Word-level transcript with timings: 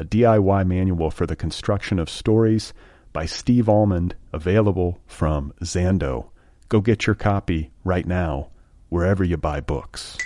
a 0.00 0.04
DIY 0.04 0.66
manual 0.66 1.10
for 1.10 1.26
the 1.26 1.36
construction 1.36 1.98
of 1.98 2.08
stories 2.08 2.72
by 3.12 3.26
Steve 3.26 3.68
Almond, 3.68 4.14
available 4.32 4.98
from 5.06 5.52
Zando. 5.62 6.30
Go 6.70 6.80
get 6.80 7.06
your 7.06 7.14
copy 7.14 7.70
right 7.84 8.06
now, 8.06 8.48
wherever 8.88 9.22
you 9.22 9.36
buy 9.36 9.60
books. 9.60 10.16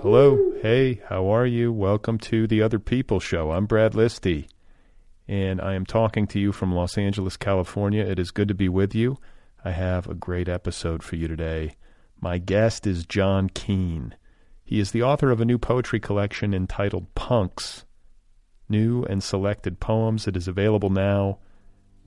Hello, 0.00 0.52
hey, 0.62 1.02
how 1.08 1.26
are 1.26 1.46
you? 1.46 1.72
Welcome 1.72 2.18
to 2.18 2.46
the 2.46 2.62
Other 2.62 2.78
People 2.78 3.18
Show. 3.18 3.50
I'm 3.50 3.66
Brad 3.66 3.94
Listi, 3.94 4.46
and 5.26 5.60
I 5.60 5.74
am 5.74 5.84
talking 5.84 6.28
to 6.28 6.38
you 6.38 6.52
from 6.52 6.72
Los 6.72 6.96
Angeles, 6.96 7.36
California. 7.36 8.04
It 8.04 8.20
is 8.20 8.30
good 8.30 8.46
to 8.46 8.54
be 8.54 8.68
with 8.68 8.94
you. 8.94 9.18
I 9.66 9.70
have 9.70 10.06
a 10.06 10.14
great 10.14 10.46
episode 10.46 11.02
for 11.02 11.16
you 11.16 11.26
today. 11.26 11.76
My 12.20 12.36
guest 12.36 12.86
is 12.86 13.06
John 13.06 13.48
Keene. 13.48 14.14
He 14.62 14.78
is 14.78 14.90
the 14.90 15.02
author 15.02 15.30
of 15.30 15.40
a 15.40 15.46
new 15.46 15.56
poetry 15.56 15.98
collection 16.00 16.52
entitled 16.52 17.14
Punks 17.14 17.86
New 18.68 19.04
and 19.04 19.22
Selected 19.22 19.80
Poems. 19.80 20.28
It 20.28 20.36
is 20.36 20.46
available 20.46 20.90
now 20.90 21.38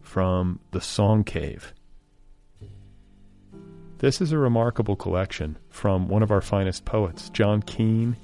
from 0.02 0.59
The 0.69 0.81
Song 0.81 1.23
Cave. 1.23 1.73
This 3.97 4.21
is 4.21 4.31
a 4.31 4.38
remarkable 4.38 4.95
collection 4.95 5.58
from 5.71 6.08
one 6.08 6.21
of 6.21 6.30
our 6.30 6.42
finest 6.42 6.86
poets. 6.86 7.31
John 7.31 7.64
Keene 7.64 8.16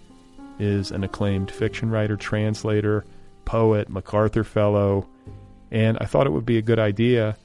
is 0.59 0.91
an 0.91 1.03
acclaimed 1.03 1.49
fiction 1.49 1.89
writer, 1.89 2.17
translator, 2.17 3.03
poet, 3.45 3.89
MacArthur 3.89 4.43
Fellow, 4.43 5.09
and 5.71 5.97
I 5.99 6.05
thought 6.05 6.27
it 6.27 6.33
would 6.33 6.45
be 6.45 6.59
a 6.59 6.61
good 6.61 6.77
idea 6.77 7.35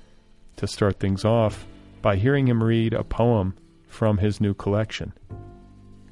to 0.57 0.67
start 0.67 1.01
things 1.01 1.25
off 1.25 1.65
by 2.03 2.17
hearing 2.17 2.49
him 2.49 2.63
read 2.63 2.93
a 2.93 3.05
poem 3.05 3.55
from 3.89 4.19
his 4.19 4.41
new 4.41 4.55
collection. 4.55 5.13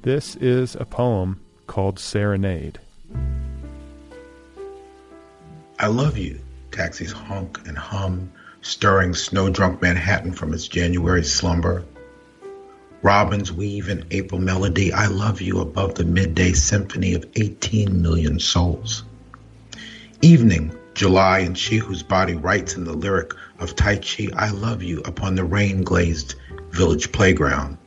This 0.01 0.35
is 0.37 0.75
a 0.75 0.85
poem 0.85 1.39
called 1.65 1.99
Serenade. 1.99 2.79
I 5.79 5.87
love 5.87 6.17
you. 6.17 6.39
Taxis 6.71 7.11
honk 7.11 7.59
and 7.67 7.77
hum, 7.77 8.31
stirring 8.61 9.13
snow 9.13 9.49
drunk 9.49 9.81
Manhattan 9.81 10.31
from 10.31 10.53
its 10.53 10.67
January 10.67 11.23
slumber. 11.23 11.83
Robins 13.01 13.51
weave 13.51 13.89
an 13.89 14.05
April 14.11 14.41
melody. 14.41 14.91
I 14.91 15.07
love 15.07 15.39
you 15.39 15.59
above 15.59 15.95
the 15.95 16.03
midday 16.03 16.53
symphony 16.53 17.13
of 17.13 17.25
18 17.35 18.01
million 18.01 18.39
souls. 18.39 19.03
Evening, 20.21 20.75
July, 20.95 21.39
and 21.39 21.57
she 21.57 21.77
whose 21.77 22.01
body 22.01 22.33
writes 22.33 22.75
in 22.75 22.83
the 22.83 22.93
lyric 22.93 23.33
of 23.59 23.75
Tai 23.75 23.97
Chi, 23.97 24.27
I 24.35 24.49
love 24.51 24.83
you, 24.83 25.01
upon 25.01 25.35
the 25.35 25.43
rain 25.43 25.83
glazed 25.83 26.35
village 26.71 27.11
playground. 27.11 27.77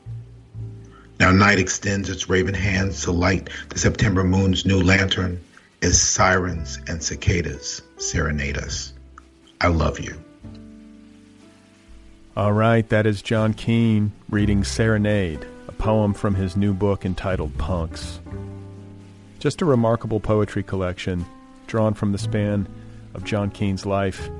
Now 1.18 1.32
night 1.32 1.58
extends 1.58 2.08
its 2.08 2.28
raven 2.28 2.54
hands 2.54 3.02
to 3.02 3.12
light 3.12 3.50
the 3.68 3.78
September 3.78 4.24
moon's 4.24 4.64
new 4.64 4.82
lantern 4.82 5.40
as 5.82 6.00
sirens 6.00 6.78
and 6.86 7.02
cicadas 7.02 7.82
serenade 7.98 8.58
us. 8.58 8.92
I 9.60 9.68
love 9.68 10.00
you. 10.00 10.18
All 12.36 12.52
right, 12.52 12.88
that 12.88 13.06
is 13.06 13.22
John 13.22 13.52
Keene 13.54 14.12
reading 14.30 14.64
Serenade, 14.64 15.44
a 15.68 15.72
poem 15.72 16.14
from 16.14 16.36
his 16.36 16.56
new 16.56 16.72
book 16.72 17.04
entitled 17.04 17.58
Punks. 17.58 18.20
Just 19.38 19.60
a 19.60 19.66
remarkable 19.66 20.20
poetry 20.20 20.62
collection 20.62 21.26
drawn 21.66 21.92
from 21.92 22.12
the 22.12 22.18
span 22.18 22.66
of 23.14 23.24
John 23.24 23.50
Keene's 23.50 23.84
life, 23.84 24.30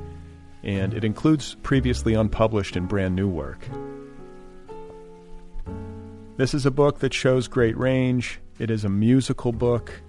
and 0.63 0.95
it 0.95 1.05
includes 1.05 1.57
previously 1.63 2.15
unpublished 2.15 2.77
and 2.77 2.89
brand 2.89 3.17
new 3.17 3.29
work. 3.29 3.69
This 6.37 6.55
is 6.55 6.65
a 6.65 6.71
book 6.71 7.01
that 7.01 7.13
shows 7.13 7.49
great 7.49 7.77
range. 7.77 8.41
It 8.59 8.71
is 8.71 8.85
a 8.85 8.89
musical 8.89 9.53
book. 9.53 10.03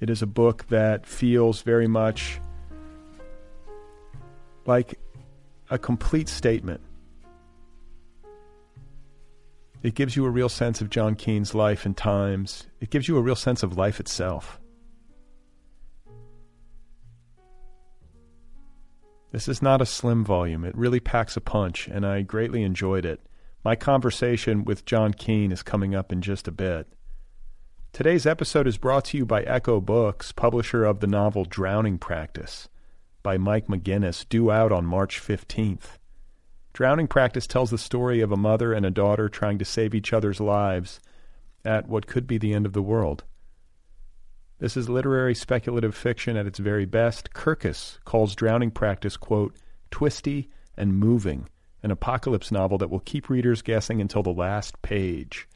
It 0.00 0.08
is 0.08 0.22
a 0.22 0.26
book 0.26 0.66
that 0.68 1.06
feels 1.06 1.62
very 1.62 1.88
much 1.88 2.40
like 4.66 4.98
a 5.68 5.78
complete 5.78 6.28
statement. 6.28 6.80
It 9.82 9.94
gives 9.94 10.14
you 10.14 10.26
a 10.26 10.30
real 10.30 10.48
sense 10.48 10.80
of 10.80 10.90
John 10.90 11.14
Keene's 11.14 11.54
life 11.54 11.86
and 11.86 11.96
times. 11.96 12.66
It 12.80 12.90
gives 12.90 13.08
you 13.08 13.16
a 13.16 13.22
real 13.22 13.34
sense 13.34 13.62
of 13.62 13.78
life 13.78 13.98
itself. 13.98 14.59
This 19.32 19.46
is 19.46 19.62
not 19.62 19.80
a 19.80 19.86
slim 19.86 20.24
volume. 20.24 20.64
It 20.64 20.76
really 20.76 20.98
packs 20.98 21.36
a 21.36 21.40
punch, 21.40 21.86
and 21.86 22.04
I 22.04 22.22
greatly 22.22 22.64
enjoyed 22.64 23.04
it. 23.04 23.20
My 23.64 23.76
conversation 23.76 24.64
with 24.64 24.84
John 24.84 25.14
Keene 25.14 25.52
is 25.52 25.62
coming 25.62 25.94
up 25.94 26.10
in 26.10 26.20
just 26.20 26.48
a 26.48 26.52
bit. 26.52 26.88
Today's 27.92 28.26
episode 28.26 28.66
is 28.66 28.76
brought 28.76 29.04
to 29.06 29.16
you 29.16 29.24
by 29.24 29.44
Ecco 29.44 29.84
Books, 29.84 30.32
publisher 30.32 30.84
of 30.84 30.98
the 30.98 31.06
novel 31.06 31.44
Drowning 31.44 31.98
Practice 31.98 32.68
by 33.22 33.38
Mike 33.38 33.68
Meginnis, 33.68 34.28
due 34.28 34.50
out 34.50 34.72
on 34.72 34.84
March 34.84 35.20
15th. 35.20 35.98
Drowning 36.72 37.06
Practice 37.06 37.46
tells 37.46 37.70
the 37.70 37.78
story 37.78 38.20
of 38.20 38.32
a 38.32 38.36
mother 38.36 38.72
and 38.72 38.84
a 38.84 38.90
daughter 38.90 39.28
trying 39.28 39.58
to 39.58 39.64
save 39.64 39.94
each 39.94 40.12
other's 40.12 40.40
lives 40.40 40.98
at 41.64 41.88
what 41.88 42.06
could 42.06 42.26
be 42.26 42.38
the 42.38 42.54
end 42.54 42.66
of 42.66 42.72
the 42.72 42.82
world. 42.82 43.22
This 44.60 44.76
is 44.76 44.90
literary 44.90 45.34
speculative 45.34 45.94
fiction 45.94 46.36
at 46.36 46.46
its 46.46 46.58
very 46.58 46.84
best. 46.84 47.32
Kirkus 47.32 47.98
calls 48.04 48.34
Drowning 48.34 48.70
Practice, 48.70 49.16
quote, 49.16 49.56
twisty 49.90 50.50
and 50.76 50.94
moving, 50.94 51.48
an 51.82 51.90
apocalypse 51.90 52.52
novel 52.52 52.76
that 52.76 52.90
will 52.90 53.00
keep 53.00 53.30
readers 53.30 53.62
guessing 53.62 54.02
until 54.02 54.22
the 54.22 54.30
last 54.30 54.80
page. 54.82 55.48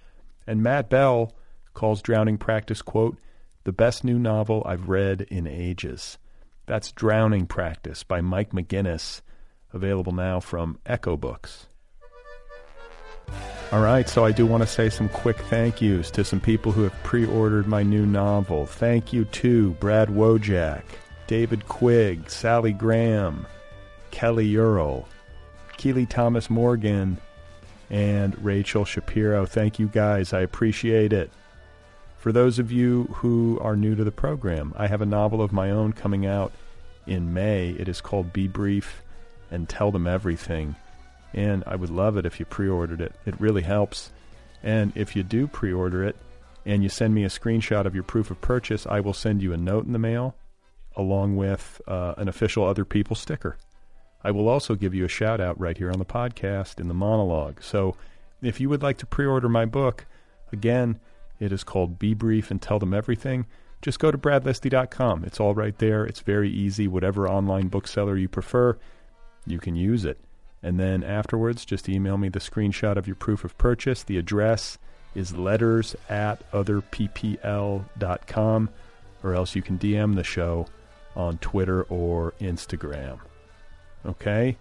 And 0.47 0.63
Matt 0.63 0.89
Bell 0.89 1.35
calls 1.75 2.01
Drowning 2.01 2.39
Practice, 2.39 2.81
quote, 2.81 3.19
the 3.65 3.73
best 3.73 4.05
new 4.05 4.19
novel 4.19 4.63
I've 4.65 4.89
read 4.89 5.21
in 5.23 5.47
ages. 5.47 6.17
That's 6.65 6.91
Drowning 6.91 7.47
Practice 7.47 8.05
by 8.05 8.23
Mike 8.23 8.53
Meginnis, 8.53 9.21
available 9.75 10.13
now 10.13 10.41
from 10.41 10.79
Ecco 10.87 11.21
Books. 11.21 11.67
All 13.75 13.81
right, 13.81 14.09
so 14.09 14.25
I 14.25 14.31
do 14.31 14.47
want 14.47 14.63
to 14.63 14.69
say 14.69 14.89
some 14.89 15.09
quick 15.09 15.37
thank 15.37 15.83
yous 15.83 16.11
to 16.13 16.23
some 16.23 16.41
people 16.41 16.71
who 16.71 16.85
have 16.85 17.03
pre 17.03 17.27
ordered 17.27 17.67
my 17.67 17.83
new 17.83 18.07
novel. 18.07 18.67
Thank 18.67 19.13
you 19.13 19.25
to 19.25 19.73
Brad 19.73 20.09
Wojak, 20.09 20.83
David 21.27 21.67
Quigg, 21.67 22.31
Sally 22.31 22.73
Graham, 22.73 23.47
Kelly 24.13 24.57
Earl, 24.57 25.09
Keely 25.77 26.07
Thomas 26.07 26.49
Morgan, 26.49 27.19
and 27.91 28.43
Rachel 28.45 28.85
Shapiro. 28.85 29.45
Thank 29.45 29.81
you 29.81 29.89
guys. 29.89 30.33
I 30.33 30.41
appreciate 30.41 31.13
it. 31.13 31.33
For 32.19 32.31
those 32.31 32.59
of 32.59 32.71
you 32.71 33.05
who 33.15 33.59
are 33.61 33.77
new 33.77 33.97
to 33.97 34.05
the 34.05 34.13
program, 34.13 34.73
I 34.77 34.87
have 34.87 35.03
a 35.03 35.07
novel 35.07 35.43
of 35.43 35.53
my 35.53 35.71
own 35.71 35.93
coming 35.93 36.27
out 36.27 36.53
in 37.07 37.35
May. 37.35 37.71
It 37.71 37.89
is 37.89 38.01
called 38.01 38.33
Be 38.33 38.47
Brief 38.47 39.03
and 39.51 39.69
Tell 39.69 39.91
Them 39.91 40.07
Everything 40.07 40.77
and 41.35 41.65
I 41.67 41.77
would 41.77 41.91
love 41.91 42.17
it 42.17 42.27
if 42.27 42.39
you 42.41 42.47
pre 42.47 42.69
ordered 42.69 43.01
it. 43.01 43.15
It 43.27 43.41
really 43.41 43.63
helps. 43.63 44.11
And 44.63 44.93
if 44.95 45.15
you 45.15 45.23
do 45.23 45.47
pre 45.47 45.73
order 45.73 46.05
it 46.05 46.17
and 46.65 46.83
you 46.83 46.89
send 46.89 47.15
me 47.15 47.25
a 47.25 47.29
screenshot 47.29 47.85
of 47.85 47.95
your 47.95 48.05
proof 48.05 48.31
of 48.31 48.41
purchase, 48.41 48.87
I 48.87 49.01
will 49.01 49.13
send 49.13 49.43
you 49.43 49.53
a 49.53 49.59
note 49.59 49.85
in 49.85 49.93
the 49.93 49.99
mail 49.99 50.35
along 50.97 51.37
with 51.37 51.83
uh, 51.89 52.15
an 52.17 52.29
official 52.29 52.65
Other 52.65 52.85
People 52.85 53.17
sticker. 53.17 53.57
I 54.23 54.31
will 54.31 54.49
also 54.49 54.75
give 54.75 54.95
you 54.95 55.05
a 55.05 55.09
shout 55.09 55.41
out 55.41 55.61
right 55.61 55.77
here 55.77 55.91
on 55.91 55.99
the 55.99 56.05
podcast 56.05 56.81
in 56.81 56.89
the 56.89 56.95
monologue. 56.95 57.63
So 57.63 57.97
if 58.41 58.61
you 58.61 58.69
would 58.69 58.83
like 58.83 58.97
to 58.99 59.07
pre 59.07 59.27
order 59.27 59.49
my 59.49 59.67
book, 59.67 60.07
Again, 60.55 61.01
it 61.41 61.53
is 61.53 61.65
called 61.65 61.99
Be 61.99 62.15
Brief 62.15 62.51
and 62.51 62.63
Tell 62.63 62.79
Them 62.79 62.95
Everything. 62.95 63.47
Just 63.83 63.99
go 63.99 64.13
to 64.13 64.17
bradlisti.com. 64.17 65.25
It's 65.25 65.41
all 65.41 65.53
right 65.53 65.77
there. 65.79 66.05
It's 66.05 66.21
very 66.21 66.49
easy. 66.49 66.87
Whatever 66.87 67.29
online 67.29 67.67
bookseller 67.67 68.17
you 68.17 68.29
prefer, 68.29 68.79
you 69.45 69.59
can 69.59 69.75
use 69.75 70.05
it. 70.05 70.19
And 70.65 70.81
then 70.81 71.05
afterwards, 71.05 71.67
just 71.67 71.91
email 71.91 72.17
me 72.17 72.31
the 72.31 72.41
screenshot 72.41 72.97
of 72.97 73.07
your 73.07 73.17
proof 73.17 73.45
of 73.45 73.59
purchase. 73.59 74.03
The 74.03 74.17
address 74.17 74.79
is 75.15 75.37
letters 75.37 75.95
at 76.09 76.51
otherppl.com, 76.53 77.91
or 79.23 79.35
else 79.35 79.55
you 79.55 79.61
can 79.61 79.79
DM 79.79 80.17
the 80.17 80.25
show 80.25 80.67
on 81.15 81.37
Twitter 81.39 81.83
or 81.85 82.33
Instagram. 82.41 83.19
Okay? 84.07 84.57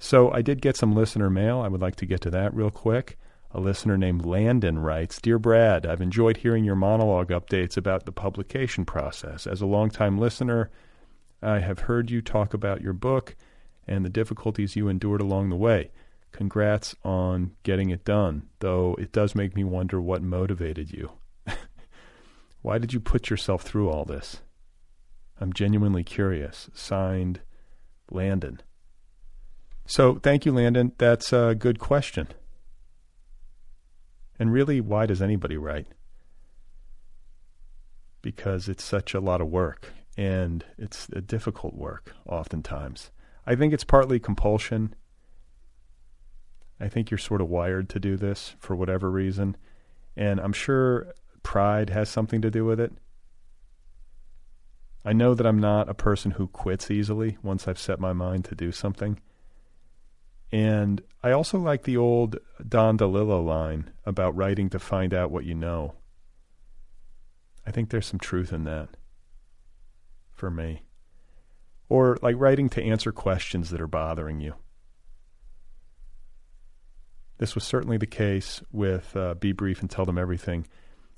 So 0.00 0.32
I 0.32 0.42
did 0.42 0.60
get 0.60 0.76
some 0.76 0.96
listener 0.96 1.30
mail. 1.30 1.60
I 1.60 1.68
would 1.68 1.80
like 1.80 1.94
to 1.96 2.06
get 2.06 2.20
to 2.22 2.30
that 2.30 2.52
real 2.52 2.72
quick. 2.72 3.16
A 3.52 3.60
listener 3.60 3.96
named 3.96 4.24
Landon 4.24 4.80
writes 4.80 5.20
Dear 5.20 5.38
Brad, 5.38 5.86
I've 5.86 6.00
enjoyed 6.00 6.38
hearing 6.38 6.64
your 6.64 6.74
monologue 6.74 7.28
updates 7.28 7.76
about 7.76 8.04
the 8.04 8.10
publication 8.10 8.84
process. 8.84 9.46
As 9.46 9.60
a 9.60 9.66
longtime 9.66 10.18
listener, 10.18 10.70
I 11.40 11.60
have 11.60 11.80
heard 11.80 12.10
you 12.10 12.20
talk 12.20 12.52
about 12.52 12.80
your 12.80 12.94
book 12.94 13.36
and 13.86 14.04
the 14.04 14.10
difficulties 14.10 14.76
you 14.76 14.88
endured 14.88 15.20
along 15.20 15.50
the 15.50 15.56
way. 15.56 15.90
Congrats 16.32 16.96
on 17.04 17.52
getting 17.62 17.90
it 17.90 18.04
done, 18.04 18.48
though 18.60 18.96
it 18.98 19.12
does 19.12 19.34
make 19.34 19.54
me 19.54 19.64
wonder 19.64 20.00
what 20.00 20.22
motivated 20.22 20.90
you. 20.90 21.10
Why 22.62 22.78
did 22.78 22.92
you 22.92 23.00
put 23.00 23.28
yourself 23.28 23.62
through 23.62 23.90
all 23.90 24.04
this? 24.04 24.40
I'm 25.40 25.52
genuinely 25.52 26.04
curious. 26.04 26.70
Signed, 26.72 27.40
Landon. 28.10 28.60
So, 29.86 30.14
thank 30.14 30.46
you, 30.46 30.52
Landon. 30.52 30.92
That's 30.98 31.32
a 31.32 31.54
good 31.58 31.78
question. 31.78 32.28
And 34.38 34.52
really, 34.52 34.80
why 34.80 35.06
does 35.06 35.20
anybody 35.20 35.56
write? 35.56 35.88
Because 38.22 38.68
it's 38.68 38.84
such 38.84 39.14
a 39.14 39.20
lot 39.20 39.40
of 39.40 39.48
work, 39.48 39.88
and 40.16 40.64
it's 40.78 41.08
a 41.12 41.20
difficult 41.20 41.74
work 41.74 42.14
oftentimes. 42.26 43.10
I 43.46 43.54
think 43.54 43.72
it's 43.72 43.84
partly 43.84 44.20
compulsion. 44.20 44.94
I 46.78 46.88
think 46.88 47.10
you're 47.10 47.18
sort 47.18 47.40
of 47.40 47.48
wired 47.48 47.88
to 47.90 48.00
do 48.00 48.16
this 48.16 48.54
for 48.58 48.76
whatever 48.76 49.10
reason. 49.10 49.56
And 50.16 50.40
I'm 50.40 50.52
sure 50.52 51.12
pride 51.42 51.90
has 51.90 52.08
something 52.08 52.40
to 52.42 52.50
do 52.50 52.64
with 52.64 52.78
it. 52.80 52.92
I 55.04 55.12
know 55.12 55.34
that 55.34 55.46
I'm 55.46 55.58
not 55.58 55.88
a 55.88 55.94
person 55.94 56.32
who 56.32 56.46
quits 56.46 56.90
easily 56.90 57.38
once 57.42 57.66
I've 57.66 57.78
set 57.78 57.98
my 57.98 58.12
mind 58.12 58.44
to 58.46 58.54
do 58.54 58.70
something. 58.70 59.18
And 60.52 61.02
I 61.22 61.32
also 61.32 61.58
like 61.58 61.82
the 61.82 61.96
old 61.96 62.36
Don 62.68 62.98
DeLillo 62.98 63.44
line 63.44 63.90
about 64.04 64.36
writing 64.36 64.68
to 64.70 64.78
find 64.78 65.12
out 65.12 65.30
what 65.30 65.44
you 65.44 65.54
know. 65.54 65.94
I 67.66 67.70
think 67.70 67.90
there's 67.90 68.06
some 68.06 68.20
truth 68.20 68.52
in 68.52 68.64
that 68.64 68.90
for 70.32 70.50
me 70.50 70.82
or 71.92 72.16
like 72.22 72.36
writing 72.38 72.70
to 72.70 72.82
answer 72.82 73.12
questions 73.12 73.68
that 73.68 73.78
are 73.78 73.86
bothering 73.86 74.40
you. 74.40 74.54
This 77.36 77.54
was 77.54 77.64
certainly 77.64 77.98
the 77.98 78.06
case 78.06 78.62
with 78.72 79.14
uh, 79.14 79.34
Be 79.34 79.52
Brief 79.52 79.82
and 79.82 79.90
Tell 79.90 80.06
Them 80.06 80.16
Everything, 80.16 80.66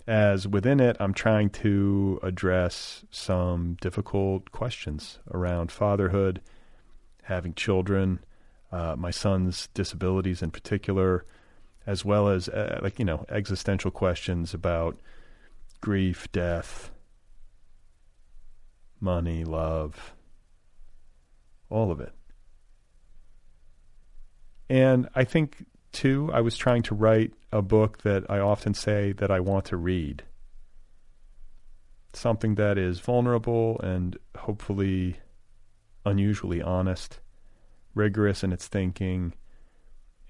as 0.08 0.48
within 0.48 0.80
it, 0.80 0.96
I'm 0.98 1.14
trying 1.14 1.50
to 1.50 2.18
address 2.24 3.04
some 3.12 3.76
difficult 3.80 4.50
questions 4.50 5.20
around 5.30 5.70
fatherhood, 5.70 6.40
having 7.22 7.54
children, 7.54 8.18
uh, 8.72 8.96
my 8.98 9.12
son's 9.12 9.68
disabilities 9.74 10.42
in 10.42 10.50
particular, 10.50 11.24
as 11.86 12.04
well 12.04 12.26
as 12.26 12.48
uh, 12.48 12.80
like 12.82 12.98
you 12.98 13.04
know 13.04 13.24
existential 13.28 13.92
questions 13.92 14.52
about 14.52 14.98
grief, 15.80 16.26
death, 16.32 16.90
money, 19.00 19.44
love, 19.44 20.14
all 21.70 21.90
of 21.90 22.00
it. 22.00 22.12
And 24.69 25.08
I 25.14 25.25
think, 25.25 25.66
too, 25.93 26.31
I 26.32 26.40
was 26.40 26.56
trying 26.56 26.82
to 26.84 26.94
write 26.94 27.34
a 27.52 27.62
book 27.62 28.02
that 28.02 28.25
I 28.31 28.38
often 28.38 28.75
say 28.75 29.12
that 29.12 29.31
I 29.31 29.40
want 29.40 29.66
to 29.66 29.76
read. 29.76 30.25
Something 32.12 32.55
that 32.55 32.78
is 32.78 33.00
vulnerable 33.00 33.81
and 33.81 34.16
hopefully 34.37 35.19
unusually 36.06 36.62
honest, 36.62 37.20
rigorous 37.94 38.43
in 38.43 38.52
its 38.52 38.69
thinking, 38.69 39.34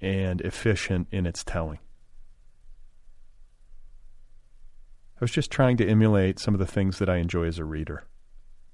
and 0.01 0.41
efficient 0.41 1.09
in 1.11 1.27
its 1.27 1.45
telling. 1.45 1.79
I 5.17 5.25
was 5.25 5.31
just 5.31 5.51
trying 5.51 5.77
to 5.79 5.89
emulate 5.89 6.39
some 6.39 6.55
of 6.55 6.61
the 6.61 6.67
things 6.67 6.99
that 6.99 7.09
I 7.09 7.17
enjoy 7.17 7.45
as 7.45 7.59
a 7.59 7.65
reader, 7.65 8.05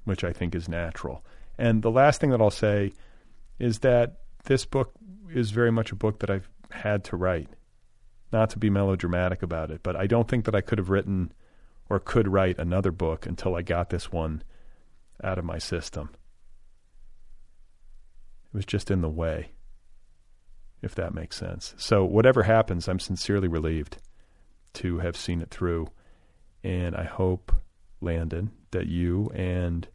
which 0.04 0.24
I 0.24 0.32
think 0.32 0.54
is 0.54 0.68
natural. 0.68 1.24
And 1.60 1.82
the 1.82 1.90
last 1.90 2.22
thing 2.22 2.30
that 2.30 2.40
I'll 2.40 2.50
say 2.50 2.94
is 3.58 3.80
that 3.80 4.20
this 4.44 4.64
book 4.64 4.94
is 5.30 5.50
very 5.50 5.70
much 5.70 5.92
a 5.92 5.94
book 5.94 6.20
that 6.20 6.30
I've 6.30 6.48
had 6.70 7.04
to 7.04 7.16
write. 7.16 7.50
Not 8.32 8.48
to 8.50 8.58
be 8.58 8.70
melodramatic 8.70 9.42
about 9.42 9.70
it, 9.70 9.82
but 9.82 9.94
I 9.94 10.06
don't 10.06 10.26
think 10.26 10.46
that 10.46 10.54
I 10.54 10.62
could 10.62 10.78
have 10.78 10.88
written 10.88 11.34
or 11.90 12.00
could 12.00 12.28
write 12.28 12.58
another 12.58 12.90
book 12.90 13.26
until 13.26 13.54
I 13.54 13.60
got 13.60 13.90
this 13.90 14.10
one 14.10 14.42
out 15.22 15.38
of 15.38 15.44
my 15.44 15.58
system. 15.58 16.08
It 18.46 18.56
was 18.56 18.64
just 18.64 18.90
in 18.90 19.02
the 19.02 19.10
way, 19.10 19.50
if 20.80 20.94
that 20.94 21.12
makes 21.12 21.36
sense. 21.36 21.74
So, 21.76 22.06
whatever 22.06 22.44
happens, 22.44 22.88
I'm 22.88 23.00
sincerely 23.00 23.48
relieved 23.48 23.98
to 24.74 25.00
have 25.00 25.14
seen 25.14 25.42
it 25.42 25.50
through. 25.50 25.88
And 26.64 26.96
I 26.96 27.04
hope, 27.04 27.52
Landon, 28.00 28.52
that 28.70 28.86
you 28.86 29.30
and 29.34 29.86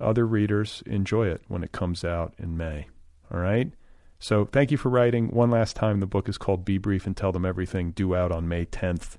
other 0.00 0.26
readers 0.26 0.82
enjoy 0.86 1.28
it 1.28 1.42
when 1.48 1.62
it 1.62 1.72
comes 1.72 2.04
out 2.04 2.34
in 2.38 2.56
May. 2.56 2.88
All 3.32 3.40
right? 3.40 3.72
So 4.18 4.46
thank 4.46 4.70
you 4.70 4.76
for 4.76 4.88
writing. 4.88 5.28
One 5.28 5.50
last 5.50 5.76
time, 5.76 6.00
the 6.00 6.06
book 6.06 6.28
is 6.28 6.38
called 6.38 6.64
Be 6.64 6.78
Brief 6.78 7.06
and 7.06 7.16
Tell 7.16 7.32
Them 7.32 7.44
Everything, 7.44 7.92
due 7.92 8.14
out 8.14 8.32
on 8.32 8.48
May 8.48 8.64
10th. 8.64 9.16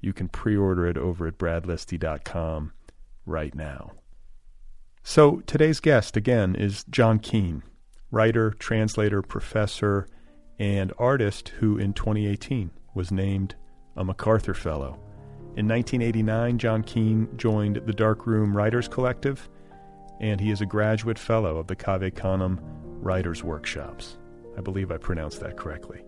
You 0.00 0.12
can 0.12 0.28
pre 0.28 0.56
order 0.56 0.86
it 0.86 0.96
over 0.96 1.26
at 1.26 1.38
bradlisti.com 1.38 2.72
right 3.24 3.54
now. 3.54 3.92
So 5.02 5.42
today's 5.46 5.78
guest, 5.78 6.16
again, 6.16 6.56
is 6.56 6.84
John 6.90 7.20
Keene, 7.20 7.62
writer, 8.10 8.50
translator, 8.50 9.22
professor, 9.22 10.08
and 10.58 10.92
artist 10.98 11.50
who 11.60 11.78
in 11.78 11.92
2018 11.92 12.70
was 12.94 13.12
named 13.12 13.54
a 13.96 14.04
MacArthur 14.04 14.54
Fellow. 14.54 14.98
In 15.56 15.68
1989, 15.68 16.58
John 16.58 16.82
Keene 16.82 17.28
joined 17.36 17.76
the 17.86 17.92
Dark 17.92 18.26
Room 18.26 18.56
Writers 18.56 18.88
Collective 18.88 19.48
and 20.20 20.40
he 20.40 20.50
is 20.50 20.60
a 20.60 20.66
graduate 20.66 21.18
fellow 21.18 21.58
of 21.58 21.66
the 21.66 21.76
Cave 21.76 22.14
Canem 22.14 22.60
Writers' 23.00 23.44
Workshops. 23.44 24.16
I 24.56 24.60
believe 24.60 24.90
I 24.90 24.96
pronounced 24.96 25.40
that 25.40 25.56
correctly. 25.56 26.02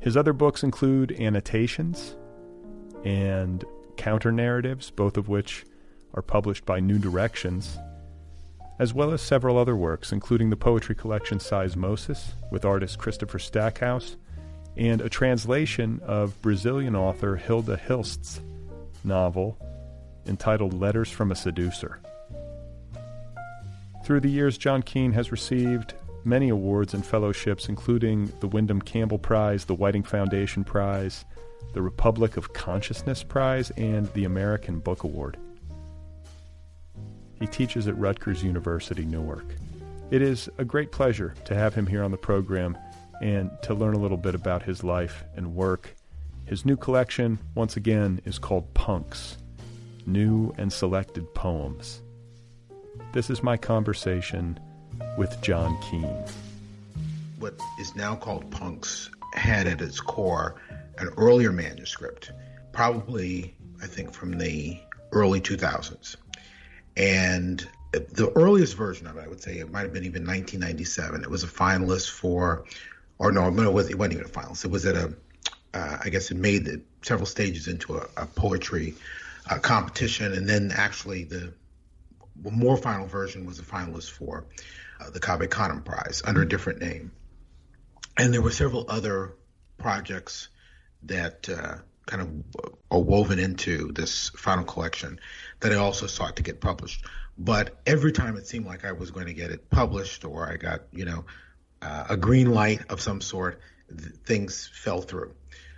His 0.00 0.16
other 0.16 0.32
books 0.32 0.62
include 0.62 1.12
Annotations 1.12 2.16
and 3.04 3.64
Counternarratives, 3.96 4.94
both 4.94 5.16
of 5.16 5.28
which 5.28 5.64
are 6.14 6.22
published 6.22 6.64
by 6.64 6.80
New 6.80 6.98
Directions, 6.98 7.78
as 8.78 8.92
well 8.92 9.12
as 9.12 9.22
several 9.22 9.58
other 9.58 9.76
works, 9.76 10.12
including 10.12 10.50
the 10.50 10.56
poetry 10.56 10.94
collection 10.94 11.38
Seismosis 11.38 12.32
with 12.50 12.64
artist 12.64 12.98
Christopher 12.98 13.38
Stackhouse, 13.38 14.16
and 14.76 15.00
a 15.00 15.08
translation 15.08 16.00
of 16.04 16.40
Brazilian 16.42 16.96
author 16.96 17.36
Hilda 17.36 17.76
Hilst's 17.76 18.40
novel 19.04 19.56
entitled 20.26 20.74
Letters 20.74 21.10
from 21.10 21.30
a 21.30 21.36
Seducer. 21.36 22.00
Through 24.04 24.20
the 24.20 24.30
years, 24.30 24.58
John 24.58 24.82
Keene 24.82 25.12
has 25.12 25.32
received 25.32 25.94
many 26.24 26.50
awards 26.50 26.92
and 26.92 27.04
fellowships, 27.04 27.70
including 27.70 28.30
the 28.40 28.46
Windham 28.46 28.82
Campbell 28.82 29.18
Prize, 29.18 29.64
the 29.64 29.74
Whiting 29.74 30.02
Foundation 30.02 30.62
Prize, 30.62 31.24
the 31.72 31.80
Republic 31.80 32.36
of 32.36 32.52
Consciousness 32.52 33.22
Prize, 33.22 33.70
and 33.78 34.12
the 34.12 34.24
American 34.24 34.78
Book 34.78 35.04
Award. 35.04 35.38
He 37.40 37.46
teaches 37.46 37.88
at 37.88 37.98
Rutgers 37.98 38.42
University, 38.44 39.06
Newark. 39.06 39.54
It 40.10 40.20
is 40.20 40.50
a 40.58 40.66
great 40.66 40.92
pleasure 40.92 41.34
to 41.46 41.54
have 41.54 41.74
him 41.74 41.86
here 41.86 42.02
on 42.02 42.10
the 42.10 42.18
program 42.18 42.76
and 43.22 43.50
to 43.62 43.72
learn 43.72 43.94
a 43.94 43.98
little 43.98 44.18
bit 44.18 44.34
about 44.34 44.62
his 44.62 44.84
life 44.84 45.24
and 45.34 45.54
work. 45.54 45.96
His 46.44 46.66
new 46.66 46.76
collection, 46.76 47.38
once 47.54 47.78
again, 47.78 48.20
is 48.26 48.38
called 48.38 48.74
Punks 48.74 49.38
New 50.04 50.52
and 50.58 50.70
Selected 50.70 51.32
Poems. 51.32 52.02
This 53.12 53.30
is 53.30 53.42
my 53.42 53.56
conversation 53.56 54.58
with 55.16 55.40
John 55.40 55.80
Keene. 55.82 56.24
What 57.38 57.58
is 57.80 57.94
now 57.96 58.16
called 58.16 58.50
Punks 58.50 59.10
had 59.34 59.66
at 59.66 59.80
its 59.80 60.00
core 60.00 60.56
an 60.98 61.08
earlier 61.16 61.52
manuscript, 61.52 62.32
probably, 62.72 63.54
I 63.82 63.86
think, 63.86 64.12
from 64.12 64.38
the 64.38 64.78
early 65.12 65.40
2000s. 65.40 66.16
And 66.96 67.66
the 67.92 68.32
earliest 68.36 68.76
version 68.76 69.06
of 69.06 69.16
it, 69.16 69.24
I 69.24 69.28
would 69.28 69.42
say, 69.42 69.58
it 69.58 69.70
might 69.70 69.82
have 69.82 69.92
been 69.92 70.04
even 70.04 70.22
1997. 70.22 71.22
It 71.22 71.30
was 71.30 71.44
a 71.44 71.48
finalist 71.48 72.10
for, 72.10 72.64
or 73.18 73.32
no, 73.32 73.50
no 73.50 73.62
it 73.62 73.72
wasn't 73.72 74.00
even 74.12 74.24
a 74.24 74.28
finalist. 74.28 74.64
It 74.64 74.70
was 74.70 74.86
at 74.86 74.96
a 74.96 75.14
uh, 75.74 75.98
I 76.04 76.08
guess 76.08 76.30
it 76.30 76.36
made 76.36 76.66
it 76.68 76.80
several 77.02 77.26
stages 77.26 77.68
into 77.68 77.96
a, 77.96 78.06
a 78.16 78.26
poetry 78.26 78.94
uh, 79.50 79.58
competition, 79.58 80.32
and 80.32 80.48
then 80.48 80.72
actually 80.74 81.24
the 81.24 81.52
more 82.42 82.76
final 82.76 83.06
version 83.06 83.46
was 83.46 83.58
a 83.58 83.62
finalist 83.62 84.10
for 84.10 84.46
uh, 85.00 85.10
the 85.10 85.20
Cave 85.20 85.48
Canem 85.50 85.82
Prize 85.82 86.22
under 86.24 86.42
a 86.42 86.48
different 86.48 86.80
name. 86.80 87.12
And 88.16 88.32
there 88.32 88.42
were 88.42 88.50
several 88.50 88.86
other 88.88 89.34
projects 89.76 90.48
that 91.04 91.48
uh, 91.48 91.76
kind 92.06 92.22
of 92.22 92.28
are 92.90 93.00
woven 93.00 93.38
into 93.38 93.92
this 93.92 94.30
final 94.30 94.64
collection 94.64 95.18
that 95.60 95.72
I 95.72 95.76
also 95.76 96.06
sought 96.06 96.36
to 96.36 96.42
get 96.42 96.60
published. 96.60 97.04
But 97.36 97.76
every 97.86 98.12
time 98.12 98.36
it 98.36 98.46
seemed 98.46 98.66
like 98.66 98.84
I 98.84 98.92
was 98.92 99.10
going 99.10 99.26
to 99.26 99.34
get 99.34 99.50
it 99.50 99.68
published 99.68 100.24
or 100.24 100.48
I 100.48 100.56
got, 100.56 100.82
you 100.92 101.04
know, 101.04 101.24
uh, 101.82 102.04
a 102.10 102.16
green 102.16 102.52
light 102.52 102.82
of 102.90 103.00
some 103.00 103.20
sort, 103.20 103.60
th- 103.88 104.12
things 104.24 104.70
fell 104.72 105.02
through. 105.02 105.34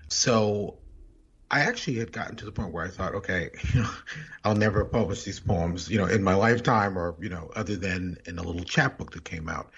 So 0.08 0.78
I 1.50 1.60
actually 1.60 1.98
had 1.98 2.12
gotten 2.12 2.36
to 2.36 2.44
the 2.44 2.52
point 2.52 2.72
where 2.72 2.84
I 2.84 2.88
thought, 2.88 3.14
okay, 3.14 3.50
you 3.72 3.80
know, 3.82 3.90
I'll 4.44 4.56
never 4.56 4.84
publish 4.84 5.24
these 5.24 5.40
poems, 5.40 5.88
you 5.88 5.98
know, 5.98 6.06
in 6.06 6.22
my 6.22 6.34
lifetime 6.34 6.98
or, 6.98 7.14
you 7.20 7.28
know, 7.28 7.50
other 7.54 7.76
than 7.76 8.18
in 8.26 8.38
a 8.38 8.42
little 8.42 8.64
chapbook 8.64 9.12
that 9.12 9.24
came 9.24 9.48
out 9.48 9.70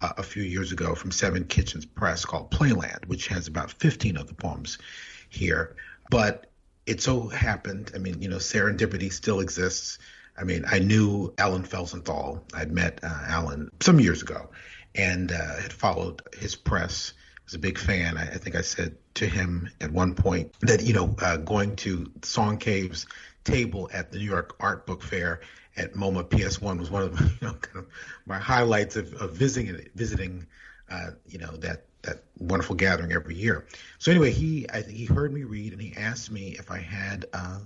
uh, 0.00 0.12
a 0.16 0.22
few 0.22 0.42
years 0.42 0.72
ago 0.72 0.94
from 0.94 1.10
Seven 1.10 1.44
Kitchens 1.44 1.84
Press 1.84 2.24
called 2.24 2.50
Playland, 2.50 3.06
which 3.06 3.28
has 3.28 3.48
about 3.48 3.70
15 3.72 4.16
of 4.16 4.28
the 4.28 4.34
poems 4.34 4.78
here. 5.28 5.76
But 6.10 6.50
it 6.86 7.00
so 7.00 7.28
happened, 7.28 7.90
I 7.94 7.98
mean, 7.98 8.22
you 8.22 8.28
know, 8.28 8.36
serendipity 8.36 9.12
still 9.12 9.40
exists. 9.40 9.98
I 10.38 10.44
mean, 10.44 10.64
I 10.70 10.78
knew 10.78 11.34
Alan 11.38 11.64
Felsenthal. 11.64 12.42
I'd 12.54 12.70
met 12.70 13.00
uh, 13.02 13.22
Alan 13.26 13.70
some 13.80 13.98
years 13.98 14.22
ago 14.22 14.50
and 14.94 15.32
uh, 15.32 15.56
had 15.56 15.72
followed 15.72 16.22
his 16.38 16.54
press. 16.54 17.12
I 17.16 17.40
was 17.44 17.54
a 17.54 17.58
big 17.58 17.78
fan. 17.78 18.16
I, 18.16 18.22
I, 18.22 18.38
think 18.38 18.54
I 18.54 18.60
said 18.60 18.96
to 19.16 19.26
him 19.26 19.70
at 19.80 19.90
one 19.90 20.14
point 20.14 20.52
that, 20.60 20.82
you 20.82 20.92
know, 20.94 21.14
uh, 21.20 21.36
going 21.38 21.76
to 21.76 22.10
Song 22.22 22.58
Cave's 22.58 23.06
table 23.44 23.90
at 23.92 24.12
the 24.12 24.18
New 24.18 24.24
York 24.24 24.56
Art 24.60 24.86
Book 24.86 25.02
Fair 25.02 25.40
at 25.76 25.94
MoMA 25.94 26.24
PS1 26.24 26.78
was 26.78 26.90
one 26.90 27.02
of 27.02 27.20
you 27.40 27.48
know, 27.48 27.54
kind 27.54 27.78
of 27.78 27.86
my 28.26 28.38
highlights 28.38 28.96
of, 28.96 29.12
of 29.14 29.32
visiting, 29.32 29.88
visiting 29.94 30.46
uh, 30.90 31.10
you 31.26 31.38
know, 31.38 31.56
that 31.56 31.84
that 32.02 32.22
wonderful 32.38 32.76
gathering 32.76 33.12
every 33.12 33.34
year. 33.34 33.66
So 33.98 34.10
anyway, 34.10 34.30
he 34.30 34.68
I 34.70 34.82
he 34.82 35.04
heard 35.06 35.32
me 35.32 35.42
read 35.42 35.72
and 35.72 35.82
he 35.82 35.94
asked 35.96 36.30
me 36.30 36.56
if 36.58 36.70
I 36.70 36.78
had 36.78 37.26
uh, 37.32 37.58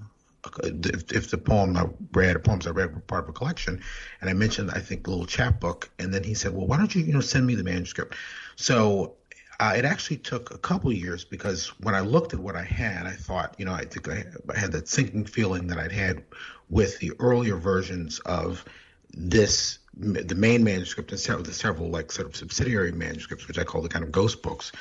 if, 0.62 1.12
if 1.12 1.30
the 1.30 1.38
poem 1.38 1.76
I 1.76 1.86
read, 2.12 2.36
or 2.36 2.38
poems 2.38 2.66
I 2.66 2.70
read 2.70 2.94
were 2.94 3.00
part 3.00 3.24
of 3.24 3.30
a 3.30 3.32
collection, 3.32 3.82
and 4.20 4.30
I 4.30 4.32
mentioned 4.32 4.70
I 4.70 4.78
think 4.80 5.06
a 5.06 5.10
little 5.10 5.26
chapbook, 5.26 5.90
and 5.98 6.12
then 6.12 6.24
he 6.24 6.34
said, 6.34 6.54
well, 6.54 6.66
why 6.66 6.78
don't 6.78 6.94
you 6.94 7.02
you 7.02 7.12
know 7.12 7.20
send 7.20 7.46
me 7.46 7.54
the 7.54 7.64
manuscript? 7.64 8.16
So 8.56 9.16
uh, 9.60 9.74
it 9.76 9.84
actually 9.84 10.16
took 10.16 10.54
a 10.54 10.58
couple 10.58 10.90
years 10.90 11.22
because 11.22 11.68
when 11.80 11.94
I 11.94 12.00
looked 12.00 12.32
at 12.32 12.40
what 12.40 12.56
I 12.56 12.64
had, 12.64 13.06
I 13.06 13.12
thought, 13.12 13.54
you 13.58 13.66
know, 13.66 13.74
I 13.74 13.84
think 13.84 14.08
I, 14.08 14.24
had 14.58 14.72
that 14.72 14.88
sinking 14.88 15.26
feeling 15.26 15.66
that 15.66 15.78
I'd 15.78 15.92
had 15.92 16.24
with 16.70 16.98
the 16.98 17.12
earlier 17.18 17.56
versions 17.56 18.20
of 18.20 18.64
this 19.12 19.78
the 19.92 20.34
main 20.36 20.64
manuscript 20.64 21.10
and 21.10 21.20
several, 21.20 21.42
the 21.44 21.52
several 21.52 21.90
like 21.90 22.10
sort 22.10 22.26
of 22.26 22.36
subsidiary 22.36 22.92
manuscripts, 22.92 23.46
which 23.48 23.58
I 23.58 23.64
call 23.64 23.82
the 23.82 23.88
kind 23.88 24.02
of 24.02 24.10
ghost 24.10 24.40
books. 24.42 24.72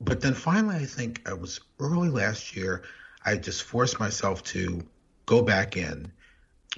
But 0.00 0.20
then 0.20 0.34
finally, 0.34 0.76
I 0.76 0.86
think 0.86 1.28
I 1.28 1.34
was 1.34 1.60
early 1.78 2.08
last 2.08 2.56
year. 2.56 2.82
I 3.24 3.36
just 3.36 3.62
forced 3.62 4.00
myself 4.00 4.42
to 4.44 4.84
go 5.26 5.42
back 5.42 5.76
in, 5.76 6.10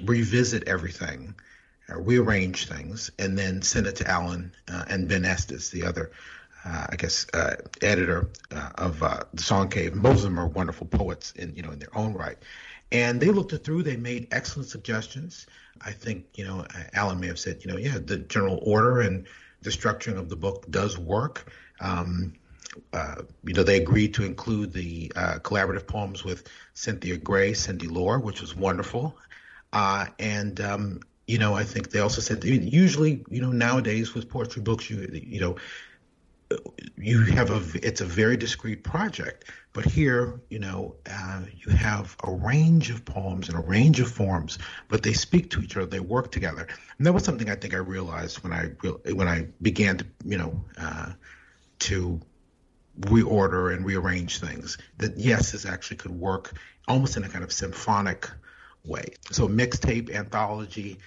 revisit 0.05 0.69
everything, 0.69 1.35
uh, 1.89 2.01
rearrange 2.01 2.69
things, 2.69 3.11
and 3.19 3.39
then 3.39 3.63
send 3.63 3.87
it 3.87 3.97
to 3.97 4.11
Alan 4.11 4.53
uh, 4.71 4.85
and 4.89 5.09
Ben 5.09 5.25
Estes, 5.25 5.71
the 5.71 5.85
other, 5.85 6.11
uh, 6.67 6.87
I 6.91 6.97
guess, 6.97 7.27
uh, 7.33 7.57
editor 7.81 8.29
uh, 8.55 8.71
of 8.77 9.03
uh, 9.03 9.21
the 9.33 9.43
Song 9.43 9.69
Cave. 9.69 9.95
Both 9.95 10.17
of 10.17 10.23
them 10.23 10.39
are 10.39 10.49
wonderful 10.49 10.87
poets 10.87 11.33
in 11.33 11.55
you 11.55 11.63
know 11.63 11.71
in 11.71 11.79
their 11.79 11.97
own 11.97 12.15
right. 12.15 12.37
And 12.93 13.21
they 13.21 13.29
looked 13.29 13.53
it 13.53 13.65
through. 13.65 13.83
They 13.83 13.97
made 13.97 14.29
excellent 14.31 14.69
suggestions. 14.69 15.47
I 15.81 15.93
think, 15.93 16.27
you 16.35 16.45
know, 16.45 16.65
Alan 16.95 17.21
may 17.21 17.27
have 17.27 17.39
said, 17.39 17.65
you 17.65 17.71
know, 17.71 17.77
yeah, 17.77 17.99
the 17.99 18.19
general 18.19 18.61
order 18.63 19.01
and 19.01 19.27
the 19.63 19.71
structuring 19.71 20.17
of 20.17 20.29
the 20.29 20.37
book 20.37 20.71
does 20.71 20.97
work. 20.97 21.53
Um, 21.81 22.35
uh, 22.93 23.23
you 23.45 23.55
know, 23.55 23.65
they 23.65 23.81
agreed 23.81 24.15
to 24.15 24.25
include 24.25 24.73
the 24.73 25.13
uh, 25.17 25.39
collaborative 25.41 25.87
poems 25.87 26.25
with 26.25 26.49
Cynthia 26.75 27.17
Gray, 27.17 27.55
Cindy 27.55 27.89
Lore, 27.89 28.21
which 28.21 28.41
was 28.41 28.55
wonderful. 28.55 29.17
And, 29.73 30.61
um, 30.61 31.01
you 31.27 31.39
know, 31.39 31.55
I 31.55 31.65
think 31.65 31.91
they 31.91 32.01
also 32.01 32.21
said 32.21 32.45
usually, 32.45 33.25
you 33.29 33.43
know, 33.43 33.51
nowadays 33.51 34.15
with 34.15 34.29
poetry 34.29 34.63
books, 34.63 34.89
you, 34.89 35.09
you 35.13 35.41
know, 35.41 35.57
you 36.97 37.23
have 37.23 37.51
a 37.51 37.87
it's 37.87 38.01
a 38.01 38.05
very 38.05 38.37
discrete 38.37 38.85
project 38.85 39.51
but 39.73 39.85
here 39.85 40.41
you 40.49 40.59
know 40.59 40.95
uh, 41.11 41.43
you 41.53 41.73
have 41.73 42.17
a 42.25 42.31
range 42.31 42.91
of 42.91 43.05
poems 43.05 43.49
and 43.49 43.59
a 43.59 43.63
range 43.63 44.01
of 44.01 44.09
forms 44.09 44.59
but 44.89 45.03
they 45.03 45.13
speak 45.13 45.51
to 45.51 45.61
each 45.61 45.77
other 45.77 45.87
they 45.87 46.01
work 46.01 46.31
together. 46.31 46.67
And 46.99 47.07
that 47.07 47.13
was 47.13 47.25
something 47.25 47.51
i 47.51 47.57
think 47.57 47.75
i 47.75 47.79
realized 47.79 48.43
when 48.45 48.53
i 48.53 48.67
when 49.13 49.29
i 49.29 49.47
began 49.61 49.99
to 49.99 50.07
you 50.25 50.39
know 50.39 50.65
uh, 50.79 51.13
to 51.81 52.21
reorder 53.01 53.75
and 53.75 53.85
rearrange 53.85 54.41
things 54.41 54.79
that 54.99 55.19
yes 55.19 55.53
this 55.53 55.67
actually 55.67 55.97
could 55.99 56.13
work 56.13 56.53
almost 56.89 57.17
in 57.17 57.25
a 57.25 57.29
kind 57.29 57.45
of 57.45 57.53
symphonic 57.53 58.31
way. 58.85 59.15
So 59.31 59.49
mixtape 59.49 60.15
anthology 60.15 60.99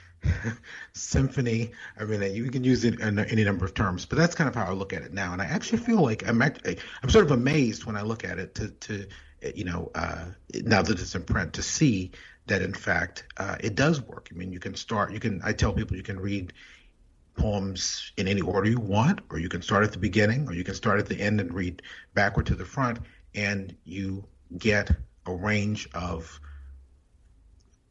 symphony. 0.94 1.72
I 2.00 2.04
mean, 2.04 2.22
you 2.34 2.50
can 2.52 2.64
use 2.64 2.84
it 2.86 3.00
in 3.00 3.20
any 3.20 3.44
number 3.44 3.66
of 3.66 3.74
terms, 3.74 4.06
but 4.06 4.18
that's 4.18 4.36
kind 4.36 4.48
of 4.48 4.56
how 4.56 4.66
I 4.66 4.74
look 4.74 4.94
at 4.94 5.02
it 5.02 5.14
now. 5.14 5.34
And 5.34 5.42
I 5.42 5.46
actually 5.46 5.80
feel 5.80 6.02
like 6.02 6.28
I'm 6.28 6.42
I'm 6.42 7.10
sort 7.10 7.26
of 7.26 7.32
amazed 7.32 7.86
when 7.86 7.96
I 7.96 8.02
look 8.02 8.24
at 8.24 8.40
it 8.40 8.56
to, 8.56 8.70
to 8.70 9.08
you 9.56 9.64
know, 9.64 9.92
uh, 9.96 10.26
now 10.54 10.82
that 10.82 11.00
it's 11.00 11.16
in 11.16 11.24
print 11.24 11.54
to 11.54 11.62
see 11.62 12.12
that 12.48 12.62
in 12.62 12.74
fact 12.74 13.26
uh, 13.38 13.56
it 13.60 13.76
does 13.76 14.02
work. 14.02 14.30
I 14.32 14.36
mean, 14.36 14.52
you 14.52 14.60
can 14.60 14.76
start, 14.76 15.14
you 15.14 15.20
can, 15.20 15.42
I 15.44 15.54
tell 15.54 15.72
people 15.72 15.96
you 15.96 16.04
can 16.04 16.20
read 16.20 16.54
poems 17.36 18.12
in 18.18 18.28
any 18.28 18.42
order 18.42 18.70
you 18.70 18.80
want, 18.80 19.22
or 19.30 19.40
you 19.40 19.48
can 19.48 19.62
start 19.62 19.84
at 19.84 19.92
the 19.92 19.98
beginning, 19.98 20.48
or 20.48 20.54
you 20.54 20.64
can 20.64 20.76
start 20.76 21.00
at 21.00 21.08
the 21.08 21.20
end 21.20 21.40
and 21.40 21.54
read 21.54 21.82
backward 22.14 22.46
to 22.48 22.56
the 22.56 22.66
front, 22.66 23.00
and 23.34 23.76
you 23.86 24.26
get 24.58 24.92
a 25.26 25.34
range 25.34 25.88
of 25.94 26.40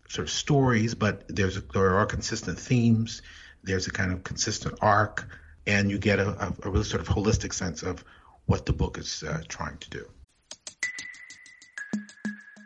sort 0.09 0.27
of 0.27 0.33
stories, 0.33 0.95
but 0.95 1.25
there's 1.29 1.61
there 1.75 1.97
are 1.97 2.07
consistent 2.07 2.59
themes. 2.59 3.23
There's 3.63 3.87
a 3.87 3.91
kind 3.91 4.13
of 4.13 4.25
consistent 4.25 4.79
arc, 4.81 5.29
and 5.67 5.91
you 5.91 5.99
get 5.99 6.19
a, 6.19 6.55
a 6.65 6.71
really 6.71 6.85
sort 6.85 7.03
of 7.03 7.09
holistic 7.09 7.53
sense 7.53 7.83
of 7.83 8.05
what 8.47 8.67
the 8.67 8.73
book 8.73 8.99
is 8.99 9.23
uh, 9.23 9.43
trying 9.49 9.77
to 9.79 9.91
do. 9.91 10.05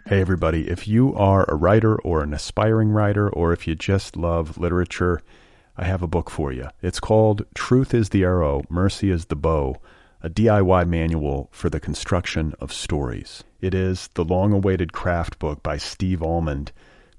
Hey, 0.06 0.20
everybody. 0.20 0.68
If 0.68 0.87
you 0.87 1.14
are 1.14 1.44
a 1.49 1.54
writer 1.54 1.96
or 1.96 2.22
an 2.22 2.34
aspiring 2.34 2.90
writer, 2.90 3.28
or 3.28 3.52
if 3.52 3.66
you 3.66 3.75
just 3.75 4.16
love 4.16 4.58
literature, 4.58 5.20
I 5.76 5.84
have 5.84 6.02
a 6.02 6.06
book 6.06 6.28
for 6.28 6.52
you. 6.52 6.68
It's 6.82 7.00
called 7.00 7.46
Truth 7.54 7.94
is 7.94 8.11
the 8.11 8.22
Arrow, 8.22 8.62
Mercy 8.68 9.11
is 9.11 9.26
the 9.26 9.37
Bow, 9.37 9.76
a 10.22 10.28
DIY 10.28 10.87
manual 10.87 11.49
for 11.50 11.70
the 11.70 11.80
construction 11.80 12.54
of 12.61 12.72
stories. 12.72 13.42
It 13.61 13.75
is 13.75 14.11
the 14.14 14.25
long 14.25 14.52
awaited 14.52 14.92
craft 14.92 15.38
book 15.38 15.62
by 15.62 15.78
Steve 15.78 16.22
Almond 16.22 16.72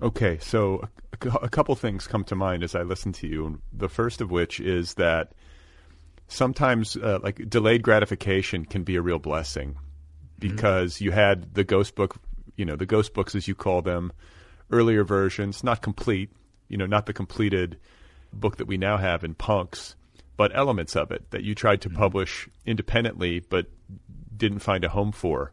Okay, 0.00 0.38
so 0.38 0.88
a, 1.20 1.28
a 1.42 1.48
couple 1.48 1.74
things 1.74 2.06
come 2.06 2.24
to 2.24 2.36
mind 2.36 2.62
as 2.62 2.74
I 2.74 2.82
listen 2.82 3.12
to 3.14 3.26
you. 3.26 3.60
The 3.72 3.88
first 3.88 4.20
of 4.20 4.30
which 4.30 4.60
is 4.60 4.94
that 4.94 5.32
sometimes, 6.28 6.96
uh, 6.96 7.18
like 7.22 7.48
delayed 7.48 7.82
gratification, 7.82 8.64
can 8.64 8.84
be 8.84 8.96
a 8.96 9.02
real 9.02 9.18
blessing 9.18 9.70
mm-hmm. 9.70 10.54
because 10.54 10.94
mm-hmm. 10.94 11.04
you 11.04 11.10
had 11.10 11.54
the 11.54 11.64
ghost 11.64 11.94
book, 11.94 12.16
you 12.56 12.64
know, 12.64 12.76
the 12.76 12.86
ghost 12.86 13.12
books 13.12 13.34
as 13.34 13.48
you 13.48 13.54
call 13.54 13.82
them, 13.82 14.12
earlier 14.70 15.02
versions, 15.02 15.64
not 15.64 15.82
complete, 15.82 16.30
you 16.68 16.76
know, 16.76 16.86
not 16.86 17.06
the 17.06 17.12
completed 17.12 17.78
book 18.32 18.58
that 18.58 18.66
we 18.66 18.76
now 18.76 18.98
have 18.98 19.24
in 19.24 19.34
Punks, 19.34 19.96
but 20.36 20.54
elements 20.54 20.94
of 20.94 21.10
it 21.10 21.30
that 21.30 21.42
you 21.42 21.54
tried 21.54 21.80
to 21.80 21.88
mm-hmm. 21.88 21.98
publish 21.98 22.48
independently 22.66 23.40
but 23.40 23.66
didn't 24.36 24.60
find 24.60 24.84
a 24.84 24.88
home 24.88 25.10
for. 25.10 25.52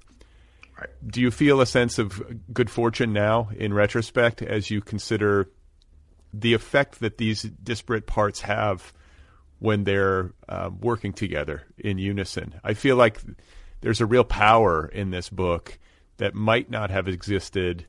Do 1.06 1.22
you 1.22 1.32
feel 1.32 1.62
a 1.62 1.66
sense 1.66 2.00
of 2.00 2.22
good 2.54 2.70
fortune 2.70 3.14
now 3.14 3.50
in 3.56 3.74
retrospect 3.74 4.42
as 4.42 4.70
you 4.70 4.82
consider 4.82 5.50
the 6.34 6.54
effect 6.54 7.00
that 7.00 7.18
these 7.18 7.44
disparate 7.44 8.08
parts 8.08 8.42
have 8.42 8.92
when 9.60 9.86
they're 9.86 10.34
uh, 10.50 10.70
working 10.80 11.14
together 11.14 11.64
in 11.78 11.98
unison? 11.98 12.56
I 12.64 12.74
feel 12.74 12.98
like 12.98 13.22
there's 13.82 14.02
a 14.02 14.06
real 14.06 14.24
power 14.24 14.88
in 14.88 15.12
this 15.12 15.30
book 15.30 15.80
that 16.18 16.34
might 16.34 16.70
not 16.70 16.90
have 16.90 17.08
existed 17.08 17.86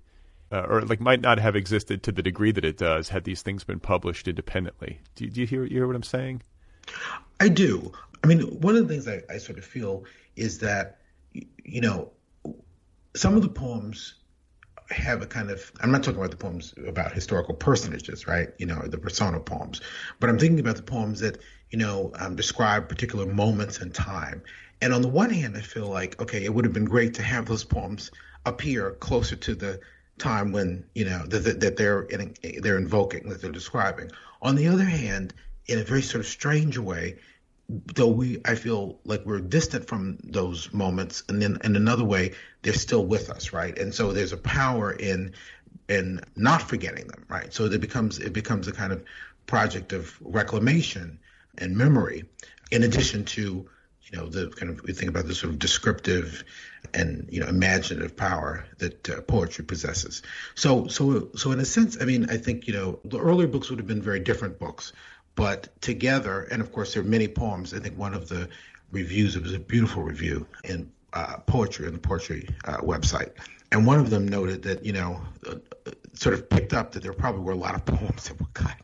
uh, 0.53 0.65
or 0.69 0.83
like 0.83 1.01
might 1.01 1.21
not 1.21 1.39
have 1.39 1.57
existed 1.57 2.03
to 2.05 2.13
the 2.13 2.23
degree 2.23 2.53
that 2.53 2.65
it 2.65 2.79
does 2.79 3.09
had 3.09 3.25
these 3.25 3.43
things 3.43 3.65
been 3.65 3.81
published 3.81 4.29
independently. 4.29 5.01
Do, 5.17 5.29
do 5.29 5.41
you 5.41 5.47
hear 5.47 5.65
you 5.65 5.79
hear 5.79 5.87
what 5.87 5.97
I'm 5.97 6.03
saying? 6.03 6.43
I 7.41 7.49
do. 7.49 7.93
I 8.23 8.29
mean, 8.29 8.41
one 8.61 8.77
of 8.77 8.87
the 8.87 8.95
things 8.95 9.09
I, 9.09 9.23
I 9.33 9.39
sort 9.39 9.59
of 9.59 9.65
feel 9.65 10.05
is 10.37 10.59
that 10.61 10.99
you 11.65 11.81
know 11.81 12.13
some 13.17 13.35
of 13.35 13.43
the 13.43 13.49
poems 13.49 14.15
have 14.91 15.23
a 15.23 15.27
kind 15.27 15.51
of 15.51 15.73
I'm 15.81 15.91
not 15.91 16.05
talking 16.05 16.19
about 16.19 16.31
the 16.31 16.37
poems 16.37 16.75
about 16.87 17.13
historical 17.13 17.55
personages, 17.55 18.27
right? 18.27 18.51
You 18.59 18.67
know, 18.67 18.83
the 18.87 18.99
persona 18.99 19.41
poems, 19.41 19.81
but 20.21 20.31
I'm 20.31 20.39
thinking 20.39 20.61
about 20.61 20.77
the 20.77 20.83
poems 20.83 21.21
that 21.21 21.39
you 21.71 21.79
know 21.79 22.13
um, 22.19 22.37
describe 22.37 22.89
particular 22.89 23.27
moments 23.27 23.81
in 23.81 23.91
time. 23.91 24.43
And 24.81 24.93
on 24.93 25.03
the 25.03 25.09
one 25.09 25.31
hand, 25.31 25.57
I 25.57 25.63
feel 25.63 25.89
like 25.89 26.21
okay, 26.21 26.45
it 26.45 26.55
would 26.55 26.65
have 26.65 26.75
been 26.75 26.85
great 26.85 27.15
to 27.15 27.23
have 27.23 27.47
those 27.47 27.65
poems 27.65 28.11
appear 28.45 28.93
closer 28.93 29.35
to 29.35 29.55
the 29.55 29.81
time 30.19 30.53
when 30.53 30.85
you 30.95 31.05
know 31.05 31.27
that, 31.27 31.61
that 31.61 31.77
they're 31.77 32.03
in, 32.03 32.35
they're 32.61 32.79
invoking 32.79 33.29
that 33.31 33.43
they're 33.43 33.51
describing. 33.51 34.11
On 34.43 34.55
the 34.55 34.69
other 34.69 34.85
hand, 34.85 35.35
in 35.67 35.79
a 35.79 35.85
very 35.85 36.03
sort 36.03 36.21
of 36.21 36.31
strange 36.31 36.79
way, 36.79 37.17
though 37.69 38.09
we 38.09 38.41
I 38.45 38.55
feel 38.55 39.01
like 39.05 39.25
we're 39.25 39.41
distant 39.41 39.89
from 39.89 40.19
those 40.23 40.73
moments, 40.73 41.25
and 41.29 41.43
then 41.43 41.59
in 41.65 41.77
another 41.77 42.05
way 42.05 42.33
they're 42.63 42.73
still 42.73 43.05
with 43.05 43.31
us, 43.31 43.53
right? 43.53 43.77
And 43.79 43.95
so 43.95 44.13
there's 44.13 44.33
a 44.33 44.39
power 44.39 44.93
in 44.93 45.35
in 45.89 46.21
not 46.37 46.63
forgetting 46.63 47.07
them, 47.09 47.25
right? 47.29 47.53
So 47.53 47.65
it 47.65 47.81
becomes 47.81 48.19
it 48.19 48.33
becomes 48.33 48.69
a 48.69 48.73
kind 48.73 48.93
of 48.93 49.05
project 49.47 49.93
of 49.93 50.17
reclamation 50.21 51.19
and 51.59 51.77
memory, 51.77 52.25
in 52.71 52.83
addition 52.83 53.25
to 53.25 53.69
you 54.11 54.19
know 54.19 54.29
the 54.29 54.49
kind 54.51 54.71
of 54.71 54.83
we 54.85 54.93
think 54.93 55.11
about 55.11 55.27
the 55.27 55.35
sort 55.35 55.53
of 55.53 55.59
descriptive 55.59 56.45
and 56.95 57.29
you 57.31 57.41
know 57.41 57.49
imaginative 57.49 58.17
power 58.17 58.65
that 58.79 59.11
uh, 59.11 59.21
poetry 59.23 59.65
possesses. 59.65 60.23
So 60.55 60.87
so 60.87 61.31
so 61.35 61.51
in 61.51 61.59
a 61.59 61.65
sense, 61.65 61.99
I 62.01 62.05
mean, 62.05 62.31
I 62.31 62.37
think 62.37 62.69
you 62.69 62.75
know 62.75 63.01
the 63.05 63.19
earlier 63.19 63.49
books 63.49 63.71
would 63.71 63.81
have 63.81 63.89
been 63.89 64.03
very 64.03 64.21
different 64.21 64.59
books, 64.59 64.93
but 65.37 65.69
together, 65.81 66.49
and 66.51 66.61
of 66.61 66.73
course 66.73 66.95
there 66.95 67.03
are 67.03 67.07
many 67.07 67.29
poems. 67.29 67.73
I 67.73 67.79
think 67.79 67.97
one 67.97 68.15
of 68.15 68.29
the 68.29 68.49
reviews 68.91 69.37
it 69.37 69.43
was 69.43 69.55
a 69.55 69.61
beautiful 69.61 70.03
review 70.03 70.47
in 70.65 70.91
uh, 71.13 71.37
poetry 71.47 71.87
on 71.87 71.93
the 71.93 71.99
poetry 71.99 72.49
uh, 72.65 72.79
website, 72.79 73.33
and 73.71 73.87
one 73.87 74.01
of 74.01 74.11
them 74.11 74.27
noted 74.27 74.63
that 74.65 74.85
you 74.85 74.93
know 74.93 75.21
uh, 75.49 75.57
sort 76.15 76.35
of 76.35 76.51
picked 76.51 76.73
up 76.73 76.93
that 76.93 77.03
there 77.03 77.13
probably 77.13 77.43
were 77.43 77.53
a 77.53 77.57
lot 77.57 77.75
of 77.75 77.85
poems 77.85 78.29
that 78.29 78.41
were 78.41 78.47
cut. 78.55 78.77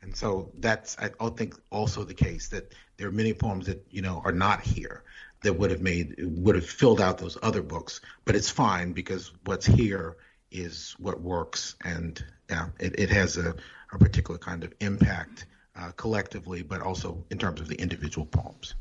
And 0.00 0.16
so 0.16 0.50
that's 0.58 0.96
I 0.98 1.10
think 1.30 1.56
also 1.70 2.04
the 2.04 2.14
case 2.14 2.48
that 2.48 2.72
there 2.96 3.08
are 3.08 3.12
many 3.12 3.34
poems 3.34 3.66
that 3.66 3.84
you 3.90 4.00
know 4.00 4.22
are 4.24 4.32
not 4.32 4.62
here 4.62 5.02
that 5.42 5.52
would 5.52 5.70
have 5.70 5.82
made 5.82 6.14
would 6.18 6.54
have 6.54 6.68
filled 6.68 7.00
out 7.00 7.18
those 7.18 7.36
other 7.42 7.62
books, 7.62 8.00
but 8.24 8.36
it's 8.36 8.48
fine 8.48 8.92
because 8.92 9.32
what's 9.44 9.66
here 9.66 10.16
is 10.50 10.94
what 10.98 11.20
works, 11.20 11.74
and 11.84 12.24
yeah, 12.48 12.68
it, 12.78 12.98
it 12.98 13.10
has 13.10 13.36
a, 13.36 13.54
a 13.92 13.98
particular 13.98 14.38
kind 14.38 14.64
of 14.64 14.72
impact 14.80 15.46
uh, 15.78 15.92
collectively, 15.92 16.62
but 16.62 16.80
also 16.80 17.24
in 17.30 17.38
terms 17.38 17.60
of 17.60 17.68
the 17.68 17.76
individual 17.76 18.26
poems. 18.26 18.74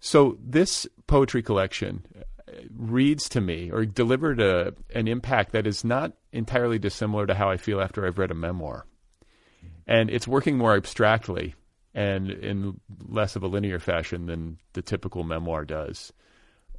So 0.00 0.36
this 0.44 0.86
poetry 1.06 1.42
collection 1.42 2.04
uh, 2.16 2.52
reads 2.76 3.28
to 3.30 3.40
me 3.40 3.70
or 3.70 3.86
delivered 3.86 4.40
a, 4.40 4.74
an 4.94 5.08
impact 5.08 5.52
that 5.52 5.66
is 5.66 5.84
not 5.84 6.12
entirely 6.32 6.78
dissimilar 6.78 7.26
to 7.26 7.34
how 7.34 7.50
I 7.50 7.56
feel 7.56 7.80
after 7.80 8.06
I've 8.06 8.18
read 8.18 8.30
a 8.30 8.34
memoir 8.34 8.86
and 9.86 10.10
it's 10.10 10.28
working 10.28 10.56
more 10.56 10.74
abstractly 10.74 11.54
and 11.94 12.30
in 12.30 12.80
less 13.06 13.36
of 13.36 13.42
a 13.42 13.46
linear 13.46 13.78
fashion 13.78 14.26
than 14.26 14.58
the 14.72 14.82
typical 14.82 15.22
memoir 15.24 15.64
does. 15.64 16.12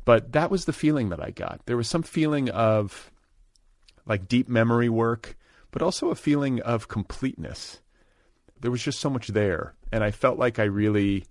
But 0.04 0.34
that 0.34 0.52
was 0.52 0.66
the 0.66 0.74
feeling 0.74 1.10
that 1.10 1.24
I 1.24 1.32
got. 1.32 1.62
There 1.66 1.78
was 1.78 1.88
some 1.88 2.04
feeling 2.04 2.50
of 2.50 3.12
like 4.06 4.28
deep 4.28 4.50
memory 4.50 4.90
work, 4.90 5.38
but 5.72 5.82
also 5.82 6.10
a 6.10 6.16
feeling 6.16 6.62
of 6.62 6.88
completeness. 6.88 7.80
There 8.60 8.72
was 8.72 8.84
just 8.84 9.00
so 9.00 9.10
much 9.10 9.30
there. 9.30 9.76
And 9.92 10.04
I 10.04 10.12
felt 10.12 10.38
like 10.38 10.60
I 10.60 10.64
really 10.64 11.26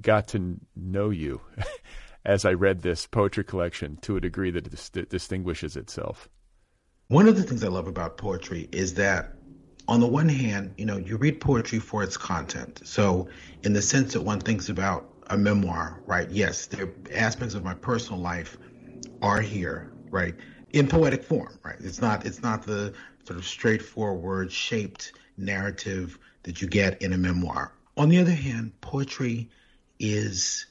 got 0.00 0.28
to 0.28 0.58
know 0.76 1.10
you 1.10 1.40
as 2.24 2.44
I 2.44 2.52
read 2.52 2.82
this 2.82 3.06
poetry 3.06 3.44
collection 3.44 3.96
to 4.02 4.16
a 4.16 4.20
degree 4.20 4.50
that, 4.50 4.70
dis- 4.70 4.90
distinguishes 4.90 5.76
itself. 5.76 6.28
One 7.08 7.26
of 7.26 7.36
the 7.36 7.42
things 7.42 7.64
I 7.64 7.68
love 7.68 7.86
about 7.86 8.18
poetry 8.18 8.68
is 8.70 8.94
that 8.94 9.32
on 9.88 10.00
the 10.00 10.06
one 10.06 10.28
hand, 10.28 10.74
you 10.76 10.84
know, 10.84 10.98
you 10.98 11.16
read 11.16 11.40
poetry 11.40 11.78
for 11.78 12.02
its 12.02 12.18
content. 12.18 12.82
So, 12.84 13.28
in 13.62 13.72
the 13.72 13.80
sense 13.80 14.12
that 14.12 14.20
one 14.20 14.40
thinks 14.40 14.68
about 14.68 15.10
a 15.28 15.38
memoir, 15.38 16.02
right? 16.06 16.30
Yes, 16.30 16.66
the 16.66 16.90
aspects 17.14 17.54
of 17.54 17.64
my 17.64 17.74
personal 17.74 18.20
life 18.20 18.58
are 19.22 19.40
here, 19.40 19.90
right? 20.10 20.34
In 20.72 20.86
poetic 20.86 21.24
form, 21.24 21.58
right? 21.64 21.76
It's 21.80 22.02
not 22.02 22.26
it's 22.26 22.42
not 22.42 22.64
the 22.64 22.92
sort 23.24 23.38
of 23.38 23.46
straightforward 23.46 24.52
shaped 24.52 25.12
narrative 25.38 26.18
that 26.48 26.62
you 26.62 26.66
get 26.66 27.02
in 27.02 27.12
a 27.12 27.18
memoir. 27.18 27.70
On 27.98 28.08
the 28.08 28.20
other 28.20 28.32
hand, 28.32 28.72
poetry 28.80 29.50
is 29.98 30.64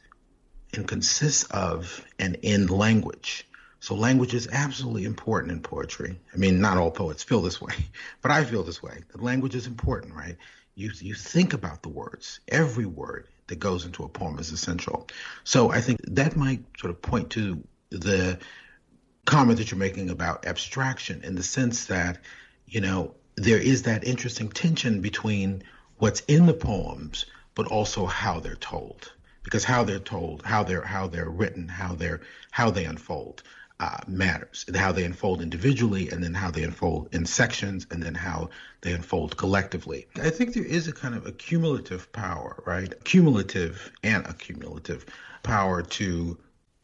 and 0.74 0.88
consists 0.88 1.44
of 1.52 2.04
and 2.18 2.36
in 2.42 2.66
language. 2.66 3.48
So 3.80 3.94
language 3.94 4.34
is 4.34 4.48
absolutely 4.52 5.04
important 5.04 5.52
in 5.52 5.62
poetry. 5.62 6.20
I 6.34 6.38
mean, 6.38 6.62
not 6.62 6.78
all 6.78 6.90
poets 6.90 7.22
feel 7.22 7.44
this 7.44 7.62
way, 7.62 7.76
but 8.24 8.32
I 8.32 8.44
feel 8.44 8.63
this 8.63 8.82
way. 8.82 9.04
The 9.10 9.24
language 9.24 9.54
is 9.54 9.68
important, 9.68 10.16
right? 10.16 10.36
You 10.74 10.90
you 11.00 11.13
think 11.13 11.54
about 11.54 11.84
the 11.84 11.90
words. 11.90 12.40
Every 12.48 12.88
word 12.88 13.28
that 13.46 13.60
goes 13.60 13.86
into 13.86 14.04
a 14.04 14.10
poem 14.10 14.40
is 14.40 14.52
essential. 14.52 15.08
So 15.44 15.70
I 15.70 15.82
think 15.82 16.00
that 16.08 16.36
might 16.36 16.63
sort 16.80 16.90
of 16.90 17.04
point 17.04 17.30
to 17.32 17.63
the 17.92 18.40
comment 19.26 19.60
that 19.60 19.70
you're 19.70 19.78
making 19.78 20.10
about 20.10 20.48
abstraction 20.48 21.24
in 21.24 21.36
the 21.36 21.44
sense 21.44 21.86
that, 21.86 22.18
you 22.66 22.82
know, 22.82 23.13
there 23.38 23.60
is 23.60 23.84
that 23.84 24.04
interesting 24.04 24.50
tension 24.50 25.00
between 25.00 25.63
what's 25.97 26.21
in 26.28 26.45
the 26.45 26.54
poems, 26.54 27.26
but 27.56 27.67
also 27.67 28.06
how 28.06 28.39
they're 28.39 28.56
told. 28.56 29.13
Because 29.43 29.63
how 29.63 29.84
they're 29.84 30.00
told, 30.00 30.43
how 30.43 30.63
they're 30.63 30.82
how 30.82 31.08
they're 31.08 31.30
written, 31.30 31.69
how 31.69 31.95
they're 31.95 32.19
how 32.52 32.69
they 32.69 32.84
unfold 32.84 33.43
uh, 33.80 33.97
matters 34.08 34.65
how 34.76 34.91
they 34.91 35.04
unfold 35.04 35.41
individually 35.41 36.10
and 36.10 36.23
then 36.23 36.34
how 36.34 36.50
they 36.50 36.63
unfold 36.63 37.10
in 37.13 37.26
sections 37.26 37.86
and 37.91 38.02
then 38.02 38.15
how 38.15 38.50
they 38.82 38.91
unfold 38.91 39.38
collectively. 39.38 40.08
I 40.15 40.30
think 40.30 40.54
there 40.54 40.65
is 40.65 40.88
a 40.88 40.91
kind 40.91 41.13
of 41.13 41.28
accumulative 41.28 42.12
power, 42.12 42.63
right? 42.65 42.91
Cumulative 43.04 43.91
and 44.04 44.26
accumulative 44.26 45.06
power 45.43 45.84
to 45.84 46.38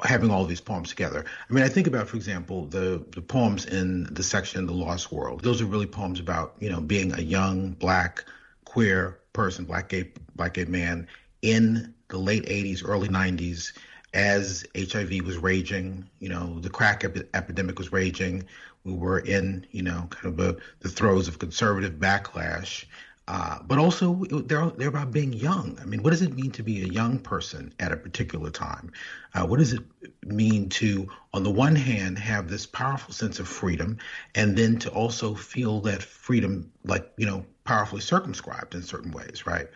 having 0.03 0.29
all 0.29 0.45
these 0.45 0.61
poems 0.61 0.89
together. 0.89 1.25
I 1.49 1.53
mean, 1.53 1.63
I 1.63 1.69
think 1.69 1.87
about, 1.87 2.07
for 2.07 2.17
example, 2.17 2.65
the 2.65 3.03
the 3.11 3.21
poems 3.21 3.65
in 3.65 4.05
the 4.13 4.23
section 4.23 4.65
"The 4.65 4.73
Lost 4.73 5.11
World." 5.11 5.41
Those 5.41 5.61
are 5.61 5.65
really 5.65 5.87
poems 5.87 6.19
about 6.19 6.55
you 6.59 6.69
know 6.69 6.81
being 6.81 7.13
a 7.13 7.21
young 7.21 7.71
black 7.71 8.25
queer 8.65 9.19
person, 9.33 9.65
black 9.65 9.89
gay 9.89 10.11
black 10.35 10.55
gay 10.55 10.65
man 10.65 11.07
in 11.41 11.93
the 12.09 12.17
late 12.17 12.45
'80s, 12.45 12.87
early 12.87 13.07
'90s 13.07 13.73
as 14.13 14.65
HIV 14.77 15.25
was 15.25 15.37
raging, 15.37 16.07
you 16.19 16.29
know, 16.29 16.59
the 16.59 16.69
crack 16.69 17.03
ep- 17.03 17.35
epidemic 17.35 17.79
was 17.79 17.91
raging. 17.91 18.43
We 18.83 18.93
were 18.93 19.19
in, 19.19 19.65
you 19.71 19.81
know, 19.81 20.07
kind 20.09 20.27
of 20.27 20.39
a, 20.39 20.57
the 20.81 20.89
throes 20.89 21.27
of 21.27 21.39
conservative 21.39 21.93
backlash. 21.93 22.85
Uh, 23.27 23.59
but 23.63 23.77
also, 23.77 24.15
they're, 24.25 24.69
they're 24.71 24.89
about 24.89 25.11
being 25.11 25.31
young. 25.31 25.77
I 25.81 25.85
mean, 25.85 26.03
what 26.03 26.09
does 26.09 26.21
it 26.21 26.33
mean 26.33 26.51
to 26.51 26.63
be 26.63 26.83
a 26.83 26.87
young 26.87 27.19
person 27.19 27.73
at 27.79 27.93
a 27.93 27.97
particular 27.97 28.49
time? 28.49 28.91
Uh, 29.33 29.45
what 29.45 29.59
does 29.59 29.71
it 29.71 29.81
mean 30.25 30.67
to, 30.69 31.07
on 31.33 31.43
the 31.43 31.49
one 31.49 31.75
hand, 31.75 32.19
have 32.19 32.49
this 32.49 32.65
powerful 32.65 33.13
sense 33.13 33.39
of 33.39 33.47
freedom, 33.47 33.97
and 34.35 34.57
then 34.57 34.77
to 34.79 34.89
also 34.89 35.33
feel 35.33 35.79
that 35.81 36.03
freedom, 36.03 36.69
like, 36.83 37.11
you 37.15 37.25
know, 37.25 37.45
powerfully 37.63 38.01
circumscribed 38.01 38.75
in 38.75 38.83
certain 38.83 39.11
ways, 39.11 39.47
right? 39.47 39.67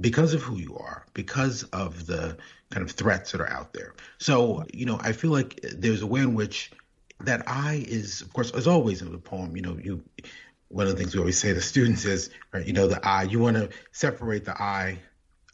Because 0.00 0.32
of 0.32 0.42
who 0.42 0.56
you 0.56 0.74
are, 0.78 1.04
because 1.12 1.64
of 1.64 2.06
the 2.06 2.38
kind 2.70 2.88
of 2.88 2.90
threats 2.90 3.32
that 3.32 3.40
are 3.40 3.50
out 3.50 3.74
there. 3.74 3.94
So, 4.16 4.64
you 4.72 4.86
know, 4.86 4.98
I 5.02 5.12
feel 5.12 5.30
like 5.30 5.60
there's 5.62 6.00
a 6.00 6.06
way 6.06 6.20
in 6.20 6.34
which 6.34 6.72
that 7.20 7.42
I 7.46 7.84
is, 7.86 8.22
of 8.22 8.32
course, 8.32 8.50
as 8.52 8.66
always 8.66 9.02
in 9.02 9.12
the 9.12 9.18
poem, 9.18 9.54
you 9.56 9.62
know, 9.62 9.78
you 9.82 10.02
one 10.68 10.86
of 10.86 10.92
the 10.92 10.98
things 10.98 11.14
we 11.14 11.20
always 11.20 11.38
say 11.38 11.52
to 11.52 11.60
students 11.60 12.04
is, 12.04 12.30
right, 12.52 12.66
you 12.66 12.72
know, 12.72 12.88
the 12.88 13.06
I, 13.06 13.22
you 13.24 13.38
want 13.38 13.56
to 13.56 13.68
separate 13.92 14.44
the 14.44 14.60
I 14.60 14.98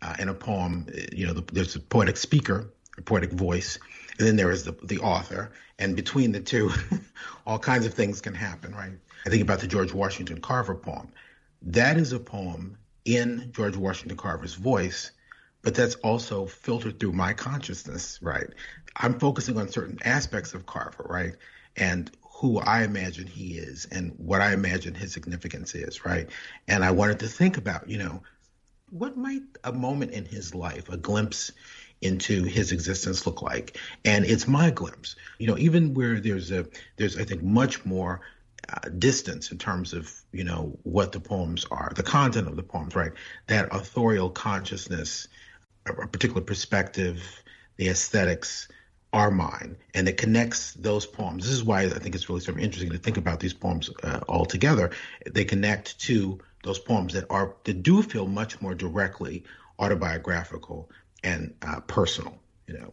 uh, 0.03 0.17
in 0.19 0.29
a 0.29 0.35
poem. 0.35 0.87
You 1.13 1.27
know, 1.27 1.33
the, 1.33 1.43
there's 1.53 1.77
a 1.77 1.81
poetic 1.81 2.17
speaker, 2.17 2.73
a 2.99 3.03
poetic 3.03 3.33
voice, 3.33 3.79
and 4.19 4.27
then 4.27 4.37
there 4.37 4.51
is 4.51 4.65
the, 4.65 4.73
the 4.85 4.99
author. 4.99 5.53
And 5.79 5.97
between 5.97 6.33
the 6.33 6.41
two, 6.41 6.71
all 7.47 7.59
kinds 7.59 7.87
of 7.87 7.95
things 7.95 8.21
can 8.21 8.35
happen, 8.35 8.75
right? 8.75 8.93
I 9.27 9.31
think 9.31 9.43
about 9.43 9.61
the 9.61 9.67
George 9.67 9.93
Washington 9.93 10.41
Carver 10.41 10.75
poem. 10.75 11.09
that 11.63 11.97
is 11.97 12.13
a 12.13 12.21
poem 12.21 12.79
in 13.05 13.51
George 13.53 13.77
Washington 13.77 14.17
Carver's 14.17 14.55
voice, 14.55 15.11
but 15.63 15.75
that's 15.75 15.95
also 15.97 16.47
filtered 16.47 17.01
through 17.01 17.13
my 17.13 17.33
consciousness, 17.33 18.19
right? 18.23 18.49
I'm 18.97 19.19
focusing 19.19 19.59
on 19.59 19.69
certain 19.69 19.99
aspects 20.05 20.55
of 20.55 20.67
Carver, 20.67 21.07
right? 21.09 21.35
And 21.77 22.11
who 22.41 22.59
I 22.59 22.85
imagine 22.85 23.27
he 23.27 23.59
is 23.59 23.87
and 23.93 24.15
what 24.17 24.41
I 24.41 24.55
imagine 24.55 24.95
his 24.95 25.13
significance 25.13 25.75
is, 25.75 26.07
right? 26.07 26.27
And 26.67 26.83
I 26.83 26.91
wanted 26.91 27.19
to 27.19 27.29
think 27.29 27.59
about, 27.59 27.91
you 27.91 27.99
know, 27.99 28.23
what 28.89 29.15
might 29.15 29.43
a 29.63 29.73
moment 29.73 30.13
in 30.13 30.25
his 30.25 30.55
life, 30.55 30.89
a 30.89 30.97
glimpse 30.97 31.53
into 32.01 32.45
his 32.45 32.73
existence 32.73 33.27
look 33.27 33.43
like? 33.43 33.77
And 34.07 34.25
it's 34.25 34.49
my 34.49 34.71
glimpse. 34.71 35.17
You 35.39 35.49
know, 35.49 35.59
even 35.59 35.93
where 35.93 36.19
there's 36.19 36.51
a 36.51 36.67
there's 36.97 37.19
I 37.19 37.25
think 37.25 37.43
much 37.43 37.85
more 37.85 38.23
uh, 38.71 38.89
distance 38.89 39.53
in 39.53 39.59
terms 39.59 39.93
of 39.93 40.11
you 40.33 40.45
know 40.45 40.79
what 40.83 41.13
the 41.13 41.21
poems 41.21 41.67
are, 41.71 41.93
the 41.95 42.03
content 42.03 42.49
of 42.49 42.57
the 42.57 42.63
poems, 42.63 42.97
right? 42.97 43.13
That 43.49 43.69
authorial 43.71 44.31
consciousness, 44.31 45.29
a, 45.85 45.93
a 45.93 46.09
particular 46.09 46.41
perspective, 46.41 47.23
the 47.77 47.89
aesthetics 47.89 48.67
are 49.13 49.31
mine, 49.31 49.77
and 49.95 50.09
it 50.09 50.17
connects 50.17 50.75
those 50.75 51.05
poems. 51.05 51.45
This 51.45 51.53
is 51.53 51.65
why 51.65 51.83
I 51.83 51.89
think 51.89 52.15
it's 52.15 52.29
really 52.29 52.41
sort 52.41 52.57
of 52.57 52.63
interesting 52.63 52.93
to 52.93 52.99
think 52.99 53.17
about 53.17 53.41
these 53.41 53.55
poems 53.55 53.91
uh, 54.03 54.21
all 54.29 54.45
together. 54.45 54.91
They 55.31 55.45
connect 55.45 55.99
to 56.01 56.39
those 56.63 56.79
poems 56.79 57.13
that 57.15 57.25
are 57.31 57.55
that 57.65 57.83
do 57.83 58.03
feel 58.03 58.27
much 58.27 58.61
more 58.61 58.75
directly 58.75 59.45
autobiographical 59.79 60.91
and 61.25 61.55
uh, 61.63 61.81
personal. 61.81 62.39
You 62.67 62.79
know. 62.79 62.93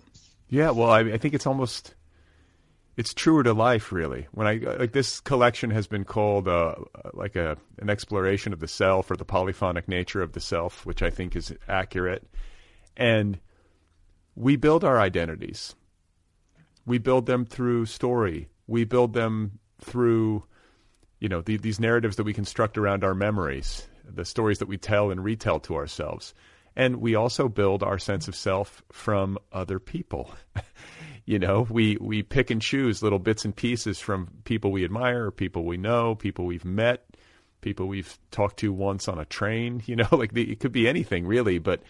Yeah, 0.50 0.72
well, 0.72 0.90
I, 0.90 1.02
I 1.02 1.18
think 1.18 1.34
it's 1.34 1.46
almost 1.46 1.94
it's 2.96 3.14
truer 3.14 3.44
to 3.44 3.54
life, 3.54 3.92
really. 3.92 4.28
When 4.32 4.48
I 4.48 4.56
like 4.80 4.92
this 4.92 5.20
collection 5.20 5.70
has 5.70 5.86
been 5.86 6.04
called 6.04 6.48
uh, 6.48 6.76
like 7.14 7.36
a 7.36 7.58
an 7.78 7.92
exploration 7.92 8.54
of 8.54 8.60
the 8.60 8.68
self 8.68 9.12
or 9.12 9.16
the 9.16 9.26
polyphonic 9.26 9.88
nature 9.88 10.24
of 10.24 10.34
the 10.34 10.40
self, 10.40 10.86
which 10.86 11.04
I 11.04 11.12
think 11.12 11.36
is 11.36 11.54
accurate. 11.68 12.28
And 12.96 13.40
we 14.36 14.56
build 14.56 14.84
our 14.84 15.00
identities. 15.00 15.76
We 16.88 16.98
build 16.98 17.26
them 17.26 17.46
through 17.46 17.86
story. 17.86 18.48
We 18.66 18.86
build 18.86 19.14
them 19.14 19.60
through, 19.82 20.46
you 21.20 21.30
know, 21.30 21.42
the, 21.42 21.58
these 21.58 21.80
narratives 21.80 22.16
that 22.16 22.24
we 22.24 22.34
construct 22.34 22.78
around 22.78 23.04
our 23.04 23.14
memories, 23.14 23.88
the 24.04 24.26
stories 24.26 24.60
that 24.60 24.70
we 24.70 24.78
tell 24.78 25.12
and 25.12 25.24
retell 25.24 25.60
to 25.60 25.76
ourselves. 25.76 26.34
And 26.78 26.98
we 27.02 27.14
also 27.14 27.50
build 27.50 27.84
our 27.84 28.00
sense 28.00 28.30
of 28.30 28.36
self 28.36 28.82
from 28.92 29.38
other 29.52 29.80
people. 29.80 30.34
you 31.26 31.40
know, 31.40 31.68
we, 31.70 31.98
we 32.00 32.24
pick 32.24 32.52
and 32.52 32.62
choose 32.62 33.04
little 33.04 33.20
bits 33.20 33.44
and 33.44 33.54
pieces 33.54 34.00
from 34.00 34.30
people 34.46 34.72
we 34.72 34.86
admire, 34.86 35.30
people 35.30 35.66
we 35.66 35.76
know, 35.76 36.16
people 36.16 36.46
we've 36.46 36.64
met, 36.64 37.06
people 37.60 37.88
we've 37.88 38.18
talked 38.32 38.58
to 38.60 38.72
once 38.72 39.10
on 39.10 39.20
a 39.20 39.26
train, 39.26 39.84
you 39.88 39.98
know, 39.98 40.08
like 40.12 40.34
the, 40.34 40.50
it 40.50 40.62
could 40.62 40.72
be 40.72 40.88
anything 40.88 41.28
really. 41.28 41.58
But 41.58 41.82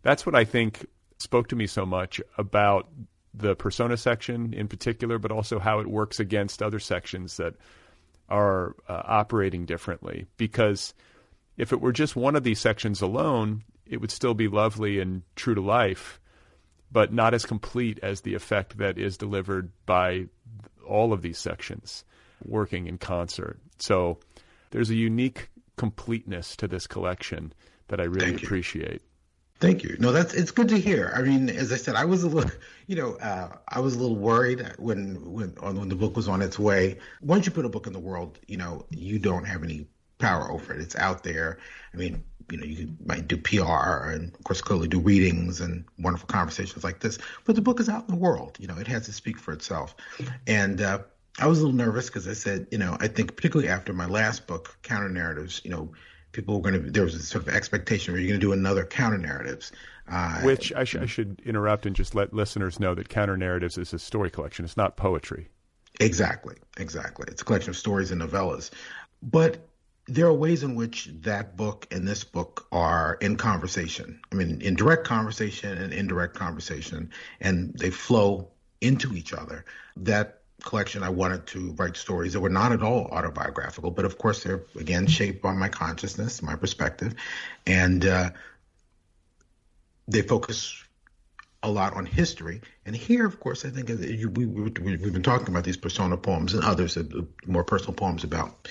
that's 0.00 0.24
what 0.24 0.34
I 0.34 0.44
think 0.44 0.86
spoke 1.18 1.48
to 1.48 1.56
me 1.56 1.66
so 1.66 1.84
much 1.84 2.22
about 2.38 2.88
the 3.36 3.54
persona 3.54 3.96
section 3.96 4.54
in 4.54 4.66
particular, 4.66 5.18
but 5.18 5.30
also 5.30 5.58
how 5.58 5.78
it 5.80 5.86
works 5.86 6.18
against 6.18 6.62
other 6.62 6.78
sections 6.78 7.36
that 7.36 7.54
are 8.28 8.74
uh, 8.88 9.02
operating 9.04 9.66
differently. 9.66 10.26
Because 10.36 10.94
if 11.56 11.72
it 11.72 11.80
were 11.80 11.92
just 11.92 12.16
one 12.16 12.34
of 12.36 12.44
these 12.44 12.60
sections 12.60 13.00
alone, 13.00 13.62
it 13.86 14.00
would 14.00 14.10
still 14.10 14.34
be 14.34 14.48
lovely 14.48 15.00
and 15.00 15.22
true 15.36 15.54
to 15.54 15.60
life, 15.60 16.20
but 16.90 17.12
not 17.12 17.34
as 17.34 17.46
complete 17.46 17.98
as 18.02 18.22
the 18.22 18.34
effect 18.34 18.78
that 18.78 18.98
is 18.98 19.16
delivered 19.16 19.70
by 19.84 20.26
all 20.86 21.12
of 21.12 21.22
these 21.22 21.38
sections 21.38 22.04
working 22.44 22.86
in 22.86 22.98
concert. 22.98 23.58
So 23.78 24.18
there's 24.70 24.90
a 24.90 24.94
unique 24.94 25.50
completeness 25.76 26.56
to 26.56 26.68
this 26.68 26.86
collection 26.86 27.52
that 27.88 28.00
I 28.00 28.04
really 28.04 28.34
appreciate. 28.34 29.02
Thank 29.58 29.82
you. 29.82 29.96
No, 29.98 30.12
that's 30.12 30.34
it's 30.34 30.50
good 30.50 30.68
to 30.68 30.78
hear. 30.78 31.12
I 31.16 31.22
mean, 31.22 31.48
as 31.48 31.72
I 31.72 31.76
said, 31.76 31.94
I 31.94 32.04
was 32.04 32.22
a 32.24 32.28
little, 32.28 32.50
you 32.86 32.96
know, 32.96 33.14
uh, 33.16 33.56
I 33.68 33.80
was 33.80 33.94
a 33.94 33.98
little 33.98 34.16
worried 34.16 34.74
when 34.78 35.32
when 35.32 35.50
when 35.50 35.88
the 35.88 35.94
book 35.94 36.14
was 36.16 36.28
on 36.28 36.42
its 36.42 36.58
way. 36.58 36.98
Once 37.22 37.46
you 37.46 37.52
put 37.52 37.64
a 37.64 37.68
book 37.68 37.86
in 37.86 37.92
the 37.92 37.98
world, 37.98 38.38
you 38.46 38.58
know, 38.58 38.84
you 38.90 39.18
don't 39.18 39.44
have 39.44 39.62
any 39.62 39.86
power 40.18 40.50
over 40.50 40.74
it. 40.74 40.80
It's 40.80 40.96
out 40.96 41.22
there. 41.22 41.58
I 41.94 41.96
mean, 41.96 42.22
you 42.50 42.58
know, 42.58 42.64
you 42.64 42.94
might 43.06 43.28
do 43.28 43.38
PR 43.38 44.10
and 44.10 44.34
of 44.34 44.44
course 44.44 44.60
clearly 44.60 44.88
do 44.88 45.00
readings 45.00 45.60
and 45.60 45.84
wonderful 45.98 46.28
conversations 46.28 46.84
like 46.84 47.00
this, 47.00 47.18
but 47.44 47.54
the 47.54 47.62
book 47.62 47.80
is 47.80 47.88
out 47.88 48.06
in 48.08 48.14
the 48.14 48.20
world. 48.20 48.56
You 48.60 48.68
know, 48.68 48.76
it 48.76 48.86
has 48.88 49.06
to 49.06 49.12
speak 49.12 49.38
for 49.38 49.52
itself. 49.52 49.96
And 50.46 50.80
uh, 50.82 51.00
I 51.38 51.46
was 51.46 51.60
a 51.60 51.62
little 51.62 51.76
nervous 51.76 52.06
because 52.06 52.28
I 52.28 52.34
said, 52.34 52.66
you 52.70 52.78
know, 52.78 52.96
I 53.00 53.08
think 53.08 53.36
particularly 53.36 53.70
after 53.70 53.92
my 53.92 54.06
last 54.06 54.46
book, 54.46 54.76
Counternarratives, 54.82 55.64
you 55.64 55.70
know 55.70 55.92
people 56.32 56.54
were 56.54 56.70
going 56.70 56.84
to 56.84 56.90
there 56.90 57.02
was 57.02 57.14
a 57.14 57.22
sort 57.22 57.46
of 57.46 57.54
expectation 57.54 58.12
where 58.12 58.20
you're 58.20 58.28
going 58.28 58.40
to 58.40 58.46
do 58.46 58.52
another 58.52 58.84
counter 58.84 59.18
narratives? 59.18 59.72
Uh, 60.08 60.40
which 60.42 60.72
I, 60.72 60.84
sh- 60.84 60.96
I, 60.96 61.06
should 61.06 61.42
interrupt 61.44 61.84
and 61.84 61.96
just 61.96 62.14
let 62.14 62.32
listeners 62.32 62.78
know 62.78 62.94
that 62.94 63.08
counter 63.08 63.36
narratives 63.36 63.76
is 63.76 63.92
a 63.92 63.98
story 63.98 64.30
collection. 64.30 64.64
It's 64.64 64.76
not 64.76 64.96
poetry. 64.96 65.48
Exactly. 65.98 66.56
Exactly. 66.76 67.26
It's 67.28 67.42
a 67.42 67.44
collection 67.44 67.70
of 67.70 67.76
stories 67.76 68.10
and 68.10 68.20
novellas. 68.20 68.70
But 69.22 69.66
there 70.06 70.26
are 70.26 70.32
ways 70.32 70.62
in 70.62 70.76
which 70.76 71.10
that 71.22 71.56
book 71.56 71.88
and 71.90 72.06
this 72.06 72.22
book 72.22 72.68
are 72.70 73.18
in 73.20 73.36
conversation. 73.36 74.20
I 74.30 74.36
mean 74.36 74.60
in 74.60 74.76
direct 74.76 75.04
conversation 75.04 75.76
and 75.78 75.92
indirect 75.92 76.34
conversation. 76.34 77.10
And 77.40 77.74
they 77.74 77.90
flow 77.90 78.50
into 78.80 79.14
each 79.14 79.32
other 79.32 79.64
that 79.96 80.35
collection, 80.62 81.02
I 81.02 81.10
wanted 81.10 81.46
to 81.48 81.72
write 81.72 81.96
stories 81.96 82.32
that 82.32 82.40
were 82.40 82.50
not 82.50 82.72
at 82.72 82.82
all 82.82 83.06
autobiographical, 83.06 83.90
but 83.90 84.04
of 84.04 84.18
course 84.18 84.42
they're 84.42 84.62
again 84.78 85.06
shaped 85.06 85.42
by 85.42 85.52
my 85.52 85.68
consciousness, 85.68 86.42
my 86.42 86.56
perspective, 86.56 87.14
and 87.66 88.04
uh, 88.04 88.30
they 90.08 90.22
focus 90.22 90.82
a 91.62 91.70
lot 91.70 91.94
on 91.94 92.06
history. 92.06 92.60
And 92.84 92.94
here, 92.94 93.26
of 93.26 93.40
course, 93.40 93.64
I 93.64 93.70
think 93.70 93.88
we, 93.88 94.26
we, 94.46 94.92
have 94.92 95.12
been 95.12 95.22
talking 95.22 95.48
about 95.48 95.64
these 95.64 95.76
persona 95.76 96.16
poems 96.16 96.54
and 96.54 96.64
others, 96.64 96.96
uh, 96.96 97.04
more 97.46 97.64
personal 97.64 97.94
poems 97.94 98.24
about 98.24 98.68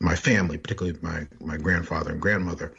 my 0.00 0.16
family, 0.16 0.58
particularly 0.58 0.98
my 1.02 1.26
my 1.40 1.56
grandfather 1.56 2.12
and 2.12 2.20
grandmother. 2.20 2.74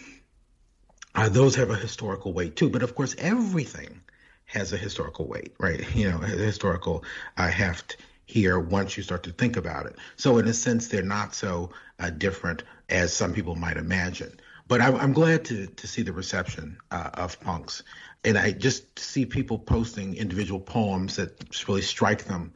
Uh, 1.15 1.29
those 1.29 1.55
have 1.55 1.69
a 1.69 1.75
historical 1.75 2.33
weight 2.33 2.55
too, 2.55 2.69
but 2.69 2.83
of 2.83 2.95
course, 2.95 3.15
everything 3.17 4.01
has 4.45 4.73
a 4.73 4.77
historical 4.77 5.27
weight, 5.27 5.53
right? 5.59 5.85
You 5.95 6.11
know, 6.11 6.17
historical 6.17 7.03
uh, 7.37 7.49
heft 7.49 7.97
here 8.29 8.59
once 8.59 8.95
you 8.95 9.01
start 9.01 9.23
to 9.23 9.31
think 9.31 9.57
about 9.57 9.87
it. 9.87 9.95
So 10.15 10.37
in 10.37 10.47
a 10.47 10.53
sense, 10.53 10.87
they're 10.87 11.01
not 11.01 11.33
so 11.33 11.71
uh, 11.99 12.11
different 12.11 12.63
as 12.87 13.11
some 13.11 13.33
people 13.33 13.55
might 13.55 13.77
imagine. 13.77 14.39
But 14.67 14.81
I'm, 14.81 14.95
I'm 14.97 15.13
glad 15.13 15.45
to 15.45 15.65
to 15.65 15.87
see 15.87 16.03
the 16.03 16.13
reception 16.13 16.77
uh, 16.91 17.09
of 17.15 17.39
punks, 17.41 17.81
and 18.23 18.37
I 18.37 18.51
just 18.51 18.99
see 18.99 19.25
people 19.25 19.57
posting 19.57 20.15
individual 20.15 20.59
poems 20.59 21.15
that 21.15 21.31
really 21.67 21.81
strike 21.81 22.25
them. 22.25 22.53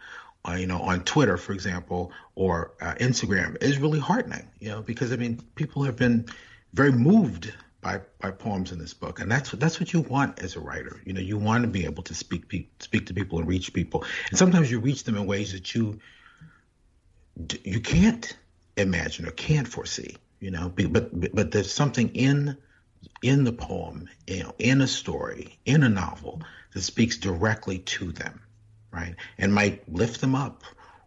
Uh, 0.47 0.57
you 0.59 0.67
know, 0.67 0.81
on 0.81 1.01
Twitter, 1.05 1.37
for 1.37 1.53
example, 1.53 2.11
or 2.35 2.73
uh, 2.81 2.93
Instagram 2.99 3.61
is 3.63 3.79
really 3.79 3.99
heartening. 3.99 4.47
You 4.59 4.69
know, 4.69 4.81
because 4.81 5.11
I 5.11 5.15
mean, 5.15 5.39
people 5.55 5.83
have 5.83 5.95
been 5.95 6.27
very 6.73 6.91
moved 6.91 7.51
by 7.83 8.01
by 8.19 8.31
poems 8.31 8.71
in 8.71 8.79
this 8.79 8.93
book, 8.93 9.19
and 9.19 9.29
that's 9.29 9.51
that's 9.51 9.79
what 9.79 9.93
you 9.93 10.01
want 10.01 10.39
as 10.41 10.55
a 10.55 10.59
writer. 10.59 10.99
You 11.05 11.13
know, 11.13 11.21
you 11.21 11.37
want 11.37 11.63
to 11.63 11.67
be 11.67 11.85
able 11.85 12.03
to 12.03 12.15
speak 12.15 12.47
pe- 12.47 12.67
speak 12.79 13.05
to 13.07 13.13
people 13.13 13.37
and 13.37 13.47
reach 13.47 13.73
people, 13.73 14.05
and 14.29 14.37
sometimes 14.37 14.71
you 14.71 14.79
reach 14.79 15.03
them 15.03 15.17
in 15.17 15.27
ways 15.27 15.51
that 15.51 15.75
you 15.75 15.99
you 17.63 17.81
can't 17.81 18.35
imagine 18.77 19.27
or 19.27 19.31
can't 19.31 19.67
foresee. 19.67 20.15
You 20.39 20.51
know, 20.51 20.69
but 20.69 21.35
but 21.35 21.51
there's 21.51 21.71
something 21.71 22.09
in 22.15 22.57
in 23.21 23.43
the 23.43 23.53
poem, 23.53 24.09
you 24.27 24.43
know, 24.43 24.55
in 24.57 24.81
a 24.81 24.87
story, 24.87 25.59
in 25.65 25.83
a 25.83 25.89
novel 25.89 26.41
that 26.73 26.81
speaks 26.81 27.17
directly 27.17 27.79
to 27.79 28.11
them, 28.11 28.41
right, 28.91 29.15
and 29.37 29.53
might 29.53 29.87
lift 29.91 30.21
them 30.21 30.35
up, 30.35 30.63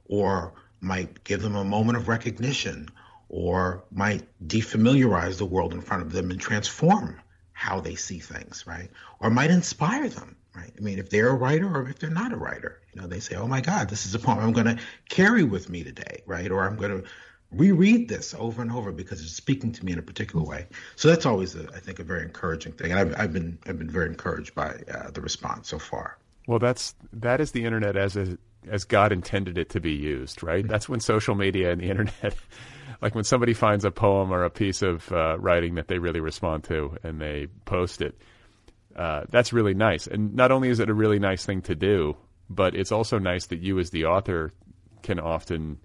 or 0.07 0.53
might 0.81 1.25
give 1.25 1.43
them 1.43 1.57
a 1.57 1.65
moment 1.65 1.97
of 1.97 2.07
recognition 2.07 2.89
or 3.29 3.85
might 3.91 4.27
defamiliarize 4.47 5.39
the 5.39 5.47
world 5.47 5.73
in 5.73 5.81
front 5.81 6.03
of 6.03 6.13
them 6.13 6.31
and 6.31 6.41
transform 6.41 7.21
how 7.53 7.81
they 7.81 7.95
see 7.95 8.19
things, 8.19 8.65
right? 8.67 8.91
Or 9.21 9.31
might 9.31 9.51
inspire 9.51 10.09
them, 10.09 10.37
right? 10.55 10.73
I 10.77 10.81
mean, 10.81 10.99
if 10.99 11.11
they're 11.11 11.31
a 11.31 11.35
writer 11.35 11.75
or 11.75 11.89
if 11.89 11.99
they're 11.99 12.11
not 12.11 12.33
a 12.33 12.37
writer, 12.37 12.81
you 12.93 13.01
know, 13.01 13.09
they 13.09 13.21
say, 13.21 13.35
oh 13.37 13.49
my 13.49 13.61
God, 13.61 13.89
this 13.89 14.07
is 14.07 14.15
a 14.15 14.19
poem 14.19 14.39
I'm 14.39 14.53
going 14.53 14.77
to 14.77 14.79
carry 15.09 15.43
with 15.43 15.69
me 15.69 15.83
today, 15.83 16.23
right? 16.27 16.51
Or 16.51 16.67
I'm 16.67 16.77
going 16.77 17.03
to 17.03 17.09
reread 17.51 18.09
this 18.09 18.35
over 18.39 18.61
and 18.61 18.71
over 18.71 18.93
because 18.93 19.23
it's 19.23 19.33
speaking 19.33 19.73
to 19.73 19.85
me 19.85 19.93
in 19.93 19.99
a 19.99 20.03
particular 20.03 20.45
way. 20.45 20.67
So 20.97 21.09
that's 21.09 21.25
always, 21.25 21.57
a, 21.57 21.67
I 21.75 21.81
think, 21.81 21.99
a 21.99 22.05
very 22.05 22.23
encouraging 22.23 22.73
thing. 22.73 22.93
And 22.93 23.01
I've, 23.01 23.15
I've 23.19 23.33
been, 23.33 23.59
I've 23.67 23.79
been 23.79 23.91
very 23.91 24.07
encouraged 24.07 24.55
by 24.55 24.77
uh, 24.93 25.11
the 25.11 25.21
response 25.21 25.69
so 25.69 25.79
far. 25.79 26.19
Well, 26.47 26.59
that's 26.59 26.95
that 27.13 27.41
is 27.41 27.51
the 27.51 27.65
internet 27.65 27.97
as 27.97 28.17
as 28.69 28.85
God 28.85 29.13
intended 29.13 29.59
it 29.59 29.69
to 29.71 29.81
be 29.81 29.93
used, 29.93 30.43
right? 30.43 30.67
That's 30.67 30.89
when 30.89 31.01
social 31.01 31.35
media 31.35 31.73
and 31.73 31.81
the 31.81 31.91
internet 31.91 32.35
like 33.01 33.15
when 33.15 33.25
somebody 33.25 33.55
finds 33.55 33.85
a 33.85 33.91
poem 33.91 34.33
or 34.33 34.45
a 34.45 34.51
piece 34.51 34.83
of 34.83 35.11
uh, 35.13 35.37
writing 35.39 35.75
that 35.77 35.89
they 35.89 35.99
really 35.99 36.21
respond 36.21 36.65
to 36.65 36.97
and 37.03 37.21
they 37.21 37.49
post 37.65 38.01
it. 38.01 38.17
Uh, 38.95 39.25
that's 39.29 39.53
really 39.53 39.75
nice. 39.75 40.07
And 40.07 40.35
not 40.35 40.51
only 40.51 40.71
is 40.71 40.81
it 40.81 40.89
a 40.89 40.95
really 40.95 41.19
nice 41.19 41.45
thing 41.45 41.63
to 41.63 41.75
do, 41.75 42.17
but 42.49 42.75
it's 42.75 42.93
also 42.93 43.19
nice 43.19 43.47
that 43.47 43.61
you, 43.61 43.79
as 43.79 43.91
the 43.91 44.07
author, 44.07 44.53
can 45.03 45.21
often 45.21 45.79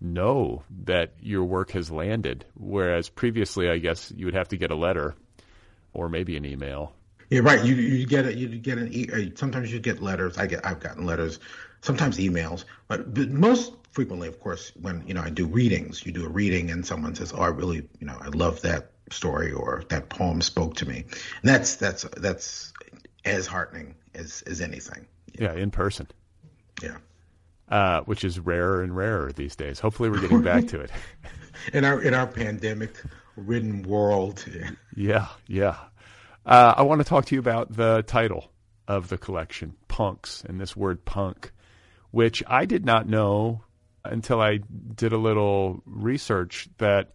know 0.00 0.62
that 0.84 1.14
your 1.20 1.44
work 1.44 1.72
has 1.72 1.90
landed. 1.90 2.44
Whereas 2.54 3.08
previously, 3.08 3.68
I 3.68 3.78
guess 3.78 4.12
you 4.16 4.26
would 4.26 4.34
have 4.34 4.48
to 4.48 4.56
get 4.56 4.70
a 4.70 4.76
letter 4.76 5.14
or 5.92 6.08
maybe 6.08 6.36
an 6.36 6.44
email. 6.44 6.94
Yeah, 7.30 7.40
right. 7.40 7.64
You 7.64 7.74
you 7.74 8.06
get 8.06 8.26
it. 8.26 8.36
You 8.36 8.46
get 8.48 8.78
an. 8.78 8.92
E- 8.92 9.08
uh, 9.12 9.30
sometimes 9.36 9.72
you 9.72 9.80
get 9.80 10.02
letters. 10.02 10.36
I 10.36 10.46
get. 10.46 10.66
I've 10.66 10.80
gotten 10.80 11.06
letters. 11.06 11.40
Sometimes 11.80 12.18
emails, 12.18 12.64
but, 12.86 13.12
but 13.12 13.30
most 13.30 13.72
frequently, 13.92 14.28
of 14.28 14.40
course, 14.40 14.72
when 14.80 15.06
you 15.06 15.14
know 15.14 15.22
I 15.22 15.30
do 15.30 15.46
readings, 15.46 16.04
you 16.04 16.12
do 16.12 16.26
a 16.26 16.28
reading 16.28 16.70
and 16.70 16.84
someone 16.84 17.14
says, 17.14 17.32
"Oh, 17.32 17.42
I 17.42 17.48
really, 17.48 17.88
you 18.00 18.06
know, 18.06 18.16
I 18.20 18.28
love 18.28 18.62
that 18.62 18.92
story 19.10 19.52
or 19.52 19.84
that 19.88 20.08
poem 20.08 20.40
spoke 20.40 20.76
to 20.76 20.88
me," 20.88 21.04
and 21.06 21.50
that's 21.50 21.76
that's 21.76 22.04
that's 22.16 22.72
as 23.24 23.46
heartening 23.46 23.94
as 24.14 24.42
as 24.46 24.60
anything. 24.60 25.06
Yeah, 25.38 25.54
in 25.54 25.70
person. 25.70 26.08
Yeah. 26.82 26.96
Uh, 27.68 28.02
which 28.02 28.24
is 28.24 28.38
rarer 28.38 28.82
and 28.82 28.94
rarer 28.94 29.32
these 29.32 29.56
days. 29.56 29.78
Hopefully, 29.78 30.10
we're 30.10 30.20
getting 30.20 30.42
back 30.42 30.68
to 30.68 30.80
it. 30.80 30.90
in 31.72 31.84
our 31.84 32.02
in 32.02 32.14
our 32.14 32.26
pandemic 32.26 32.94
ridden 33.36 33.82
world. 33.82 34.44
Yeah, 34.94 35.28
yeah. 35.46 35.76
Uh, 36.44 36.74
I 36.76 36.82
want 36.82 37.00
to 37.00 37.04
talk 37.06 37.24
to 37.26 37.34
you 37.34 37.38
about 37.38 37.74
the 37.74 38.02
title 38.02 38.52
of 38.86 39.08
the 39.08 39.16
collection, 39.16 39.74
Punks, 39.88 40.44
and 40.46 40.60
this 40.60 40.76
word 40.76 41.06
punk, 41.06 41.50
which 42.10 42.42
I 42.46 42.66
did 42.66 42.84
not 42.84 43.08
know 43.08 43.64
until 44.04 44.40
I 44.40 44.60
did 44.94 45.12
a 45.12 45.18
little 45.18 45.82
research 45.86 46.68
that 46.78 47.12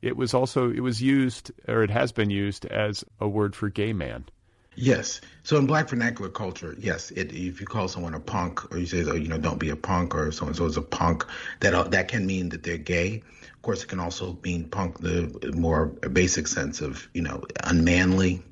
it 0.00 0.16
was 0.16 0.34
also 0.34 0.70
it 0.70 0.80
was 0.80 1.00
used 1.00 1.52
or 1.68 1.82
it 1.82 1.90
has 1.90 2.12
been 2.12 2.30
used 2.30 2.66
as 2.66 3.04
a 3.20 3.28
word 3.28 3.54
for 3.54 3.68
gay 3.68 3.92
man. 3.92 4.24
Yes. 4.74 5.20
So 5.42 5.58
in 5.58 5.66
black 5.66 5.88
vernacular 5.88 6.30
culture, 6.30 6.74
yes, 6.78 7.10
it, 7.10 7.32
if 7.32 7.60
you 7.60 7.66
call 7.66 7.88
someone 7.88 8.14
a 8.14 8.20
punk 8.20 8.72
or 8.72 8.78
you 8.78 8.86
say, 8.86 9.04
oh, 9.04 9.14
you 9.14 9.28
know, 9.28 9.38
don't 9.38 9.58
be 9.58 9.68
a 9.68 9.76
punk 9.76 10.14
or 10.14 10.32
so 10.32 10.46
and 10.46 10.56
so 10.56 10.64
is 10.64 10.76
a 10.76 10.82
punk, 10.82 11.26
that 11.60 11.74
uh, 11.74 11.84
that 11.84 12.08
can 12.08 12.26
mean 12.26 12.48
that 12.50 12.62
they're 12.62 12.78
gay. 12.78 13.22
Of 13.54 13.62
course, 13.62 13.84
it 13.84 13.88
can 13.88 14.00
also 14.00 14.38
mean 14.42 14.64
punk 14.68 14.98
the 14.98 15.52
more 15.54 15.86
basic 15.86 16.48
sense 16.48 16.80
of, 16.80 17.06
you 17.12 17.22
know, 17.22 17.44
unmanly, 17.64 18.42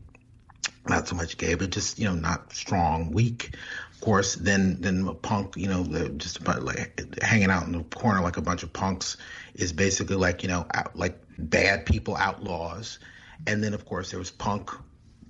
not 0.91 1.09
so 1.09 1.17
much 1.17 1.39
gay, 1.39 1.55
but 1.55 1.71
just 1.71 1.99
you 1.99 2.07
know 2.07 2.15
not 2.15 2.53
strong, 2.53 3.13
weak. 3.13 3.55
Of 3.95 4.01
course, 4.01 4.35
then 4.35 4.81
then 4.81 5.15
punk, 5.23 5.57
you 5.57 5.69
know, 5.69 5.85
just 6.17 6.39
about 6.39 6.63
like 6.63 7.19
hanging 7.23 7.51
out 7.51 7.67
in 7.67 7.73
the 7.73 7.83
corner 7.85 8.21
like 8.21 8.37
a 8.37 8.43
bunch 8.43 8.63
of 8.63 8.73
punks 8.73 9.17
is 9.55 9.73
basically 9.73 10.17
like 10.17 10.43
you 10.43 10.49
know 10.49 10.67
out, 10.75 10.97
like 10.97 11.19
bad 11.39 11.87
people, 11.87 12.17
outlaws. 12.17 12.99
And 13.47 13.65
then 13.65 13.73
of 13.73 13.87
course 13.87 14.11
there 14.11 14.19
was 14.19 14.31
punk 14.31 14.71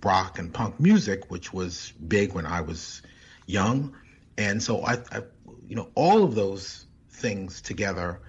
rock 0.03 0.38
and 0.38 0.53
punk 0.53 0.81
music, 0.81 1.31
which 1.31 1.53
was 1.53 1.92
big 2.09 2.33
when 2.33 2.46
I 2.46 2.62
was 2.62 3.03
young, 3.46 3.94
and 4.37 4.62
so 4.62 4.85
I, 4.85 4.94
I 5.12 5.23
you 5.70 5.77
know, 5.77 5.88
all 5.94 6.25
of 6.25 6.35
those 6.35 6.87
things 7.11 7.61
together 7.61 8.20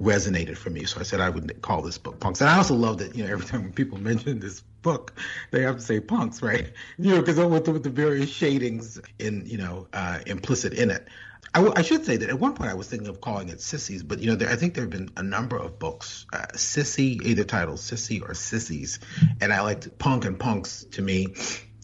resonated 0.00 0.56
for 0.56 0.70
me. 0.70 0.84
So 0.84 1.00
I 1.00 1.02
said 1.02 1.20
I 1.20 1.28
would 1.28 1.60
call 1.62 1.82
this 1.82 1.98
book 1.98 2.20
punks. 2.20 2.40
And 2.40 2.48
I 2.48 2.56
also 2.56 2.74
love 2.74 2.98
that 2.98 3.14
you 3.16 3.24
know 3.24 3.30
every 3.30 3.46
time 3.52 3.72
people 3.72 3.98
mention 3.98 4.38
this 4.38 4.60
book, 4.82 5.14
they 5.50 5.62
have 5.62 5.76
to 5.76 5.82
say 5.82 6.00
punks, 6.00 6.42
right? 6.42 6.72
You 6.98 7.14
know, 7.14 7.20
because 7.20 7.38
with, 7.38 7.68
with 7.68 7.82
the 7.82 7.90
various 7.90 8.30
shadings 8.30 9.00
in 9.18 9.44
you 9.46 9.58
know 9.58 9.88
uh, 9.92 10.20
implicit 10.26 10.72
in 10.74 10.90
it. 10.90 11.08
I, 11.54 11.60
w- 11.60 11.74
I 11.76 11.82
should 11.82 12.04
say 12.04 12.16
that 12.18 12.28
at 12.28 12.38
one 12.38 12.54
point 12.54 12.70
I 12.70 12.74
was 12.74 12.88
thinking 12.88 13.08
of 13.08 13.20
calling 13.20 13.48
it 13.48 13.60
Sissies, 13.60 14.02
but 14.02 14.18
you 14.18 14.26
know 14.26 14.36
there, 14.36 14.50
I 14.50 14.56
think 14.56 14.74
there 14.74 14.84
have 14.84 14.90
been 14.90 15.10
a 15.16 15.22
number 15.22 15.56
of 15.56 15.78
books, 15.78 16.26
uh, 16.32 16.46
Sissy, 16.54 17.22
either 17.24 17.44
titled 17.44 17.78
Sissy 17.78 18.22
or 18.22 18.34
Sissies, 18.34 18.98
and 19.40 19.52
I 19.52 19.60
liked 19.60 19.98
punk 19.98 20.24
and 20.24 20.38
punks 20.38 20.84
to 20.92 21.02
me. 21.02 21.34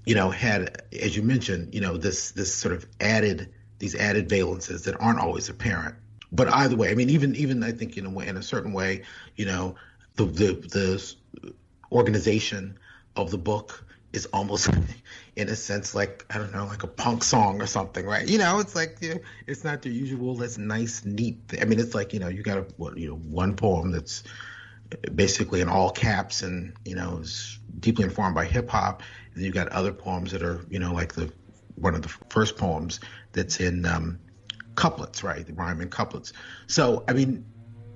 You 0.04 0.14
know, 0.14 0.30
had 0.30 0.82
as 1.00 1.16
you 1.16 1.22
mentioned, 1.22 1.74
you 1.74 1.80
know 1.80 1.96
this 1.96 2.32
this 2.32 2.54
sort 2.54 2.74
of 2.74 2.86
added 3.00 3.52
these 3.78 3.94
added 3.94 4.28
valences 4.28 4.84
that 4.84 5.00
aren't 5.00 5.18
always 5.18 5.48
apparent 5.48 5.96
but 6.32 6.52
either 6.52 6.76
way, 6.76 6.90
I 6.90 6.94
mean, 6.94 7.10
even 7.10 7.36
even 7.36 7.62
I 7.62 7.72
think 7.72 7.96
in 7.96 8.06
a 8.06 8.10
way, 8.10 8.26
in 8.26 8.36
a 8.36 8.42
certain 8.42 8.72
way, 8.72 9.02
you 9.36 9.44
know, 9.44 9.76
the 10.16 10.24
the 10.24 10.52
the 10.54 11.14
organization 11.92 12.78
of 13.14 13.30
the 13.30 13.38
book 13.38 13.84
is 14.12 14.26
almost 14.26 14.70
in 15.36 15.48
a 15.48 15.56
sense 15.56 15.94
like 15.94 16.24
I 16.30 16.38
don't 16.38 16.52
know, 16.52 16.64
like 16.64 16.82
a 16.82 16.88
punk 16.88 17.22
song 17.22 17.60
or 17.60 17.66
something, 17.66 18.06
right? 18.06 18.26
You 18.26 18.38
know, 18.38 18.60
it's 18.60 18.74
like 18.74 18.96
you 19.02 19.14
know, 19.14 19.20
it's 19.46 19.62
not 19.62 19.82
the 19.82 19.90
usual. 19.90 20.34
That's 20.36 20.56
nice, 20.56 21.04
neat. 21.04 21.38
I 21.60 21.66
mean, 21.66 21.78
it's 21.78 21.94
like 21.94 22.14
you 22.14 22.20
know, 22.20 22.28
you 22.28 22.42
got 22.42 22.58
a 22.58 22.66
you 22.96 23.08
know 23.08 23.16
one 23.16 23.54
poem 23.54 23.92
that's 23.92 24.24
basically 25.14 25.60
in 25.60 25.68
all 25.68 25.90
caps 25.90 26.42
and 26.42 26.74
you 26.84 26.94
know 26.94 27.18
is 27.18 27.58
deeply 27.78 28.04
informed 28.04 28.34
by 28.34 28.46
hip 28.46 28.70
hop, 28.70 29.02
and 29.34 29.44
you 29.44 29.52
got 29.52 29.68
other 29.68 29.92
poems 29.92 30.32
that 30.32 30.42
are 30.42 30.64
you 30.70 30.78
know 30.78 30.94
like 30.94 31.12
the 31.12 31.30
one 31.74 31.94
of 31.94 32.02
the 32.02 32.08
first 32.30 32.56
poems 32.56 33.00
that's 33.32 33.60
in 33.60 33.84
um, 33.86 34.18
couplets, 34.74 35.22
right? 35.22 35.46
The 35.46 35.52
rhyme 35.52 35.80
in 35.80 35.88
couplets. 35.88 36.32
So, 36.66 37.04
I 37.08 37.12
mean, 37.12 37.44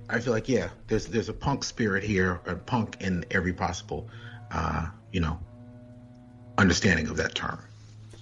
I 0.09 0.19
feel 0.19 0.33
like 0.33 0.47
yeah, 0.47 0.69
there's 0.87 1.07
there's 1.07 1.29
a 1.29 1.33
punk 1.33 1.63
spirit 1.63 2.03
here, 2.03 2.39
a 2.45 2.55
punk 2.55 2.97
in 3.01 3.25
every 3.31 3.53
possible, 3.53 4.09
uh, 4.51 4.87
you 5.11 5.19
know, 5.19 5.39
understanding 6.57 7.07
of 7.07 7.17
that 7.17 7.35
term. 7.35 7.59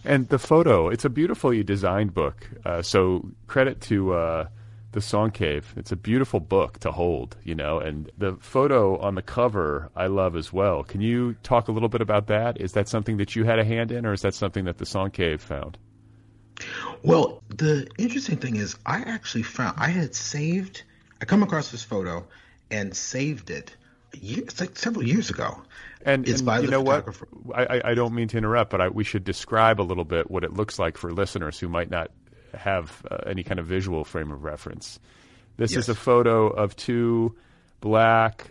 And 0.04 0.30
the 0.30 0.40
photo, 0.40 0.90
it's 0.90 1.06
a 1.06 1.10
beautifully 1.10 1.64
designed 1.64 2.14
book. 2.14 2.48
Uh, 2.64 2.82
so 2.82 3.28
credit 3.48 3.82
to 3.82 4.14
uh, 4.14 4.48
the 4.92 5.02
Song 5.02 5.32
Cave. 5.32 5.74
It's 5.76 5.92
a 5.92 5.96
beautiful 5.96 6.40
book 6.40 6.80
to 6.80 6.92
hold, 6.92 7.38
you 7.44 7.56
know. 7.56 7.80
And 7.80 8.12
the 8.18 8.36
photo 8.40 8.98
on 9.00 9.16
the 9.16 9.22
cover, 9.22 9.90
I 9.96 10.08
love 10.08 10.36
as 10.36 10.54
well. 10.54 10.84
Can 10.84 11.02
you 11.02 11.36
talk 11.44 11.68
a 11.68 11.72
little 11.72 11.90
bit 11.90 12.02
about 12.02 12.28
that? 12.28 12.62
Is 12.62 12.74
that 12.74 12.88
something 12.88 13.18
that 13.18 13.36
you 13.36 13.44
had 13.44 13.60
a 13.60 13.66
hand 13.66 13.92
in, 13.92 14.06
or 14.06 14.14
is 14.14 14.22
that 14.22 14.34
something 14.34 14.66
that 14.66 14.78
the 14.78 14.86
Song 14.86 15.12
Cave 15.12 15.42
found? 15.42 15.78
Well, 17.06 17.44
the 17.50 17.88
interesting 17.98 18.38
thing 18.38 18.56
is, 18.56 18.76
I 18.86 19.02
actually 19.02 19.44
found 19.44 19.76
I 19.78 19.90
had 19.90 20.16
saved. 20.16 20.84
I 21.22 21.26
come 21.26 21.44
across 21.44 21.72
this 21.72 21.84
photo 21.84 22.28
and 22.72 22.96
saved 22.96 23.50
it. 23.50 23.76
It's 24.14 24.60
like 24.60 24.78
several 24.78 25.06
years 25.06 25.30
ago. 25.30 25.62
And, 26.06 26.28
it's 26.28 26.40
and 26.40 26.46
by 26.46 26.60
you 26.60 26.68
know 26.68 26.82
what? 26.82 27.08
I, 27.54 27.82
I 27.84 27.94
don't 27.96 28.14
mean 28.14 28.28
to 28.30 28.38
interrupt, 28.38 28.72
but 28.72 28.82
I, 28.82 28.90
we 28.90 29.04
should 29.04 29.24
describe 29.24 29.82
a 29.82 29.84
little 29.84 30.06
bit 30.06 30.30
what 30.30 30.44
it 30.44 30.54
looks 30.54 30.78
like 30.80 30.98
for 30.98 31.12
listeners 31.12 31.60
who 31.60 31.68
might 31.68 31.90
not 31.90 32.12
have 32.54 33.04
uh, 33.10 33.18
any 33.26 33.44
kind 33.44 33.60
of 33.60 33.66
visual 33.66 34.04
frame 34.04 34.32
of 34.32 34.44
reference. 34.44 35.00
This 35.58 35.72
yes. 35.72 35.84
is 35.84 35.90
a 35.90 35.96
photo 35.96 36.48
of 36.48 36.76
two 36.76 37.36
black 37.82 38.48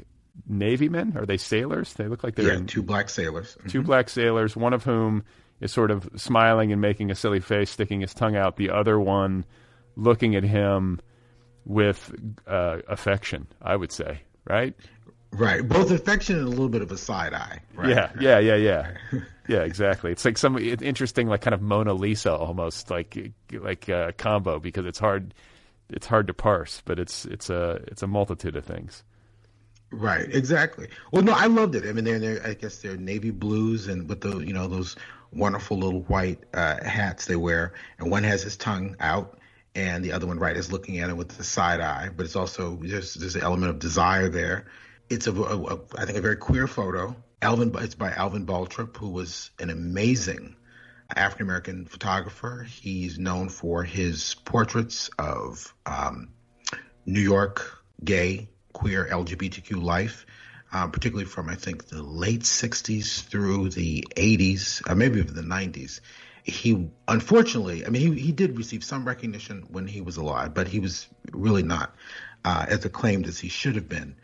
Navy 0.49 0.89
men. 0.89 1.15
Are 1.17 1.27
they 1.27 1.37
sailors? 1.37 1.93
They 1.95 2.09
look 2.09 2.25
like 2.25 2.35
they're 2.35 2.49
yeah, 2.49 2.59
in, 2.59 2.67
two 2.67 2.83
black 2.83 3.09
sailors. 3.09 3.57
2 3.69 3.79
mm-hmm. 3.79 3.87
black 3.87 4.09
sailors. 4.09 4.57
One 4.57 4.73
of 4.73 4.85
whom 4.85 5.25
is 5.61 5.73
sort 5.73 5.91
of 5.91 6.09
smiling 6.17 6.73
and 6.73 6.81
making 6.81 7.11
a 7.11 7.15
silly 7.15 7.41
face, 7.41 7.71
sticking 7.71 8.01
his 8.01 8.15
tongue 8.15 8.37
out. 8.37 8.57
The 8.57 8.71
other 8.71 8.99
one 8.99 9.45
looking 9.97 10.35
at 10.35 10.43
him 10.43 11.01
with 11.65 12.13
uh, 12.47 12.79
affection, 12.89 13.47
I 13.63 13.77
would 13.77 13.93
say, 13.93 14.21
right? 14.47 14.75
Right, 15.33 15.67
both 15.67 15.91
affection 15.91 16.39
and 16.39 16.47
a 16.47 16.51
little 16.51 16.69
bit 16.69 16.83
of 16.83 16.93
a 16.93 16.97
side 16.97 17.35
eye. 17.35 17.61
Right? 17.75 17.89
Yeah, 17.89 18.13
yeah, 18.21 18.39
yeah, 18.39 18.55
yeah, 18.55 18.91
yeah. 19.49 19.63
Exactly. 19.63 20.13
It's 20.13 20.25
like 20.25 20.39
some 20.39 20.57
interesting, 20.59 21.27
like 21.27 21.41
kind 21.41 21.55
of 21.55 21.61
Mona 21.61 21.93
Lisa 21.93 22.33
almost, 22.33 22.91
like 22.91 23.33
like 23.53 23.89
a 23.89 24.13
combo 24.17 24.61
because 24.61 24.87
it's 24.87 24.99
hard, 24.99 25.35
it's 25.89 26.07
hard 26.07 26.29
to 26.29 26.35
parse, 26.35 26.83
but 26.85 27.01
it's 27.01 27.25
it's 27.25 27.51
a 27.51 27.81
it's 27.89 28.03
a 28.03 28.07
multitude 28.07 28.55
of 28.55 28.65
things. 28.65 29.03
Right, 29.91 30.33
exactly. 30.33 30.89
Well, 31.13 31.23
no, 31.23 31.33
I 31.33 31.47
loved 31.47 31.75
it. 31.75 31.85
I 31.85 31.93
mean, 31.93 32.05
they're, 32.05 32.19
they're 32.19 32.47
I 32.47 32.55
guess 32.55 32.79
they're 32.79 32.97
navy 32.97 33.31
blues 33.31 33.89
and 33.89 34.09
with 34.09 34.21
the 34.21 34.39
you 34.39 34.53
know 34.53 34.69
those 34.69 34.95
wonderful 35.35 35.79
little 35.79 36.03
white 36.03 36.45
uh, 36.53 36.83
hats 36.85 37.27
they 37.27 37.37
wear, 37.37 37.75
and 37.99 38.11
one 38.11 38.25
has 38.25 38.43
his 38.43 38.57
tongue 38.57 38.97
out, 39.01 39.39
and 39.75 40.05
the 40.05 40.13
other 40.13 40.27
one 40.27 40.39
right 40.39 40.57
is 40.57 40.73
looking 40.73 40.99
at 40.99 41.11
it 41.11 41.17
with 41.17 41.29
the 41.29 41.45
side 41.45 41.81
eye. 41.81 42.11
But 42.15 42.27
it's 42.27 42.37
also 42.37 42.79
there's 42.83 43.15
there's 43.15 43.37
an 43.37 43.43
element 43.43 43.71
of 43.71 43.79
desire 43.79 44.29
there. 44.29 44.67
It's 45.11 45.27
a, 45.27 45.33
a, 45.33 45.63
a 45.63 45.81
I 45.99 46.05
think 46.05 46.19
a 46.19 46.21
very 46.21 46.37
queer 46.37 46.67
photo. 46.67 47.17
Alvin, 47.43 47.75
it's 47.79 47.95
by 47.95 48.11
Alvin 48.11 48.47
Baltrop, 48.47 48.97
who 48.97 49.11
was 49.11 49.51
an 49.59 49.69
amazing 49.71 50.57
African 51.15 51.47
American 51.47 51.85
photographer. 51.85 52.67
He's 52.69 53.19
known 53.19 53.49
for 53.49 53.85
his 53.85 54.35
portraits 54.45 55.11
of 55.19 55.75
um, 55.85 56.31
New 57.05 57.21
York 57.21 57.83
gay, 58.03 58.49
queer, 58.73 59.07
LGBTQ 59.11 59.83
life 59.83 60.27
uh, 60.75 60.89
particularly 60.89 61.25
from 61.25 61.49
I 61.49 61.55
think 61.55 61.87
the 61.87 62.03
late 62.03 62.43
'60s 62.43 63.23
through 63.23 63.71
the 63.71 64.07
'80s, 64.17 64.83
uh, 64.91 64.95
maybe 64.95 65.21
even 65.21 65.35
the 65.35 65.43
'90s. 65.43 66.01
He 66.43 66.89
unfortunately, 67.09 67.87
I 67.87 67.89
mean, 67.89 68.15
he, 68.15 68.21
he 68.21 68.33
did 68.33 68.59
receive 68.59 68.85
some 68.85 69.07
recognition 69.07 69.67
when 69.71 69.87
he 69.87 70.03
was 70.03 70.19
alive, 70.19 70.53
but 70.53 70.69
he 70.69 70.81
was 70.81 71.07
really 71.33 71.63
not 71.63 71.95
uh, 72.45 72.67
as 72.69 72.85
acclaimed 72.85 73.27
as 73.27 73.39
he 73.39 73.49
should 73.49 73.77
have 73.77 73.89
been. 73.89 74.17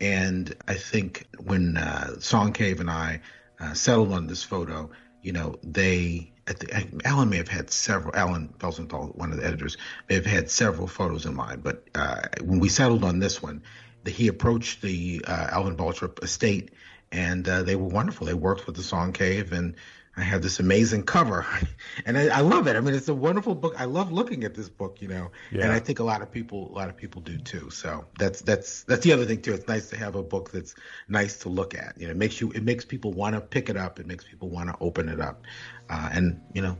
And 0.00 0.54
I 0.68 0.74
think 0.74 1.26
when 1.44 1.76
uh, 1.76 2.20
Song 2.20 2.52
Cave 2.52 2.80
and 2.80 2.90
I 2.90 3.20
uh, 3.60 3.74
settled 3.74 4.12
on 4.12 4.26
this 4.26 4.42
photo, 4.42 4.90
you 5.22 5.32
know, 5.32 5.56
they 5.62 6.32
the, 6.46 7.00
Alan 7.04 7.28
may 7.28 7.38
have 7.38 7.48
had 7.48 7.70
several. 7.70 8.14
Alan 8.14 8.54
Felsenthal, 8.58 9.14
one 9.16 9.32
of 9.32 9.38
the 9.38 9.46
editors, 9.46 9.76
may 10.08 10.14
have 10.14 10.26
had 10.26 10.50
several 10.50 10.86
photos 10.86 11.26
in 11.26 11.34
mind, 11.34 11.64
but 11.64 11.84
uh, 11.94 12.22
when 12.42 12.60
we 12.60 12.68
settled 12.68 13.02
on 13.02 13.18
this 13.18 13.42
one, 13.42 13.62
he 14.08 14.28
approached 14.28 14.82
the 14.82 15.24
uh, 15.26 15.48
Alvin 15.50 15.76
Baltrop 15.76 16.22
estate 16.22 16.70
and 17.12 17.48
uh, 17.48 17.62
they 17.62 17.76
were 17.76 17.88
wonderful. 17.88 18.26
They 18.26 18.34
worked 18.34 18.66
with 18.66 18.76
the 18.76 18.82
Song 18.82 19.12
Cave, 19.12 19.52
and 19.52 19.74
I 20.16 20.22
have 20.22 20.42
this 20.42 20.60
amazing 20.60 21.04
cover, 21.04 21.46
and 22.06 22.16
I, 22.18 22.38
I, 22.38 22.40
love 22.40 22.66
it. 22.66 22.76
I 22.76 22.80
mean, 22.80 22.94
it's 22.94 23.08
a 23.08 23.14
wonderful 23.14 23.54
book. 23.54 23.74
I 23.78 23.84
love 23.84 24.12
looking 24.12 24.44
at 24.44 24.54
this 24.54 24.68
book, 24.68 24.98
you 25.00 25.08
know, 25.08 25.30
yeah. 25.50 25.64
and 25.64 25.72
I 25.72 25.78
think 25.78 25.98
a 25.98 26.04
lot 26.04 26.22
of 26.22 26.30
people, 26.30 26.70
a 26.70 26.74
lot 26.74 26.88
of 26.88 26.96
people 26.96 27.20
do 27.22 27.38
too. 27.38 27.70
So 27.70 28.06
that's 28.18 28.40
that's 28.42 28.82
that's 28.84 29.02
the 29.02 29.12
other 29.12 29.24
thing 29.24 29.42
too. 29.42 29.54
It's 29.54 29.68
nice 29.68 29.90
to 29.90 29.96
have 29.98 30.14
a 30.14 30.22
book 30.22 30.50
that's 30.50 30.74
nice 31.08 31.38
to 31.40 31.48
look 31.48 31.74
at. 31.74 31.94
You 31.98 32.06
know, 32.06 32.12
it 32.12 32.16
makes 32.16 32.40
you, 32.40 32.50
it 32.52 32.64
makes 32.64 32.84
people 32.84 33.12
want 33.12 33.34
to 33.34 33.40
pick 33.40 33.68
it 33.68 33.76
up. 33.76 34.00
It 34.00 34.06
makes 34.06 34.24
people 34.24 34.48
want 34.48 34.70
to 34.70 34.76
open 34.80 35.08
it 35.08 35.20
up, 35.20 35.42
uh, 35.88 36.08
and 36.12 36.40
you 36.54 36.62
know, 36.62 36.76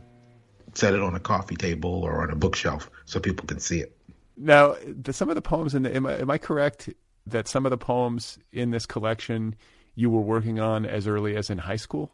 set 0.73 0.93
it 0.93 1.01
on 1.01 1.15
a 1.15 1.19
coffee 1.19 1.55
table 1.55 2.03
or 2.03 2.23
on 2.23 2.31
a 2.31 2.35
bookshelf 2.35 2.89
so 3.05 3.19
people 3.19 3.45
can 3.45 3.59
see 3.59 3.79
it. 3.79 3.93
Now, 4.39 4.75
the, 4.85 5.13
some 5.13 5.29
of 5.29 5.35
the 5.35 5.41
poems 5.41 5.73
in 5.73 5.81
the, 5.81 5.95
am 5.95 6.05
I, 6.05 6.19
am 6.19 6.29
I 6.29 6.37
correct 6.37 6.89
that 7.31 7.47
some 7.47 7.65
of 7.65 7.69
the 7.69 7.77
poems 7.77 8.37
in 8.51 8.71
this 8.71 8.85
collection 8.85 9.55
you 9.95 10.09
were 10.09 10.21
working 10.21 10.59
on 10.59 10.85
as 10.85 11.07
early 11.07 11.35
as 11.35 11.49
in 11.49 11.57
high 11.57 11.75
school? 11.75 12.11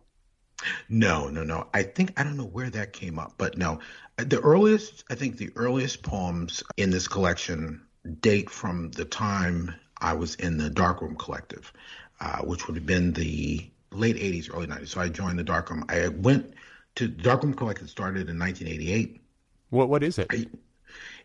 No, 0.89 1.28
no, 1.30 1.43
no. 1.43 1.67
I 1.73 1.84
think 1.84 2.13
I 2.19 2.23
don't 2.23 2.38
know 2.38 2.45
where 2.45 2.69
that 2.69 2.93
came 2.93 3.19
up, 3.19 3.34
but 3.38 3.58
no. 3.58 3.80
The 4.17 4.39
earliest, 4.39 5.04
I 5.10 5.15
think 5.15 5.38
the 5.38 5.52
earliest 5.56 6.04
poems 6.04 6.63
in 6.78 6.89
this 6.89 7.08
collection 7.08 7.82
date 8.21 8.49
from 8.49 8.91
the 8.91 9.06
time 9.06 9.73
I 9.97 10.13
was 10.13 10.36
in 10.36 10.58
the 10.58 10.69
Dark 10.69 11.02
Room 11.02 11.15
Collective, 11.15 11.73
uh, 12.19 12.39
which 12.39 12.67
would 12.67 12.76
have 12.76 12.86
been 12.86 13.13
the 13.13 13.69
late 13.91 14.15
80s, 14.15 14.54
early 14.54 14.67
90s. 14.67 14.89
So 14.89 15.02
I 15.02 15.10
joined 15.10 15.39
the 15.39 15.43
Dark 15.43 15.69
Room. 15.69 15.86
I 15.89 16.08
went 16.10 16.54
to 16.95 17.08
Dark 17.08 17.43
Room 17.43 17.54
Collective 17.54 17.89
started 17.89 18.30
in 18.30 18.39
1988. 18.39 19.21
What 19.69 19.89
what 19.89 20.04
is 20.04 20.19
it? 20.19 20.28
I, 20.30 20.45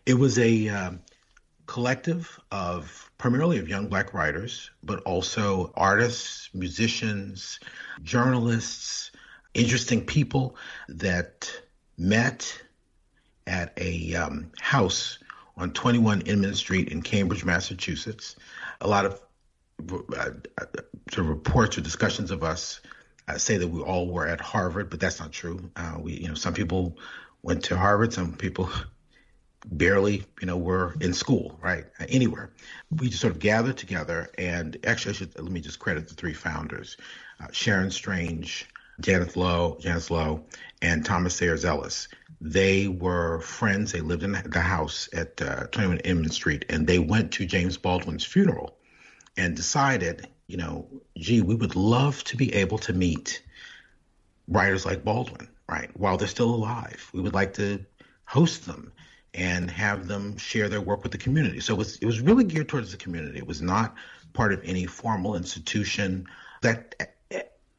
it 0.05 0.15
was 0.15 0.39
a 0.39 0.67
uh, 0.67 0.91
collective 1.69 2.39
of 2.51 3.11
primarily 3.19 3.59
of 3.59 3.69
young 3.69 3.89
black 3.89 4.15
writers, 4.15 4.71
but 4.81 5.01
also 5.03 5.71
artists, 5.75 6.49
musicians, 6.51 7.59
journalists, 8.01 9.11
interesting 9.53 10.03
people 10.03 10.55
that 10.87 11.51
met 11.95 12.59
at 13.45 13.71
a 13.77 14.15
um, 14.15 14.51
house 14.59 15.19
on 15.57 15.71
21 15.71 16.21
Inman 16.21 16.55
Street 16.55 16.89
in 16.89 17.03
Cambridge, 17.03 17.45
Massachusetts. 17.45 18.35
A 18.81 18.87
lot 18.87 19.05
of 19.05 19.21
uh, 19.91 20.31
uh, 20.57 20.65
sort 21.11 21.25
of 21.25 21.29
reports 21.29 21.77
or 21.77 21.81
discussions 21.81 22.31
of 22.31 22.43
us 22.43 22.81
uh, 23.27 23.37
say 23.37 23.57
that 23.57 23.67
we 23.67 23.79
all 23.79 24.09
were 24.09 24.27
at 24.27 24.41
Harvard, 24.41 24.89
but 24.89 24.99
that's 24.99 25.19
not 25.19 25.31
true. 25.31 25.69
Uh, 25.75 25.97
we, 25.99 26.13
you 26.13 26.29
know, 26.29 26.33
some 26.33 26.55
people 26.55 26.97
went 27.43 27.65
to 27.65 27.77
Harvard, 27.77 28.11
some 28.11 28.33
people 28.33 28.71
barely, 29.65 30.25
you 30.39 30.47
know, 30.47 30.57
were 30.57 30.95
in 31.01 31.13
school, 31.13 31.57
right? 31.61 31.85
Anywhere. 32.07 32.51
We 32.91 33.09
just 33.09 33.21
sort 33.21 33.33
of 33.33 33.39
gathered 33.39 33.77
together, 33.77 34.29
and 34.37 34.77
actually, 34.85 35.11
I 35.11 35.17
should 35.17 35.39
let 35.39 35.51
me 35.51 35.61
just 35.61 35.79
credit 35.79 36.07
the 36.07 36.15
three 36.15 36.33
founders: 36.33 36.97
uh, 37.41 37.47
Sharon 37.51 37.91
Strange, 37.91 38.67
Janet 38.99 39.35
Lowe, 39.35 39.77
Janice 39.79 40.11
Lowe, 40.11 40.45
and 40.81 41.05
Thomas 41.05 41.35
Sayers 41.35 41.65
Ellis. 41.65 42.07
They 42.41 42.87
were 42.87 43.41
friends. 43.41 43.91
They 43.91 44.01
lived 44.01 44.23
in 44.23 44.31
the 44.31 44.59
house 44.61 45.09
at 45.13 45.41
uh, 45.41 45.67
21 45.67 45.99
Inman 45.99 46.31
Street, 46.31 46.65
and 46.69 46.87
they 46.87 46.99
went 46.99 47.31
to 47.33 47.45
James 47.45 47.77
Baldwin's 47.77 48.25
funeral 48.25 48.77
and 49.37 49.55
decided, 49.55 50.27
you 50.47 50.57
know, 50.57 50.87
gee, 51.17 51.41
we 51.41 51.55
would 51.55 51.75
love 51.75 52.23
to 52.25 52.37
be 52.37 52.53
able 52.53 52.77
to 52.79 52.93
meet 52.93 53.41
writers 54.47 54.85
like 54.85 55.03
Baldwin, 55.03 55.49
right, 55.67 55.89
while 55.97 56.17
they're 56.17 56.27
still 56.27 56.53
alive. 56.53 57.09
We 57.13 57.21
would 57.21 57.33
like 57.33 57.53
to 57.55 57.85
host 58.25 58.65
them 58.65 58.91
and 59.33 59.69
have 59.69 60.07
them 60.07 60.37
share 60.37 60.69
their 60.69 60.81
work 60.81 61.03
with 61.03 61.11
the 61.11 61.17
community. 61.17 61.59
So 61.59 61.73
it 61.73 61.77
was, 61.77 61.97
it 61.97 62.05
was 62.05 62.19
really 62.21 62.43
geared 62.43 62.69
towards 62.69 62.91
the 62.91 62.97
community. 62.97 63.37
It 63.37 63.47
was 63.47 63.61
not 63.61 63.95
part 64.33 64.53
of 64.53 64.61
any 64.63 64.85
formal 64.85 65.35
institution. 65.35 66.25
That 66.61 66.95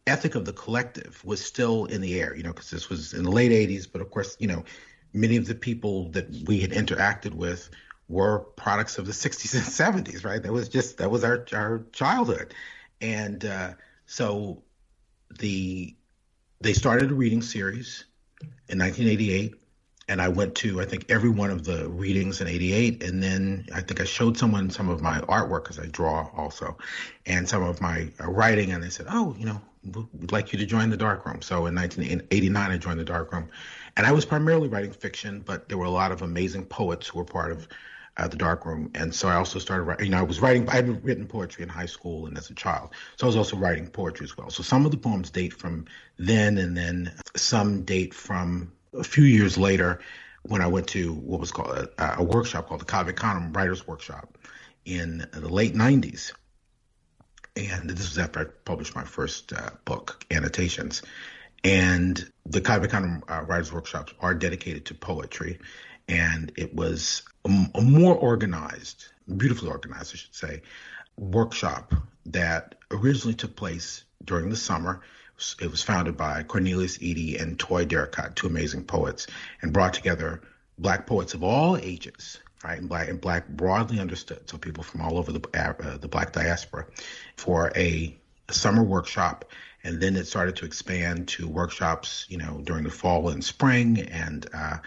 ethic 0.06 0.34
of 0.34 0.44
the 0.44 0.52
collective 0.52 1.24
was 1.24 1.44
still 1.44 1.86
in 1.86 2.00
the 2.00 2.20
air, 2.20 2.34
you 2.34 2.42
know, 2.42 2.52
because 2.52 2.70
this 2.70 2.88
was 2.88 3.14
in 3.14 3.24
the 3.24 3.30
late 3.30 3.52
80s. 3.52 3.86
But 3.90 4.00
of 4.00 4.10
course, 4.10 4.36
you 4.38 4.48
know, 4.48 4.64
many 5.12 5.36
of 5.36 5.46
the 5.46 5.54
people 5.54 6.10
that 6.10 6.28
we 6.46 6.60
had 6.60 6.70
interacted 6.70 7.34
with 7.34 7.70
were 8.08 8.40
products 8.40 8.98
of 8.98 9.06
the 9.06 9.12
60s 9.12 9.54
and 9.54 10.06
70s, 10.06 10.24
right? 10.24 10.42
That 10.42 10.52
was 10.52 10.68
just, 10.68 10.98
that 10.98 11.10
was 11.10 11.24
our, 11.24 11.46
our 11.52 11.84
childhood. 11.92 12.54
And 13.00 13.44
uh, 13.44 13.72
so 14.06 14.62
the, 15.38 15.94
they 16.60 16.72
started 16.72 17.10
a 17.10 17.14
reading 17.14 17.42
series 17.42 18.04
in 18.68 18.78
1988 18.78 19.54
and 20.10 20.20
I 20.20 20.28
went 20.28 20.56
to 20.56 20.80
I 20.80 20.84
think 20.84 21.06
every 21.08 21.30
one 21.30 21.50
of 21.50 21.64
the 21.64 21.88
readings 21.88 22.40
in 22.40 22.48
'88, 22.48 23.02
and 23.04 23.22
then 23.22 23.66
I 23.72 23.80
think 23.80 24.00
I 24.00 24.04
showed 24.04 24.36
someone 24.36 24.68
some 24.68 24.88
of 24.88 25.00
my 25.00 25.20
artwork 25.20 25.62
because 25.62 25.78
I 25.78 25.86
draw 25.86 26.28
also, 26.36 26.76
and 27.26 27.48
some 27.48 27.62
of 27.62 27.80
my 27.80 28.08
uh, 28.20 28.28
writing, 28.28 28.72
and 28.72 28.82
they 28.82 28.90
said, 28.90 29.06
"Oh, 29.08 29.36
you 29.38 29.46
know, 29.46 29.60
we'd 29.84 30.32
like 30.32 30.52
you 30.52 30.58
to 30.58 30.66
join 30.66 30.90
the 30.90 30.96
Dark 30.96 31.24
Room." 31.24 31.40
So 31.42 31.66
in 31.66 31.76
1989, 31.76 32.70
I 32.70 32.76
joined 32.76 32.98
the 32.98 33.04
Dark 33.04 33.32
Room, 33.32 33.48
and 33.96 34.04
I 34.04 34.10
was 34.10 34.24
primarily 34.24 34.68
writing 34.68 34.90
fiction, 34.90 35.44
but 35.46 35.68
there 35.68 35.78
were 35.78 35.86
a 35.86 35.90
lot 35.90 36.10
of 36.10 36.22
amazing 36.22 36.66
poets 36.66 37.06
who 37.06 37.20
were 37.20 37.24
part 37.24 37.52
of 37.52 37.68
uh, 38.16 38.26
the 38.26 38.36
Dark 38.36 38.66
Room, 38.66 38.90
and 38.96 39.14
so 39.14 39.28
I 39.28 39.36
also 39.36 39.60
started 39.60 39.84
writing. 39.84 40.06
You 40.06 40.10
know, 40.10 40.18
I 40.18 40.22
was 40.22 40.40
writing. 40.40 40.68
I 40.68 40.74
had 40.74 41.04
written 41.04 41.28
poetry 41.28 41.62
in 41.62 41.68
high 41.68 41.86
school 41.86 42.26
and 42.26 42.36
as 42.36 42.50
a 42.50 42.54
child, 42.54 42.90
so 43.16 43.26
I 43.26 43.28
was 43.28 43.36
also 43.36 43.56
writing 43.56 43.86
poetry 43.86 44.24
as 44.24 44.36
well. 44.36 44.50
So 44.50 44.64
some 44.64 44.84
of 44.84 44.90
the 44.90 44.96
poems 44.96 45.30
date 45.30 45.52
from 45.52 45.84
then, 46.18 46.58
and 46.58 46.76
then 46.76 47.12
some 47.36 47.82
date 47.82 48.12
from 48.12 48.72
a 48.94 49.04
few 49.04 49.24
years 49.24 49.56
later 49.56 50.00
when 50.42 50.62
I 50.62 50.66
went 50.66 50.88
to 50.88 51.12
what 51.12 51.40
was 51.40 51.52
called 51.52 51.88
a, 51.98 52.14
a 52.18 52.22
workshop 52.22 52.68
called 52.68 52.80
the 52.80 52.86
Cave 52.86 53.14
Canem 53.14 53.52
Writers 53.52 53.86
Workshop 53.86 54.38
in 54.84 55.26
the 55.32 55.48
late 55.48 55.74
90s. 55.74 56.32
And 57.56 57.90
this 57.90 58.08
was 58.08 58.18
after 58.18 58.40
I 58.40 58.44
published 58.64 58.94
my 58.94 59.04
first 59.04 59.52
uh, 59.52 59.70
book, 59.84 60.24
Annotations. 60.30 61.02
And 61.62 62.30
the 62.46 62.60
Cave 62.60 62.88
Canem 62.88 63.22
uh, 63.28 63.42
Writers 63.46 63.72
Workshops 63.72 64.14
are 64.20 64.34
dedicated 64.34 64.86
to 64.86 64.94
poetry. 64.94 65.58
And 66.08 66.52
it 66.56 66.74
was 66.74 67.22
a, 67.44 67.66
a 67.74 67.82
more 67.82 68.14
organized, 68.14 69.06
beautifully 69.36 69.70
organized, 69.70 70.14
I 70.14 70.16
should 70.16 70.34
say, 70.34 70.62
workshop 71.16 71.94
that 72.26 72.76
originally 72.90 73.34
took 73.34 73.56
place 73.56 74.04
during 74.24 74.48
the 74.48 74.56
summer 74.56 75.02
it 75.60 75.70
was 75.70 75.82
founded 75.82 76.16
by 76.16 76.42
Cornelius 76.42 77.00
Eady 77.02 77.36
and 77.36 77.58
Toi 77.58 77.84
Derricotte, 77.84 78.34
two 78.34 78.46
amazing 78.46 78.84
poets, 78.84 79.26
and 79.62 79.72
brought 79.72 79.94
together 79.94 80.42
black 80.78 81.06
poets 81.06 81.34
of 81.34 81.42
all 81.42 81.76
ages, 81.76 82.38
right, 82.64 82.78
and 82.78 82.88
black 82.88 83.08
and 83.08 83.20
black 83.20 83.48
broadly 83.48 84.00
understood, 84.00 84.48
so 84.48 84.58
people 84.58 84.82
from 84.82 85.00
all 85.00 85.18
over 85.18 85.32
the 85.32 85.40
uh, 85.54 85.96
the 85.98 86.08
black 86.08 86.32
diaspora, 86.32 86.86
for 87.36 87.72
a, 87.76 88.16
a 88.48 88.52
summer 88.52 88.82
workshop, 88.82 89.44
and 89.84 90.00
then 90.00 90.16
it 90.16 90.26
started 90.26 90.56
to 90.56 90.64
expand 90.64 91.28
to 91.28 91.48
workshops, 91.48 92.26
you 92.28 92.38
know, 92.38 92.60
during 92.62 92.84
the 92.84 92.90
fall 92.90 93.28
and 93.28 93.44
spring, 93.44 94.00
and 94.00 94.46
uh, 94.52 94.78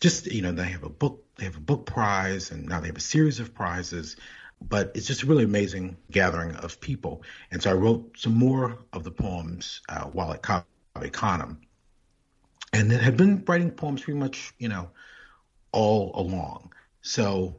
just 0.00 0.26
you 0.26 0.42
know 0.42 0.52
they 0.52 0.68
have 0.68 0.84
a 0.84 0.88
book 0.88 1.24
they 1.36 1.44
have 1.44 1.56
a 1.56 1.60
book 1.60 1.86
prize, 1.86 2.50
and 2.50 2.68
now 2.68 2.80
they 2.80 2.88
have 2.88 2.96
a 2.96 3.00
series 3.00 3.40
of 3.40 3.54
prizes 3.54 4.16
but 4.60 4.92
it's 4.94 5.06
just 5.06 5.22
a 5.22 5.26
really 5.26 5.44
amazing 5.44 5.96
gathering 6.10 6.54
of 6.56 6.80
people. 6.80 7.22
And 7.50 7.62
so 7.62 7.70
I 7.70 7.74
wrote 7.74 8.16
some 8.16 8.34
more 8.34 8.78
of 8.92 9.04
the 9.04 9.10
poems 9.10 9.80
uh, 9.88 10.04
while 10.04 10.32
at 10.32 10.42
Canem, 10.42 11.60
and 12.72 12.90
then 12.90 13.00
had 13.00 13.16
been 13.16 13.44
writing 13.46 13.70
poems 13.70 14.02
pretty 14.02 14.18
much, 14.18 14.52
you 14.58 14.68
know, 14.68 14.90
all 15.72 16.12
along. 16.14 16.72
So 17.02 17.56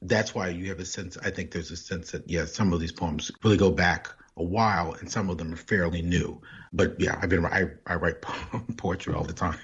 that's 0.00 0.34
why 0.34 0.48
you 0.48 0.68
have 0.68 0.80
a 0.80 0.84
sense. 0.84 1.16
I 1.18 1.30
think 1.30 1.52
there's 1.52 1.70
a 1.70 1.76
sense 1.76 2.10
that 2.12 2.28
yeah, 2.28 2.44
some 2.44 2.72
of 2.72 2.80
these 2.80 2.92
poems 2.92 3.30
really 3.44 3.56
go 3.56 3.70
back 3.70 4.10
a 4.36 4.42
while, 4.42 4.94
and 4.94 5.10
some 5.10 5.30
of 5.30 5.38
them 5.38 5.52
are 5.52 5.56
fairly 5.56 6.02
new. 6.02 6.40
But 6.72 6.98
yeah, 6.98 7.18
I've 7.20 7.28
been 7.28 7.44
I, 7.44 7.66
I 7.86 7.94
write 7.96 8.22
poetry 8.76 9.14
all 9.14 9.24
the 9.24 9.32
time. 9.32 9.58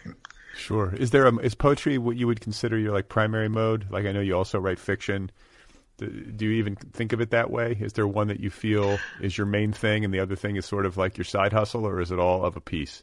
Sure. 0.57 0.94
Is 0.94 1.11
there 1.11 1.26
a 1.26 1.37
is 1.38 1.54
poetry 1.54 1.98
what 1.98 2.16
you 2.16 2.26
would 2.26 2.40
consider 2.40 2.78
your 2.78 2.92
like 2.92 3.09
primary 3.09 3.48
mode? 3.48 3.87
Like 3.90 4.07
I 4.07 4.12
know 4.12 4.20
you 4.20 4.37
also 4.37 4.59
write 4.59 4.78
fiction 4.78 5.31
do 5.99 6.47
you 6.47 6.53
even 6.53 6.77
think 6.77 7.13
of 7.13 7.21
it 7.21 7.31
that 7.31 7.51
way? 7.51 7.77
Is 7.81 7.93
there 7.93 8.07
one 8.07 8.29
that 8.29 8.41
you 8.41 8.51
feel 8.51 8.99
is 9.21 9.37
your 9.37 9.47
main 9.47 9.73
thing, 9.73 10.05
and 10.05 10.15
the 10.15 10.21
other 10.21 10.37
thing 10.37 10.57
is 10.57 10.65
sort 10.65 10.87
of 10.87 10.97
like 10.97 11.19
your 11.19 11.25
side 11.25 11.53
hustle, 11.53 11.87
or 11.87 12.01
is 12.01 12.11
it 12.11 12.19
all 12.19 12.45
of 12.45 12.57
a 12.57 12.61
piece? 12.61 13.03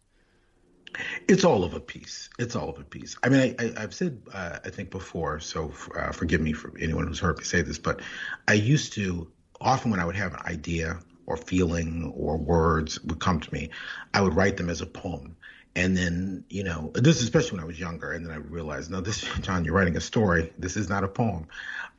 It's 1.28 1.44
all 1.44 1.66
of 1.66 1.74
a 1.74 1.80
piece. 1.80 2.30
It's 2.40 2.56
all 2.56 2.70
of 2.70 2.80
a 2.80 2.84
piece. 2.84 3.18
I 3.22 3.30
mean, 3.30 3.56
I, 3.60 3.82
have 3.82 3.94
said 3.94 4.22
uh, 4.34 4.60
I 4.64 4.70
think 4.70 4.92
before, 4.92 5.42
so 5.42 5.74
uh, 5.98 6.12
forgive 6.14 6.40
me 6.40 6.54
for 6.54 6.74
anyone 6.80 7.08
who's 7.08 7.20
heard 7.20 7.38
me 7.38 7.43
say 7.43 7.62
this, 7.62 7.78
but 7.78 8.02
I 8.48 8.54
used 8.54 8.93
to 8.93 9.30
often 9.60 9.91
when 9.91 10.00
I 10.00 10.06
would 10.06 10.16
have 10.16 10.34
an 10.34 10.41
idea 10.46 11.00
or 11.26 11.38
feeling 11.38 12.14
or 12.16 12.38
words 12.38 13.02
would 13.04 13.20
come 13.20 13.39
to 13.39 13.54
me, 13.54 13.72
I 14.14 14.22
would 14.22 14.36
write 14.36 14.58
them 14.58 14.70
as 14.70 14.82
a 14.82 14.86
poem. 14.86 15.36
And 15.76 15.98
then, 15.98 16.46
you 16.50 16.64
know, 16.64 16.91
this 16.93 17.22
especially 17.22 17.58
when 17.58 17.64
I 17.64 17.68
was 17.68 17.80
younger, 17.80 18.12
and 18.12 18.26
then 18.26 18.32
I 18.32 18.38
realized, 18.38 18.89
no, 18.89 19.02
this, 19.02 19.22
John, 19.41 19.66
you're 19.66 19.74
writing 19.74 19.98
a 19.98 20.02
story. 20.02 20.54
This 20.58 20.78
is 20.78 20.88
not 20.88 21.04
a 21.04 21.08
poem. 21.08 21.48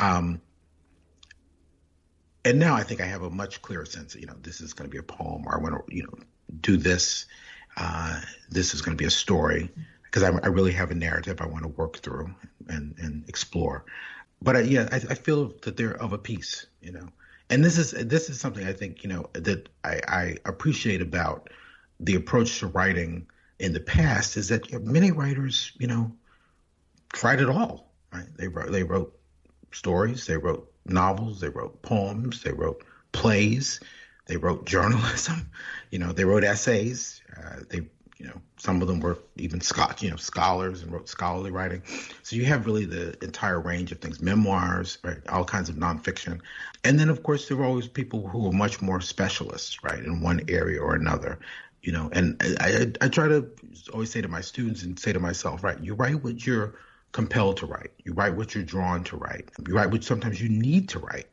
Um, 0.01 0.41
and 2.47 2.61
now 2.61 2.77
I 2.77 2.85
think 2.85 3.01
I 3.01 3.07
have 3.07 3.23
a 3.23 3.31
much 3.31 3.61
clearer 3.61 3.85
sense 3.85 4.13
that, 4.13 4.21
you 4.21 4.27
know, 4.27 4.37
this 4.41 4.61
is 4.61 4.73
going 4.73 4.89
to 4.89 4.93
be 4.93 4.99
a 4.99 5.03
poem 5.03 5.45
or 5.47 5.59
I 5.59 5.61
want 5.61 5.75
to, 5.75 5.95
you 5.95 6.05
know, 6.05 6.15
do 6.61 6.77
this. 6.77 7.27
Uh, 7.77 8.21
this 8.49 8.73
is 8.73 8.83
going 8.83 8.97
to 8.97 9.03
be 9.03 9.07
a 9.07 9.11
story 9.11 9.69
because 10.05 10.23
I, 10.23 10.29
I, 10.29 10.47
really 10.47 10.73
have 10.73 10.93
a 10.93 10.95
narrative 10.95 11.41
I 11.41 11.47
want 11.47 11.65
to 11.65 11.69
work 11.69 11.99
through 11.99 12.33
and, 12.69 12.95
and 12.99 13.29
explore. 13.29 13.85
But 14.41 14.57
I, 14.57 14.61
yeah, 14.61 14.89
I, 14.93 14.97
I, 14.97 15.15
feel 15.15 15.53
that 15.63 15.77
they're 15.77 16.01
of 16.01 16.13
a 16.13 16.19
piece, 16.19 16.67
you 16.81 16.93
know, 16.93 17.09
and 17.51 17.65
this 17.65 17.79
is 17.79 17.91
this 17.91 18.31
is 18.31 18.41
something 18.41 18.67
I 18.67 18.73
think 18.73 19.03
you 19.03 19.09
know 19.09 19.29
that 19.35 19.69
I, 19.85 20.01
I 20.09 20.37
appreciate 20.45 21.03
about 21.03 21.51
the 22.01 22.15
approach 22.15 22.61
to 22.61 22.69
writing 22.69 23.27
in 23.59 23.73
the 23.73 23.81
past 23.81 24.37
is 24.37 24.49
that 24.49 24.73
many 24.83 25.11
writers, 25.11 25.73
you 25.79 25.87
know, 25.87 26.13
tried 27.13 27.41
it 27.41 27.49
all. 27.49 27.93
Right? 28.13 28.29
They 28.37 28.49
wrote 28.49 28.73
they 28.73 28.85
wrote 28.85 29.19
stories, 29.73 30.27
they 30.27 30.37
wrote 30.37 30.73
novels, 30.91 31.41
they 31.41 31.49
wrote 31.49 31.83
poems, 31.83 32.43
they 32.43 32.53
wrote 32.53 32.85
plays, 33.13 33.81
they 34.27 34.37
wrote 34.37 34.65
journalism, 34.75 35.51
you 35.91 35.99
know, 35.99 36.13
they 36.13 36.25
wrote 36.25 36.45
essays, 36.45 37.23
uh, 37.37 37.61
they 37.69 37.89
you 38.19 38.27
know, 38.27 38.41
some 38.57 38.81
of 38.81 38.89
them 38.89 39.01
were 39.01 39.19
even 39.37 39.61
Scott, 39.61 40.03
you 40.03 40.11
know, 40.11 40.17
scholars 40.17 40.83
and 40.83 40.91
wrote 40.91 41.09
scholarly 41.09 41.51
writing. 41.51 41.83
So 42.23 42.37
you 42.37 42.47
have 42.47 42.65
really 42.65 42.87
the 42.87 43.23
entire 43.23 43.61
range 43.61 43.93
of 43.93 43.99
things, 43.99 44.23
memoirs, 44.23 44.99
right, 45.05 45.19
all 45.29 45.45
kinds 45.45 45.69
of 45.69 45.77
nonfiction. 45.77 46.41
And 46.83 46.99
then, 46.99 47.11
of 47.11 47.23
course, 47.23 47.47
there 47.47 47.59
were 47.59 47.67
always 47.67 47.89
people 47.89 48.27
who 48.27 48.39
were 48.39 48.53
much 48.53 48.81
more 48.81 49.03
specialists, 49.03 49.85
right, 49.85 49.99
in 49.99 50.23
one 50.23 50.41
area 50.49 50.81
or 50.81 50.95
another, 50.95 51.39
you 51.83 51.93
know. 51.93 52.09
And 52.11 52.41
I, 52.59 52.69
I, 52.69 52.93
I 53.03 53.09
try 53.09 53.29
to 53.29 53.51
always 53.93 54.11
say 54.11 54.23
to 54.23 54.29
my 54.29 54.41
students 54.41 54.83
and 54.83 54.99
say 54.99 55.13
to 55.13 55.21
myself, 55.21 55.63
right, 55.63 55.79
you 55.79 55.95
write 55.95 56.25
what 56.25 56.47
you're 56.47 56.75
compelled 57.17 57.57
to 57.59 57.67
write. 57.67 57.91
You 58.05 58.13
write 58.13 58.37
what 58.37 58.55
you're 58.55 58.65
drawn 58.65 59.03
to 59.05 59.17
write. 59.17 59.51
You 59.67 59.75
write 59.75 59.91
what 59.91 60.05
sometimes 60.05 60.41
you 60.41 60.49
need 60.49 60.91
to 60.91 60.99
write. 61.01 61.29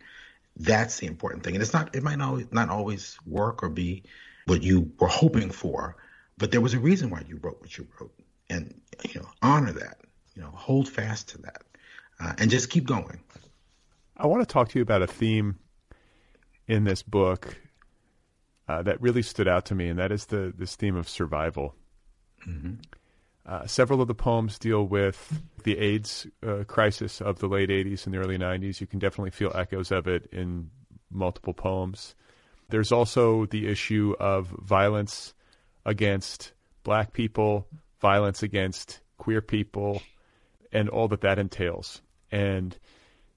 That's 0.57 0.99
the 0.99 1.07
important 1.07 1.43
thing. 1.43 1.55
And 1.55 1.61
it's 1.61 1.73
not, 1.73 1.95
it 1.95 2.03
might 2.03 2.17
not, 2.17 2.51
not 2.51 2.69
always 2.69 3.17
work 3.25 3.63
or 3.63 3.69
be 3.69 4.03
what 4.45 4.63
you 4.63 4.91
were 4.99 5.07
hoping 5.07 5.51
for 5.51 5.95
but 6.37 6.51
there 6.51 6.61
was 6.61 6.73
a 6.73 6.79
reason 6.79 7.09
why 7.09 7.23
you 7.27 7.39
wrote 7.41 7.61
what 7.61 7.77
you 7.77 7.87
wrote, 7.99 8.13
and 8.49 8.73
you 9.09 9.21
know, 9.21 9.29
honor 9.41 9.71
that. 9.71 10.01
You 10.35 10.41
know, 10.41 10.49
hold 10.49 10.89
fast 10.89 11.29
to 11.29 11.37
that, 11.43 11.61
uh, 12.19 12.33
and 12.39 12.49
just 12.49 12.69
keep 12.69 12.85
going. 12.85 13.19
I 14.17 14.25
want 14.27 14.41
to 14.41 14.51
talk 14.51 14.69
to 14.69 14.79
you 14.79 14.83
about 14.83 15.01
a 15.01 15.07
theme 15.07 15.59
in 16.67 16.85
this 16.85 17.03
book 17.03 17.55
uh, 18.67 18.81
that 18.81 18.99
really 19.01 19.21
stood 19.21 19.47
out 19.47 19.65
to 19.65 19.75
me, 19.75 19.89
and 19.89 19.99
that 19.99 20.11
is 20.11 20.25
the 20.25 20.53
this 20.57 20.75
theme 20.75 20.95
of 20.95 21.07
survival. 21.07 21.75
Mm-hmm. 22.47 22.73
Uh, 23.45 23.67
several 23.67 24.01
of 24.01 24.07
the 24.07 24.15
poems 24.15 24.57
deal 24.57 24.87
with 24.87 25.41
the 25.63 25.77
AIDS 25.77 26.27
uh, 26.47 26.63
crisis 26.65 27.19
of 27.19 27.39
the 27.39 27.47
late 27.47 27.69
80s 27.69 28.05
and 28.05 28.13
the 28.13 28.19
early 28.19 28.37
90s. 28.37 28.79
You 28.79 28.87
can 28.87 28.99
definitely 28.99 29.31
feel 29.31 29.51
echoes 29.53 29.91
of 29.91 30.07
it 30.07 30.27
in 30.31 30.69
multiple 31.11 31.53
poems. 31.53 32.15
There's 32.69 32.91
also 32.91 33.45
the 33.45 33.67
issue 33.67 34.15
of 34.19 34.47
violence 34.47 35.33
against 35.85 36.53
black 36.83 37.11
people, 37.11 37.67
violence 37.99 38.43
against 38.43 39.01
queer 39.17 39.41
people, 39.41 40.01
and 40.71 40.87
all 40.89 41.07
that 41.09 41.21
that 41.21 41.37
entails. 41.37 42.01
And 42.31 42.77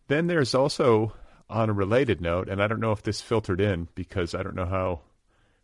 then 0.09 0.29
there's 0.29 0.55
also, 0.55 1.15
on 1.51 1.69
a 1.69 1.73
related 1.73 2.21
note, 2.21 2.49
and 2.49 2.63
I 2.63 2.69
don't 2.69 2.81
know 2.81 2.93
if 2.93 3.03
this 3.03 3.21
filtered 3.21 3.61
in 3.61 3.89
because 3.95 4.35
I 4.35 4.43
don't 4.43 4.55
know 4.55 4.67
how 4.67 5.01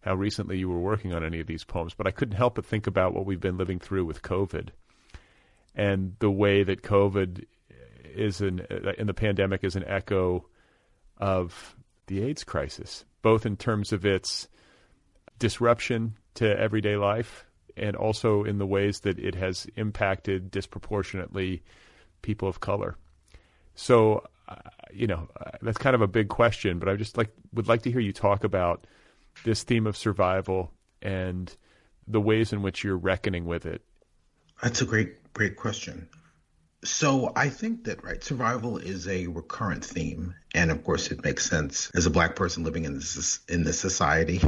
how 0.03 0.15
recently 0.15 0.59
you 0.59 0.69
were 0.69 0.81
working 0.81 1.15
on 1.15 1.25
any 1.25 1.41
of 1.41 1.47
these 1.47 1.65
poems, 1.65 1.95
but 1.95 2.07
I 2.07 2.11
couldn't 2.11 2.37
help 2.37 2.57
but 2.57 2.67
think 2.67 2.87
about 2.87 3.15
what 3.15 3.27
we've 3.27 3.41
been 3.41 3.57
living 3.57 3.79
through 3.79 4.05
with 4.05 4.23
COVID 4.23 4.69
and 5.75 6.15
the 6.19 6.31
way 6.31 6.63
that 6.63 6.83
COVID 6.83 7.45
is 8.15 8.41
an 8.41 8.67
in 8.99 9.07
the 9.07 9.15
pandemic 9.15 9.65
is 9.65 9.77
an 9.77 9.85
echo 9.87 10.47
of 11.19 11.77
the 12.07 12.23
AIDS 12.23 12.45
crisis, 12.45 13.05
both 13.23 13.47
in 13.47 13.57
terms 13.57 13.93
of 13.93 14.05
its 14.05 14.49
disruption 15.39 16.17
to 16.35 16.59
everyday 16.59 16.97
life 16.97 17.45
and 17.77 17.97
also 17.97 18.45
in 18.45 18.59
the 18.59 18.67
ways 18.67 19.01
that 19.01 19.19
it 19.19 19.35
has 19.35 19.67
impacted 19.77 20.51
disproportionately 20.51 21.63
people 22.21 22.49
of 22.49 22.61
color. 22.61 22.97
So, 23.75 24.27
uh, 24.49 24.57
you 24.93 25.07
know, 25.07 25.29
uh, 25.41 25.53
that's 25.63 25.79
kind 25.79 25.95
of 25.95 26.03
a 26.03 26.07
big 26.07 26.29
question, 26.29 26.79
but 26.79 26.89
I 26.89 26.97
just 26.97 27.17
like 27.17 27.31
would 27.55 27.69
like 27.69 27.83
to 27.83 27.91
hear 27.91 28.01
you 28.01 28.13
talk 28.13 28.45
about 28.45 28.87
this 29.45 29.62
theme 29.62 29.87
of 29.87 29.97
survival 29.97 30.72
and 31.01 31.55
the 32.07 32.20
ways 32.20 32.53
in 32.53 32.62
which 32.62 32.85
you're 32.85 32.97
reckoning 32.97 33.47
with 33.47 33.66
it. 33.66 33.83
That's 34.62 34.80
a 34.83 34.85
great, 34.85 35.33
great 35.33 35.57
question. 35.57 36.09
So 36.85 37.33
I 37.37 37.49
think 37.49 37.85
that 37.85 38.03
right 38.03 38.22
survival 38.22 38.78
is 38.78 39.07
a 39.07 39.28
recurrent 39.28 39.85
theme, 39.85 40.35
and 40.53 40.70
of 40.70 40.83
course 40.83 41.12
it 41.12 41.22
makes 41.22 41.49
sense 41.49 41.91
as 41.95 42.07
a 42.07 42.11
black 42.11 42.35
person 42.35 42.64
living 42.64 42.85
in 42.85 42.95
this 42.95 43.41
in 43.49 43.62
this 43.62 43.78
society. 43.78 44.41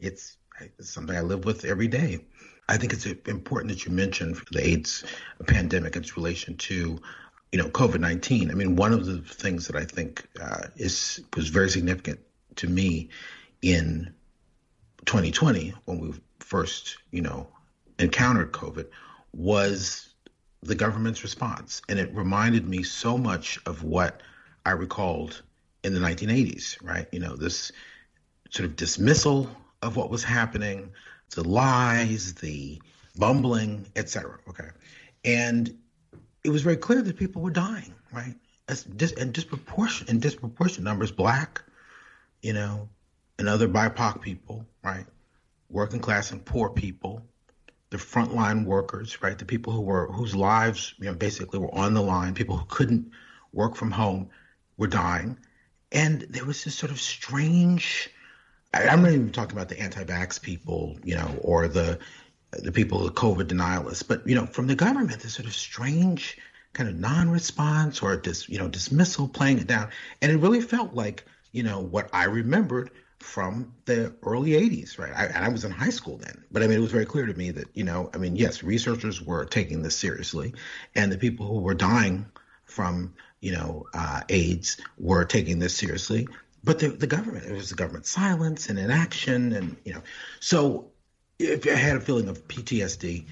it's 0.00 0.36
it's 0.78 0.90
something 0.90 1.16
I 1.16 1.22
live 1.22 1.44
with 1.46 1.64
every 1.64 1.88
day. 1.88 2.20
I 2.68 2.76
think 2.76 2.92
it's 2.92 3.06
important 3.06 3.72
that 3.72 3.86
you 3.86 3.92
mention 3.92 4.38
the 4.52 4.66
AIDS 4.66 5.04
pandemic 5.46 5.96
its 5.96 6.18
relation 6.18 6.58
to, 6.58 6.98
you 7.50 7.58
know, 7.58 7.68
COVID 7.70 8.00
nineteen. 8.00 8.50
I 8.50 8.54
mean, 8.54 8.76
one 8.76 8.92
of 8.92 9.06
the 9.06 9.22
things 9.22 9.68
that 9.68 9.76
I 9.76 9.84
think 9.84 10.26
uh, 10.38 10.66
is 10.76 11.22
was 11.34 11.48
very 11.48 11.70
significant 11.70 12.20
to 12.56 12.68
me 12.68 13.08
in 13.62 14.12
2020 15.06 15.74
when 15.84 15.98
we 15.98 16.14
first, 16.40 16.98
you 17.10 17.22
know, 17.22 17.48
encountered 17.98 18.52
COVID 18.52 18.86
was 19.32 20.14
the 20.62 20.74
government's 20.74 21.22
response, 21.22 21.82
and 21.88 21.98
it 21.98 22.12
reminded 22.14 22.68
me 22.68 22.82
so 22.82 23.16
much 23.16 23.58
of 23.66 23.82
what 23.82 24.22
I 24.66 24.72
recalled 24.72 25.42
in 25.84 25.94
the 25.94 26.00
1980s. 26.00 26.82
Right, 26.82 27.06
you 27.12 27.20
know, 27.20 27.36
this 27.36 27.72
sort 28.50 28.68
of 28.68 28.76
dismissal 28.76 29.48
of 29.82 29.96
what 29.96 30.10
was 30.10 30.24
happening, 30.24 30.90
the 31.34 31.46
lies, 31.46 32.34
the 32.34 32.80
bumbling, 33.16 33.86
etc. 33.96 34.38
Okay, 34.48 34.68
and 35.24 35.76
it 36.44 36.50
was 36.50 36.62
very 36.62 36.76
clear 36.76 37.02
that 37.02 37.16
people 37.16 37.42
were 37.42 37.50
dying, 37.50 37.94
right? 38.12 38.34
As 38.68 38.84
dis- 38.84 39.12
in 39.12 39.32
disproportion 39.32 40.08
in 40.08 40.18
disproportionate 40.18 40.84
numbers, 40.84 41.12
black, 41.12 41.62
you 42.42 42.52
know, 42.52 42.88
and 43.38 43.48
other 43.48 43.68
BIPOC 43.68 44.20
people, 44.20 44.66
right? 44.82 45.06
Working 45.70 46.00
class 46.00 46.30
and 46.30 46.44
poor 46.44 46.70
people, 46.70 47.22
the 47.90 47.96
frontline 47.96 48.64
workers, 48.64 49.22
right? 49.22 49.38
The 49.38 49.44
people 49.44 49.72
who 49.72 49.82
were 49.82 50.10
whose 50.10 50.34
lives, 50.34 50.94
you 50.98 51.06
know, 51.06 51.14
basically 51.14 51.58
were 51.58 51.74
on 51.74 51.94
the 51.94 52.02
line, 52.02 52.34
people 52.34 52.56
who 52.56 52.66
couldn't 52.66 53.10
work 53.52 53.76
from 53.76 53.90
home 53.90 54.30
were 54.76 54.86
dying. 54.86 55.38
And 55.92 56.22
there 56.30 56.44
was 56.44 56.64
this 56.64 56.74
sort 56.74 56.92
of 56.92 57.00
strange 57.00 58.10
I, 58.72 58.82
am 58.82 59.02
not 59.02 59.12
even 59.12 59.32
talking 59.32 59.56
about 59.56 59.68
the 59.68 59.80
anti-vax 59.80 60.40
people, 60.42 60.98
you 61.02 61.14
know, 61.14 61.38
or 61.40 61.68
the 61.68 61.98
the 62.52 62.72
people, 62.72 63.04
the 63.04 63.10
COVID 63.10 63.44
denialists, 63.44 64.06
but 64.06 64.26
you 64.26 64.34
know, 64.34 64.46
from 64.46 64.66
the 64.66 64.74
government, 64.74 65.20
this 65.20 65.34
sort 65.34 65.46
of 65.46 65.54
strange 65.54 66.38
kind 66.72 66.88
of 66.88 66.96
non-response 66.96 68.02
or 68.02 68.16
dis, 68.16 68.48
you 68.48 68.58
know, 68.58 68.68
dismissal, 68.68 69.28
playing 69.28 69.58
it 69.58 69.66
down, 69.66 69.88
and 70.22 70.32
it 70.32 70.36
really 70.36 70.60
felt 70.60 70.94
like 70.94 71.24
you 71.52 71.62
know 71.62 71.80
what 71.80 72.08
I 72.12 72.24
remembered 72.24 72.90
from 73.20 73.72
the 73.84 74.14
early 74.22 74.50
80s, 74.50 74.98
right? 74.98 75.12
I, 75.14 75.26
and 75.26 75.44
I 75.44 75.48
was 75.48 75.64
in 75.64 75.70
high 75.70 75.90
school 75.90 76.16
then, 76.18 76.44
but 76.52 76.62
I 76.62 76.66
mean, 76.66 76.78
it 76.78 76.80
was 76.80 76.92
very 76.92 77.06
clear 77.06 77.26
to 77.26 77.34
me 77.34 77.50
that 77.50 77.68
you 77.74 77.84
know, 77.84 78.10
I 78.14 78.18
mean, 78.18 78.36
yes, 78.36 78.62
researchers 78.62 79.20
were 79.20 79.44
taking 79.44 79.82
this 79.82 79.96
seriously, 79.96 80.54
and 80.94 81.10
the 81.10 81.18
people 81.18 81.46
who 81.46 81.60
were 81.60 81.74
dying 81.74 82.26
from 82.64 83.14
you 83.40 83.52
know 83.52 83.86
uh, 83.94 84.22
AIDS 84.28 84.76
were 84.98 85.24
taking 85.24 85.58
this 85.58 85.76
seriously 85.76 86.26
but 86.64 86.80
the, 86.80 86.88
the 86.88 87.06
government, 87.06 87.46
it 87.46 87.52
was 87.52 87.70
the 87.70 87.76
government 87.76 88.06
silence 88.06 88.68
and 88.68 88.78
inaction, 88.78 89.52
and 89.52 89.76
you 89.84 89.94
know, 89.94 90.02
so 90.40 90.90
if 91.38 91.66
I 91.66 91.76
had 91.76 91.96
a 91.96 92.00
feeling 92.00 92.28
of 92.28 92.46
PTSD, 92.48 93.24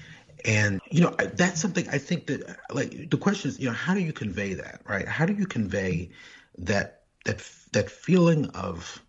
and 0.45 0.79
you 0.89 1.01
know, 1.01 1.15
that's 1.33 1.59
something 1.59 1.87
I 1.89 1.97
think 1.97 2.27
that 2.27 2.57
like 2.71 3.09
the 3.09 3.17
question 3.17 3.49
is, 3.49 3.59
you 3.59 3.67
know, 3.67 3.73
how 3.73 3.93
do 3.93 3.99
you 3.99 4.13
convey 4.13 4.53
that, 4.53 4.81
right? 4.87 5.07
How 5.07 5.25
do 5.25 5.33
you 5.33 5.45
convey 5.45 6.09
that 6.57 7.03
that 7.25 7.47
that 7.73 7.91
feeling 7.91 8.49
of 8.51 9.01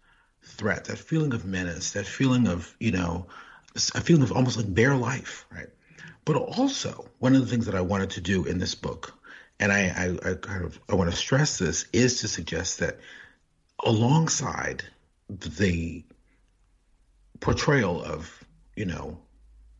threat, 0.48 0.86
that 0.86 0.98
feeling 0.98 1.34
of 1.34 1.44
menace, 1.44 1.92
that 1.92 2.06
feeling 2.06 2.48
of 2.48 2.74
you 2.80 2.90
know, 2.92 3.26
a 3.94 4.00
feeling 4.00 4.22
of 4.22 4.32
almost 4.32 4.56
like 4.56 4.72
bare 4.72 4.96
life, 4.96 5.46
right? 5.50 5.68
But 6.24 6.36
also, 6.36 7.08
one 7.18 7.34
of 7.34 7.40
the 7.40 7.46
things 7.46 7.66
that 7.66 7.74
I 7.74 7.80
wanted 7.80 8.10
to 8.10 8.20
do 8.20 8.44
in 8.44 8.58
this 8.58 8.74
book, 8.74 9.14
and 9.60 9.72
I, 9.72 10.16
I, 10.24 10.30
I 10.30 10.34
kind 10.34 10.64
of 10.64 10.78
I 10.88 10.94
want 10.94 11.10
to 11.10 11.16
stress 11.16 11.58
this, 11.58 11.86
is 11.92 12.20
to 12.20 12.28
suggest 12.28 12.80
that 12.80 12.98
alongside 13.84 14.84
the 15.30 16.04
portrayal 17.40 18.02
of, 18.02 18.44
you 18.76 18.84
know, 18.84 19.18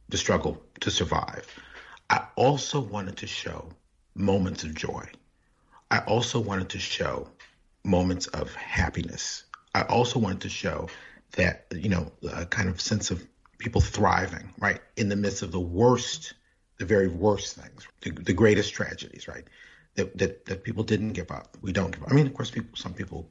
the 0.09 0.17
struggle 0.17 0.63
to 0.81 0.91
survive, 0.91 1.47
I 2.09 2.25
also 2.37 2.81
wanted 2.81 3.19
to 3.19 3.27
show 3.27 3.69
moments 4.15 4.65
of 4.65 4.75
joy. 4.75 5.05
I 5.91 5.99
also 6.01 6.41
wanted 6.41 6.71
to 6.71 6.79
show 6.79 7.29
moments 7.85 8.27
of 8.29 8.55
happiness. 8.55 9.45
I 9.79 9.83
also 9.83 10.19
wanted 10.19 10.41
to 10.43 10.49
show 10.49 10.89
that, 11.33 11.67
you 11.71 11.89
know, 11.89 12.11
a 12.33 12.47
kind 12.47 12.69
of 12.69 12.81
sense 12.81 13.11
of 13.11 13.25
people 13.59 13.81
thriving, 13.81 14.53
right, 14.59 14.81
in 14.97 15.09
the 15.09 15.17
midst 15.17 15.43
of 15.43 15.53
the 15.53 15.61
worst, 15.61 16.35
the 16.79 16.85
very 16.85 17.09
worst 17.09 17.57
things, 17.57 17.87
the, 18.03 18.11
the 18.11 18.33
greatest 18.33 18.75
tragedies, 18.75 19.29
right, 19.29 19.45
that, 19.95 20.17
that, 20.19 20.47
that 20.47 20.65
people 20.65 20.83
didn't 20.83 21.13
give 21.13 21.31
up. 21.31 21.57
We 21.61 21.73
don't 21.73 21.93
give 21.93 22.03
up. 22.03 22.11
I 22.11 22.15
mean, 22.15 22.27
of 22.27 22.35
course, 22.35 22.51
people, 22.51 22.77
some 22.77 22.95
people 22.95 23.31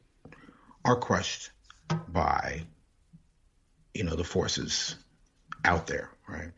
are 0.85 0.95
crushed 0.95 1.51
by, 2.09 2.61
you 3.93 4.03
know, 4.03 4.15
the 4.15 4.23
forces 4.23 4.95
out 5.65 5.87
there, 5.87 6.09
right? 6.27 6.51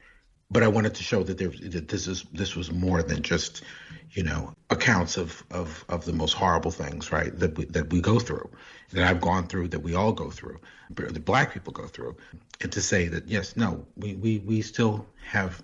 But 0.52 0.64
I 0.64 0.68
wanted 0.68 0.96
to 0.96 1.04
show 1.04 1.24
that 1.24 1.38
there 1.38 1.50
that 1.50 1.88
this 1.88 2.08
is 2.08 2.24
this 2.32 2.56
was 2.56 2.72
more 2.72 3.04
than 3.04 3.22
just 3.22 3.64
you 4.12 4.24
know 4.24 4.54
accounts 4.70 5.18
of 5.18 5.44
of 5.52 5.86
of 5.90 6.06
the 6.06 6.14
most 6.14 6.34
horrible 6.34 6.72
things 6.72 7.12
right 7.12 7.38
that 7.40 7.58
we, 7.58 7.66
that 7.66 7.92
we 7.92 8.02
go 8.02 8.20
through 8.20 8.50
that 8.92 9.08
I've 9.08 9.22
gone 9.22 9.48
through 9.48 9.70
that 9.70 9.82
we 9.82 9.96
all 9.96 10.14
go 10.14 10.30
through 10.30 10.60
that 10.92 11.26
black 11.26 11.54
people 11.54 11.72
go 11.74 11.86
through. 11.86 12.18
And 12.62 12.72
to 12.72 12.82
say 12.82 13.08
that 13.10 13.28
yes 13.28 13.56
no 13.56 13.86
we 13.96 14.16
we 14.16 14.40
we 14.40 14.62
still 14.62 15.06
have 15.28 15.64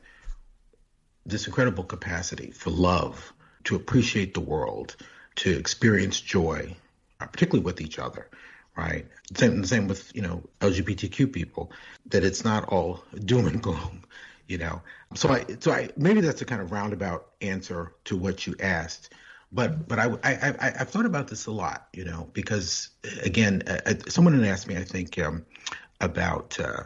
this 1.25 1.47
incredible 1.47 1.83
capacity 1.83 2.51
for 2.51 2.69
love 2.69 3.33
to 3.63 3.75
appreciate 3.75 4.33
the 4.35 4.41
world 4.41 4.95
to 5.35 5.51
experience 5.57 6.21
joy 6.21 6.75
particularly 7.19 7.65
with 7.65 7.81
each 7.81 7.97
other 7.97 8.29
right? 8.77 9.07
Same 9.33 9.63
same 9.63 9.87
with 9.87 10.13
you 10.15 10.21
know 10.21 10.43
LGBTQ 10.59 11.31
people 11.31 11.71
that 12.07 12.23
it's 12.23 12.43
not 12.43 12.65
all 12.65 13.03
doom 13.23 13.47
and 13.47 13.63
gloom 13.63 14.03
you 14.47 14.57
know 14.57 14.81
so 15.13 15.29
i 15.29 15.45
so 15.59 15.71
i 15.71 15.89
maybe 15.97 16.21
that's 16.21 16.41
a 16.41 16.45
kind 16.45 16.61
of 16.61 16.71
roundabout 16.71 17.31
answer 17.41 17.93
to 18.03 18.15
what 18.15 18.45
you 18.45 18.55
asked 18.59 19.13
but 19.51 19.87
but 19.87 19.99
i 19.99 20.05
i, 20.23 20.55
I 20.59 20.73
have 20.77 20.89
thought 20.89 21.05
about 21.05 21.27
this 21.27 21.45
a 21.45 21.51
lot 21.51 21.87
you 21.93 22.05
know 22.05 22.29
because 22.33 22.89
again 23.23 23.63
uh, 23.67 23.93
someone 24.07 24.33
had 24.33 24.47
asked 24.47 24.67
me 24.67 24.77
i 24.77 24.83
think 24.83 25.17
um, 25.19 25.45
about 26.01 26.59
uh, 26.59 26.83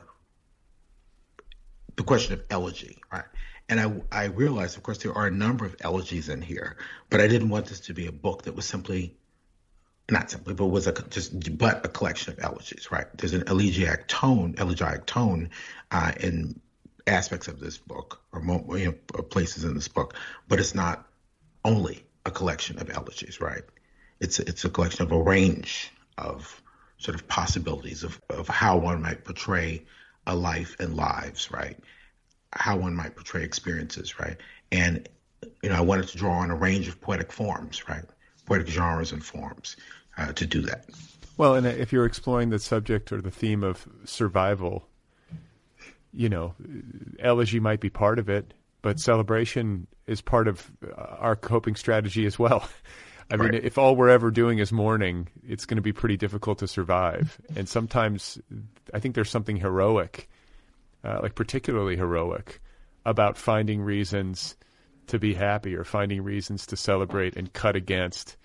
the 1.96 2.04
question 2.04 2.34
of 2.34 2.44
elegy 2.50 3.00
right 3.12 3.26
and 3.70 3.80
I, 3.80 4.24
I 4.24 4.26
realized, 4.26 4.78
of 4.78 4.84
course, 4.84 4.98
there 4.98 5.14
are 5.14 5.28
a 5.28 5.32
number 5.32 5.64
of 5.64 5.76
elegies 5.82 6.28
in 6.28 6.42
here, 6.42 6.78
but 7.10 7.22
I 7.22 7.28
didn't 7.28 7.50
want 7.50 7.68
this 7.68 7.80
to 7.82 7.94
be 7.94 8.08
a 8.08 8.12
book 8.12 8.44
that 8.44 8.56
was 8.56 8.66
simply, 8.66 9.16
not 10.10 10.32
simply, 10.32 10.56
but 10.56 10.66
was 10.68 10.88
a 10.88 10.94
just 11.10 11.58
but 11.58 11.86
a 11.86 11.90
collection 11.90 12.34
of 12.34 12.40
elegies, 12.40 12.92
right? 12.92 13.06
There's 13.16 13.34
an 13.34 13.44
elegiac 13.48 14.08
tone, 14.08 14.56
elegiac 14.58 15.06
tone 15.06 15.52
uh, 15.92 16.14
in 16.20 16.60
aspects 17.10 17.48
of 17.48 17.60
this 17.60 17.78
book 17.78 18.22
or 18.32 18.42
you 18.78 18.86
know, 18.86 19.24
places 19.24 19.64
in 19.64 19.74
this 19.74 19.88
book, 19.88 20.16
but 20.48 20.60
it's 20.60 20.76
not 20.76 21.08
only 21.66 22.04
a 22.26 22.32
collection 22.32 22.80
of 22.80 22.90
elegies, 22.90 23.42
right? 23.42 23.64
It's 24.20 24.40
it's 24.40 24.66
a 24.66 24.70
collection 24.70 25.04
of 25.04 25.12
a 25.12 25.22
range 25.22 25.92
of 26.18 26.62
sort 26.98 27.16
of 27.16 27.28
possibilities 27.28 28.04
of, 28.04 28.22
of 28.30 28.48
how 28.48 28.78
one 28.78 29.02
might 29.02 29.24
portray 29.24 29.86
a 30.28 30.36
life 30.36 30.76
and 30.80 30.96
lives, 30.96 31.50
right? 31.52 31.78
How 32.52 32.78
one 32.78 32.96
might 32.96 33.16
portray 33.16 33.44
experiences, 33.44 34.20
right? 34.20 34.38
And 34.72 35.08
you 35.64 35.70
know, 35.70 35.76
I 35.76 35.82
wanted 35.82 36.10
to 36.10 36.18
draw 36.18 36.34
on 36.34 36.52
a 36.52 36.56
range 36.56 36.88
of 36.88 37.00
poetic 37.00 37.32
forms, 37.32 37.88
right? 37.88 38.04
Poetic 38.46 38.68
genres 38.68 39.12
and 39.12 39.24
forms 39.24 39.78
uh, 40.18 40.34
to 40.34 40.46
do 40.46 40.62
that. 40.64 40.86
Well, 41.38 41.56
and 41.56 41.66
if 41.66 41.94
you're 41.94 42.06
exploring 42.06 42.50
the 42.50 42.60
subject 42.60 43.14
or 43.14 43.22
the 43.22 43.32
theme 43.32 43.64
of 43.64 43.88
survival, 44.04 44.89
you 46.14 46.30
know, 46.30 46.56
elegy 47.20 47.60
might 47.60 47.80
be 47.80 47.90
part 47.90 48.20
of 48.20 48.30
it, 48.30 48.54
but 48.82 49.00
celebration 49.00 49.88
is 50.08 50.22
part 50.22 50.48
of 50.48 50.72
uh, 50.86 51.02
our 51.20 51.36
coping 51.36 51.76
strategy 51.76 52.26
as 52.26 52.40
well. 52.40 52.68
I 53.32 53.36
right. 53.36 53.52
mean, 53.52 53.62
if 53.64 53.78
all 53.78 53.96
we're 53.96 54.10
ever 54.10 54.32
doing 54.32 54.58
is 54.58 54.72
mourning, 54.72 55.28
it's 55.48 55.66
going 55.66 55.76
to 55.76 55.84
be 55.84 55.94
pretty 55.94 56.18
difficult 56.18 56.60
to 56.60 56.68
survive. 56.68 57.40
And 57.56 57.70
sometimes 57.70 58.40
I 58.92 59.00
think 59.00 59.14
there's 59.14 59.30
something 59.30 59.58
heroic, 59.58 60.28
uh, 61.04 61.20
like 61.22 61.36
particularly 61.36 61.96
heroic, 61.96 62.60
about 63.06 63.38
finding 63.38 63.82
reasons 63.82 64.56
to 65.08 65.20
be 65.20 65.36
happy 65.36 65.76
or 65.76 65.84
finding 65.84 66.24
reasons 66.24 66.66
to 66.68 66.76
celebrate 66.76 67.36
and 67.36 67.54
cut 67.54 67.76
against 67.76 68.36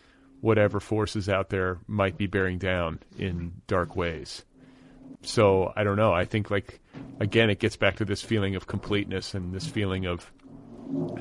whatever 0.42 0.80
forces 0.80 1.30
out 1.30 1.48
there 1.48 1.78
might 1.86 2.18
be 2.18 2.26
bearing 2.26 2.58
down 2.58 2.98
in 3.18 3.52
dark 3.66 3.96
ways 3.96 4.44
so 5.22 5.72
I 5.76 5.84
don't 5.84 5.96
know. 5.96 6.12
I 6.12 6.24
think 6.24 6.50
like 6.50 6.80
again, 7.20 7.50
it 7.50 7.58
gets 7.58 7.76
back 7.76 7.96
to 7.96 8.04
this 8.04 8.22
feeling 8.22 8.56
of 8.56 8.66
completeness 8.66 9.34
and 9.34 9.52
this 9.52 9.66
feeling 9.66 10.06
of 10.06 10.30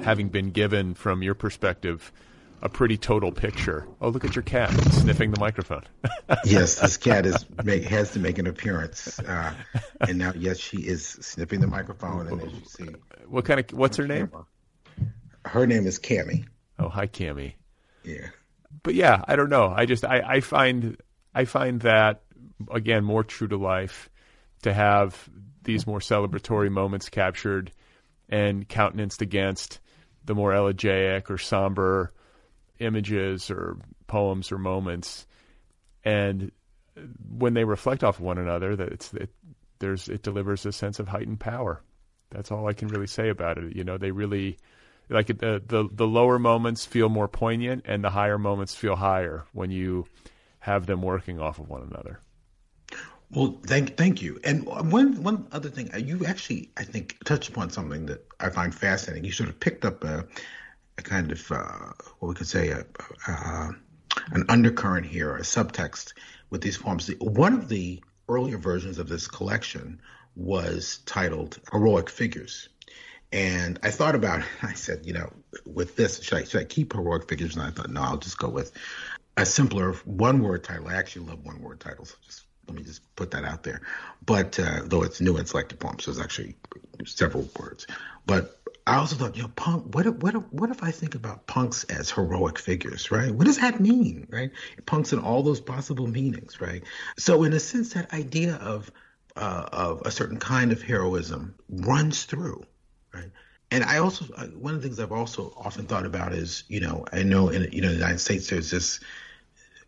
having 0.02 0.30
been 0.30 0.52
given 0.52 0.94
from 0.94 1.24
your 1.24 1.34
perspective 1.34 2.12
a 2.64 2.70
pretty 2.70 2.98
total 2.98 3.32
picture. 3.32 3.86
Oh, 4.00 4.08
look 4.08 4.24
at 4.24 4.36
your 4.36 4.44
cat 4.44 4.72
sniffing 4.94 5.32
the 5.32 5.39
microphone. 5.39 5.84
yes, 6.46 6.80
this 6.80 6.96
cat 6.96 7.26
is 7.26 7.46
make, 7.62 7.84
has 7.84 8.12
to 8.12 8.20
make 8.20 8.38
an 8.38 8.48
appearance, 8.48 9.20
uh, 9.20 9.54
and 10.00 10.18
now 10.18 10.32
yes, 10.36 10.60
she 10.60 10.78
is 10.78 11.06
sniffing 11.06 11.60
the 11.60 11.68
microphone. 11.68 12.28
And 12.28 12.41
as 12.41 12.54
you 12.54 12.66
see, 12.66 12.96
what 13.28 13.44
kind 13.44 13.60
of 13.60 13.78
what's 13.78 13.98
her 13.98 14.08
name? 14.08 14.32
Her 15.44 15.68
name 15.68 15.86
is 15.86 16.00
Cammy. 16.00 16.46
Oh, 16.80 16.88
hi, 16.88 17.06
Cammy. 17.06 17.56
Yeah, 18.06 18.28
but 18.82 18.96
yeah, 18.96 19.22
I 19.28 19.36
don't 19.36 19.50
know. 19.50 19.68
I 19.68 19.86
just 19.86 20.06
I, 20.06 20.22
I 20.26 20.39
find 20.39 20.98
I 21.36 21.44
find 21.44 21.82
that 21.82 22.22
again 22.72 23.03
more 23.03 23.24
true 23.24 23.47
to 23.47 23.57
life 23.57 24.09
to 24.64 24.74
have 24.74 25.30
these 25.64 25.88
more 25.88 25.99
celebratory 25.99 26.72
moments 26.72 27.09
captured 27.09 27.72
and 28.30 28.68
countenanced 28.68 29.22
against 29.22 29.80
the 30.26 30.36
more 30.36 30.53
elegiac 30.53 31.30
or 31.30 31.38
somber 31.38 32.14
images 32.80 33.51
or 33.51 33.78
poems 34.07 34.51
or 34.51 34.57
moments. 34.57 35.28
And 36.03 36.51
when 37.38 37.53
they 37.53 37.64
reflect 37.64 38.03
off 38.03 38.20
one 38.20 38.38
another 38.38 38.76
that 38.76 38.89
it's 38.89 39.14
it, 39.14 39.30
there's 39.80 40.09
it 40.09 40.24
delivers 40.24 40.66
a 40.66 40.72
sense 40.72 40.99
of 40.99 41.07
heightened 41.07 41.39
power. 41.39 41.82
That's 42.30 42.51
all 42.51 42.68
i 42.68 42.74
can 42.74 42.88
really 42.88 43.07
say 43.07 43.30
about 43.30 43.57
it. 43.57 43.76
You 43.76 43.84
know 43.84 43.97
they 43.97 44.11
really 44.11 44.57
like 45.09 45.28
the 45.28 45.61
the 45.66 45.89
the 45.91 46.07
lower 46.07 46.39
moments 46.39 46.86
feel 46.86 47.09
more 47.09 47.28
poignant 47.28 47.84
and 47.86 48.03
the 48.03 48.09
higher 48.09 48.38
moments 48.38 48.76
feel 48.76 48.95
higher 48.95 49.45
when 49.53 49.72
you 49.72 50.05
have 50.59 50.86
them 50.86 51.01
working 51.01 51.39
off 51.39 51.59
of 51.59 51.70
one 51.70 51.84
another 51.84 52.20
well, 53.34 53.59
thank 53.65 53.97
thank 53.97 54.21
you. 54.21 54.39
And 54.43 54.65
one 54.65 55.23
one 55.23 55.47
other 55.51 55.69
thing, 55.69 55.93
uh, 55.93 55.97
you 55.97 56.25
actually 56.25 56.69
I 56.77 56.84
think 56.84 57.17
touched 57.25 57.49
upon 57.49 57.69
something 57.69 58.05
that 58.07 58.25
I 58.39 58.49
find 58.49 58.73
fascinating. 58.73 59.25
You 59.25 59.31
sort 59.31 59.49
of 59.49 59.59
picked 59.59 59.86
up 59.86 60.03
a, 60.03 60.25
a 60.97 61.01
kind 61.01 61.31
of 61.31 61.51
uh, 61.51 61.93
what 62.19 62.29
we 62.29 62.36
could 62.36 62.47
say 62.47 62.69
a, 62.69 62.86
a, 63.27 63.69
an 64.31 64.45
undercurrent 64.49 65.05
here, 65.05 65.36
a 65.36 65.41
subtext 65.41 66.13
with 66.49 66.61
these 66.61 66.77
poems. 66.77 67.09
One 67.19 67.53
of 67.53 67.69
the 67.69 68.03
earlier 68.29 68.57
versions 68.57 68.99
of 68.99 69.09
this 69.09 69.27
collection 69.27 69.99
was 70.36 70.99
titled 71.05 71.59
"Heroic 71.71 72.09
Figures." 72.09 72.69
And 73.31 73.79
I 73.81 73.89
thought 73.89 74.13
about 74.13 74.41
it. 74.41 74.45
I 74.61 74.73
said, 74.73 75.07
you 75.07 75.13
know, 75.13 75.34
with 75.65 75.95
this, 75.95 76.21
should 76.21 76.38
I, 76.38 76.43
should 76.43 76.61
I 76.61 76.65
keep 76.65 76.93
heroic 76.93 77.27
figures? 77.27 77.55
And 77.55 77.65
I 77.65 77.71
thought, 77.71 77.89
no, 77.89 78.01
I'll 78.01 78.17
just 78.17 78.38
go 78.38 78.47
with 78.47 78.71
a 79.36 79.45
simpler 79.45 79.93
one 80.05 80.43
word 80.43 80.63
title. 80.63 80.88
I 80.88 80.93
actually 80.93 81.25
love 81.25 81.43
one 81.43 81.59
word 81.59 81.79
titles. 81.79 82.15
Just 82.23 82.43
let 82.68 82.78
me 82.78 82.84
just 82.84 83.16
put 83.16 83.32
that 83.32 83.43
out 83.43 83.64
there. 83.64 83.82
But 84.26 84.59
uh, 84.59 84.82
though 84.86 85.03
it's 85.03 85.22
new 85.22 85.38
and 85.38 85.47
selected 85.47 85.80
poems, 85.80 86.05
so 86.05 86.11
it's 86.11 86.20
actually 86.20 86.55
several 87.05 87.47
words. 87.59 87.88
But 88.26 88.59
I 88.86 88.95
also 88.95 89.16
thought, 89.16 89.36
you 89.36 89.43
know, 89.43 89.51
punk. 89.55 89.95
What 89.95 90.05
if, 90.05 90.16
what 90.16 90.36
if, 90.36 90.43
what 90.51 90.70
if 90.70 90.84
I 90.84 90.91
think 90.91 91.16
about 91.16 91.47
punks 91.47 91.84
as 91.86 92.11
heroic 92.11 92.59
figures, 92.59 93.11
right? 93.11 93.32
What 93.32 93.45
does 93.47 93.59
that 93.59 93.80
mean, 93.80 94.28
right? 94.30 94.51
Punks 94.86 95.14
in 95.14 95.20
all 95.20 95.41
those 95.41 95.61
possible 95.61 96.07
meanings, 96.07 96.59
right? 96.59 96.84
So 97.18 97.43
in 97.43 97.53
a 97.53 97.59
sense, 97.59 97.93
that 97.93 98.14
idea 98.14 98.55
of 98.55 98.91
uh, 99.36 99.68
of 99.72 100.01
a 100.05 100.11
certain 100.11 100.38
kind 100.38 100.72
of 100.72 100.82
heroism 100.82 101.55
runs 101.70 102.26
through, 102.26 102.64
right? 103.14 103.32
And 103.72 103.84
I 103.84 103.97
also 103.97 104.26
one 104.26 104.76
of 104.76 104.82
the 104.82 104.88
things 104.88 104.99
I've 104.99 105.11
also 105.11 105.53
often 105.57 105.86
thought 105.86 106.05
about 106.05 106.34
is, 106.34 106.64
you 106.68 106.80
know, 106.80 107.05
I 107.11 107.24
know 107.24 107.49
in 107.49 107.72
you 107.72 107.82
know 107.82 107.88
the 107.88 107.95
United 107.95 108.20
States 108.20 108.49
there's 108.49 108.70
this 108.70 108.99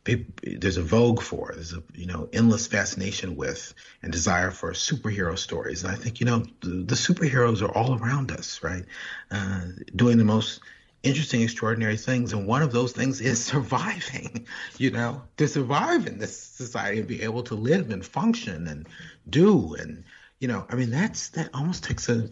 there's 0.06 0.78
a 0.78 0.84
vogue 0.84 1.22
for 1.22 1.52
there's 1.56 1.74
a 1.74 1.82
you 1.96 2.06
know 2.06 2.30
endless 2.32 2.68
fascination 2.68 3.36
with 3.36 3.74
and 4.04 4.12
desire 4.12 4.52
for 4.52 4.72
superhero 4.72 5.38
stories. 5.38 5.84
And 5.84 5.92
i 5.92 5.96
think 5.96 6.20
you 6.20 6.26
know 6.26 6.46
the, 6.62 6.70
the 6.70 6.96
superheroes 6.96 7.62
are 7.62 7.76
all 7.76 7.98
around 7.98 8.32
us 8.32 8.62
right? 8.64 8.86
Uh, 9.32 9.62
doing 9.96 10.18
the 10.18 10.26
most 10.26 10.62
interesting 11.02 11.42
extraordinary 11.42 11.98
things. 11.98 12.34
And 12.34 12.48
one 12.48 12.62
of 12.62 12.72
those 12.72 12.92
things 12.92 13.22
is 13.22 13.44
surviving 13.54 14.48
you 14.78 14.92
know 14.92 15.24
to 15.38 15.48
survive 15.48 16.06
in 16.06 16.20
this 16.20 16.40
society 16.40 17.00
and 17.00 17.08
be 17.08 17.24
able 17.24 17.44
to 17.44 17.56
live 17.56 17.90
and 17.90 18.06
function 18.06 18.68
and 18.68 18.88
do 19.30 19.74
and 19.76 20.04
you 20.40 20.48
know 20.48 20.66
i 20.70 20.76
mean 20.76 20.92
that's 20.92 21.30
that 21.30 21.50
almost 21.54 21.84
takes 21.84 22.10
a 22.10 22.30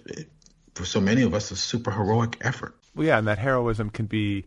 for 0.75 0.85
so 0.85 0.99
many 0.99 1.23
of 1.23 1.33
us 1.33 1.51
a 1.51 1.55
super 1.55 1.91
heroic 1.91 2.37
effort. 2.41 2.75
Well 2.95 3.07
yeah 3.07 3.17
and 3.17 3.27
that 3.27 3.39
heroism 3.39 3.89
can 3.89 4.05
be 4.05 4.45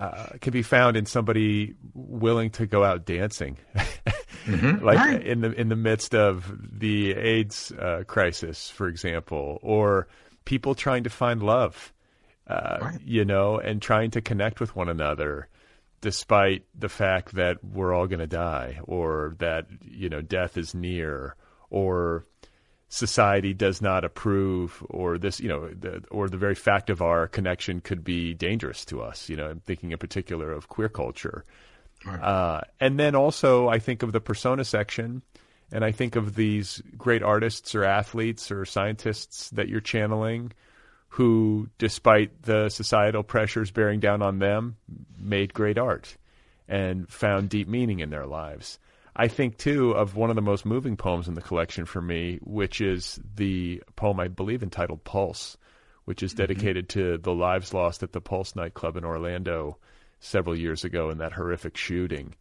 uh, 0.00 0.28
can 0.40 0.52
be 0.52 0.62
found 0.62 0.96
in 0.96 1.04
somebody 1.04 1.74
willing 1.92 2.48
to 2.48 2.66
go 2.66 2.82
out 2.82 3.04
dancing, 3.04 3.58
mm-hmm. 4.46 4.82
like 4.82 4.98
right. 4.98 5.24
in 5.24 5.42
the 5.42 5.52
in 5.52 5.68
the 5.68 5.76
midst 5.76 6.14
of 6.14 6.50
the 6.72 7.12
AIDS 7.12 7.70
uh, 7.72 8.04
crisis, 8.06 8.70
for 8.70 8.88
example, 8.88 9.58
or 9.62 10.08
people 10.46 10.74
trying 10.74 11.04
to 11.04 11.10
find 11.10 11.42
love, 11.42 11.92
uh, 12.46 12.78
right. 12.80 13.00
you 13.04 13.26
know, 13.26 13.58
and 13.58 13.82
trying 13.82 14.10
to 14.12 14.22
connect 14.22 14.58
with 14.58 14.74
one 14.74 14.88
another, 14.88 15.48
despite 16.00 16.64
the 16.74 16.88
fact 16.88 17.34
that 17.34 17.62
we're 17.62 17.92
all 17.92 18.06
going 18.06 18.20
to 18.20 18.26
die, 18.26 18.80
or 18.84 19.36
that 19.38 19.66
you 19.82 20.08
know 20.08 20.22
death 20.22 20.56
is 20.56 20.74
near, 20.74 21.36
or 21.68 22.24
society 22.90 23.54
does 23.54 23.80
not 23.80 24.04
approve 24.04 24.84
or 24.90 25.16
this 25.16 25.40
you 25.40 25.48
know 25.48 25.68
the, 25.68 26.02
or 26.10 26.28
the 26.28 26.36
very 26.36 26.54
fact 26.54 26.90
of 26.90 27.00
our 27.00 27.26
connection 27.26 27.80
could 27.80 28.04
be 28.04 28.34
dangerous 28.34 28.84
to 28.84 29.00
us 29.00 29.28
you 29.28 29.36
know 29.36 29.48
i'm 29.48 29.60
thinking 29.60 29.92
in 29.92 29.98
particular 29.98 30.52
of 30.52 30.68
queer 30.68 30.88
culture 30.88 31.44
right. 32.04 32.20
uh, 32.20 32.60
and 32.80 32.98
then 32.98 33.14
also 33.14 33.68
i 33.68 33.78
think 33.78 34.02
of 34.02 34.12
the 34.12 34.20
persona 34.20 34.64
section 34.64 35.22
and 35.72 35.84
i 35.84 35.92
think 35.92 36.16
of 36.16 36.34
these 36.34 36.82
great 36.98 37.22
artists 37.22 37.74
or 37.74 37.84
athletes 37.84 38.50
or 38.50 38.64
scientists 38.64 39.48
that 39.50 39.68
you're 39.68 39.80
channeling 39.80 40.52
who, 41.10 41.68
despite 41.78 42.42
the 42.42 42.68
societal 42.68 43.24
pressures 43.24 43.72
bearing 43.72 43.98
down 43.98 44.22
on 44.22 44.38
them, 44.38 44.76
made 45.18 45.52
great 45.52 45.76
art 45.76 46.16
and 46.68 47.08
found 47.08 47.48
deep 47.48 47.66
meaning 47.66 47.98
in 47.98 48.10
their 48.10 48.26
lives. 48.26 48.78
I 49.20 49.28
think 49.28 49.58
too 49.58 49.90
of 49.90 50.16
one 50.16 50.30
of 50.30 50.36
the 50.36 50.40
most 50.40 50.64
moving 50.64 50.96
poems 50.96 51.28
in 51.28 51.34
the 51.34 51.42
collection 51.42 51.84
for 51.84 52.00
me, 52.00 52.38
which 52.40 52.80
is 52.80 53.20
the 53.34 53.82
poem 53.94 54.18
I 54.18 54.28
believe 54.28 54.62
entitled 54.62 55.04
Pulse, 55.04 55.58
which 56.06 56.22
is 56.22 56.30
mm-hmm. 56.30 56.38
dedicated 56.38 56.88
mm-hmm. 56.88 57.00
to 57.00 57.18
the 57.18 57.34
lives 57.34 57.74
lost 57.74 58.02
at 58.02 58.12
the 58.12 58.22
Pulse 58.22 58.56
nightclub 58.56 58.96
in 58.96 59.04
Orlando 59.04 59.76
several 60.20 60.56
years 60.56 60.84
ago 60.84 61.10
in 61.10 61.18
that 61.18 61.34
horrific 61.34 61.76
shooting. 61.76 62.34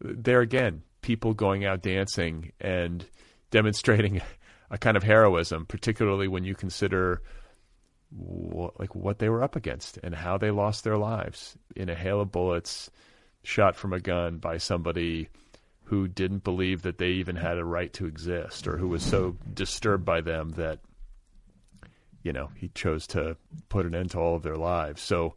There 0.00 0.40
again, 0.40 0.84
people 1.02 1.34
going 1.34 1.66
out 1.66 1.82
dancing 1.82 2.52
and 2.62 3.04
demonstrating 3.50 4.22
a 4.70 4.78
kind 4.78 4.96
of 4.96 5.02
heroism, 5.02 5.66
particularly 5.66 6.28
when 6.28 6.44
you 6.44 6.54
consider 6.54 7.20
what, 8.08 8.80
like 8.80 8.94
what 8.94 9.18
they 9.18 9.28
were 9.28 9.42
up 9.42 9.54
against 9.54 9.98
and 10.02 10.14
how 10.14 10.38
they 10.38 10.50
lost 10.50 10.82
their 10.82 10.96
lives 10.96 11.58
in 11.76 11.90
a 11.90 11.94
hail 11.94 12.22
of 12.22 12.32
bullets 12.32 12.90
shot 13.42 13.76
from 13.76 13.92
a 13.92 14.00
gun 14.00 14.38
by 14.38 14.56
somebody 14.56 15.28
who 15.86 16.08
didn't 16.08 16.42
believe 16.44 16.82
that 16.82 16.98
they 16.98 17.10
even 17.10 17.36
had 17.36 17.58
a 17.58 17.64
right 17.64 17.92
to 17.92 18.06
exist 18.06 18.66
or 18.66 18.76
who 18.76 18.88
was 18.88 19.02
so 19.02 19.36
disturbed 19.54 20.04
by 20.04 20.20
them 20.20 20.50
that 20.50 20.80
you 22.22 22.32
know 22.32 22.50
he 22.56 22.68
chose 22.68 23.06
to 23.06 23.36
put 23.68 23.86
an 23.86 23.94
end 23.94 24.10
to 24.10 24.18
all 24.18 24.34
of 24.34 24.42
their 24.42 24.56
lives 24.56 25.00
so 25.00 25.34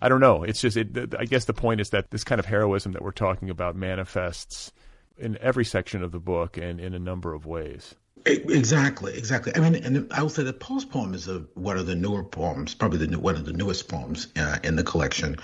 i 0.00 0.08
don't 0.08 0.20
know 0.20 0.42
it's 0.42 0.60
just 0.60 0.76
it, 0.76 1.14
i 1.18 1.24
guess 1.24 1.44
the 1.44 1.52
point 1.52 1.80
is 1.80 1.90
that 1.90 2.10
this 2.10 2.24
kind 2.24 2.38
of 2.38 2.46
heroism 2.46 2.92
that 2.92 3.02
we're 3.02 3.10
talking 3.10 3.50
about 3.50 3.76
manifests 3.76 4.72
in 5.18 5.36
every 5.40 5.64
section 5.64 6.02
of 6.02 6.10
the 6.10 6.20
book 6.20 6.56
and 6.56 6.80
in 6.80 6.94
a 6.94 6.98
number 6.98 7.34
of 7.34 7.46
ways 7.46 7.94
Exactly, 8.24 9.18
exactly. 9.18 9.52
I 9.56 9.58
mean, 9.58 9.74
and 9.84 10.12
I 10.12 10.22
would 10.22 10.30
say 10.30 10.44
that 10.44 10.60
Pulse 10.60 10.84
poem 10.84 11.12
is 11.12 11.26
a, 11.26 11.40
one 11.54 11.76
of 11.76 11.86
the 11.86 11.96
newer 11.96 12.22
poems, 12.22 12.72
probably 12.72 12.98
the 12.98 13.08
new, 13.08 13.18
one 13.18 13.34
of 13.34 13.44
the 13.44 13.52
newest 13.52 13.88
poems 13.88 14.28
uh, 14.36 14.58
in 14.62 14.76
the 14.76 14.84
collection. 14.84 15.38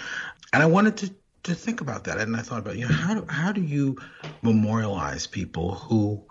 And 0.53 0.63
I 0.63 0.67
wanted 0.67 0.97
to 0.99 1.11
to 1.49 1.55
think 1.55 1.81
about 1.81 2.05
that, 2.05 2.19
and 2.19 2.37
I 2.37 2.41
thought 2.41 2.61
about 2.61 2.77
you 2.77 2.89
know 2.89 2.95
how 2.95 3.15
do 3.15 3.27
how 3.29 3.53
do 3.53 3.63
you 3.63 3.99
memorialize 4.43 5.27
people 5.27 5.75
who 5.75 6.25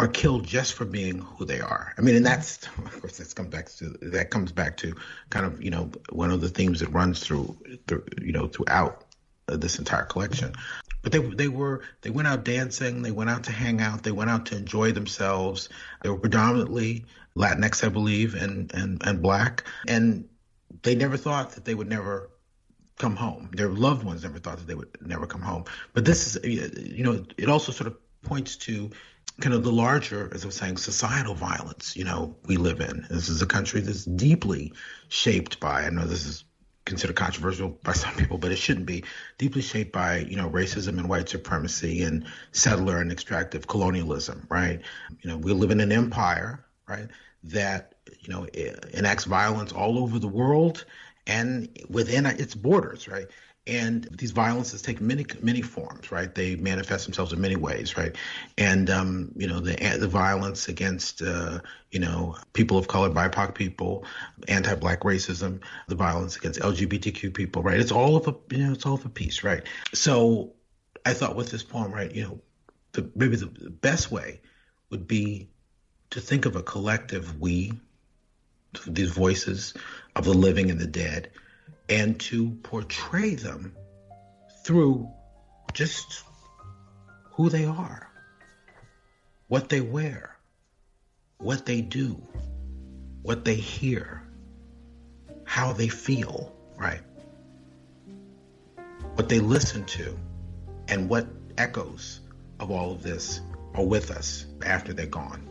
are 0.00 0.08
killed 0.08 0.46
just 0.46 0.72
for 0.72 0.86
being 0.86 1.18
who 1.18 1.44
they 1.44 1.60
are. 1.60 1.92
I 1.98 2.00
mean, 2.00 2.16
and 2.16 2.24
that's 2.24 2.66
of 2.66 3.00
course 3.00 3.18
that 3.18 3.34
comes 3.34 3.50
back 3.50 3.68
to 3.76 3.90
that 4.00 4.30
comes 4.30 4.50
back 4.50 4.78
to 4.78 4.94
kind 5.28 5.44
of 5.44 5.62
you 5.62 5.70
know 5.70 5.90
one 6.10 6.30
of 6.30 6.40
the 6.40 6.48
themes 6.48 6.80
that 6.80 6.88
runs 6.88 7.20
through, 7.20 7.56
through 7.86 8.04
you 8.20 8.32
know 8.32 8.48
throughout 8.48 9.04
uh, 9.48 9.56
this 9.56 9.78
entire 9.78 10.04
collection. 10.04 10.54
But 11.02 11.12
they 11.12 11.18
they 11.18 11.48
were 11.48 11.82
they 12.00 12.10
went 12.10 12.28
out 12.28 12.44
dancing, 12.44 13.02
they 13.02 13.10
went 13.10 13.28
out 13.28 13.44
to 13.44 13.52
hang 13.52 13.80
out, 13.80 14.02
they 14.02 14.12
went 14.12 14.30
out 14.30 14.46
to 14.46 14.56
enjoy 14.56 14.92
themselves. 14.92 15.68
They 16.02 16.08
were 16.08 16.18
predominantly 16.18 17.04
Latinx, 17.36 17.84
I 17.84 17.90
believe, 17.90 18.34
and 18.34 18.72
and 18.72 19.02
and 19.06 19.20
black, 19.20 19.64
and 19.86 20.28
they 20.82 20.94
never 20.94 21.18
thought 21.18 21.52
that 21.52 21.66
they 21.66 21.74
would 21.74 21.88
never 21.88 22.29
come 23.00 23.16
home. 23.16 23.50
Their 23.52 23.70
loved 23.70 24.04
ones 24.04 24.22
never 24.22 24.38
thought 24.38 24.58
that 24.58 24.66
they 24.66 24.74
would 24.74 24.96
never 25.00 25.26
come 25.26 25.40
home. 25.40 25.64
But 25.94 26.04
this 26.04 26.36
is, 26.36 26.44
you 26.44 27.02
know, 27.02 27.24
it 27.36 27.48
also 27.48 27.72
sort 27.72 27.88
of 27.88 27.96
points 28.22 28.56
to 28.58 28.90
kind 29.40 29.54
of 29.54 29.64
the 29.64 29.72
larger, 29.72 30.30
as 30.34 30.44
I 30.44 30.46
was 30.46 30.56
saying, 30.56 30.76
societal 30.76 31.34
violence, 31.34 31.96
you 31.96 32.04
know, 32.04 32.36
we 32.44 32.58
live 32.58 32.80
in. 32.80 33.06
This 33.10 33.28
is 33.28 33.40
a 33.40 33.46
country 33.46 33.80
that's 33.80 34.04
deeply 34.04 34.72
shaped 35.08 35.58
by, 35.60 35.86
I 35.86 35.90
know 35.90 36.04
this 36.04 36.26
is 36.26 36.44
considered 36.84 37.16
controversial 37.16 37.70
by 37.82 37.92
some 38.04 38.14
people, 38.14 38.36
but 38.36 38.52
it 38.52 38.56
shouldn't 38.56 38.86
be, 38.86 39.04
deeply 39.38 39.62
shaped 39.62 39.92
by, 39.92 40.18
you 40.18 40.36
know, 40.36 40.50
racism 40.50 40.98
and 40.98 41.08
white 41.08 41.28
supremacy 41.28 42.02
and 42.02 42.26
settler 42.52 43.00
and 43.00 43.10
extractive 43.10 43.66
colonialism, 43.66 44.46
right? 44.50 44.82
You 45.22 45.30
know, 45.30 45.38
we 45.38 45.52
live 45.52 45.70
in 45.70 45.80
an 45.80 45.92
empire, 45.92 46.64
right, 46.86 47.08
that, 47.44 47.94
you 48.20 48.28
know, 48.28 48.46
enacts 48.92 49.24
violence 49.24 49.72
all 49.72 49.98
over 49.98 50.18
the 50.18 50.28
world 50.28 50.84
and 51.26 51.68
within 51.88 52.26
its 52.26 52.54
borders, 52.54 53.08
right? 53.08 53.26
And 53.66 54.08
these 54.10 54.30
violences 54.30 54.80
take 54.82 55.00
many 55.00 55.26
many 55.42 55.60
forms, 55.60 56.10
right? 56.10 56.34
They 56.34 56.56
manifest 56.56 57.04
themselves 57.04 57.32
in 57.32 57.40
many 57.40 57.56
ways, 57.56 57.96
right? 57.96 58.16
And 58.56 58.88
um, 58.88 59.32
you 59.36 59.46
know 59.46 59.60
the 59.60 59.76
the 59.98 60.08
violence 60.08 60.68
against 60.68 61.22
uh, 61.22 61.60
you 61.90 62.00
know 62.00 62.36
people 62.54 62.78
of 62.78 62.88
color, 62.88 63.10
BIPOC 63.10 63.54
people, 63.54 64.04
anti-black 64.48 65.00
racism, 65.00 65.60
the 65.88 65.94
violence 65.94 66.36
against 66.36 66.60
LGBTQ 66.60 67.34
people, 67.34 67.62
right? 67.62 67.78
It's 67.78 67.92
all 67.92 68.16
of 68.16 68.26
a 68.28 68.34
you 68.54 68.66
know 68.66 68.72
it's 68.72 68.86
all 68.86 68.94
of 68.94 69.04
a 69.04 69.10
piece, 69.10 69.44
right? 69.44 69.62
So 69.92 70.54
I 71.04 71.12
thought 71.12 71.36
with 71.36 71.50
this 71.50 71.62
poem, 71.62 71.92
right, 71.92 72.12
you 72.14 72.22
know, 72.22 72.40
the, 72.92 73.10
maybe 73.14 73.36
the, 73.36 73.46
the 73.46 73.70
best 73.70 74.10
way 74.10 74.40
would 74.90 75.06
be 75.06 75.50
to 76.10 76.20
think 76.20 76.46
of 76.46 76.56
a 76.56 76.62
collective 76.62 77.40
we 77.40 77.72
these 78.86 79.10
voices 79.10 79.74
of 80.16 80.24
the 80.24 80.34
living 80.34 80.70
and 80.70 80.80
the 80.80 80.86
dead, 80.86 81.30
and 81.88 82.18
to 82.20 82.50
portray 82.62 83.34
them 83.34 83.74
through 84.64 85.08
just 85.72 86.24
who 87.32 87.48
they 87.48 87.64
are, 87.64 88.08
what 89.48 89.68
they 89.68 89.80
wear, 89.80 90.36
what 91.38 91.66
they 91.66 91.80
do, 91.80 92.20
what 93.22 93.44
they 93.44 93.54
hear, 93.54 94.22
how 95.44 95.72
they 95.72 95.88
feel, 95.88 96.54
right? 96.76 97.00
What 99.14 99.28
they 99.28 99.40
listen 99.40 99.84
to, 99.86 100.18
and 100.88 101.08
what 101.08 101.26
echoes 101.58 102.20
of 102.58 102.70
all 102.70 102.92
of 102.92 103.02
this 103.02 103.40
are 103.74 103.84
with 103.84 104.10
us 104.10 104.46
after 104.64 104.92
they're 104.92 105.06
gone. 105.06 105.46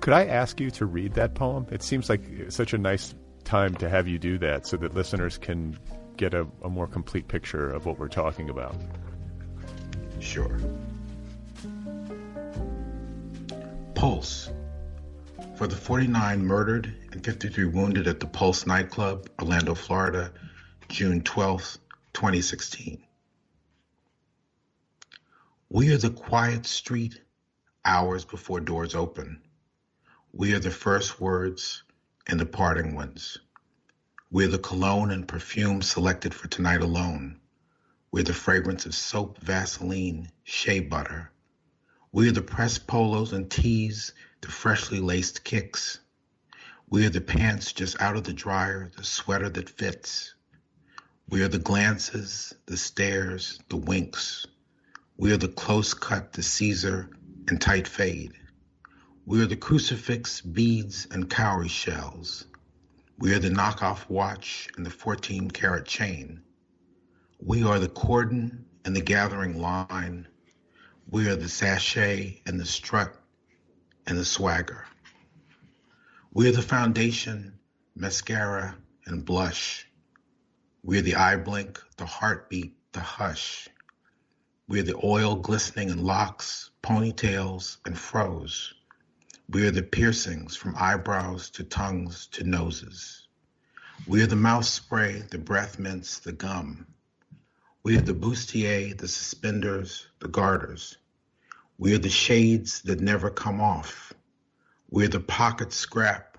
Could 0.00 0.12
I 0.12 0.26
ask 0.26 0.60
you 0.60 0.70
to 0.72 0.86
read 0.86 1.14
that 1.14 1.34
poem? 1.34 1.66
It 1.70 1.82
seems 1.82 2.08
like 2.08 2.22
such 2.50 2.74
a 2.74 2.78
nice 2.78 3.14
time 3.44 3.74
to 3.76 3.88
have 3.88 4.08
you 4.08 4.18
do 4.18 4.38
that 4.38 4.66
so 4.66 4.76
that 4.78 4.94
listeners 4.94 5.38
can 5.38 5.78
get 6.16 6.34
a, 6.34 6.46
a 6.62 6.68
more 6.68 6.86
complete 6.86 7.28
picture 7.28 7.70
of 7.70 7.86
what 7.86 7.98
we're 7.98 8.08
talking 8.08 8.50
about. 8.50 8.76
Sure. 10.20 10.58
Pulse. 13.94 14.50
For 15.56 15.66
the 15.66 15.76
49 15.76 16.44
murdered 16.44 16.94
and 17.12 17.24
53 17.24 17.66
wounded 17.66 18.08
at 18.08 18.18
the 18.18 18.26
Pulse 18.26 18.66
nightclub, 18.66 19.28
Orlando, 19.40 19.74
Florida, 19.74 20.32
June 20.88 21.22
12, 21.22 21.78
2016. 22.12 23.02
We 25.68 25.92
are 25.92 25.98
the 25.98 26.10
quiet 26.10 26.66
street 26.66 27.20
hours 27.84 28.24
before 28.24 28.60
doors 28.60 28.94
open 28.94 29.42
we 30.36 30.52
are 30.52 30.58
the 30.58 30.70
first 30.70 31.20
words 31.20 31.83
and 32.26 32.40
the 32.40 32.46
parting 32.46 32.94
ones. 32.94 33.38
We're 34.30 34.48
the 34.48 34.58
cologne 34.58 35.10
and 35.10 35.28
perfume 35.28 35.82
selected 35.82 36.34
for 36.34 36.48
tonight 36.48 36.80
alone. 36.80 37.38
We're 38.10 38.24
the 38.24 38.32
fragrance 38.32 38.86
of 38.86 38.94
soap, 38.94 39.38
Vaseline, 39.40 40.30
shea 40.44 40.80
butter. 40.80 41.30
We 42.12 42.28
are 42.28 42.32
the 42.32 42.42
pressed 42.42 42.86
polos 42.86 43.32
and 43.32 43.50
tees, 43.50 44.12
the 44.40 44.48
freshly 44.48 45.00
laced 45.00 45.44
kicks. 45.44 46.00
We 46.88 47.06
are 47.06 47.10
the 47.10 47.20
pants 47.20 47.72
just 47.72 48.00
out 48.00 48.16
of 48.16 48.24
the 48.24 48.32
dryer, 48.32 48.90
the 48.96 49.04
sweater 49.04 49.48
that 49.50 49.68
fits. 49.68 50.34
We 51.28 51.42
are 51.42 51.48
the 51.48 51.58
glances, 51.58 52.54
the 52.66 52.76
stares, 52.76 53.58
the 53.68 53.76
winks. 53.76 54.46
We 55.16 55.32
are 55.32 55.36
the 55.36 55.48
close 55.48 55.94
cut, 55.94 56.32
the 56.32 56.42
Caesar, 56.42 57.10
and 57.48 57.60
tight 57.60 57.88
fade. 57.88 58.32
We 59.26 59.40
are 59.40 59.46
the 59.46 59.56
crucifix, 59.56 60.42
beads, 60.42 61.06
and 61.10 61.30
cowrie 61.30 61.66
shells. 61.66 62.44
We 63.18 63.32
are 63.32 63.38
the 63.38 63.48
knockoff 63.48 64.06
watch 64.10 64.68
and 64.76 64.84
the 64.84 64.90
14 64.90 65.50
carat 65.50 65.86
chain. 65.86 66.42
We 67.40 67.62
are 67.62 67.78
the 67.78 67.88
cordon 67.88 68.66
and 68.84 68.94
the 68.94 69.00
gathering 69.00 69.58
line. 69.58 70.28
We 71.08 71.30
are 71.30 71.36
the 71.36 71.48
sachet 71.48 72.42
and 72.44 72.60
the 72.60 72.66
strut 72.66 73.16
and 74.06 74.18
the 74.18 74.26
swagger. 74.26 74.84
We 76.34 76.46
are 76.50 76.52
the 76.52 76.60
foundation, 76.60 77.58
mascara, 77.96 78.76
and 79.06 79.24
blush. 79.24 79.88
We 80.82 80.98
are 80.98 81.02
the 81.02 81.14
eye 81.14 81.36
blink, 81.36 81.80
the 81.96 82.04
heartbeat, 82.04 82.76
the 82.92 83.00
hush. 83.00 83.70
We 84.68 84.80
are 84.80 84.84
the 84.84 85.00
oil 85.02 85.36
glistening 85.36 85.88
in 85.88 86.04
locks, 86.04 86.72
ponytails, 86.82 87.78
and 87.86 87.96
fros. 87.96 88.73
We 89.54 89.68
are 89.68 89.70
the 89.70 89.84
piercings 89.84 90.56
from 90.56 90.74
eyebrows 90.76 91.48
to 91.50 91.62
tongues 91.62 92.26
to 92.32 92.42
noses. 92.42 93.28
We 94.04 94.20
are 94.20 94.26
the 94.26 94.34
mouth 94.34 94.64
spray, 94.64 95.22
the 95.30 95.38
breath 95.38 95.78
mints, 95.78 96.18
the 96.18 96.32
gum. 96.32 96.88
We 97.84 97.96
are 97.96 98.00
the 98.00 98.14
bustier, 98.14 98.98
the 98.98 99.06
suspenders, 99.06 100.08
the 100.18 100.26
garters. 100.26 100.98
We 101.78 101.94
are 101.94 101.98
the 101.98 102.10
shades 102.10 102.82
that 102.82 102.98
never 102.98 103.30
come 103.30 103.60
off. 103.60 104.12
We 104.90 105.04
are 105.04 105.08
the 105.08 105.20
pocket 105.20 105.72
scrap 105.72 106.36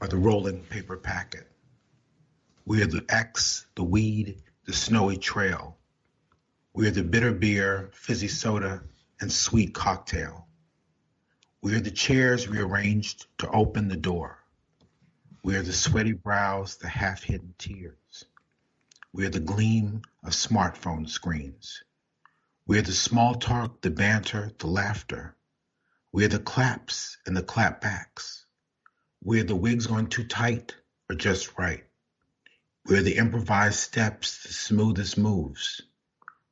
or 0.00 0.08
the 0.08 0.16
rolling 0.16 0.64
paper 0.64 0.96
packet. 0.96 1.46
We 2.64 2.82
are 2.82 2.86
the 2.86 3.04
X, 3.08 3.66
the 3.76 3.84
weed, 3.84 4.42
the 4.66 4.72
snowy 4.72 5.16
trail. 5.16 5.78
We 6.74 6.88
are 6.88 6.92
the 6.92 7.04
bitter 7.04 7.30
beer, 7.30 7.90
fizzy 7.92 8.26
soda, 8.26 8.82
and 9.20 9.30
sweet 9.30 9.74
cocktail. 9.74 10.48
We 11.62 11.76
are 11.76 11.80
the 11.80 11.92
chairs 11.92 12.48
rearranged 12.48 13.26
to 13.38 13.48
open 13.48 13.86
the 13.86 13.96
door. 13.96 14.42
We 15.44 15.54
are 15.54 15.62
the 15.62 15.72
sweaty 15.72 16.12
brows, 16.12 16.76
the 16.76 16.88
half 16.88 17.22
hidden 17.22 17.54
tears. 17.56 18.24
We 19.12 19.26
are 19.26 19.30
the 19.30 19.38
gleam 19.38 20.02
of 20.24 20.32
smartphone 20.32 21.08
screens. 21.08 21.84
We 22.66 22.80
are 22.80 22.82
the 22.82 22.90
small 22.90 23.36
talk, 23.36 23.80
the 23.80 23.90
banter, 23.90 24.50
the 24.58 24.66
laughter. 24.66 25.36
We 26.10 26.24
are 26.24 26.28
the 26.28 26.40
claps 26.40 27.18
and 27.26 27.36
the 27.36 27.44
clapbacks. 27.44 28.44
We 29.22 29.40
are 29.40 29.44
the 29.44 29.54
wigs 29.54 29.86
on 29.86 30.08
too 30.08 30.24
tight 30.24 30.74
or 31.08 31.14
just 31.14 31.56
right. 31.58 31.84
We 32.86 32.98
are 32.98 33.02
the 33.02 33.18
improvised 33.18 33.78
steps, 33.78 34.42
the 34.42 34.52
smoothest 34.52 35.16
moves. 35.16 35.80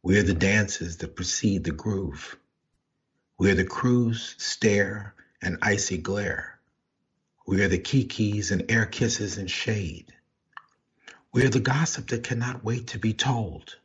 We 0.04 0.20
are 0.20 0.22
the 0.22 0.34
dances 0.34 0.98
that 0.98 1.16
precede 1.16 1.64
the 1.64 1.72
groove. 1.72 2.36
We 3.40 3.50
are 3.50 3.54
the 3.54 3.64
cruise, 3.64 4.34
stare, 4.36 5.14
and 5.40 5.56
icy 5.62 5.96
glare. 5.96 6.60
We 7.46 7.62
are 7.62 7.68
the 7.68 7.78
kikis 7.78 8.50
and 8.50 8.70
air 8.70 8.84
kisses 8.84 9.38
and 9.38 9.50
shade. 9.50 10.12
We 11.32 11.46
are 11.46 11.48
the 11.48 11.58
gossip 11.58 12.08
that 12.08 12.22
cannot 12.22 12.64
wait 12.64 12.88
to 12.88 12.98
be 12.98 13.14
told. 13.14 13.76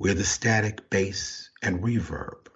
We 0.00 0.10
are 0.10 0.14
the 0.14 0.24
static 0.24 0.90
bass 0.90 1.50
and 1.62 1.80
reverb. 1.80 2.48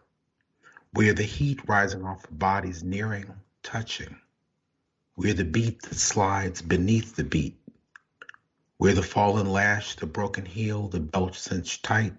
We 0.95 1.09
are 1.11 1.15
the 1.15 1.23
heat 1.23 1.69
rising 1.69 2.05
off 2.05 2.25
of 2.25 2.37
bodies 2.37 2.83
nearing, 2.83 3.33
touching. 3.63 4.19
We 5.15 5.31
are 5.31 5.35
the 5.35 5.45
beat 5.45 5.81
that 5.83 5.95
slides 5.95 6.61
beneath 6.61 7.15
the 7.15 7.23
beat. 7.23 7.63
We 8.81 8.91
are 8.91 8.95
the 8.95 9.03
fallen 9.05 9.47
lash, 9.47 9.95
the 9.95 10.07
broken 10.07 10.45
heel, 10.45 10.89
the 10.89 10.99
belt 10.99 11.37
cinched 11.37 11.85
tight. 11.85 12.15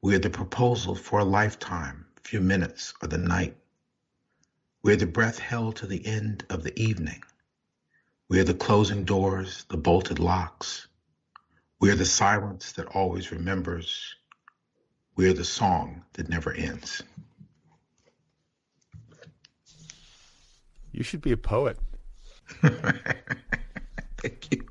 We 0.00 0.14
are 0.14 0.18
the 0.18 0.30
proposal 0.30 0.94
for 0.94 1.18
a 1.18 1.24
lifetime, 1.24 2.05
few 2.26 2.40
minutes, 2.40 2.92
or 3.00 3.08
the 3.08 3.18
night. 3.18 3.56
We 4.82 4.92
are 4.92 4.96
the 4.96 5.06
breath 5.06 5.38
held 5.38 5.76
to 5.76 5.86
the 5.86 6.04
end 6.04 6.44
of 6.50 6.64
the 6.64 6.76
evening. 6.78 7.22
We 8.28 8.40
are 8.40 8.44
the 8.44 8.54
closing 8.54 9.04
doors, 9.04 9.64
the 9.68 9.76
bolted 9.76 10.18
locks. 10.18 10.88
We 11.80 11.90
are 11.90 11.94
the 11.94 12.04
silence 12.04 12.72
that 12.72 12.88
always 12.88 13.30
remembers. 13.30 14.16
We 15.14 15.28
are 15.28 15.34
the 15.34 15.44
song 15.44 16.02
that 16.14 16.28
never 16.28 16.52
ends. 16.52 17.02
You 20.90 21.04
should 21.04 21.20
be 21.20 21.32
a 21.32 21.36
poet. 21.36 21.78
Thank 24.18 24.50
you. 24.50 24.66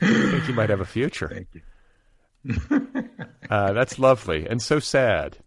I 0.00 0.06
think 0.06 0.48
you 0.48 0.54
might 0.54 0.70
have 0.70 0.80
a 0.80 0.84
future. 0.84 1.28
Thank 1.28 1.48
you. 1.54 3.08
uh, 3.50 3.72
that's 3.72 3.98
lovely 3.98 4.46
and 4.46 4.62
so 4.62 4.78
sad 4.78 5.38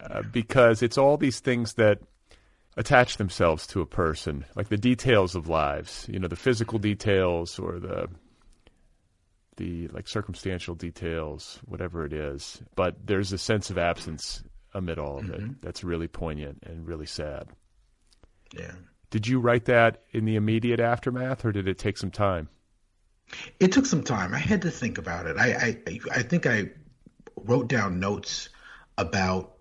uh, 0.00 0.22
because 0.32 0.82
it's 0.82 0.98
all 0.98 1.16
these 1.16 1.40
things 1.40 1.74
that 1.74 2.00
attach 2.76 3.16
themselves 3.16 3.66
to 3.68 3.80
a 3.80 3.86
person, 3.86 4.44
like 4.54 4.68
the 4.68 4.76
details 4.76 5.34
of 5.34 5.48
lives, 5.48 6.06
you 6.10 6.18
know, 6.18 6.28
the 6.28 6.36
physical 6.36 6.78
details 6.78 7.58
or 7.58 7.78
the 7.78 8.08
the 9.56 9.88
like 9.88 10.06
circumstantial 10.06 10.74
details, 10.74 11.60
whatever 11.64 12.04
it 12.04 12.12
is. 12.12 12.60
But 12.74 13.06
there's 13.06 13.32
a 13.32 13.38
sense 13.38 13.70
of 13.70 13.78
absence 13.78 14.42
amid 14.74 14.98
all 14.98 15.18
of 15.18 15.24
mm-hmm. 15.24 15.44
it 15.44 15.62
that's 15.62 15.82
really 15.82 16.08
poignant 16.08 16.62
and 16.66 16.86
really 16.86 17.06
sad. 17.06 17.48
Yeah. 18.52 18.72
Did 19.10 19.26
you 19.26 19.40
write 19.40 19.64
that 19.66 20.02
in 20.12 20.26
the 20.26 20.36
immediate 20.36 20.80
aftermath, 20.80 21.44
or 21.44 21.52
did 21.52 21.68
it 21.68 21.78
take 21.78 21.96
some 21.96 22.10
time? 22.10 22.50
It 23.58 23.72
took 23.72 23.86
some 23.86 24.02
time. 24.02 24.34
I 24.34 24.38
had 24.38 24.62
to 24.62 24.70
think 24.70 24.98
about 24.98 25.26
it. 25.26 25.36
I 25.38 25.78
I, 25.86 26.00
I 26.10 26.22
think 26.22 26.46
I 26.46 26.70
wrote 27.36 27.68
down 27.68 27.98
notes 27.98 28.50
about 28.98 29.55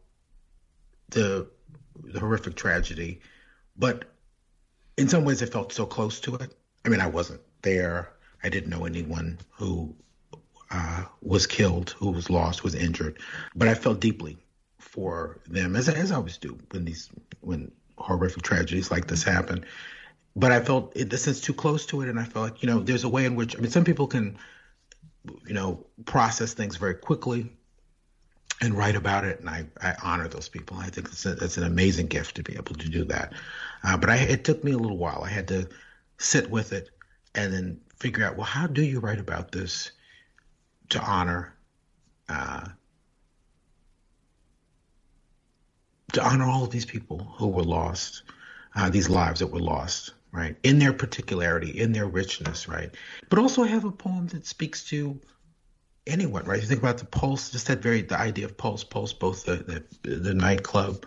the 1.09 1.47
the 2.03 2.19
horrific 2.19 2.55
tragedy, 2.55 3.21
but 3.77 4.05
in 4.97 5.07
some 5.07 5.25
ways 5.25 5.41
it 5.41 5.51
felt 5.51 5.73
so 5.73 5.85
close 5.85 6.19
to 6.21 6.35
it. 6.35 6.53
I 6.83 6.89
mean, 6.89 7.01
I 7.01 7.07
wasn't 7.07 7.41
there. 7.61 8.09
I 8.43 8.49
didn't 8.49 8.69
know 8.69 8.85
anyone 8.85 9.39
who 9.49 9.95
uh, 10.71 11.05
was 11.21 11.47
killed, 11.47 11.91
who 11.91 12.11
was 12.11 12.29
lost, 12.29 12.63
was 12.63 12.75
injured, 12.75 13.19
but 13.55 13.67
I 13.67 13.73
felt 13.73 13.99
deeply 13.99 14.37
for 14.77 15.39
them, 15.47 15.75
as 15.75 15.89
as 15.89 16.11
I 16.11 16.15
always 16.15 16.37
do 16.37 16.57
when 16.71 16.85
these 16.85 17.09
when 17.41 17.71
horrific 17.97 18.43
tragedies 18.43 18.91
like 18.91 19.07
this 19.07 19.23
happen. 19.23 19.65
But 20.35 20.51
I 20.51 20.59
felt 20.59 20.95
in 20.95 21.09
the 21.09 21.17
sense 21.17 21.39
too 21.39 21.53
close 21.53 21.85
to 21.87 22.01
it, 22.01 22.09
and 22.09 22.19
I 22.19 22.23
felt 22.23 22.51
like 22.51 22.63
you 22.63 22.69
know 22.69 22.79
there's 22.79 23.03
a 23.03 23.09
way 23.09 23.25
in 23.25 23.35
which 23.35 23.55
I 23.57 23.59
mean 23.59 23.71
some 23.71 23.85
people 23.85 24.07
can 24.07 24.37
you 25.45 25.53
know 25.53 25.85
process 26.05 26.53
things 26.53 26.77
very 26.77 26.95
quickly 26.95 27.51
and 28.61 28.73
write 28.73 28.95
about 28.95 29.25
it. 29.25 29.39
And 29.39 29.49
I, 29.49 29.65
I 29.81 29.95
honor 30.03 30.27
those 30.27 30.49
people. 30.49 30.77
I 30.77 30.89
think 30.89 31.07
it's, 31.07 31.25
a, 31.25 31.33
it's 31.33 31.57
an 31.57 31.63
amazing 31.63 32.07
gift 32.07 32.35
to 32.35 32.43
be 32.43 32.53
able 32.53 32.75
to 32.75 32.89
do 32.89 33.03
that. 33.05 33.33
Uh, 33.83 33.97
but 33.97 34.09
I, 34.09 34.17
it 34.17 34.43
took 34.43 34.63
me 34.63 34.71
a 34.71 34.77
little 34.77 34.97
while. 34.97 35.23
I 35.23 35.29
had 35.29 35.47
to 35.49 35.67
sit 36.17 36.49
with 36.49 36.73
it 36.73 36.89
and 37.35 37.53
then 37.53 37.79
figure 37.97 38.25
out, 38.25 38.37
well, 38.37 38.45
how 38.45 38.67
do 38.67 38.83
you 38.83 38.99
write 38.99 39.19
about 39.19 39.51
this 39.51 39.91
to 40.89 41.01
honor, 41.01 41.53
uh, 42.29 42.65
to 46.13 46.23
honor 46.23 46.45
all 46.45 46.63
of 46.63 46.69
these 46.69 46.85
people 46.85 47.27
who 47.37 47.47
were 47.47 47.63
lost, 47.63 48.23
uh, 48.75 48.89
these 48.89 49.09
lives 49.09 49.39
that 49.39 49.47
were 49.47 49.59
lost, 49.59 50.13
right? 50.31 50.55
In 50.63 50.79
their 50.79 50.93
particularity, 50.93 51.71
in 51.71 51.91
their 51.91 52.07
richness, 52.07 52.67
right? 52.69 52.93
But 53.29 53.39
also 53.39 53.63
I 53.63 53.67
have 53.67 53.85
a 53.85 53.91
poem 53.91 54.27
that 54.27 54.45
speaks 54.45 54.83
to 54.85 55.19
anyone, 56.07 56.45
right? 56.45 56.61
You 56.61 56.67
think 56.67 56.81
about 56.81 56.97
the 56.97 57.05
pulse, 57.05 57.51
just 57.51 57.67
that 57.67 57.81
very 57.81 58.01
the 58.01 58.19
idea 58.19 58.45
of 58.45 58.57
pulse, 58.57 58.83
pulse, 58.83 59.13
both 59.13 59.45
the, 59.45 59.83
the 60.03 60.15
the, 60.15 60.33
nightclub, 60.33 61.05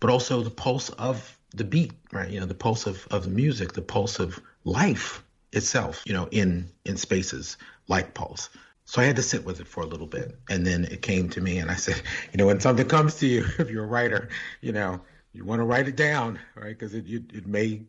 but 0.00 0.10
also 0.10 0.42
the 0.42 0.50
pulse 0.50 0.88
of 0.90 1.38
the 1.54 1.64
beat, 1.64 1.92
right? 2.12 2.30
You 2.30 2.40
know, 2.40 2.46
the 2.46 2.54
pulse 2.54 2.86
of, 2.86 3.06
of 3.10 3.24
the 3.24 3.30
music, 3.30 3.72
the 3.72 3.82
pulse 3.82 4.18
of 4.18 4.40
life 4.64 5.22
itself, 5.52 6.02
you 6.06 6.12
know, 6.12 6.28
in 6.30 6.68
in 6.84 6.96
spaces 6.96 7.56
like 7.88 8.14
pulse. 8.14 8.50
So 8.84 9.00
I 9.00 9.04
had 9.04 9.16
to 9.16 9.22
sit 9.22 9.44
with 9.44 9.60
it 9.60 9.68
for 9.68 9.82
a 9.82 9.86
little 9.86 10.08
bit, 10.08 10.36
and 10.50 10.66
then 10.66 10.84
it 10.84 11.02
came 11.02 11.28
to 11.30 11.40
me, 11.40 11.58
and 11.58 11.70
I 11.70 11.76
said, 11.76 12.02
you 12.32 12.38
know, 12.38 12.46
when 12.46 12.60
something 12.60 12.88
comes 12.88 13.16
to 13.16 13.26
you, 13.26 13.46
if 13.58 13.70
you're 13.70 13.84
a 13.84 13.88
writer, 13.88 14.28
you 14.60 14.72
know, 14.72 15.00
you 15.32 15.44
want 15.44 15.60
to 15.60 15.64
write 15.64 15.88
it 15.88 15.96
down, 15.96 16.38
right? 16.54 16.76
Because 16.78 16.94
it, 16.94 17.06
it 17.08 17.22
it 17.32 17.46
may, 17.46 17.82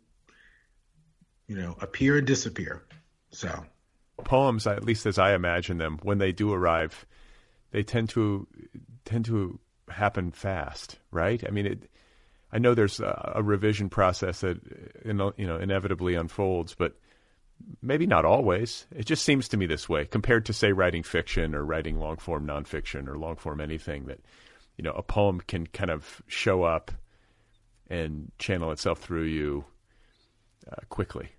you 1.47 1.56
know, 1.56 1.76
appear 1.82 2.18
and 2.18 2.28
disappear. 2.28 2.84
So 3.32 3.66
poems, 4.24 4.68
at 4.68 4.84
least 4.84 5.05
as 5.05 5.18
I 5.18 5.34
imagine 5.34 5.78
them, 5.78 5.99
when 6.03 6.18
they 6.18 6.32
do 6.32 6.53
arrive, 6.53 7.05
they 7.72 7.84
tend 7.84 8.09
to 8.09 8.47
tend 9.05 9.26
to 9.26 9.59
happen 9.89 10.32
fast, 10.32 10.99
right? 11.11 11.43
I 11.45 11.51
mean, 11.51 11.66
it, 11.66 11.89
I 12.51 12.59
know 12.59 12.74
there's 12.74 12.99
a, 12.99 13.34
a, 13.36 13.43
revision 13.43 13.89
process 13.89 14.41
that 14.41 14.59
you 15.03 15.14
know 15.14 15.57
inevitably 15.57 16.16
unfolds, 16.16 16.76
but 16.76 16.95
maybe 17.82 18.05
not 18.05 18.26
always. 18.26 18.86
It 18.95 19.05
just 19.05 19.24
seems 19.26 19.47
to 19.49 19.57
me 19.57 19.66
this 19.66 19.89
way 19.89 20.05
compared 20.05 20.45
to 20.45 20.53
say 20.53 20.72
writing 20.72 21.03
fiction 21.03 21.55
or 21.55 21.66
writing 21.66 21.99
long 21.99 22.18
form 22.18 22.45
nonfiction 22.45 23.07
or 23.07 23.18
long 23.18 23.36
form 23.36 23.59
anything 23.59 24.05
that 24.05 24.20
you 24.78 24.84
know 24.84 24.91
a 24.91 25.03
poem 25.03 25.41
can 25.41 25.68
kind 25.68 25.89
of 25.89 26.22
show 26.28 26.64
up 26.64 26.91
and 27.89 28.32
channel 28.38 28.72
itself 28.72 28.99
through 28.99 29.24
you 29.24 29.66
uh, 30.72 30.82
quickly. 30.89 31.30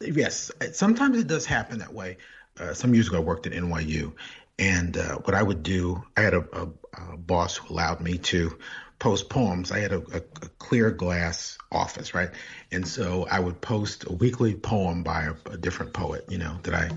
Yes, 0.00 0.50
sometimes 0.72 1.18
it 1.18 1.26
does 1.26 1.44
happen 1.44 1.78
that 1.78 1.92
way. 1.92 2.16
Uh, 2.58 2.72
some 2.74 2.94
years 2.94 3.08
ago, 3.08 3.18
I 3.18 3.20
worked 3.20 3.46
at 3.46 3.52
NYU, 3.52 4.12
and 4.58 4.96
uh, 4.96 5.16
what 5.18 5.34
I 5.34 5.42
would 5.42 5.62
do, 5.62 6.02
I 6.16 6.22
had 6.22 6.34
a, 6.34 6.44
a, 6.52 6.68
a, 7.12 7.16
boss 7.16 7.56
who 7.56 7.72
allowed 7.72 8.00
me 8.00 8.18
to 8.18 8.58
post 8.98 9.28
poems. 9.28 9.72
I 9.72 9.78
had 9.78 9.92
a, 9.92 9.98
a, 10.14 10.20
clear 10.58 10.90
glass 10.90 11.58
office, 11.70 12.14
right? 12.14 12.30
And 12.72 12.86
so 12.86 13.26
I 13.30 13.40
would 13.40 13.60
post 13.60 14.04
a 14.08 14.12
weekly 14.12 14.54
poem 14.54 15.02
by 15.02 15.30
a, 15.50 15.56
different 15.56 15.92
poet, 15.92 16.24
you 16.28 16.38
know, 16.38 16.58
that 16.62 16.74
I 16.74 16.90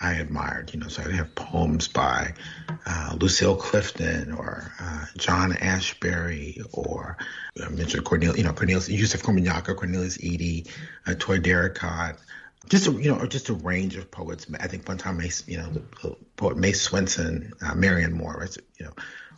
I 0.00 0.14
admired, 0.14 0.72
you 0.74 0.80
know. 0.80 0.88
So 0.88 1.02
I'd 1.02 1.12
have 1.12 1.34
poems 1.34 1.88
by 1.88 2.34
uh, 2.86 3.16
Lucille 3.20 3.56
Clifton 3.56 4.32
or 4.32 4.72
uh, 4.80 5.06
John 5.16 5.52
Ashbery 5.52 6.60
or 6.72 7.16
I 7.62 7.68
mentioned 7.68 8.04
Cornelius, 8.04 8.38
you 8.38 8.44
know, 8.44 8.52
Cornelius 8.52 8.88
Yusef 8.88 9.22
Komunyakaa, 9.22 9.76
Cornelius 9.76 10.18
Eady, 10.22 10.66
uh, 11.06 11.14
Toi 11.18 11.38
Derricotte 11.38 12.16
just 12.68 12.86
a, 12.86 12.92
you 12.92 13.10
know, 13.10 13.26
just 13.26 13.48
a 13.48 13.54
range 13.54 13.96
of 13.96 14.10
poets. 14.10 14.46
I 14.60 14.68
think 14.68 14.88
one 14.88 14.98
time, 14.98 15.18
May, 15.18 15.30
you 15.46 15.58
know, 15.58 16.16
poet 16.36 16.56
May 16.56 16.72
Swenson, 16.72 17.52
uh, 17.60 17.74
Marianne 17.74 18.12
Moore, 18.12 18.46
you 18.78 18.86
know, 18.86 18.92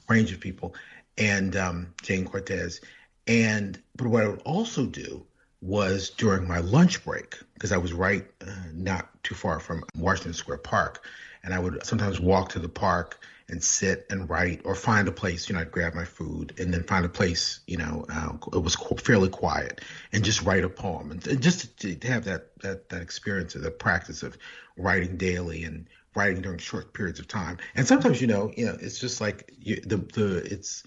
range 0.08 0.32
of 0.32 0.40
people, 0.40 0.74
and 1.16 1.56
um, 1.56 1.94
Jayne 2.02 2.26
Cortez. 2.26 2.80
And 3.26 3.80
but 3.96 4.08
what 4.08 4.24
I 4.24 4.28
would 4.28 4.42
also 4.42 4.86
do 4.86 5.26
was 5.60 6.10
during 6.10 6.46
my 6.46 6.58
lunch 6.58 7.02
break 7.04 7.38
because 7.54 7.72
I 7.72 7.78
was 7.78 7.92
right 7.92 8.26
uh, 8.46 8.50
not 8.72 9.08
too 9.22 9.34
far 9.34 9.60
from 9.60 9.84
Washington 9.96 10.34
Square 10.34 10.58
Park, 10.58 11.04
and 11.42 11.54
I 11.54 11.58
would 11.58 11.84
sometimes 11.86 12.20
walk 12.20 12.50
to 12.50 12.58
the 12.58 12.68
park 12.68 13.20
and 13.48 13.62
sit 13.62 14.06
and 14.10 14.28
write 14.28 14.62
or 14.64 14.74
find 14.74 15.06
a 15.08 15.12
place. 15.12 15.48
You 15.48 15.54
know, 15.54 15.60
I'd 15.60 15.70
grab 15.70 15.94
my 15.94 16.04
food 16.04 16.54
and 16.58 16.72
then 16.72 16.82
find 16.84 17.04
a 17.04 17.08
place. 17.08 17.60
You 17.66 17.76
know, 17.76 18.06
uh, 18.08 18.32
it 18.52 18.62
was 18.62 18.74
fairly 18.74 19.28
quiet 19.28 19.80
and 20.12 20.24
just 20.24 20.42
write 20.42 20.64
a 20.64 20.68
poem 20.68 21.10
and, 21.10 21.26
and 21.26 21.42
just 21.42 21.78
to, 21.80 21.94
to, 21.94 22.08
have 22.08 22.24
that 22.24 22.58
that 22.60 22.88
that 22.88 23.02
experience 23.02 23.54
of 23.54 23.62
the 23.62 23.70
practice 23.70 24.22
of 24.22 24.38
writing 24.76 25.16
daily 25.16 25.64
and 25.64 25.88
writing 26.14 26.42
during 26.42 26.58
short 26.58 26.94
periods 26.94 27.20
of 27.20 27.28
time. 27.28 27.58
And 27.74 27.86
sometimes, 27.86 28.20
you 28.20 28.26
know, 28.26 28.52
you 28.56 28.66
know, 28.66 28.76
it's 28.80 28.98
just 28.98 29.20
like 29.20 29.52
you, 29.58 29.80
the 29.80 29.96
the 29.96 30.36
it's 30.50 30.82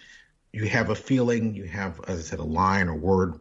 you 0.52 0.66
have 0.66 0.90
a 0.90 0.96
feeling, 0.96 1.54
you 1.54 1.66
have, 1.66 2.00
as 2.08 2.20
I 2.20 2.24
said, 2.24 2.40
a 2.40 2.44
line 2.44 2.88
or 2.88 2.96
word 2.96 3.40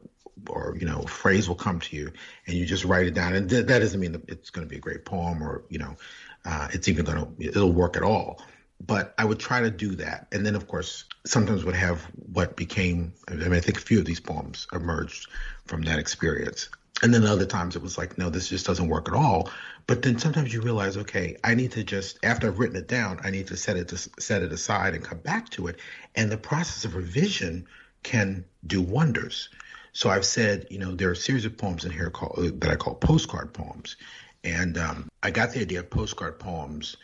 or 0.51 0.77
you 0.79 0.87
know 0.87 1.01
phrase 1.03 1.49
will 1.49 1.57
come 1.57 1.81
to 1.81 1.97
you 1.97 2.13
and 2.47 2.57
you 2.57 2.67
just 2.67 2.85
write 2.85 3.07
it 3.07 3.15
down 3.15 3.35
and 3.35 3.49
th- 3.49 3.67
that 3.67 3.79
doesn't 3.79 4.01
mean 4.01 4.13
that 4.13 4.29
it's 4.29 4.51
going 4.51 4.67
to 4.67 4.69
be 4.69 4.77
a 4.77 4.81
great 4.81 5.05
poem 5.05 5.43
or 5.43 5.65
you 5.71 5.79
know 5.79 5.97
uh, 6.45 6.69
it's 6.73 6.89
even 6.89 7.05
going 7.05 7.19
to 7.19 7.49
it'll 7.49 7.73
work 7.73 7.97
at 7.97 8.03
all 8.03 8.43
but 8.81 9.15
I 9.19 9.25
would 9.25 9.39
try 9.39 9.61
to 9.61 9.71
do 9.71 9.95
that. 9.97 10.27
And 10.33 10.45
then 10.45 10.55
of 10.55 10.69
course 10.69 11.05
sometimes 11.25 11.65
would 11.65 11.75
have 11.75 12.03
what 12.33 12.57
became 12.57 13.13
I 13.29 13.35
mean 13.35 13.53
I 13.53 13.61
think 13.61 13.79
a 13.79 13.83
few 13.83 13.99
of 13.99 14.05
these 14.05 14.21
poems 14.21 14.67
emerged 14.73 15.29
from 15.65 15.83
that 15.83 15.99
experience. 15.99 16.69
And 17.03 17.13
then 17.13 17.25
other 17.25 17.47
times 17.47 17.77
it 17.77 17.83
was 17.83 17.99
like 17.99 18.19
no 18.19 18.31
this 18.31 18.49
just 18.49 18.67
doesn't 18.67 18.89
work 18.89 19.09
at 19.09 19.15
all. 19.15 19.51
But 19.87 20.03
then 20.03 20.19
sometimes 20.19 20.53
you 20.53 20.61
realize 20.61 20.97
okay 20.97 21.37
I 21.43 21.55
need 21.55 21.73
to 21.73 21.85
just 21.85 22.19
after 22.23 22.49
I've 22.49 22.59
written 22.59 22.77
it 22.77 22.89
down 22.89 23.21
I 23.23 23.31
need 23.31 23.49
to 23.49 23.57
set 23.57 23.77
it 23.77 23.89
to 23.89 23.99
set 24.21 24.43
it 24.43 24.53
aside 24.53 24.95
and 24.95 25.05
come 25.05 25.19
back 25.19 25.49
to 25.51 25.69
it. 25.69 25.81
And 26.15 26.31
the 26.31 26.39
process 26.39 26.85
of 26.85 26.95
revision 26.95 27.67
can 28.03 28.45
do 28.67 28.81
wonders. 28.81 29.49
So 29.93 30.11
I've 30.11 30.27
said, 30.27 30.67
you 30.71 30.79
know, 30.79 30.95
there 30.95 31.09
are 31.09 31.13
a 31.13 31.17
series 31.17 31.47
of 31.47 31.57
poems 31.57 31.87
in 31.87 31.91
here 31.91 32.11
called, 32.11 32.61
that 32.61 32.71
I 32.71 32.77
call 32.77 32.95
postcard 32.97 33.55
poems. 33.55 33.97
And 34.45 34.77
um, 34.77 35.09
I 35.23 35.31
got 35.31 35.53
the 35.53 35.61
idea 35.61 35.81
of 35.81 35.89
postcard 35.89 36.39
poems 36.39 36.97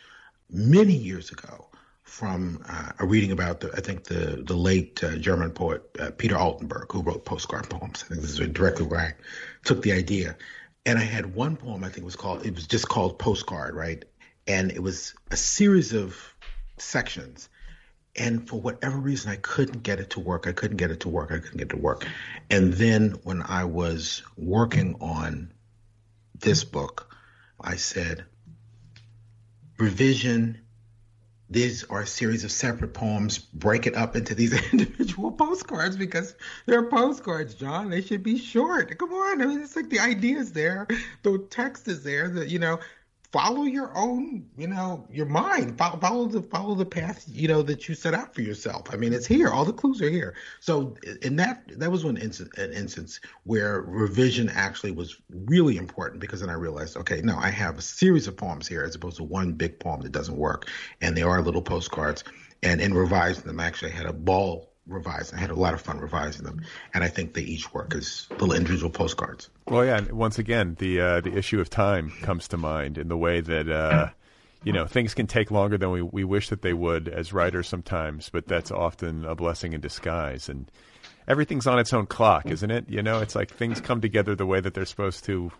many 0.49 0.93
years 0.93 1.31
ago 1.31 1.67
from 2.03 2.63
uh, 2.69 2.91
a 2.99 3.05
reading 3.05 3.31
about, 3.31 3.61
the, 3.61 3.71
I 3.73 3.81
think, 3.81 4.03
the, 4.03 4.43
the 4.45 4.55
late 4.55 5.03
uh, 5.03 5.15
German 5.15 5.51
poet 5.51 5.83
uh, 5.99 6.11
Peter 6.11 6.35
Altenberg, 6.35 6.91
who 6.91 7.01
wrote 7.01 7.25
postcard 7.25 7.69
poems. 7.69 8.03
I 8.05 8.09
think 8.09 8.21
this 8.21 8.39
is 8.39 8.47
directly 8.49 8.85
where 8.85 8.99
I 8.99 9.13
took 9.65 9.81
the 9.81 9.93
idea. 9.93 10.35
And 10.85 10.99
I 10.99 11.03
had 11.03 11.33
one 11.33 11.55
poem, 11.55 11.83
I 11.83 11.87
think 11.87 11.99
it 11.99 12.05
was 12.05 12.15
called, 12.15 12.45
it 12.45 12.53
was 12.53 12.67
just 12.67 12.87
called 12.87 13.17
Postcard, 13.17 13.73
right? 13.73 14.03
And 14.47 14.71
it 14.71 14.83
was 14.83 15.15
a 15.31 15.37
series 15.37 15.93
of 15.93 16.35
sections 16.77 17.49
and 18.15 18.47
for 18.47 18.59
whatever 18.59 18.97
reason 18.97 19.31
i 19.31 19.35
couldn't 19.37 19.83
get 19.83 19.99
it 19.99 20.11
to 20.11 20.19
work 20.19 20.47
i 20.47 20.51
couldn't 20.51 20.77
get 20.77 20.91
it 20.91 20.99
to 21.01 21.09
work 21.09 21.31
i 21.31 21.39
couldn't 21.39 21.57
get 21.57 21.65
it 21.65 21.69
to 21.69 21.77
work 21.77 22.05
and 22.49 22.73
then 22.73 23.11
when 23.23 23.41
i 23.41 23.63
was 23.63 24.23
working 24.37 24.95
on 25.01 25.51
this 26.39 26.63
book 26.63 27.15
i 27.59 27.75
said 27.75 28.25
revision. 29.83 30.59
These 31.49 31.83
are 31.83 32.01
a 32.01 32.07
series 32.07 32.43
of 32.45 32.51
separate 32.51 32.93
poems. 32.93 33.37
Break 33.37 33.85
it 33.85 33.95
up 33.95 34.15
into 34.15 34.33
these 34.33 34.53
individual 34.71 35.31
postcards 35.31 35.97
because 35.97 36.35
they're 36.65 36.89
postcards 36.89 37.53
john. 37.53 37.89
They 37.89 38.01
should 38.01 38.23
be 38.23 38.37
short. 38.37 38.97
Come 38.97 39.13
on. 39.13 39.41
I 39.41 39.45
mean 39.45 39.61
it's 39.61 39.75
like 39.75 39.89
the 39.89 39.99
idea 39.99 40.37
is 40.37 40.53
there. 40.53 40.87
The 41.23 41.45
text 41.49 41.87
is 41.87 42.03
there. 42.03 42.29
That 42.29 42.47
you 42.49 42.59
know 42.59 42.79
follow 43.33 43.63
your 43.63 43.91
own, 43.97 44.45
you 44.55 44.67
know, 44.67 45.05
your 45.11 45.25
mind. 45.25 45.75
Follow, 45.75 45.97
follow, 45.97 46.25
the 46.27 46.41
follow 46.43 46.75
the 46.75 46.85
path, 46.85 47.25
you 47.27 47.47
know, 47.47 47.63
that 47.63 47.89
you 47.89 47.95
set 47.95 48.13
out 48.13 48.33
for 48.33 48.41
yourself. 48.41 48.93
I 48.93 48.95
mean, 48.95 49.11
it's 49.11 49.25
here. 49.25 49.49
All 49.49 49.65
the 49.65 49.73
clues 49.73 50.01
are 50.03 50.09
here. 50.09 50.35
So, 50.59 50.95
in 51.23 51.35
that 51.37 51.63
that 51.79 51.91
was 51.91 52.05
one 52.05 52.15
instance, 52.15 52.51
an 52.57 52.71
instance 52.71 53.19
where 53.43 53.81
revision 53.81 54.49
actually 54.49 54.91
was 54.91 55.19
really 55.29 55.77
important 55.77 56.21
because 56.21 56.41
then 56.41 56.49
I 56.49 56.53
realized, 56.53 56.95
okay, 56.95 57.21
no, 57.21 57.35
I 57.37 57.49
have 57.49 57.79
a 57.79 57.81
series 57.81 58.27
of 58.27 58.37
poems 58.37 58.67
here 58.67 58.83
as 58.83 58.95
opposed 58.95 59.17
to 59.17 59.23
one 59.23 59.53
big 59.53 59.79
poem 59.79 60.01
that 60.01 60.11
doesn't 60.11 60.37
work, 60.37 60.69
and 61.01 61.17
they 61.17 61.23
are 61.23 61.41
little 61.41 61.61
postcards. 61.61 62.23
And 62.61 62.79
in 62.79 62.93
revising 62.93 63.45
them, 63.45 63.59
I 63.59 63.65
actually 63.65 63.91
had 63.91 64.05
a 64.05 64.13
ball 64.13 64.72
revising. 64.87 65.37
I 65.37 65.41
had 65.41 65.49
a 65.49 65.55
lot 65.55 65.73
of 65.73 65.81
fun 65.81 65.99
revising 65.99 66.43
them, 66.43 66.61
and 66.93 67.03
I 67.03 67.07
think 67.07 67.33
they 67.33 67.41
each 67.41 67.73
work 67.73 67.95
as 67.95 68.27
little 68.31 68.53
individual 68.53 68.89
postcards. 68.89 69.49
Well, 69.67 69.85
yeah. 69.85 69.97
And 69.97 70.11
once 70.11 70.39
again, 70.39 70.75
the 70.79 70.99
uh, 70.99 71.21
the 71.21 71.35
issue 71.35 71.59
of 71.59 71.69
time 71.69 72.11
comes 72.21 72.47
to 72.49 72.57
mind 72.57 72.97
in 72.97 73.07
the 73.07 73.17
way 73.17 73.41
that 73.41 73.69
uh, 73.69 74.09
you 74.63 74.73
know 74.73 74.85
things 74.85 75.13
can 75.13 75.27
take 75.27 75.51
longer 75.51 75.77
than 75.77 75.91
we 75.91 76.01
we 76.01 76.23
wish 76.23 76.49
that 76.49 76.61
they 76.61 76.73
would 76.73 77.07
as 77.07 77.33
writers 77.33 77.67
sometimes, 77.67 78.29
but 78.29 78.47
that's 78.47 78.71
often 78.71 79.25
a 79.25 79.35
blessing 79.35 79.73
in 79.73 79.81
disguise. 79.81 80.49
And 80.49 80.69
everything's 81.27 81.67
on 81.67 81.79
its 81.79 81.93
own 81.93 82.05
clock, 82.05 82.47
isn't 82.47 82.71
it? 82.71 82.89
You 82.89 83.01
know, 83.01 83.19
it's 83.19 83.35
like 83.35 83.51
things 83.51 83.79
come 83.79 84.01
together 84.01 84.35
the 84.35 84.45
way 84.45 84.59
that 84.59 84.73
they're 84.73 84.85
supposed 84.85 85.25
to 85.25 85.51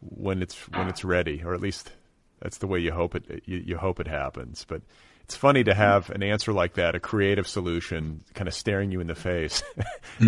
when 0.00 0.42
it's 0.42 0.56
when 0.70 0.88
it's 0.88 1.04
ready, 1.04 1.42
or 1.44 1.54
at 1.54 1.60
least 1.60 1.92
that's 2.40 2.58
the 2.58 2.66
way 2.66 2.78
you 2.78 2.92
hope 2.92 3.14
it 3.14 3.42
you, 3.46 3.58
you 3.58 3.76
hope 3.76 4.00
it 4.00 4.08
happens. 4.08 4.64
But 4.68 4.82
it's 5.24 5.36
funny 5.36 5.64
to 5.64 5.74
have 5.74 6.10
an 6.10 6.22
answer 6.22 6.52
like 6.52 6.74
that, 6.74 6.94
a 6.94 7.00
creative 7.00 7.46
solution, 7.46 8.22
kind 8.34 8.48
of 8.48 8.54
staring 8.54 8.90
you 8.90 9.00
in 9.00 9.06
the 9.06 9.14
face. 9.14 9.62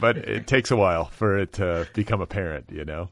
but 0.00 0.16
it 0.16 0.46
takes 0.46 0.70
a 0.70 0.76
while 0.76 1.06
for 1.06 1.38
it 1.38 1.54
to 1.54 1.88
become 1.94 2.20
apparent, 2.20 2.70
you 2.70 2.84
know? 2.84 3.10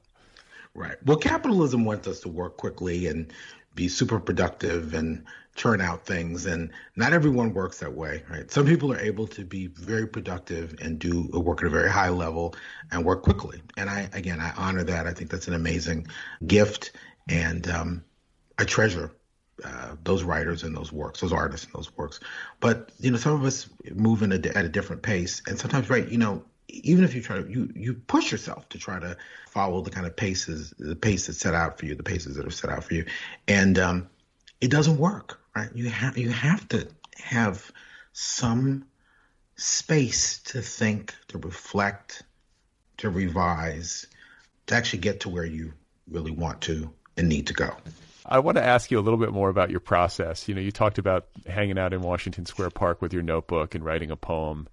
Right. 0.74 0.96
Well, 1.04 1.18
capitalism 1.18 1.84
wants 1.84 2.08
us 2.08 2.20
to 2.20 2.28
work 2.28 2.56
quickly 2.56 3.06
and 3.06 3.32
be 3.74 3.88
super 3.88 4.18
productive 4.18 4.94
and 4.94 5.24
churn 5.54 5.80
out 5.80 6.04
things. 6.04 6.46
And 6.46 6.70
not 6.96 7.12
everyone 7.12 7.54
works 7.54 7.78
that 7.78 7.94
way, 7.94 8.24
right? 8.28 8.50
Some 8.50 8.66
people 8.66 8.92
are 8.92 8.98
able 8.98 9.26
to 9.28 9.44
be 9.44 9.68
very 9.68 10.06
productive 10.08 10.74
and 10.80 10.98
do 10.98 11.28
work 11.32 11.60
at 11.60 11.66
a 11.66 11.70
very 11.70 11.90
high 11.90 12.08
level 12.08 12.56
and 12.90 13.04
work 13.04 13.22
quickly. 13.22 13.62
And 13.76 13.88
I, 13.88 14.08
again, 14.12 14.40
I 14.40 14.52
honor 14.56 14.82
that. 14.84 15.06
I 15.06 15.12
think 15.12 15.30
that's 15.30 15.48
an 15.48 15.54
amazing 15.54 16.08
gift. 16.44 16.92
And 17.28 17.68
um, 17.68 18.04
I 18.58 18.64
treasure 18.64 19.12
uh, 19.62 19.94
those 20.02 20.24
writers 20.24 20.64
and 20.64 20.76
those 20.76 20.92
works, 20.92 21.20
those 21.20 21.32
artists 21.32 21.66
and 21.66 21.74
those 21.74 21.96
works. 21.96 22.20
But 22.60 22.90
you 22.98 23.10
know, 23.10 23.16
some 23.16 23.34
of 23.34 23.44
us 23.44 23.68
move 23.94 24.22
in 24.22 24.32
a, 24.32 24.36
at 24.36 24.64
a 24.64 24.68
different 24.68 25.02
pace, 25.02 25.42
and 25.46 25.58
sometimes, 25.58 25.88
right? 25.90 26.08
You 26.08 26.18
know, 26.18 26.44
even 26.68 27.04
if 27.04 27.14
you 27.14 27.22
try 27.22 27.40
to, 27.40 27.48
you 27.48 27.70
you 27.74 27.94
push 27.94 28.32
yourself 28.32 28.68
to 28.70 28.78
try 28.78 28.98
to 28.98 29.16
follow 29.50 29.80
the 29.80 29.90
kind 29.90 30.06
of 30.06 30.16
paces, 30.16 30.74
the 30.78 30.96
pace 30.96 31.26
that's 31.26 31.38
set 31.38 31.54
out 31.54 31.78
for 31.78 31.86
you, 31.86 31.94
the 31.94 32.02
paces 32.02 32.36
that 32.36 32.46
are 32.46 32.50
set 32.50 32.70
out 32.70 32.84
for 32.84 32.94
you, 32.94 33.04
and 33.46 33.78
um, 33.78 34.08
it 34.60 34.70
doesn't 34.70 34.98
work, 34.98 35.40
right? 35.54 35.70
You 35.74 35.88
have 35.88 36.18
you 36.18 36.30
have 36.30 36.68
to 36.70 36.88
have 37.16 37.70
some 38.12 38.84
space 39.56 40.38
to 40.38 40.60
think, 40.60 41.14
to 41.28 41.38
reflect, 41.38 42.22
to 42.98 43.10
revise, 43.10 44.06
to 44.66 44.74
actually 44.74 44.98
get 45.00 45.20
to 45.20 45.28
where 45.28 45.44
you 45.44 45.72
really 46.08 46.32
want 46.32 46.60
to 46.62 46.90
and 47.16 47.28
need 47.28 47.46
to 47.46 47.54
go. 47.54 47.74
I 48.26 48.38
want 48.38 48.56
to 48.56 48.64
ask 48.64 48.90
you 48.90 48.98
a 48.98 49.02
little 49.02 49.18
bit 49.18 49.32
more 49.32 49.50
about 49.50 49.70
your 49.70 49.80
process. 49.80 50.48
You 50.48 50.54
know, 50.54 50.60
you 50.60 50.72
talked 50.72 50.98
about 50.98 51.26
hanging 51.46 51.78
out 51.78 51.92
in 51.92 52.00
Washington 52.00 52.46
Square 52.46 52.70
Park 52.70 53.02
with 53.02 53.12
your 53.12 53.22
notebook 53.22 53.74
and 53.74 53.84
writing 53.84 54.10
a 54.10 54.16
poem, 54.16 54.68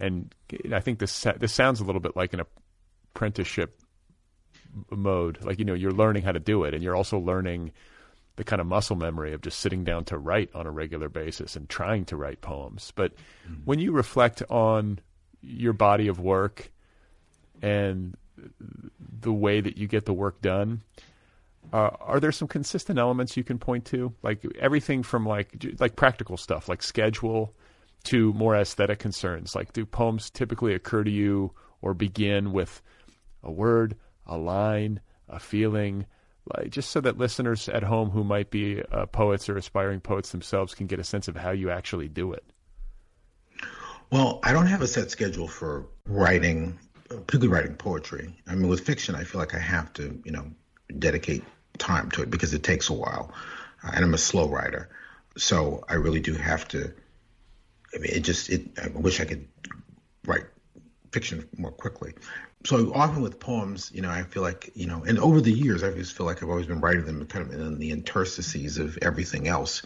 and 0.00 0.34
I 0.72 0.80
think 0.80 0.98
this 0.98 1.26
this 1.38 1.52
sounds 1.52 1.80
a 1.80 1.84
little 1.84 2.00
bit 2.00 2.16
like 2.16 2.32
an 2.32 2.40
apprenticeship 3.14 3.80
mode. 4.90 5.44
Like 5.44 5.58
you 5.58 5.64
know, 5.64 5.74
you're 5.74 5.92
learning 5.92 6.24
how 6.24 6.32
to 6.32 6.40
do 6.40 6.64
it, 6.64 6.74
and 6.74 6.82
you're 6.82 6.96
also 6.96 7.18
learning 7.18 7.72
the 8.36 8.44
kind 8.44 8.60
of 8.60 8.66
muscle 8.66 8.96
memory 8.96 9.32
of 9.32 9.42
just 9.42 9.58
sitting 9.58 9.82
down 9.82 10.04
to 10.04 10.16
write 10.16 10.50
on 10.54 10.66
a 10.66 10.70
regular 10.70 11.08
basis 11.08 11.56
and 11.56 11.68
trying 11.68 12.04
to 12.04 12.16
write 12.16 12.40
poems. 12.40 12.92
But 12.94 13.12
mm-hmm. 13.14 13.62
when 13.64 13.80
you 13.80 13.92
reflect 13.92 14.42
on 14.48 15.00
your 15.40 15.72
body 15.72 16.08
of 16.08 16.20
work 16.20 16.70
and 17.60 18.16
the 19.20 19.32
way 19.32 19.60
that 19.60 19.76
you 19.76 19.88
get 19.88 20.04
the 20.04 20.12
work 20.12 20.40
done 20.40 20.82
uh, 21.72 21.90
are 22.00 22.20
there 22.20 22.32
some 22.32 22.48
consistent 22.48 22.98
elements 22.98 23.36
you 23.36 23.44
can 23.44 23.58
point 23.58 23.84
to, 23.86 24.14
like 24.22 24.44
everything 24.58 25.02
from 25.02 25.26
like 25.26 25.64
like 25.78 25.96
practical 25.96 26.36
stuff, 26.36 26.68
like 26.68 26.82
schedule, 26.82 27.54
to 28.04 28.32
more 28.32 28.56
aesthetic 28.56 28.98
concerns? 28.98 29.54
Like, 29.54 29.72
do 29.72 29.84
poems 29.84 30.30
typically 30.30 30.74
occur 30.74 31.04
to 31.04 31.10
you 31.10 31.52
or 31.82 31.94
begin 31.94 32.52
with 32.52 32.82
a 33.42 33.50
word, 33.50 33.96
a 34.26 34.36
line, 34.36 35.00
a 35.28 35.38
feeling? 35.38 36.06
Like, 36.56 36.70
just 36.70 36.90
so 36.90 37.00
that 37.02 37.18
listeners 37.18 37.68
at 37.68 37.82
home 37.82 38.10
who 38.10 38.24
might 38.24 38.50
be 38.50 38.82
uh, 38.90 39.06
poets 39.06 39.48
or 39.48 39.56
aspiring 39.56 40.00
poets 40.00 40.32
themselves 40.32 40.74
can 40.74 40.86
get 40.86 40.98
a 40.98 41.04
sense 41.04 41.28
of 41.28 41.36
how 41.36 41.50
you 41.50 41.70
actually 41.70 42.08
do 42.08 42.32
it. 42.32 42.44
Well, 44.10 44.40
I 44.42 44.52
don't 44.54 44.66
have 44.66 44.80
a 44.80 44.86
set 44.86 45.10
schedule 45.10 45.48
for 45.48 45.86
writing, 46.06 46.78
particularly 47.08 47.48
writing 47.48 47.74
poetry. 47.76 48.34
I 48.46 48.54
mean, 48.54 48.68
with 48.68 48.80
fiction, 48.80 49.14
I 49.14 49.24
feel 49.24 49.38
like 49.38 49.54
I 49.54 49.58
have 49.58 49.92
to, 49.94 50.18
you 50.24 50.32
know, 50.32 50.50
dedicate 50.98 51.44
time 51.78 52.10
to 52.12 52.22
it 52.22 52.30
because 52.30 52.54
it 52.54 52.62
takes 52.62 52.88
a 52.88 52.92
while, 52.92 53.32
uh, 53.82 53.90
and 53.94 54.04
I'm 54.04 54.14
a 54.14 54.18
slow 54.18 54.48
writer, 54.48 54.88
so 55.36 55.84
I 55.88 55.94
really 55.94 56.20
do 56.20 56.34
have 56.34 56.66
to. 56.68 56.92
I 57.94 57.98
mean, 57.98 58.12
it 58.12 58.20
just 58.20 58.50
it. 58.50 58.78
I 58.82 58.88
wish 58.88 59.20
I 59.20 59.24
could 59.24 59.48
write 60.26 60.44
fiction 61.12 61.48
more 61.56 61.72
quickly. 61.72 62.14
So 62.66 62.92
often 62.92 63.22
with 63.22 63.38
poems, 63.38 63.90
you 63.94 64.02
know, 64.02 64.10
I 64.10 64.24
feel 64.24 64.42
like 64.42 64.70
you 64.74 64.86
know, 64.86 65.04
and 65.04 65.18
over 65.18 65.40
the 65.40 65.52
years, 65.52 65.82
I 65.82 65.92
just 65.92 66.16
feel 66.16 66.26
like 66.26 66.42
I've 66.42 66.50
always 66.50 66.66
been 66.66 66.80
writing 66.80 67.06
them 67.06 67.24
kind 67.26 67.46
of 67.46 67.58
in 67.58 67.78
the 67.78 67.90
interstices 67.92 68.78
of 68.78 68.98
everything 69.02 69.48
else. 69.48 69.82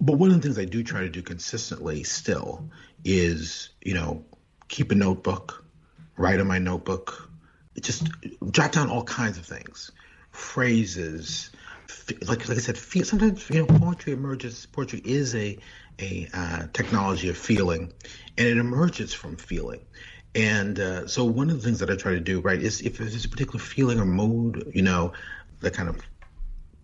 But 0.00 0.16
one 0.16 0.30
of 0.30 0.36
the 0.36 0.42
things 0.42 0.58
I 0.58 0.64
do 0.64 0.82
try 0.82 1.02
to 1.02 1.10
do 1.10 1.22
consistently 1.22 2.02
still 2.04 2.68
is, 3.04 3.68
you 3.82 3.94
know, 3.94 4.24
keep 4.68 4.92
a 4.92 4.94
notebook, 4.94 5.64
write 6.16 6.40
in 6.40 6.46
my 6.46 6.58
notebook, 6.58 7.30
just 7.80 8.08
jot 8.50 8.72
down 8.72 8.88
all 8.88 9.04
kinds 9.04 9.38
of 9.38 9.44
things 9.44 9.90
phrases. 10.30 11.50
Like, 12.26 12.48
like 12.48 12.58
I 12.58 12.60
said, 12.60 12.78
feel, 12.78 13.04
sometimes 13.04 13.48
you 13.50 13.60
know 13.60 13.66
poetry 13.66 14.12
emerges. 14.12 14.66
Poetry 14.66 15.02
is 15.04 15.34
a 15.34 15.58
a 16.00 16.28
uh, 16.32 16.66
technology 16.72 17.28
of 17.28 17.36
feeling, 17.36 17.92
and 18.38 18.46
it 18.46 18.56
emerges 18.56 19.12
from 19.12 19.36
feeling. 19.36 19.80
And 20.34 20.78
uh, 20.78 21.06
so 21.08 21.24
one 21.24 21.50
of 21.50 21.56
the 21.56 21.62
things 21.62 21.80
that 21.80 21.90
I 21.90 21.96
try 21.96 22.12
to 22.12 22.20
do, 22.20 22.40
right, 22.40 22.60
is 22.60 22.80
if 22.82 22.98
there's 22.98 23.24
a 23.24 23.28
particular 23.28 23.58
feeling 23.58 23.98
or 23.98 24.04
mood, 24.04 24.70
you 24.72 24.82
know, 24.82 25.12
that 25.60 25.74
kind 25.74 25.88
of 25.88 26.00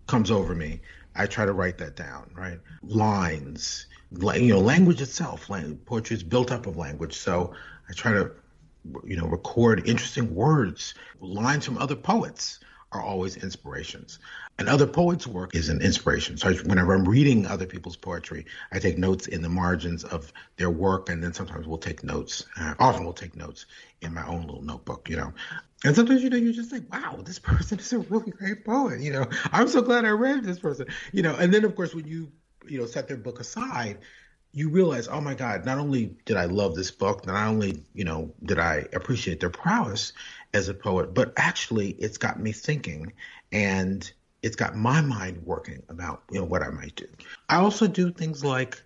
comes 0.05 0.29
over 0.29 0.53
me, 0.53 0.81
I 1.15 1.25
try 1.25 1.45
to 1.45 1.53
write 1.53 1.77
that 1.77 1.95
down, 1.95 2.29
right? 2.35 2.59
Lines, 2.83 3.87
you 4.11 4.53
know, 4.53 4.59
language 4.59 5.01
itself. 5.01 5.49
Poetry 5.85 6.17
is 6.17 6.23
built 6.23 6.51
up 6.51 6.67
of 6.67 6.75
language, 6.75 7.15
so 7.15 7.53
I 7.89 7.93
try 7.93 8.11
to 8.13 8.31
you 9.03 9.17
know, 9.17 9.27
record 9.27 9.87
interesting 9.87 10.33
words, 10.33 10.93
lines 11.19 11.65
from 11.65 11.77
other 11.77 11.95
poets 11.95 12.59
are 12.91 13.01
always 13.01 13.35
inspirations. 13.37 14.19
And 14.59 14.69
other 14.69 14.87
poets' 14.87 15.27
work 15.27 15.55
is 15.55 15.69
an 15.69 15.81
inspiration. 15.81 16.37
So 16.37 16.53
whenever 16.53 16.93
I'm 16.93 17.07
reading 17.07 17.45
other 17.45 17.65
people's 17.65 17.97
poetry, 17.97 18.45
I 18.71 18.79
take 18.79 18.97
notes 18.97 19.27
in 19.27 19.41
the 19.41 19.49
margins 19.49 20.03
of 20.03 20.31
their 20.55 20.69
work, 20.69 21.09
and 21.09 21.23
then 21.23 21.33
sometimes 21.33 21.67
we'll 21.67 21.77
take 21.77 22.03
notes. 22.03 22.45
Uh, 22.59 22.73
often 22.79 23.03
we'll 23.03 23.13
take 23.13 23.35
notes 23.35 23.65
in 24.01 24.13
my 24.13 24.25
own 24.25 24.47
little 24.47 24.63
notebook, 24.63 25.09
you 25.09 25.17
know. 25.17 25.33
And 25.83 25.95
sometimes, 25.95 26.23
you 26.23 26.29
know, 26.29 26.37
you 26.37 26.53
just 26.53 26.71
think, 26.71 26.91
wow, 26.91 27.19
this 27.23 27.39
person 27.39 27.79
is 27.79 27.93
a 27.93 27.99
really 27.99 28.31
great 28.31 28.65
poet. 28.65 28.99
You 29.01 29.13
know, 29.13 29.27
I'm 29.51 29.67
so 29.67 29.81
glad 29.81 30.05
I 30.05 30.09
read 30.09 30.43
this 30.43 30.59
person. 30.59 30.87
You 31.11 31.21
know, 31.21 31.35
and 31.35 31.53
then 31.53 31.65
of 31.65 31.75
course 31.75 31.93
when 31.93 32.07
you, 32.07 32.31
you 32.67 32.79
know, 32.79 32.85
set 32.85 33.07
their 33.07 33.17
book 33.17 33.39
aside, 33.39 33.99
you 34.53 34.69
realize, 34.69 35.07
oh 35.07 35.21
my 35.21 35.35
God, 35.35 35.65
not 35.65 35.77
only 35.77 36.15
did 36.25 36.35
I 36.35 36.45
love 36.45 36.73
this 36.73 36.89
book, 36.89 37.27
not 37.27 37.47
only, 37.47 37.83
you 37.93 38.05
know, 38.05 38.33
did 38.43 38.57
I 38.57 38.87
appreciate 38.93 39.39
their 39.39 39.51
prowess 39.51 40.13
as 40.57 40.67
a 40.67 40.73
poet, 40.73 41.13
but 41.13 41.33
actually 41.37 41.91
it's 41.91 42.17
got 42.17 42.39
me 42.39 42.51
thinking 42.51 43.13
and 43.51 44.11
it's 44.41 44.55
got 44.55 44.75
my 44.75 45.01
mind 45.01 45.43
working 45.45 45.81
about, 45.89 46.23
you 46.31 46.39
know, 46.39 46.45
what 46.45 46.61
I 46.61 46.69
might 46.69 46.95
do. 46.95 47.07
I 47.49 47.57
also 47.57 47.87
do 47.87 48.11
things 48.11 48.43
like 48.43 48.81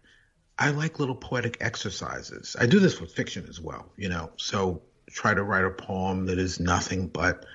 I 0.59 0.69
like 0.69 0.99
little 0.99 1.15
poetic 1.15 1.57
exercises. 1.59 2.55
I 2.59 2.67
do 2.67 2.79
this 2.79 3.01
with 3.01 3.11
fiction 3.11 3.47
as 3.49 3.59
well, 3.59 3.91
you 3.97 4.09
know. 4.09 4.29
So 4.37 4.81
try 5.09 5.33
to 5.33 5.43
write 5.43 5.65
a 5.65 5.71
poem 5.71 6.27
that 6.27 6.37
is 6.37 6.59
nothing 6.59 7.07
but 7.07 7.45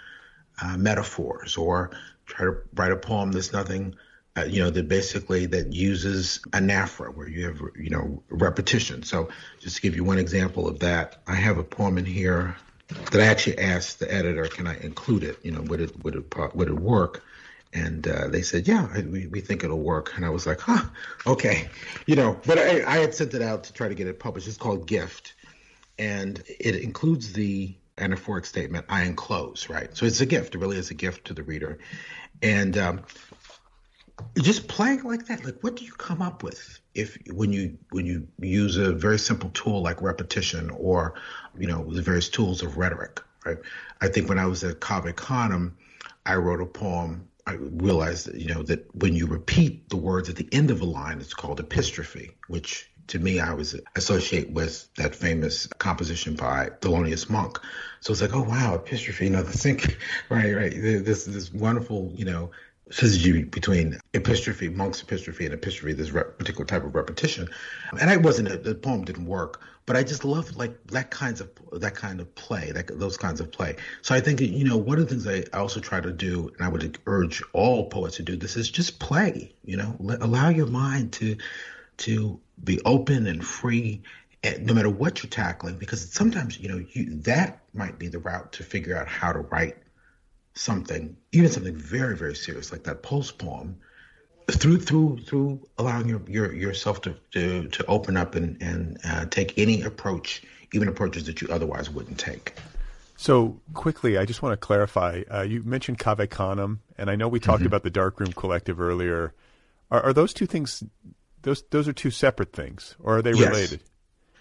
uh, 0.60 0.76
metaphors, 0.76 1.56
or 1.56 1.90
try 2.26 2.46
to 2.46 2.56
write 2.74 2.92
a 2.92 2.96
poem 2.96 3.30
that's 3.32 3.52
nothing, 3.52 3.94
uh, 4.36 4.44
you 4.44 4.62
know, 4.62 4.70
that 4.70 4.88
basically 4.88 5.46
that 5.46 5.72
uses 5.72 6.40
anaphora, 6.50 7.14
where 7.14 7.28
you 7.28 7.46
have, 7.46 7.60
you 7.78 7.90
know, 7.90 8.22
repetition. 8.28 9.02
So 9.02 9.28
just 9.60 9.76
to 9.76 9.82
give 9.82 9.94
you 9.94 10.04
one 10.04 10.18
example 10.18 10.66
of 10.66 10.80
that, 10.80 11.22
I 11.26 11.34
have 11.34 11.58
a 11.58 11.64
poem 11.64 11.98
in 11.98 12.06
here 12.06 12.56
that 12.88 13.20
I 13.20 13.26
actually 13.26 13.58
asked 13.58 13.98
the 13.98 14.12
editor, 14.12 14.46
can 14.46 14.66
I 14.66 14.78
include 14.78 15.24
it? 15.24 15.38
You 15.42 15.52
know, 15.52 15.62
would 15.62 15.80
it 15.80 16.04
would 16.04 16.14
it 16.16 16.54
would 16.54 16.68
it 16.68 16.78
work? 16.78 17.22
And 17.72 18.06
uh, 18.08 18.28
they 18.28 18.42
said, 18.42 18.66
yeah, 18.66 18.88
we, 19.02 19.26
we 19.26 19.40
think 19.40 19.62
it'll 19.62 19.80
work. 19.80 20.16
And 20.16 20.24
I 20.24 20.30
was 20.30 20.46
like, 20.46 20.60
huh, 20.60 20.84
okay, 21.26 21.68
you 22.06 22.16
know. 22.16 22.40
But 22.46 22.58
I, 22.58 22.84
I 22.84 22.98
had 22.98 23.14
sent 23.14 23.34
it 23.34 23.42
out 23.42 23.64
to 23.64 23.72
try 23.72 23.88
to 23.88 23.94
get 23.94 24.06
it 24.06 24.18
published. 24.18 24.48
It's 24.48 24.56
called 24.56 24.86
Gift, 24.86 25.34
and 25.98 26.42
it 26.46 26.76
includes 26.76 27.32
the 27.32 27.74
anaphoric 27.98 28.46
statement 28.46 28.86
I 28.88 29.04
enclose, 29.04 29.68
right? 29.68 29.94
So 29.96 30.06
it's 30.06 30.20
a 30.20 30.26
gift. 30.26 30.54
It 30.54 30.58
really 30.58 30.78
is 30.78 30.90
a 30.90 30.94
gift 30.94 31.26
to 31.26 31.34
the 31.34 31.42
reader. 31.42 31.78
And 32.42 32.76
um, 32.76 33.02
just 34.36 34.68
playing 34.68 35.02
like 35.02 35.26
that, 35.26 35.44
like 35.44 35.62
what 35.62 35.76
do 35.76 35.84
you 35.84 35.92
come 35.92 36.22
up 36.22 36.42
with 36.42 36.80
if 36.96 37.18
when 37.32 37.52
you 37.52 37.78
when 37.90 38.06
you 38.06 38.26
use 38.40 38.76
a 38.76 38.92
very 38.92 39.18
simple 39.18 39.50
tool 39.50 39.82
like 39.82 40.00
repetition 40.02 40.70
or 40.70 41.14
you 41.58 41.66
know 41.66 41.84
the 41.92 42.02
various 42.02 42.28
tools 42.28 42.62
of 42.62 42.76
rhetoric, 42.76 43.22
right? 43.44 43.58
I 44.00 44.08
think 44.08 44.28
when 44.28 44.38
I 44.38 44.46
was 44.46 44.64
at 44.64 44.80
Cave 44.80 45.14
Canem, 45.16 45.76
I 46.24 46.36
wrote 46.36 46.60
a 46.60 46.66
poem. 46.66 47.28
I 47.46 47.52
realized 47.52 48.26
that 48.26 48.40
you 48.40 48.52
know 48.52 48.62
that 48.64 48.92
when 48.94 49.14
you 49.14 49.26
repeat 49.26 49.88
the 49.88 49.96
words 49.96 50.28
at 50.28 50.36
the 50.36 50.48
end 50.52 50.70
of 50.70 50.80
a 50.80 50.84
line, 50.86 51.20
it's 51.20 51.34
called 51.34 51.60
epistrophe, 51.60 52.32
which 52.48 52.90
to 53.08 53.18
me, 53.18 53.38
I 53.38 53.52
was 53.52 53.78
associate 53.94 54.50
with 54.50 54.92
that 54.96 55.14
famous 55.14 55.66
composition 55.78 56.34
by 56.34 56.70
Thelonious 56.80 57.30
Monk. 57.30 57.60
So 58.00 58.12
it's 58.12 58.20
like, 58.20 58.34
oh 58.34 58.42
wow, 58.42 58.74
epistrophe, 58.74 59.24
you 59.24 59.30
know, 59.30 59.42
the 59.42 59.56
think, 59.56 59.98
right, 60.28 60.54
right, 60.54 60.72
this 60.72 61.24
this 61.24 61.52
wonderful, 61.52 62.12
you 62.14 62.24
know, 62.24 62.50
syzygy 62.90 63.50
between 63.50 63.98
epistrophe, 64.14 64.68
Monk's 64.68 65.02
epistrophe, 65.02 65.44
and 65.44 65.54
epistrophe, 65.54 65.92
this 65.92 66.10
particular 66.10 66.64
type 66.64 66.84
of 66.84 66.94
repetition. 66.94 67.48
And 68.00 68.10
I 68.10 68.16
wasn't 68.16 68.62
the 68.62 68.74
poem 68.74 69.04
didn't 69.04 69.26
work, 69.26 69.60
but 69.86 69.96
I 69.96 70.02
just 70.02 70.24
love 70.24 70.56
like 70.56 70.86
that 70.88 71.10
kinds 71.10 71.40
of 71.40 71.50
that 71.72 71.94
kind 71.94 72.20
of 72.20 72.32
play, 72.34 72.70
that 72.72 72.98
those 72.98 73.16
kinds 73.16 73.40
of 73.40 73.50
play. 73.50 73.76
So 74.02 74.14
I 74.14 74.20
think 74.20 74.40
you 74.40 74.64
know 74.64 74.76
one 74.76 74.98
of 74.98 75.08
the 75.08 75.16
things 75.16 75.26
I 75.26 75.58
also 75.58 75.80
try 75.80 76.00
to 76.00 76.12
do, 76.12 76.52
and 76.56 76.64
I 76.64 76.68
would 76.68 76.98
urge 77.06 77.42
all 77.52 77.88
poets 77.88 78.16
to 78.16 78.22
do 78.22 78.36
this, 78.36 78.56
is 78.56 78.70
just 78.70 78.98
play. 78.98 79.52
You 79.64 79.76
know, 79.78 79.96
allow 80.20 80.48
your 80.48 80.66
mind 80.66 81.12
to 81.14 81.36
to 81.98 82.40
be 82.62 82.80
open 82.84 83.26
and 83.26 83.44
free 83.44 84.02
no 84.60 84.74
matter 84.74 84.90
what 84.90 85.22
you're 85.22 85.30
tackling 85.30 85.76
because 85.76 86.08
sometimes 86.12 86.58
you 86.60 86.68
know 86.68 86.84
you, 86.92 87.16
that 87.22 87.60
might 87.74 87.98
be 87.98 88.06
the 88.06 88.18
route 88.18 88.52
to 88.52 88.62
figure 88.62 88.96
out 88.96 89.08
how 89.08 89.32
to 89.32 89.40
write 89.40 89.76
something 90.56 91.16
even 91.32 91.50
something 91.50 91.76
very 91.76 92.16
very 92.16 92.34
serious 92.34 92.72
like 92.72 92.84
that 92.84 93.02
pulse 93.02 93.30
poem 93.30 93.76
through 94.50 94.78
through 94.78 95.18
through 95.18 95.60
allowing 95.78 96.08
your, 96.08 96.22
your 96.26 96.52
yourself 96.52 97.00
to, 97.02 97.14
to 97.30 97.68
to 97.68 97.84
open 97.86 98.16
up 98.16 98.34
and 98.34 98.60
and 98.62 98.98
uh, 99.04 99.24
take 99.26 99.58
any 99.58 99.82
approach 99.82 100.42
even 100.72 100.88
approaches 100.88 101.24
that 101.24 101.40
you 101.40 101.48
otherwise 101.50 101.90
wouldn't 101.90 102.18
take 102.18 102.54
so 103.16 103.58
quickly, 103.72 104.18
I 104.18 104.26
just 104.26 104.42
want 104.42 104.52
to 104.52 104.56
clarify. 104.58 105.22
Uh, 105.32 105.40
you 105.40 105.62
mentioned 105.62 105.98
Cave 105.98 106.28
Canem, 106.28 106.82
and 106.98 107.10
I 107.10 107.16
know 107.16 107.28
we 107.28 107.40
talked 107.40 107.60
mm-hmm. 107.60 107.66
about 107.66 107.82
the 107.82 107.90
Dark 107.90 108.20
Room 108.20 108.32
Collective 108.32 108.78
earlier. 108.78 109.32
Are, 109.90 110.02
are, 110.02 110.12
those 110.12 110.34
two 110.34 110.46
things 110.46 110.84
those 111.42 111.62
those 111.70 111.88
are 111.88 111.92
two 111.92 112.10
separate 112.10 112.52
things, 112.52 112.94
or 113.00 113.18
are 113.18 113.22
they 113.22 113.32
yes. 113.32 113.48
related? 113.48 113.80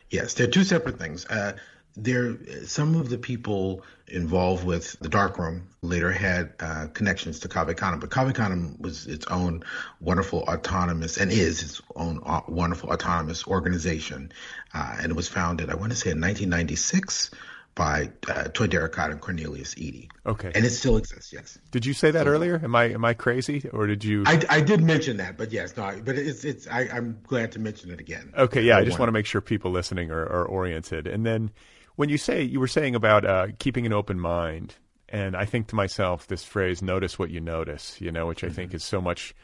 Yes, 0.09 0.33
they're 0.33 0.47
two 0.47 0.63
separate 0.63 0.99
things. 0.99 1.25
Uh, 1.25 1.53
there, 1.97 2.37
some 2.65 2.95
of 2.95 3.09
the 3.09 3.17
people 3.17 3.83
involved 4.07 4.65
with 4.65 4.99
the 4.99 5.09
Dark 5.09 5.37
Room 5.37 5.67
later 5.81 6.11
had 6.11 6.53
uh, 6.59 6.87
connections 6.93 7.39
to 7.39 7.47
Cave 7.47 7.75
Canem, 7.75 7.99
but 7.99 8.11
Cave 8.11 8.33
Canem 8.33 8.77
was 8.79 9.07
its 9.07 9.25
own 9.27 9.63
wonderful 9.99 10.41
autonomous 10.41 11.17
and 11.17 11.31
is 11.31 11.63
its 11.63 11.81
own 11.95 12.21
uh, 12.25 12.41
wonderful 12.47 12.91
autonomous 12.91 13.47
organization, 13.47 14.31
uh, 14.73 14.97
and 14.99 15.11
it 15.11 15.15
was 15.15 15.27
founded, 15.27 15.69
I 15.69 15.75
want 15.75 15.91
to 15.91 15.97
say, 15.97 16.11
in 16.11 16.21
1996 16.21 17.31
by 17.75 18.09
uh, 18.29 18.43
Toi 18.45 18.67
Derricotte 18.67 19.11
and 19.11 19.19
Cornelius 19.19 19.77
Eady. 19.77 20.09
Okay. 20.25 20.51
And 20.55 20.65
it 20.65 20.69
still 20.69 20.95
exists, 20.95 21.33
yes. 21.33 21.57
Did 21.71 21.85
you 21.85 21.93
say 21.93 22.09
that 22.11 22.25
so, 22.25 22.31
earlier? 22.31 22.59
Am 22.63 22.73
I 22.73 22.85
am 22.85 23.03
I 23.03 23.13
crazy 23.13 23.67
or 23.71 23.85
did 23.85 24.03
you? 24.03 24.23
I, 24.25 24.41
I 24.49 24.61
did 24.61 24.81
mention 24.81 25.17
that, 25.17 25.37
but 25.37 25.51
yes, 25.51 25.75
no. 25.75 25.99
But 26.03 26.17
it's 26.17 26.45
it's 26.45 26.67
I, 26.67 26.83
am 26.83 27.19
glad 27.27 27.51
to 27.53 27.59
mention 27.59 27.91
it 27.91 27.99
again. 27.99 28.33
Okay, 28.37 28.61
yeah. 28.61 28.77
I, 28.77 28.79
I 28.79 28.85
just 28.85 28.97
want 28.97 29.09
to 29.09 29.13
make 29.13 29.25
sure 29.25 29.41
people 29.41 29.71
listening 29.71 30.09
are, 30.09 30.23
are 30.23 30.45
oriented. 30.45 31.05
And 31.05 31.25
then 31.25 31.51
when 31.95 32.09
you 32.09 32.17
say 32.17 32.41
you 32.41 32.59
were 32.59 32.67
saying 32.67 32.95
about 32.95 33.25
uh, 33.25 33.47
keeping 33.59 33.85
an 33.85 33.93
open 33.93 34.19
mind, 34.19 34.75
and 35.09 35.35
I 35.35 35.45
think 35.45 35.67
to 35.67 35.75
myself 35.75 36.27
this 36.27 36.43
phrase 36.43 36.81
"notice 36.81 37.17
what 37.17 37.29
you 37.29 37.39
notice," 37.39 37.99
you 37.99 38.11
know, 38.11 38.27
which 38.27 38.43
I 38.43 38.47
mm-hmm. 38.47 38.55
think 38.55 38.73
is 38.73 38.83
so 38.83 39.01
much 39.01 39.35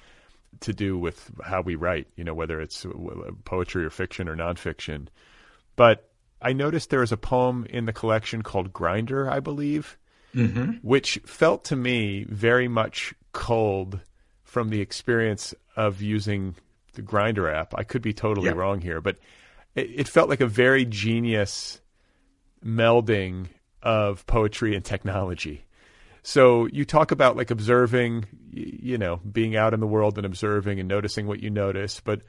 to 0.61 0.73
do 0.73 0.97
with 0.97 1.31
how 1.43 1.61
we 1.61 1.75
write. 1.75 2.07
You 2.15 2.23
know, 2.23 2.33
whether 2.33 2.59
it's 2.61 2.85
poetry 3.45 3.85
or 3.85 3.89
fiction 3.89 4.27
or 4.27 4.35
nonfiction, 4.35 5.07
but 5.75 6.09
I 6.41 6.53
noticed 6.53 6.89
there 6.89 7.03
is 7.03 7.11
a 7.11 7.17
poem 7.17 7.65
in 7.69 7.85
the 7.85 7.93
collection 7.93 8.41
called 8.41 8.73
Grindr, 8.73 9.29
I 9.29 9.39
believe, 9.39 9.97
mm-hmm. 10.33 10.71
which 10.81 11.19
felt 11.25 11.65
to 11.65 11.75
me 11.75 12.25
very 12.29 12.67
much 12.67 13.13
cold 13.31 13.99
from 14.43 14.69
the 14.69 14.81
experience 14.81 15.53
of 15.75 16.01
using 16.01 16.55
the 16.93 17.01
Grindr 17.01 17.53
app. 17.53 17.73
I 17.77 17.83
could 17.83 18.01
be 18.01 18.13
totally 18.13 18.47
yeah. 18.47 18.55
wrong 18.55 18.81
here, 18.81 19.01
but 19.01 19.17
it, 19.75 19.89
it 20.01 20.07
felt 20.07 20.29
like 20.29 20.41
a 20.41 20.47
very 20.47 20.85
genius 20.85 21.80
melding 22.65 23.47
of 23.81 24.25
poetry 24.25 24.75
and 24.75 24.85
technology. 24.85 25.65
So 26.23 26.67
you 26.67 26.85
talk 26.85 27.11
about 27.11 27.35
like 27.35 27.49
observing, 27.49 28.25
you 28.51 28.97
know, 28.97 29.17
being 29.17 29.55
out 29.55 29.73
in 29.73 29.79
the 29.79 29.87
world 29.87 30.17
and 30.17 30.25
observing 30.25 30.79
and 30.79 30.87
noticing 30.87 31.25
what 31.25 31.41
you 31.41 31.49
notice, 31.49 31.99
but 31.99 32.21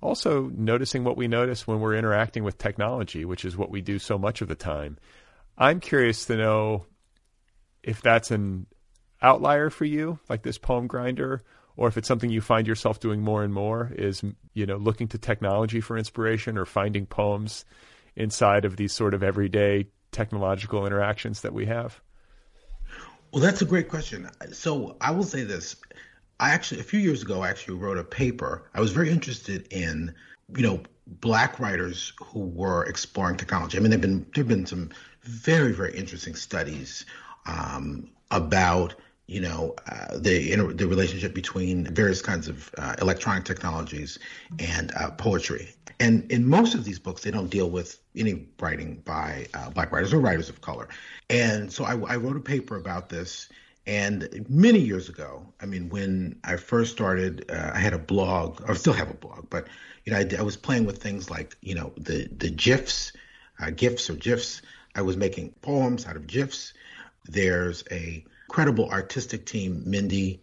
also 0.00 0.50
noticing 0.54 1.04
what 1.04 1.16
we 1.16 1.28
notice 1.28 1.66
when 1.66 1.80
we're 1.80 1.96
interacting 1.96 2.44
with 2.44 2.58
technology, 2.58 3.24
which 3.24 3.44
is 3.44 3.56
what 3.56 3.70
we 3.70 3.80
do 3.80 3.98
so 3.98 4.18
much 4.18 4.40
of 4.40 4.48
the 4.48 4.54
time. 4.54 4.98
I'm 5.58 5.80
curious 5.80 6.26
to 6.26 6.36
know 6.36 6.86
if 7.82 8.00
that's 8.00 8.30
an 8.30 8.66
outlier 9.20 9.68
for 9.68 9.84
you, 9.84 10.18
like 10.28 10.42
this 10.42 10.58
poem 10.58 10.88
Grindr, 10.88 11.40
or 11.76 11.88
if 11.88 11.96
it's 11.96 12.08
something 12.08 12.30
you 12.30 12.40
find 12.40 12.66
yourself 12.66 13.00
doing 13.00 13.20
more 13.20 13.42
and 13.42 13.52
more 13.52 13.90
is, 13.94 14.22
you 14.54 14.66
know, 14.66 14.76
looking 14.76 15.08
to 15.08 15.18
technology 15.18 15.80
for 15.80 15.98
inspiration 15.98 16.56
or 16.56 16.64
finding 16.64 17.06
poems 17.06 17.64
inside 18.20 18.64
of 18.64 18.76
these 18.76 18.92
sort 18.92 19.14
of 19.14 19.22
everyday 19.22 19.86
technological 20.12 20.86
interactions 20.86 21.40
that 21.42 21.52
we 21.52 21.66
have? 21.66 22.00
Well, 23.32 23.42
that's 23.42 23.62
a 23.62 23.64
great 23.64 23.88
question. 23.88 24.28
So 24.52 24.96
I 25.00 25.12
will 25.12 25.24
say 25.24 25.44
this. 25.44 25.76
I 26.40 26.50
actually 26.50 26.80
a 26.80 26.84
few 26.84 27.00
years 27.00 27.22
ago 27.22 27.42
I 27.42 27.50
actually 27.50 27.78
wrote 27.78 27.98
a 27.98 28.04
paper. 28.04 28.68
I 28.74 28.80
was 28.80 28.92
very 28.92 29.10
interested 29.10 29.68
in 29.70 30.14
you 30.56 30.62
know 30.62 30.82
black 31.06 31.60
writers 31.60 32.12
who 32.22 32.40
were 32.40 32.84
exploring 32.84 33.36
technology. 33.36 33.78
I 33.78 33.80
mean, 33.80 33.90
there've 33.90 34.00
been 34.00 34.26
there've 34.34 34.48
been 34.48 34.66
some 34.66 34.90
very 35.22 35.72
very 35.72 35.96
interesting 35.96 36.34
studies 36.34 37.04
um, 37.46 38.10
about 38.30 38.94
you 39.26 39.40
know 39.40 39.76
uh, 39.86 40.18
the 40.18 40.52
inter- 40.52 40.72
the 40.72 40.88
relationship 40.88 41.34
between 41.34 41.86
various 41.94 42.22
kinds 42.22 42.48
of 42.48 42.74
uh, 42.78 42.96
electronic 43.00 43.44
technologies 43.44 44.18
and 44.58 44.92
uh, 44.96 45.10
poetry. 45.12 45.72
And 46.00 46.32
in 46.32 46.48
most 46.48 46.74
of 46.74 46.84
these 46.84 46.98
books, 46.98 47.22
they 47.22 47.30
don't 47.30 47.50
deal 47.50 47.70
with 47.70 47.99
any 48.16 48.46
writing 48.60 49.02
by 49.04 49.46
uh, 49.54 49.70
black 49.70 49.92
writers 49.92 50.12
or 50.12 50.20
writers 50.20 50.48
of 50.48 50.60
color. 50.60 50.88
And 51.28 51.72
so 51.72 51.84
I, 51.84 51.92
I 51.92 52.16
wrote 52.16 52.36
a 52.36 52.40
paper 52.40 52.76
about 52.76 53.08
this 53.08 53.48
and 53.86 54.46
many 54.48 54.78
years 54.78 55.08
ago, 55.08 55.52
I 55.60 55.66
mean, 55.66 55.88
when 55.88 56.38
I 56.44 56.56
first 56.56 56.92
started, 56.92 57.50
uh, 57.50 57.72
I 57.74 57.78
had 57.78 57.94
a 57.94 57.98
blog, 57.98 58.62
or 58.68 58.74
still 58.74 58.92
have 58.92 59.10
a 59.10 59.14
blog, 59.14 59.48
but 59.48 59.68
you 60.04 60.12
know, 60.12 60.18
I, 60.18 60.28
I 60.38 60.42
was 60.42 60.56
playing 60.56 60.84
with 60.84 61.02
things 61.02 61.30
like 61.30 61.56
you 61.62 61.74
know 61.74 61.92
the 61.96 62.28
the 62.36 62.50
gifs, 62.50 63.12
uh, 63.58 63.70
gifs 63.70 64.10
or 64.10 64.14
gifs 64.14 64.62
I 64.94 65.02
was 65.02 65.16
making 65.16 65.52
poems 65.62 66.06
out 66.06 66.16
of 66.16 66.26
GIFs. 66.26 66.72
There's 67.24 67.84
a 67.90 68.24
credible 68.48 68.90
artistic 68.90 69.46
team, 69.46 69.82
Mindy 69.86 70.42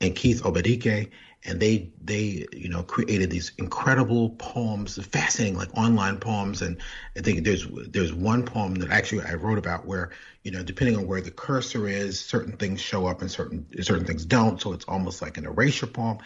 and 0.00 0.14
Keith 0.14 0.42
Obadike, 0.42 1.10
and 1.44 1.60
they 1.60 1.90
they 2.02 2.46
you 2.52 2.68
know 2.68 2.82
created 2.82 3.30
these 3.30 3.52
incredible 3.58 4.30
poems, 4.38 5.02
fascinating 5.06 5.56
like 5.56 5.74
online 5.76 6.18
poems. 6.18 6.62
And 6.62 6.78
I 7.16 7.20
think 7.20 7.44
there's 7.44 7.66
there's 7.88 8.12
one 8.12 8.44
poem 8.44 8.74
that 8.76 8.90
actually 8.90 9.24
I 9.24 9.34
wrote 9.34 9.58
about 9.58 9.86
where 9.86 10.10
you 10.42 10.50
know 10.50 10.62
depending 10.62 10.96
on 10.96 11.06
where 11.06 11.20
the 11.20 11.30
cursor 11.30 11.88
is, 11.88 12.20
certain 12.20 12.56
things 12.56 12.80
show 12.80 13.06
up 13.06 13.20
and 13.20 13.30
certain 13.30 13.66
certain 13.82 14.04
things 14.04 14.24
don't. 14.24 14.60
So 14.60 14.72
it's 14.72 14.84
almost 14.86 15.22
like 15.22 15.38
an 15.38 15.46
erasure 15.46 15.86
poem. 15.86 16.18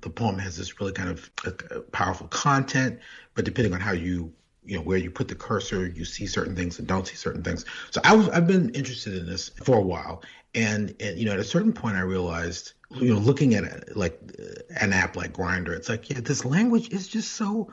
The 0.00 0.10
poem 0.10 0.38
has 0.38 0.56
this 0.56 0.80
really 0.80 0.92
kind 0.92 1.10
of 1.10 1.30
uh, 1.46 1.80
powerful 1.92 2.28
content, 2.28 3.00
but 3.34 3.44
depending 3.44 3.74
on 3.74 3.80
how 3.80 3.92
you 3.92 4.32
you 4.64 4.76
know 4.76 4.82
where 4.82 4.96
you 4.96 5.10
put 5.10 5.28
the 5.28 5.34
cursor 5.34 5.86
you 5.86 6.06
see 6.06 6.26
certain 6.26 6.56
things 6.56 6.78
and 6.78 6.88
don't 6.88 7.06
see 7.06 7.16
certain 7.16 7.42
things 7.42 7.66
so 7.90 8.00
i 8.02 8.14
was 8.16 8.30
i've 8.30 8.46
been 8.46 8.70
interested 8.70 9.14
in 9.14 9.26
this 9.26 9.50
for 9.50 9.76
a 9.76 9.82
while 9.82 10.22
and, 10.54 10.94
and 11.00 11.18
you 11.18 11.26
know 11.26 11.32
at 11.32 11.38
a 11.38 11.44
certain 11.44 11.72
point 11.72 11.96
i 11.96 12.00
realized 12.00 12.72
you 12.96 13.12
know 13.12 13.18
looking 13.18 13.54
at 13.54 13.64
it 13.64 13.96
like 13.96 14.18
an 14.80 14.92
app 14.92 15.16
like 15.16 15.32
Grindr 15.32 15.76
it's 15.76 15.88
like 15.88 16.10
yeah 16.10 16.20
this 16.20 16.44
language 16.44 16.90
is 16.90 17.08
just 17.08 17.32
so 17.32 17.70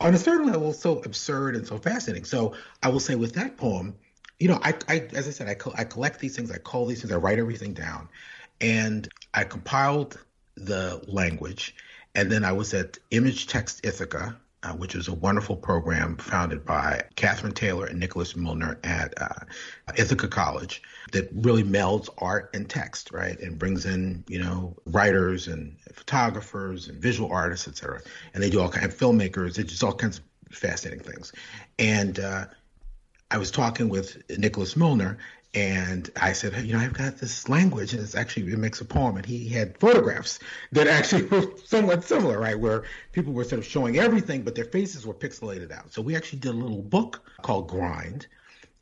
on 0.00 0.14
a 0.14 0.18
certain 0.18 0.46
level 0.46 0.72
so 0.72 0.98
absurd 1.00 1.56
and 1.56 1.66
so 1.66 1.78
fascinating. 1.78 2.24
So 2.24 2.54
i 2.82 2.88
will 2.88 3.00
say 3.00 3.14
with 3.14 3.34
that 3.34 3.56
poem 3.56 3.94
you 4.38 4.48
know 4.48 4.58
i, 4.62 4.74
I 4.88 5.08
as 5.14 5.28
i 5.28 5.30
said 5.30 5.48
I, 5.48 5.56
I 5.80 5.84
collect 5.84 6.20
these 6.20 6.36
things 6.36 6.50
i 6.50 6.58
call 6.58 6.86
these 6.86 7.00
things 7.00 7.12
i 7.12 7.16
write 7.16 7.38
everything 7.38 7.74
down 7.74 8.08
and 8.60 9.08
i 9.32 9.44
compiled 9.44 10.18
the 10.56 11.02
language 11.08 11.74
and 12.14 12.30
then 12.30 12.44
i 12.44 12.52
was 12.52 12.74
at 12.74 12.98
image 13.10 13.46
text 13.46 13.84
ithaca 13.84 14.36
uh, 14.64 14.72
which 14.72 14.94
is 14.94 15.08
a 15.08 15.14
wonderful 15.14 15.56
program 15.56 16.16
founded 16.16 16.64
by 16.64 17.02
Catherine 17.16 17.52
Taylor 17.52 17.86
and 17.86 18.00
Nicholas 18.00 18.32
Muellner 18.32 18.78
at 18.82 19.12
uh, 19.20 19.44
Ithaca 19.96 20.26
College 20.26 20.82
that 21.12 21.28
really 21.34 21.62
melds 21.62 22.08
art 22.18 22.50
and 22.54 22.68
text, 22.68 23.12
right, 23.12 23.38
and 23.40 23.58
brings 23.58 23.84
in 23.84 24.24
you 24.26 24.42
know 24.42 24.74
writers 24.86 25.48
and 25.48 25.76
photographers 25.92 26.88
and 26.88 27.00
visual 27.00 27.30
artists, 27.30 27.68
et 27.68 27.76
cetera, 27.76 28.00
and 28.32 28.42
they 28.42 28.50
do 28.50 28.60
all 28.60 28.70
kinds 28.70 28.94
of 28.94 28.98
filmmakers. 28.98 29.58
It's 29.58 29.70
just 29.70 29.84
all 29.84 29.92
kinds 29.92 30.18
of 30.18 30.56
fascinating 30.56 31.04
things. 31.04 31.32
And 31.78 32.18
uh, 32.18 32.46
I 33.30 33.38
was 33.38 33.50
talking 33.50 33.88
with 33.88 34.22
Nicholas 34.38 34.74
Muellner, 34.74 35.18
and 35.54 36.10
I 36.20 36.32
said, 36.32 36.52
hey, 36.52 36.62
you 36.62 36.72
know, 36.72 36.80
I've 36.80 36.92
got 36.92 37.18
this 37.18 37.48
language, 37.48 37.92
and 37.92 38.02
it's 38.02 38.16
actually 38.16 38.52
it 38.52 38.58
makes 38.58 38.80
a 38.80 38.84
poem. 38.84 39.16
And 39.16 39.24
he 39.24 39.48
had 39.48 39.78
photographs 39.78 40.40
that 40.72 40.88
actually 40.88 41.22
were 41.28 41.46
somewhat 41.64 42.02
similar, 42.02 42.40
right, 42.40 42.58
where 42.58 42.84
people 43.12 43.32
were 43.32 43.44
sort 43.44 43.60
of 43.60 43.64
showing 43.64 43.98
everything, 43.98 44.42
but 44.42 44.56
their 44.56 44.64
faces 44.64 45.06
were 45.06 45.14
pixelated 45.14 45.70
out. 45.70 45.92
So 45.92 46.02
we 46.02 46.16
actually 46.16 46.40
did 46.40 46.50
a 46.50 46.58
little 46.58 46.82
book 46.82 47.30
called 47.42 47.68
Grind. 47.68 48.26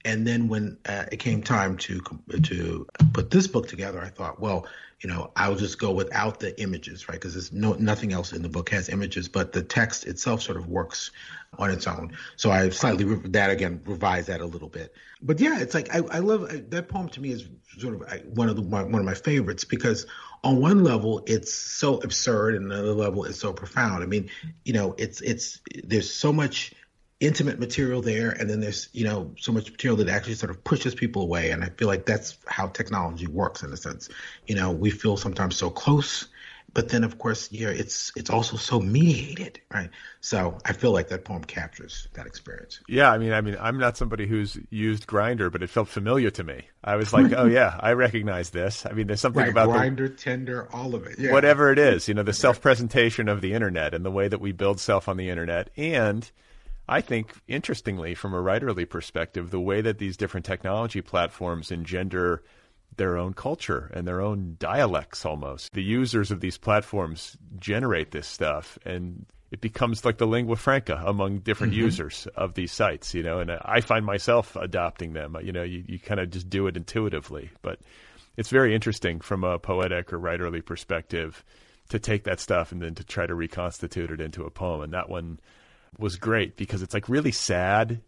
And 0.04 0.26
then 0.26 0.48
when 0.48 0.78
uh, 0.86 1.04
it 1.12 1.18
came 1.18 1.42
time 1.42 1.76
to 1.78 2.00
to 2.42 2.86
put 3.12 3.30
this 3.30 3.46
book 3.46 3.68
together, 3.68 4.00
I 4.00 4.08
thought, 4.08 4.40
well, 4.40 4.66
you 5.02 5.10
know, 5.10 5.32
I'll 5.34 5.56
just 5.56 5.78
go 5.78 5.90
without 5.92 6.38
the 6.38 6.60
images, 6.60 7.08
right? 7.08 7.14
Because 7.14 7.34
there's 7.34 7.52
no 7.52 7.72
nothing 7.74 8.12
else 8.12 8.32
in 8.32 8.42
the 8.42 8.48
book 8.48 8.70
has 8.70 8.88
images, 8.88 9.28
but 9.28 9.52
the 9.52 9.62
text 9.62 10.06
itself 10.06 10.42
sort 10.42 10.56
of 10.56 10.68
works 10.68 11.10
on 11.58 11.70
its 11.70 11.86
own. 11.86 12.16
So 12.36 12.50
I 12.50 12.68
slightly 12.70 13.04
that 13.30 13.50
again 13.50 13.80
revised 13.84 14.28
that 14.28 14.40
a 14.40 14.46
little 14.46 14.68
bit. 14.68 14.94
But 15.20 15.40
yeah, 15.40 15.60
it's 15.60 15.74
like 15.74 15.92
I, 15.94 15.98
I 16.10 16.18
love 16.20 16.70
that 16.70 16.88
poem. 16.88 17.08
To 17.10 17.20
me 17.20 17.30
is 17.32 17.48
sort 17.78 17.94
of 17.94 18.26
one 18.26 18.48
of 18.48 18.56
the 18.56 18.62
one 18.62 18.94
of 18.94 19.04
my 19.04 19.14
favorites 19.14 19.64
because 19.64 20.06
on 20.44 20.60
one 20.60 20.84
level 20.84 21.22
it's 21.26 21.52
so 21.52 21.98
absurd, 21.98 22.54
and 22.54 22.70
another 22.70 22.94
level 22.94 23.24
it's 23.24 23.40
so 23.40 23.52
profound. 23.52 24.04
I 24.04 24.06
mean, 24.06 24.30
you 24.64 24.72
know, 24.72 24.94
it's 24.98 25.20
it's 25.20 25.60
there's 25.82 26.12
so 26.12 26.32
much 26.32 26.74
intimate 27.22 27.60
material 27.60 28.02
there 28.02 28.30
and 28.30 28.50
then 28.50 28.58
there's 28.58 28.88
you 28.92 29.04
know 29.04 29.32
so 29.38 29.52
much 29.52 29.70
material 29.70 29.96
that 29.96 30.08
actually 30.08 30.34
sort 30.34 30.50
of 30.50 30.62
pushes 30.64 30.92
people 30.92 31.22
away 31.22 31.50
and 31.50 31.62
i 31.62 31.68
feel 31.68 31.86
like 31.86 32.04
that's 32.04 32.36
how 32.46 32.66
technology 32.66 33.28
works 33.28 33.62
in 33.62 33.72
a 33.72 33.76
sense. 33.76 34.08
You 34.48 34.56
know 34.56 34.72
we 34.72 34.90
feel 34.90 35.16
sometimes 35.16 35.56
so 35.56 35.70
close 35.70 36.26
but 36.74 36.88
then 36.88 37.04
of 37.04 37.18
course 37.18 37.48
yeah 37.52 37.68
it's 37.68 38.10
it's 38.16 38.28
also 38.28 38.56
so 38.56 38.80
mediated 38.80 39.60
right? 39.72 39.90
So 40.20 40.58
i 40.64 40.72
feel 40.72 40.90
like 40.90 41.10
that 41.10 41.24
poem 41.24 41.44
captures 41.44 42.08
that 42.14 42.26
experience. 42.26 42.80
Yeah 42.88 43.12
i 43.12 43.18
mean 43.18 43.32
i 43.32 43.40
mean 43.40 43.56
i'm 43.60 43.78
not 43.78 43.96
somebody 43.96 44.26
who's 44.26 44.58
used 44.70 45.06
Grindr 45.06 45.52
but 45.52 45.62
it 45.62 45.70
felt 45.70 45.86
familiar 45.86 46.30
to 46.30 46.42
me. 46.42 46.62
I 46.82 46.96
was 46.96 47.12
like 47.12 47.32
oh 47.36 47.46
yeah 47.46 47.76
i 47.78 47.92
recognize 47.92 48.50
this. 48.50 48.84
I 48.84 48.94
mean 48.94 49.06
there's 49.06 49.20
something 49.20 49.42
right, 49.42 49.50
about 49.50 49.68
Grindr 49.68 50.08
the, 50.08 50.16
Tinder 50.16 50.68
all 50.72 50.96
of 50.96 51.06
it 51.06 51.20
yeah. 51.20 51.30
whatever 51.30 51.70
it 51.70 51.78
is 51.78 52.08
you 52.08 52.14
know 52.14 52.24
the 52.24 52.32
self-presentation 52.32 53.28
of 53.28 53.42
the 53.42 53.52
internet 53.52 53.94
and 53.94 54.04
the 54.04 54.10
way 54.10 54.26
that 54.26 54.40
we 54.40 54.50
build 54.50 54.80
self 54.80 55.08
on 55.08 55.16
the 55.16 55.30
internet 55.30 55.70
and 55.76 56.28
I 56.88 57.00
think, 57.00 57.32
interestingly, 57.46 58.14
from 58.14 58.34
a 58.34 58.42
writerly 58.42 58.88
perspective, 58.88 59.50
the 59.50 59.60
way 59.60 59.80
that 59.80 59.98
these 59.98 60.16
different 60.16 60.44
technology 60.44 61.00
platforms 61.00 61.70
engender 61.70 62.42
their 62.96 63.16
own 63.16 63.32
culture 63.32 63.90
and 63.94 64.06
their 64.06 64.20
own 64.20 64.56
dialects 64.58 65.24
almost. 65.24 65.72
The 65.72 65.82
users 65.82 66.30
of 66.30 66.40
these 66.40 66.58
platforms 66.58 67.36
generate 67.58 68.10
this 68.10 68.26
stuff 68.26 68.78
and 68.84 69.24
it 69.50 69.60
becomes 69.60 70.04
like 70.04 70.16
the 70.16 70.26
lingua 70.26 70.56
franca 70.56 71.02
among 71.06 71.40
different 71.40 71.74
mm-hmm. 71.74 71.82
users 71.82 72.26
of 72.36 72.54
these 72.54 72.72
sites, 72.72 73.12
you 73.12 73.22
know, 73.22 73.38
and 73.38 73.50
I 73.50 73.82
find 73.82 74.04
myself 74.04 74.56
adopting 74.56 75.12
them. 75.12 75.36
You 75.42 75.52
know, 75.52 75.62
you, 75.62 75.84
you 75.86 75.98
kind 75.98 76.20
of 76.20 76.30
just 76.30 76.48
do 76.48 76.66
it 76.66 76.76
intuitively, 76.76 77.50
but 77.60 77.78
it's 78.38 78.48
very 78.48 78.74
interesting 78.74 79.20
from 79.20 79.44
a 79.44 79.58
poetic 79.58 80.10
or 80.12 80.18
writerly 80.18 80.64
perspective 80.64 81.44
to 81.90 81.98
take 81.98 82.24
that 82.24 82.40
stuff 82.40 82.72
and 82.72 82.80
then 82.80 82.94
to 82.94 83.04
try 83.04 83.26
to 83.26 83.34
reconstitute 83.34 84.10
it 84.10 84.22
into 84.22 84.44
a 84.44 84.50
poem. 84.50 84.80
And 84.80 84.94
that 84.94 85.10
one 85.10 85.38
was 85.98 86.16
great 86.16 86.56
because 86.56 86.82
it's 86.82 86.94
like 86.94 87.08
really 87.08 87.32
sad 87.32 88.00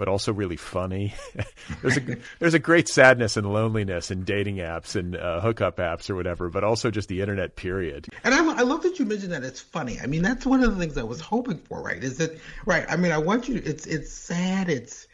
but 0.00 0.08
also 0.08 0.32
really 0.32 0.56
funny. 0.56 1.12
there's 1.82 1.98
a 1.98 2.16
there's 2.38 2.54
a 2.54 2.58
great 2.58 2.88
sadness 2.88 3.36
and 3.36 3.52
loneliness 3.52 4.10
in 4.10 4.24
dating 4.24 4.56
apps 4.56 4.96
and 4.96 5.14
uh, 5.14 5.42
hookup 5.42 5.76
apps 5.76 6.08
or 6.08 6.14
whatever, 6.14 6.48
but 6.48 6.64
also 6.64 6.90
just 6.90 7.10
the 7.10 7.20
internet. 7.20 7.54
Period. 7.54 8.08
And 8.24 8.32
I, 8.32 8.38
I 8.38 8.62
love 8.62 8.82
that 8.84 8.98
you 8.98 9.04
mentioned 9.04 9.32
that 9.32 9.44
it's 9.44 9.60
funny. 9.60 10.00
I 10.00 10.06
mean, 10.06 10.22
that's 10.22 10.46
one 10.46 10.64
of 10.64 10.72
the 10.72 10.80
things 10.80 10.96
I 10.96 11.02
was 11.02 11.20
hoping 11.20 11.58
for. 11.58 11.82
Right? 11.82 12.02
Is 12.02 12.16
that 12.16 12.40
right? 12.64 12.86
I 12.88 12.96
mean, 12.96 13.12
I 13.12 13.18
want 13.18 13.46
you. 13.46 13.60
To, 13.60 13.68
it's 13.68 13.86
it's 13.86 14.10
sad. 14.10 14.70
It's 14.70 15.06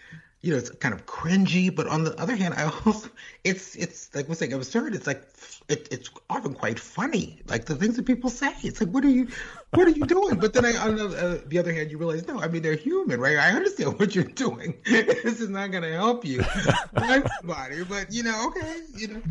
you 0.46 0.52
know, 0.52 0.58
it's 0.58 0.70
kind 0.70 0.94
of 0.94 1.06
cringy, 1.06 1.74
but 1.74 1.88
on 1.88 2.04
the 2.04 2.14
other 2.20 2.36
hand, 2.36 2.54
I 2.54 2.70
also 2.84 3.10
it's 3.44 3.74
it's 3.74 4.14
like 4.14 4.28
what's 4.28 4.40
like 4.40 4.52
absurd. 4.52 4.94
It's 4.94 5.06
like 5.06 5.28
it, 5.68 5.88
it's 5.90 6.08
often 6.30 6.54
quite 6.54 6.78
funny, 6.78 7.42
like 7.48 7.64
the 7.64 7.74
things 7.74 7.96
that 7.96 8.06
people 8.06 8.30
say. 8.30 8.54
It's 8.62 8.80
like, 8.80 8.90
what 8.90 9.04
are 9.04 9.10
you, 9.10 9.26
what 9.70 9.88
are 9.88 9.90
you 9.90 10.06
doing? 10.06 10.36
But 10.36 10.52
then 10.52 10.64
I, 10.64 10.76
on 10.76 10.94
the, 10.94 11.06
uh, 11.06 11.40
the 11.48 11.58
other 11.58 11.72
hand, 11.72 11.90
you 11.90 11.98
realize, 11.98 12.28
no, 12.28 12.40
I 12.40 12.46
mean 12.46 12.62
they're 12.62 12.76
human, 12.76 13.18
right? 13.18 13.36
I 13.38 13.50
understand 13.50 13.98
what 13.98 14.14
you're 14.14 14.22
doing. 14.22 14.76
this 14.84 15.40
is 15.40 15.48
not 15.48 15.72
going 15.72 15.82
to 15.82 15.92
help 15.92 16.24
you, 16.24 16.44
everybody. 16.96 17.82
But 17.82 18.12
you 18.12 18.22
know, 18.22 18.46
okay, 18.48 18.76
you 18.94 19.08
know, 19.08 19.22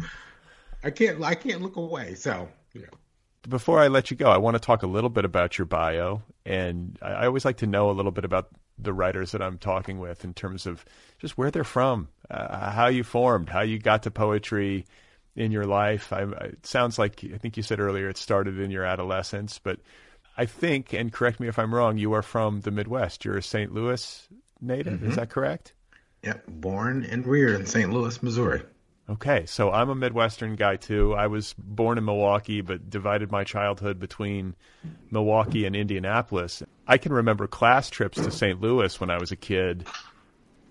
I 0.84 0.89
can't, 0.89 1.24
I 1.24 1.36
can't 1.36 1.61
look 1.61 1.78
away. 1.78 2.16
So, 2.16 2.49
you 2.74 2.82
know. 2.82 2.88
Before 3.47 3.80
I 3.80 3.88
let 3.88 4.11
you 4.11 4.18
go, 4.18 4.30
I 4.30 4.38
want 4.38 4.55
to 4.55 4.59
talk 4.59 4.84
a 4.84 4.88
little 4.88 5.09
bit 5.09 5.24
about 5.24 5.57
your 5.57 5.66
bio, 5.66 6.24
and 6.45 6.97
I 7.01 7.26
always 7.28 7.45
like 7.45 7.57
to 7.57 7.68
know 7.68 7.89
a 7.89 7.93
little 7.93 8.11
bit 8.11 8.26
about 8.26 8.49
the 8.78 8.93
writers 8.93 9.32
that 9.32 9.41
I'm 9.41 9.57
talking 9.57 9.99
with 9.99 10.23
in 10.23 10.34
terms 10.34 10.65
of 10.65 10.84
just 11.19 11.38
where 11.38 11.51
they're 11.51 11.63
from, 11.63 12.09
uh, 12.30 12.71
how 12.71 12.88
you 12.88 13.03
formed, 13.03 13.49
how 13.49 13.61
you 13.61 13.80
got 13.80 14.03
to 14.03 14.11
poetry 14.11 14.86
in 15.36 15.51
your 15.51 15.65
life. 15.65 16.11
I, 16.11 16.23
it 16.23 16.65
sounds 16.65 16.99
like 16.99 17.23
I 17.34 17.38
think 17.38 17.57
you 17.57 17.64
said 17.64 17.80
earlier 17.80 18.10
it 18.10 18.18
started 18.18 18.60
in 18.60 18.72
your 18.72 18.85
adolescence, 18.85 19.60
but 19.60 19.80
I 20.38 20.45
think, 20.45 20.93
and 20.93 21.11
correct 21.11 21.39
me 21.39 21.47
if 21.47 21.57
I'm 21.57 21.73
wrong, 21.73 21.97
you 21.97 22.14
are 22.14 22.22
from 22.22 22.61
the 22.61 22.72
Midwest. 22.72 23.23
You're 23.23 23.38
a 23.38 23.43
St. 23.43 23.73
Louis 23.73 24.27
native. 24.61 24.95
Mm-hmm. 24.95 25.10
Is 25.10 25.15
that 25.15 25.30
correct? 25.30 25.73
Yep, 26.23 26.43
born 26.47 27.06
and 27.06 27.26
reared 27.26 27.60
in 27.60 27.65
St. 27.65 27.91
Louis, 27.91 28.22
Missouri. 28.22 28.64
Okay, 29.07 29.45
so 29.45 29.72
I'm 29.72 29.90
a 29.90 29.95
Midwestern 29.95 30.56
guy 30.56 30.77
too. 30.77 31.14
I 31.14 31.27
was 31.27 31.53
born 31.60 31.99
in 31.99 32.06
Milwaukee, 32.06 32.61
but 32.61 32.90
divided 32.90 33.32
my 33.32 33.44
childhood 33.44 33.99
between 33.99 34.56
Milwaukee 35.11 35.65
and 35.65 35.76
Indianapolis. 35.76 36.64
I 36.88 36.98
can 36.98 37.14
remember 37.14 37.45
class 37.45 37.91
trips 37.91 38.18
to 38.18 38.32
St. 38.32 38.60
Louis 38.60 38.99
when 38.99 39.11
I 39.11 39.19
was 39.19 39.32
a 39.32 39.36
kid, 39.36 39.86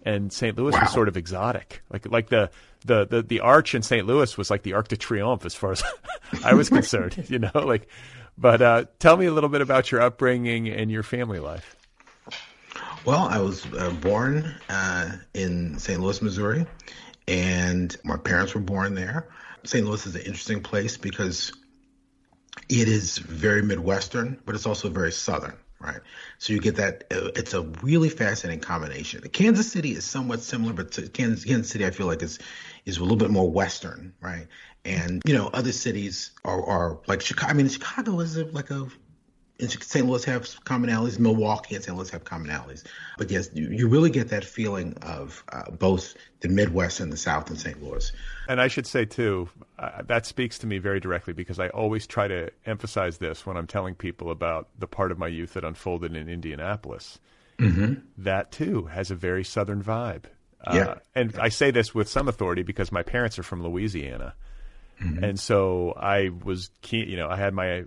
and 0.05 0.33
St. 0.33 0.59
Louis 0.59 0.73
wow. 0.73 0.81
was 0.81 0.93
sort 0.93 1.07
of 1.07 1.17
exotic. 1.17 1.83
Like 1.91 2.11
like 2.11 2.29
the, 2.29 2.51
the 2.85 3.07
the 3.07 3.23
the 3.23 3.39
arch 3.39 3.73
in 3.73 3.83
St. 3.83 4.05
Louis 4.05 4.37
was 4.37 4.51
like 4.51 4.63
the 4.63 4.73
Arc 4.73 4.89
de 4.89 4.97
Triomphe 4.97 5.47
as 5.47 5.55
far 5.55 5.71
as 5.71 5.85
I 6.45 6.55
was 6.55 6.69
concerned. 6.69 7.27
You 7.29 7.39
know, 7.39 7.51
like. 7.55 7.89
But 8.37 8.61
uh, 8.63 8.87
tell 8.99 9.17
me 9.17 9.27
a 9.27 9.33
little 9.33 9.49
bit 9.49 9.61
about 9.61 9.93
your 9.93 10.01
upbringing 10.01 10.69
and 10.69 10.91
your 10.91 11.05
family 11.05 11.39
life. 11.39 11.77
Well, 13.05 13.29
I 13.29 13.39
was 13.39 13.65
uh, 13.75 13.91
born 14.01 14.53
uh, 14.69 15.13
in 15.35 15.79
St. 15.79 16.01
Louis, 16.01 16.21
Missouri 16.21 16.67
and 17.27 17.97
my 18.05 18.17
parents 18.17 18.55
were 18.55 18.61
born 18.61 18.95
there. 18.95 19.29
St. 19.65 19.87
Louis 19.87 20.07
is 20.07 20.15
an 20.15 20.23
interesting 20.23 20.63
place 20.63 20.97
because 20.97 21.53
it 22.69 22.89
is 22.89 23.19
very 23.19 23.63
Midwestern, 23.63 24.41
but 24.45 24.55
it's 24.55 24.67
also 24.67 24.89
very 24.89 25.13
Southern, 25.13 25.57
right? 25.81 26.01
So 26.39 26.53
you 26.53 26.61
get 26.61 26.77
that. 26.77 27.05
Uh, 27.11 27.31
it's 27.35 27.55
a 27.55 27.63
really 27.83 28.09
fascinating 28.09 28.61
combination. 28.61 29.23
Kansas 29.29 29.71
City 29.71 29.93
is 29.93 30.05
somewhat 30.05 30.43
similar, 30.43 30.73
but 30.73 30.93
Kansas, 31.13 31.45
Kansas 31.45 31.71
City, 31.71 31.87
I 31.87 31.91
feel 31.91 32.07
like 32.07 32.23
is 32.23 32.39
is 32.85 32.99
a 32.99 33.03
little 33.03 33.17
bit 33.17 33.31
more 33.31 33.51
Western, 33.51 34.15
right? 34.21 34.47
And 34.85 35.23
you 35.25 35.35
know, 35.35 35.49
other 35.53 35.73
cities 35.73 36.33
are, 36.45 36.63
are 36.63 36.99
like 37.07 37.23
Chicago. 37.23 37.51
I 37.51 37.55
mean, 37.55 37.69
Chicago 37.69 38.21
is 38.21 38.37
a, 38.37 38.45
like 38.45 38.71
a 38.71 38.87
and 39.61 39.71
St. 39.71 40.05
Louis 40.05 40.25
have 40.25 40.43
commonalities. 40.65 41.19
Milwaukee 41.19 41.77
and 41.77 41.85
St. 41.85 41.97
Louis 41.97 42.11
have 42.11 42.25
commonalities. 42.25 42.83
But 43.19 43.31
yes, 43.31 43.51
you, 43.55 43.69
you 43.69 43.89
really 43.89 44.11
get 44.11 44.31
that 44.31 44.45
feeling 44.45 44.97
of 45.03 45.45
uh, 45.53 45.71
both 45.71 46.15
the 46.41 46.49
Midwest 46.49 46.99
and 46.99 47.13
the 47.13 47.17
South 47.17 47.51
in 47.51 47.57
St. 47.57 47.81
Louis. 47.81 48.11
And 48.49 48.61
I 48.61 48.67
should 48.67 48.87
say, 48.87 49.05
too, 49.05 49.49
uh, 49.79 50.03
that 50.07 50.27
speaks 50.27 50.59
to 50.59 50.67
me 50.67 50.79
very 50.79 50.99
directly 50.99 51.35
because 51.35 51.61
I 51.61 51.69
always 51.69 52.07
try 52.07 52.27
to 52.27 52.51
emphasize 52.67 53.19
this 53.19 53.47
when 53.47 53.57
I'm 53.57 53.69
telling 53.69 53.95
people 53.95 54.31
about 54.31 54.69
the 54.79 54.89
part 54.89 55.13
of 55.13 55.19
my 55.19 55.29
youth 55.29 55.55
that 55.55 55.65
unfolded 55.65 56.17
in 56.17 56.29
Indianapolis. 56.29 57.21
Mm-hmm. 57.59 57.95
That, 58.19 58.51
too, 58.51 58.87
has 58.87 59.13
a 59.13 59.15
very 59.15 59.45
Southern 59.45 59.85
vibe. 59.85 60.25
Uh, 60.67 60.73
yeah. 60.75 60.95
and 61.15 61.39
I 61.39 61.51
say 61.51 61.71
this 61.71 61.95
with 61.95 62.09
some 62.09 62.27
authority 62.27 62.63
because 62.63 62.91
my 62.91 63.03
parents 63.03 63.39
are 63.39 63.43
from 63.43 63.63
Louisiana. 63.63 64.35
Mm-hmm. 65.01 65.23
And 65.23 65.39
so 65.39 65.93
I 65.97 66.31
was 66.43 66.71
keen, 66.83 67.09
you 67.09 67.17
know, 67.17 67.29
I 67.29 67.37
had 67.37 67.53
my 67.55 67.85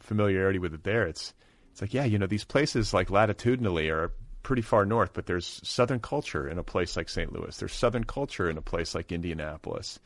familiarity 0.00 0.58
with 0.58 0.74
it 0.74 0.84
there. 0.84 1.06
It's 1.06 1.34
it's 1.72 1.80
like 1.80 1.94
yeah, 1.94 2.04
you 2.04 2.18
know, 2.18 2.26
these 2.26 2.44
places 2.44 2.92
like 2.92 3.10
latitudinally 3.10 3.88
are 3.88 4.12
pretty 4.42 4.62
far 4.62 4.84
north, 4.84 5.12
but 5.14 5.26
there's 5.26 5.60
Southern 5.64 6.00
culture 6.00 6.48
in 6.48 6.58
a 6.58 6.62
place 6.62 6.96
like 6.96 7.08
St. 7.08 7.32
Louis. 7.32 7.56
There's 7.56 7.72
Southern 7.72 8.04
culture 8.04 8.50
in 8.50 8.58
a 8.58 8.62
place 8.62 8.94
like 8.94 9.12
Indianapolis, 9.12 9.98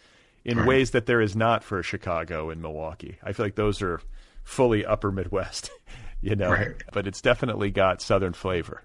in 0.44 0.58
right. 0.58 0.66
ways 0.66 0.90
that 0.92 1.06
there 1.06 1.20
is 1.20 1.34
not 1.34 1.64
for 1.64 1.82
Chicago 1.82 2.50
and 2.50 2.60
Milwaukee. 2.60 3.18
I 3.22 3.32
feel 3.32 3.46
like 3.46 3.56
those 3.56 3.82
are 3.82 4.00
fully 4.44 4.84
Upper 4.84 5.10
Midwest, 5.10 5.70
you 6.20 6.36
know, 6.36 6.50
right. 6.50 6.74
but 6.92 7.06
it's 7.06 7.20
definitely 7.20 7.70
got 7.70 8.02
Southern 8.02 8.32
flavor. 8.32 8.82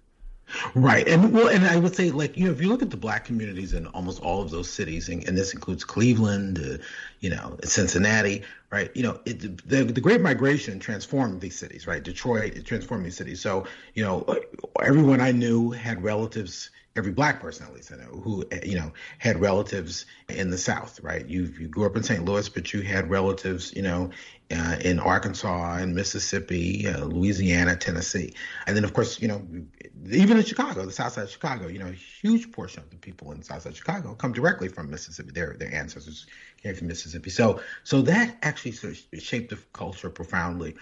Right, 0.76 1.08
and 1.08 1.34
well, 1.34 1.48
and 1.48 1.66
I 1.66 1.78
would 1.78 1.96
say, 1.96 2.12
like 2.12 2.38
you 2.38 2.46
know, 2.46 2.52
if 2.52 2.62
you 2.62 2.68
look 2.68 2.82
at 2.82 2.90
the 2.90 2.98
black 2.98 3.26
communities 3.26 3.74
in 3.74 3.88
almost 3.88 4.22
all 4.22 4.42
of 4.42 4.52
those 4.52 4.70
cities, 4.70 5.10
and, 5.10 5.28
and 5.28 5.38
this 5.38 5.54
includes 5.54 5.84
Cleveland, 5.84 6.60
uh, 6.60 6.84
you 7.20 7.30
know, 7.30 7.58
Cincinnati, 7.64 8.44
right? 8.72 8.92
You 8.96 9.04
know, 9.04 9.20
it, 9.26 9.68
the 9.68 9.84
the 9.84 10.02
Great 10.02 10.22
Migration 10.22 10.80
transformed 10.80 11.42
these 11.42 11.58
cities, 11.58 11.88
right? 11.88 12.04
Detroit, 12.04 12.56
it 12.56 12.66
transformed 12.66 13.06
these 13.06 13.18
cities. 13.18 13.42
So, 13.42 13.66
you 13.94 14.04
know, 14.04 14.26
everyone 14.82 15.22
I 15.22 15.32
knew 15.32 15.72
had 15.72 16.04
relatives 16.04 16.70
every 16.96 17.12
black 17.12 17.42
person 17.42 17.66
at 17.66 17.74
least 17.74 17.92
I 17.92 17.96
know 17.96 18.20
who 18.20 18.44
you 18.64 18.76
know 18.76 18.92
had 19.18 19.40
relatives 19.40 20.06
in 20.30 20.50
the 20.50 20.58
South, 20.58 21.00
right? 21.02 21.26
You 21.26 21.54
you 21.60 21.68
grew 21.68 21.86
up 21.86 21.96
in 21.96 22.04
St. 22.04 22.24
Louis, 22.24 22.50
but 22.50 22.74
you 22.74 22.82
had 22.82 23.10
relatives, 23.10 23.74
you 23.76 23.82
know, 23.82 24.10
uh, 24.52 24.78
in 24.82 25.00
Arkansas 25.00 25.78
and 25.78 25.96
Mississippi, 25.96 26.88
uh, 26.88 27.06
Louisiana, 27.06 27.76
Tennessee, 27.76 28.34
and 28.68 28.76
then 28.76 28.84
of 28.84 28.94
course, 28.94 29.22
you 29.22 29.28
know, 29.28 29.42
even 30.10 30.38
in 30.38 30.44
Chicago, 30.44 30.86
the 30.86 30.92
South 30.92 31.14
Side 31.14 31.24
of 31.24 31.30
Chicago, 31.30 31.68
you 31.68 31.80
know, 31.80 31.88
a 31.88 31.92
huge 31.92 32.52
portion 32.52 32.82
of 32.82 32.90
the 32.90 32.98
people 32.98 33.32
in 33.32 33.40
the 33.40 33.46
South 33.46 33.62
Side 33.62 33.72
of 33.72 33.78
Chicago 33.78 34.14
come 34.14 34.34
directly 34.34 34.68
from 34.68 34.90
Mississippi. 34.90 35.32
Their 35.32 35.56
their 35.58 35.74
ancestors 35.74 36.28
came 36.62 36.76
from 36.76 36.88
Mississippi, 36.88 37.30
so 37.30 37.62
so 37.84 38.02
that 38.04 38.38
actually 38.42 38.74
sort 38.74 38.94
of 39.14 39.22
shaped 39.22 39.50
the 39.50 39.60
culture 39.74 40.10
profoundly. 40.10 40.76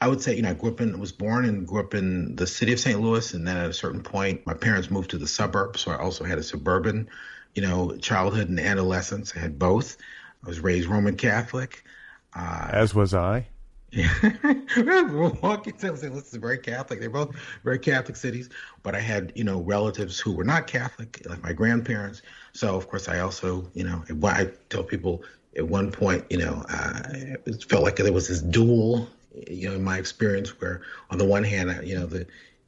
I 0.00 0.08
would 0.08 0.20
say, 0.20 0.36
you 0.36 0.42
know, 0.42 0.50
I 0.50 0.54
grew 0.54 0.70
up 0.70 0.80
in, 0.80 0.98
was 0.98 1.12
born 1.12 1.46
and 1.46 1.66
grew 1.66 1.80
up 1.80 1.94
in 1.94 2.36
the 2.36 2.46
city 2.46 2.72
of 2.72 2.80
St. 2.80 3.00
Louis. 3.00 3.32
And 3.32 3.46
then 3.46 3.56
at 3.56 3.70
a 3.70 3.72
certain 3.72 4.02
point, 4.02 4.46
my 4.46 4.54
parents 4.54 4.90
moved 4.90 5.10
to 5.10 5.18
the 5.18 5.26
suburbs. 5.26 5.80
So 5.80 5.90
I 5.90 5.98
also 5.98 6.24
had 6.24 6.38
a 6.38 6.42
suburban, 6.42 7.08
you 7.54 7.62
know, 7.62 7.96
childhood 7.96 8.48
and 8.48 8.60
adolescence. 8.60 9.32
I 9.34 9.40
had 9.40 9.58
both. 9.58 9.96
I 10.44 10.48
was 10.48 10.60
raised 10.60 10.88
Roman 10.88 11.16
Catholic. 11.16 11.82
Uh, 12.34 12.68
As 12.70 12.94
was 12.94 13.14
I. 13.14 13.46
Yeah. 13.90 14.12
Milwaukee, 14.76 15.72
St. 15.78 16.02
Louis 16.02 16.26
is 16.26 16.34
very 16.34 16.58
Catholic. 16.58 17.00
They're 17.00 17.08
both 17.08 17.34
very 17.64 17.78
Catholic 17.78 18.16
cities. 18.16 18.50
But 18.82 18.94
I 18.94 19.00
had, 19.00 19.32
you 19.34 19.44
know, 19.44 19.60
relatives 19.60 20.20
who 20.20 20.32
were 20.32 20.44
not 20.44 20.66
Catholic, 20.66 21.22
like 21.26 21.42
my 21.42 21.54
grandparents. 21.54 22.20
So, 22.52 22.76
of 22.76 22.88
course, 22.88 23.08
I 23.08 23.20
also, 23.20 23.70
you 23.72 23.84
know, 23.84 24.04
I 24.24 24.50
tell 24.68 24.82
people 24.82 25.22
at 25.56 25.66
one 25.66 25.90
point, 25.90 26.24
you 26.28 26.36
know, 26.36 26.64
uh, 26.68 27.00
it 27.46 27.64
felt 27.68 27.84
like 27.84 27.96
there 27.96 28.12
was 28.12 28.28
this 28.28 28.42
dual 28.42 29.08
you 29.48 29.68
know, 29.68 29.74
in 29.74 29.84
my 29.84 29.98
experience, 29.98 30.60
where 30.60 30.82
on 31.10 31.18
the 31.18 31.24
one 31.24 31.44
hand, 31.44 31.86
you 31.86 31.98
know, 31.98 32.06
the 32.06 32.26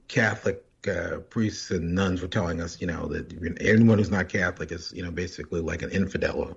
Catholic 0.09 0.65
uh, 0.87 1.19
priests 1.29 1.71
and 1.71 1.95
nuns 1.95 2.23
were 2.23 2.29
telling 2.29 2.61
us, 2.61 2.81
you 2.81 2.87
know, 2.87 3.07
that 3.09 3.33
anyone 3.61 3.99
who's 3.99 4.11
not 4.11 4.29
Catholic 4.29 4.71
is, 4.71 4.93
you 4.95 5.03
know, 5.03 5.11
basically 5.11 5.61
like 5.61 5.83
an 5.83 5.91
infidel. 5.91 6.57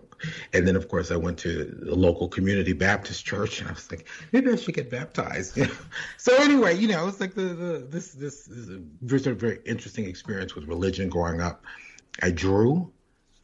And 0.54 0.68
then, 0.68 0.76
of 0.76 0.88
course, 0.88 1.12
I 1.12 1.16
went 1.16 1.40
to 1.40 1.66
the 1.66 1.96
local 1.96 2.28
community 2.28 2.74
Baptist 2.74 3.26
church, 3.26 3.60
and 3.60 3.70
I 3.70 3.74
was 3.74 3.90
like, 3.90 4.08
maybe 4.32 4.52
I 4.52 4.56
should 4.56 4.76
get 4.76 4.90
baptized. 4.90 5.60
so 6.18 6.36
anyway, 6.38 6.78
you 6.78 6.88
know, 6.88 7.08
it's 7.08 7.20
like 7.20 7.34
the, 7.34 7.42
the 7.42 7.88
this 7.90 8.12
this 8.12 8.48
is 8.48 8.70
a 8.70 8.82
very, 9.02 9.36
very 9.36 9.60
interesting 9.66 10.06
experience 10.06 10.54
with 10.56 10.66
religion 10.66 11.10
growing 11.10 11.42
up. 11.42 11.66
I 12.22 12.32
drew 12.32 12.92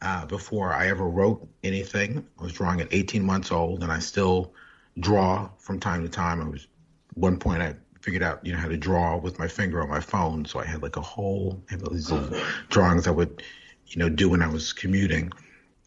uh, 0.00 0.26
before 0.26 0.72
I 0.72 0.88
ever 0.88 1.08
wrote 1.08 1.48
anything. 1.64 2.24
I 2.38 2.42
was 2.42 2.52
drawing 2.52 2.80
at 2.80 2.88
18 2.92 3.24
months 3.24 3.50
old, 3.50 3.82
and 3.82 3.90
I 3.90 3.98
still 3.98 4.54
draw 5.00 5.48
from 5.58 5.80
time 5.80 6.02
to 6.02 6.08
time. 6.08 6.40
I 6.40 6.48
was 6.48 6.66
one 7.14 7.38
point 7.38 7.62
I 7.62 7.74
figured 8.00 8.22
out 8.22 8.44
you 8.44 8.52
know 8.52 8.58
how 8.58 8.68
to 8.68 8.76
draw 8.76 9.16
with 9.16 9.38
my 9.38 9.48
finger 9.48 9.82
on 9.82 9.88
my 9.88 10.00
phone, 10.00 10.44
so 10.44 10.58
I 10.58 10.64
had 10.64 10.82
like 10.82 10.96
a 10.96 11.00
whole 11.00 11.62
these 11.90 12.10
little 12.10 12.40
drawings 12.68 13.06
I 13.06 13.10
would 13.10 13.42
you 13.86 13.98
know 13.98 14.08
do 14.08 14.28
when 14.28 14.42
I 14.42 14.48
was 14.48 14.72
commuting, 14.72 15.32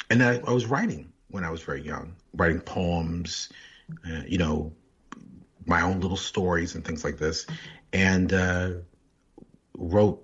and 0.10 0.24
I, 0.24 0.42
I 0.48 0.52
was 0.52 0.66
writing 0.66 1.12
when 1.30 1.44
I 1.44 1.50
was 1.50 1.62
very 1.62 1.82
young, 1.82 2.16
writing 2.34 2.60
poems, 2.60 3.50
uh, 4.06 4.22
you 4.28 4.38
know, 4.38 4.74
my 5.66 5.82
own 5.82 6.00
little 6.00 6.18
stories 6.18 6.76
and 6.76 6.86
things 6.86 7.04
like 7.04 7.18
this, 7.18 7.48
and 7.94 8.34
uh, 8.34 8.72
wrote 9.78 10.24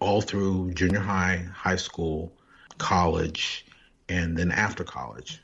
all 0.00 0.20
through 0.20 0.72
junior 0.72 1.00
high, 1.00 1.46
high 1.52 1.76
school, 1.76 2.32
college, 2.78 3.66
and 4.08 4.36
then 4.36 4.50
after 4.50 4.84
college. 4.84 5.40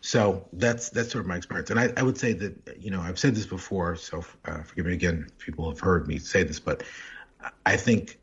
So 0.00 0.48
that's 0.52 0.90
that's 0.90 1.12
sort 1.12 1.22
of 1.22 1.28
my 1.28 1.36
experience, 1.36 1.70
and 1.70 1.78
I, 1.78 1.92
I 1.96 2.02
would 2.02 2.18
say 2.18 2.32
that 2.32 2.78
you 2.80 2.90
know 2.90 3.00
I've 3.00 3.18
said 3.18 3.34
this 3.34 3.46
before, 3.46 3.96
so 3.96 4.24
uh, 4.44 4.62
forgive 4.62 4.86
me 4.86 4.92
again. 4.92 5.28
People 5.38 5.68
have 5.68 5.80
heard 5.80 6.08
me 6.08 6.18
say 6.18 6.42
this, 6.42 6.58
but 6.58 6.82
I 7.64 7.76
think 7.76 8.18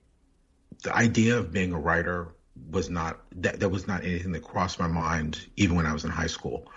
the 0.83 0.95
idea 0.95 1.37
of 1.37 1.51
being 1.51 1.71
a 1.73 1.79
writer 1.79 2.35
was 2.71 2.89
not 2.89 3.21
that 3.37 3.59
that 3.59 3.69
was 3.69 3.87
not 3.87 4.03
anything 4.03 4.31
that 4.33 4.43
crossed 4.43 4.79
my 4.79 4.87
mind 4.87 5.45
even 5.55 5.75
when 5.75 5.85
I 5.85 5.93
was 5.93 6.03
in 6.03 6.11
high 6.11 6.27
school. 6.27 6.71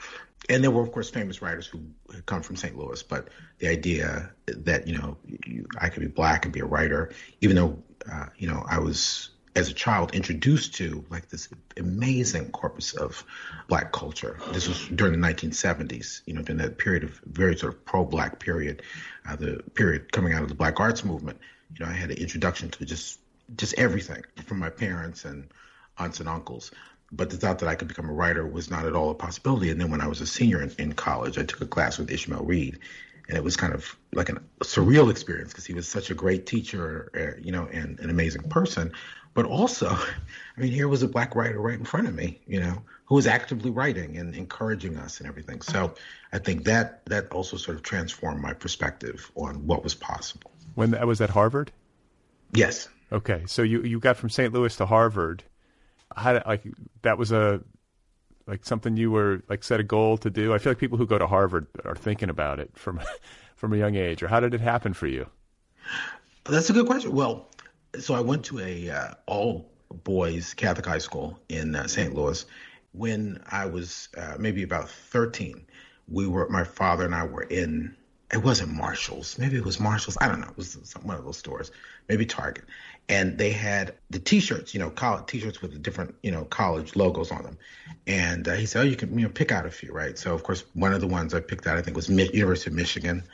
And 0.49 0.63
there 0.63 0.71
were 0.71 0.83
of 0.83 0.93
course 0.93 1.11
famous 1.11 1.43
writers 1.43 1.67
who 1.67 1.81
had 2.13 2.25
come 2.27 2.43
from 2.43 2.57
St. 2.57 2.77
Louis, 2.77 3.03
but 3.03 3.29
the 3.59 3.69
idea 3.69 4.31
that 4.47 4.87
you 4.87 4.97
know 4.97 5.17
I 5.81 5.89
could 5.89 6.01
be 6.01 6.09
black 6.09 6.45
and 6.45 6.55
be 6.55 6.61
a 6.61 6.65
writer, 6.65 7.13
even 7.41 7.57
though 7.57 7.83
uh, 8.11 8.27
you 8.37 8.49
know 8.49 8.65
I 8.69 8.79
was 8.79 9.31
as 9.57 9.69
a 9.71 9.75
child 9.75 10.15
introduced 10.15 10.75
to 10.77 11.05
like 11.11 11.29
this 11.29 11.49
amazing 11.77 12.51
corpus 12.51 12.95
of 12.95 13.25
black 13.69 13.93
culture. 13.93 14.39
This 14.53 14.69
was 14.69 14.87
during 14.89 15.19
the 15.19 15.27
1970s, 15.27 16.23
you 16.27 16.35
know, 16.35 16.43
during 16.43 16.59
that 16.59 16.79
period 16.79 17.05
of 17.05 17.21
very 17.25 17.57
sort 17.57 17.73
of 17.73 17.85
pro-black 17.85 18.39
period, 18.39 18.83
uh, 19.29 19.37
the 19.37 19.63
period 19.75 20.13
coming 20.13 20.33
out 20.33 20.43
of 20.43 20.49
the 20.49 20.55
black 20.55 20.81
arts 20.81 21.05
movement. 21.05 21.39
You 21.77 21.85
know, 21.85 21.91
I 21.91 21.95
had 21.95 22.11
an 22.11 22.19
introduction 22.19 22.71
to 22.71 22.85
just 22.85 23.21
just 23.57 23.75
everything 23.79 24.23
from 24.45 24.59
my 24.59 24.71
parents 24.71 25.25
and 25.25 25.49
aunts 25.97 26.21
and 26.21 26.29
uncles. 26.29 26.71
But 27.11 27.31
the 27.31 27.39
thought 27.39 27.61
that 27.61 27.69
I 27.69 27.75
could 27.75 27.89
become 27.89 28.11
a 28.11 28.13
writer 28.13 28.47
was 28.47 28.71
not 28.71 28.85
at 28.85 28.95
all 28.95 29.11
a 29.11 29.15
possibility. 29.15 29.71
And 29.71 29.81
then 29.81 29.91
when 29.91 30.03
I 30.03 30.09
was 30.09 30.21
a 30.21 30.27
senior 30.27 30.61
in, 30.61 30.71
in 30.79 30.93
college, 30.93 31.39
I 31.39 31.45
took 31.45 31.63
a 31.63 31.67
class 31.67 31.99
with 31.99 32.11
Ishmael 32.11 32.45
Reed, 32.45 32.81
and 33.29 33.37
it 33.37 33.45
was 33.45 33.57
kind 33.57 33.75
of 33.75 33.97
like 34.13 34.29
an, 34.29 34.39
a 34.61 34.65
surreal 34.65 35.11
experience 35.11 35.53
because 35.53 35.67
he 35.67 35.75
was 35.75 35.87
such 35.87 36.11
a 36.11 36.15
great 36.15 36.47
teacher, 36.47 37.11
uh, 37.15 37.41
you 37.41 37.53
know, 37.53 37.69
and 37.71 38.01
an 38.01 38.11
amazing 38.11 38.43
person. 38.49 38.93
But 39.35 39.45
also, 39.45 39.89
I 40.57 40.61
mean, 40.61 40.73
here 40.73 40.89
was 40.89 41.03
a 41.03 41.09
black 41.09 41.35
writer 41.37 41.61
right 41.61 41.79
in 41.79 41.85
front 41.85 42.09
of 42.09 42.15
me, 42.15 42.41
you 42.47 42.61
know, 42.61 42.83
who 43.05 43.15
was 43.15 43.27
actively 43.27 43.71
writing 43.71 44.17
and 44.17 44.35
encouraging 44.35 44.97
us 44.97 45.21
and 45.21 45.29
everything. 45.29 45.61
So 45.63 45.95
I 46.33 46.39
think 46.39 46.65
that 46.65 47.05
that 47.07 47.31
also 47.33 47.57
sort 47.57 47.77
of 47.77 47.83
transformed 47.83 48.41
my 48.41 48.55
perspective 48.55 49.31
on 49.35 49.67
what 49.67 49.85
was 49.85 49.95
possible. 49.95 50.51
When 50.75 50.93
that 50.93 51.07
was 51.07 51.21
at 51.21 51.31
Harvard? 51.31 51.71
Yes. 52.53 52.89
Okay, 53.11 53.45
so 53.47 53.63
you 53.63 53.83
you 53.83 53.99
got 54.01 54.17
from 54.17 54.31
St. 54.31 54.53
Louis 54.53 54.75
to 54.77 54.87
Harvard. 54.87 55.43
How 56.15 56.43
like 56.47 56.63
that 57.03 57.17
was 57.19 57.33
a 57.33 57.61
like 58.49 58.65
something 58.65 58.97
you 58.97 59.11
were 59.11 59.43
like 59.49 59.63
set 59.63 59.79
a 59.79 59.85
goal 59.85 60.17
to 60.19 60.31
do? 60.31 60.55
I 60.55 60.59
feel 60.59 60.73
like 60.73 60.79
people 60.79 60.99
who 60.99 61.07
go 61.07 61.19
to 61.19 61.27
Harvard 61.27 61.67
are 61.85 61.95
thinking 61.95 62.31
about 62.31 62.59
it 62.59 62.71
from 62.75 63.01
from 63.57 63.73
a 63.73 63.77
young 63.77 63.95
age. 63.95 64.23
Or 64.23 64.29
how 64.29 64.41
did 64.41 64.55
it 64.55 64.61
happen 64.61 64.95
for 64.95 65.07
you? 65.07 65.27
That's 66.45 66.71
a 66.71 66.73
good 66.73 66.87
question. 66.87 67.13
Well, 67.13 67.49
so 68.01 68.15
I 68.15 68.21
went 68.21 68.45
to 68.47 68.59
a 68.61 68.91
uh, 68.91 69.15
all 69.27 69.71
boys 70.05 70.55
Catholic 70.55 70.87
high 70.87 70.99
school 70.99 71.39
in 71.49 71.77
uh, 71.77 71.87
St. 71.87 72.15
Louis. 72.15 72.45
When 72.93 73.43
I 73.51 73.67
was 73.67 74.09
uh, 74.17 74.37
maybe 74.39 74.63
about 74.63 74.89
13, 74.89 75.67
we 76.09 76.27
were 76.27 76.49
my 76.49 76.65
father 76.65 77.05
and 77.05 77.15
I 77.15 77.25
were 77.25 77.43
in. 77.43 77.95
It 78.33 78.43
wasn't 78.43 78.73
Marshalls, 78.73 79.39
maybe 79.39 79.57
it 79.57 79.65
was 79.65 79.81
Marshalls. 79.81 80.19
I 80.21 80.29
don't 80.29 80.41
know. 80.41 80.49
It 80.49 80.57
was 80.57 80.79
some, 80.85 81.07
one 81.07 81.17
of 81.17 81.25
those 81.25 81.39
stores, 81.39 81.71
maybe 82.11 82.27
Target, 82.27 82.65
and 83.09 83.39
they 83.39 83.51
had 83.51 83.95
the 84.11 84.19
T-shirts, 84.19 84.75
you 84.75 84.81
know, 84.81 84.91
college 84.91 85.27
T-shirts 85.27 85.63
with 85.63 85.73
the 85.73 85.79
different, 85.79 86.15
you 86.23 86.31
know, 86.31 86.45
college 86.45 86.95
logos 86.95 87.31
on 87.31 87.43
them. 87.43 87.59
And 88.07 88.47
uh, 88.47 88.55
he 88.55 88.67
said, 88.67 88.81
"Oh, 88.81 88.85
you 88.85 88.97
can, 88.97 89.19
you 89.19 89.25
know, 89.25 89.33
pick 89.33 89.51
out 89.51 89.67
a 89.67 89.71
few, 89.71 89.93
right?" 89.93 90.19
So 90.19 90.35
of 90.35 90.43
course, 90.43 90.65
one 90.75 90.93
of 90.93 91.01
the 91.01 91.07
ones 91.07 91.35
I 91.35 91.41
picked 91.41 91.67
out, 91.67 91.79
I 91.79 91.83
think, 91.83 91.97
was 91.97 92.09
Mi- 92.09 92.31
University 92.33 92.71
of 92.71 92.77
Michigan. 92.77 93.25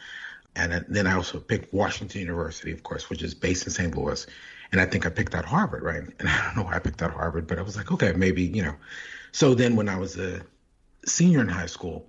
And 0.57 0.85
then 0.89 1.07
I 1.09 1.15
also 1.15 1.41
picked 1.41 1.75
Washington 1.75 2.21
University, 2.21 2.71
of 2.71 2.85
course, 2.85 3.11
which 3.11 3.23
is 3.23 3.35
based 3.35 3.67
in 3.67 3.73
St. 3.73 3.97
Louis. 3.97 4.25
And 4.71 4.81
I 4.81 4.87
think 4.87 5.05
I 5.05 5.11
picked 5.11 5.35
out 5.35 5.45
Harvard, 5.45 5.83
right? 5.83 6.03
And 6.19 6.29
I 6.29 6.45
don't 6.45 6.57
know 6.57 6.63
why 6.63 6.77
I 6.77 6.79
picked 6.79 7.03
out 7.03 7.11
Harvard, 7.11 7.47
but 7.47 7.59
I 7.59 7.63
was 7.63 7.77
like, 7.77 7.91
okay, 7.91 8.13
maybe, 8.13 8.43
you 8.43 8.63
know. 8.63 8.75
So 9.33 9.55
then 9.55 9.75
when 9.75 9.89
I 9.89 9.97
was 9.97 10.17
a 10.17 10.43
senior 11.05 11.41
in 11.41 11.49
high 11.49 11.67
school, 11.67 12.07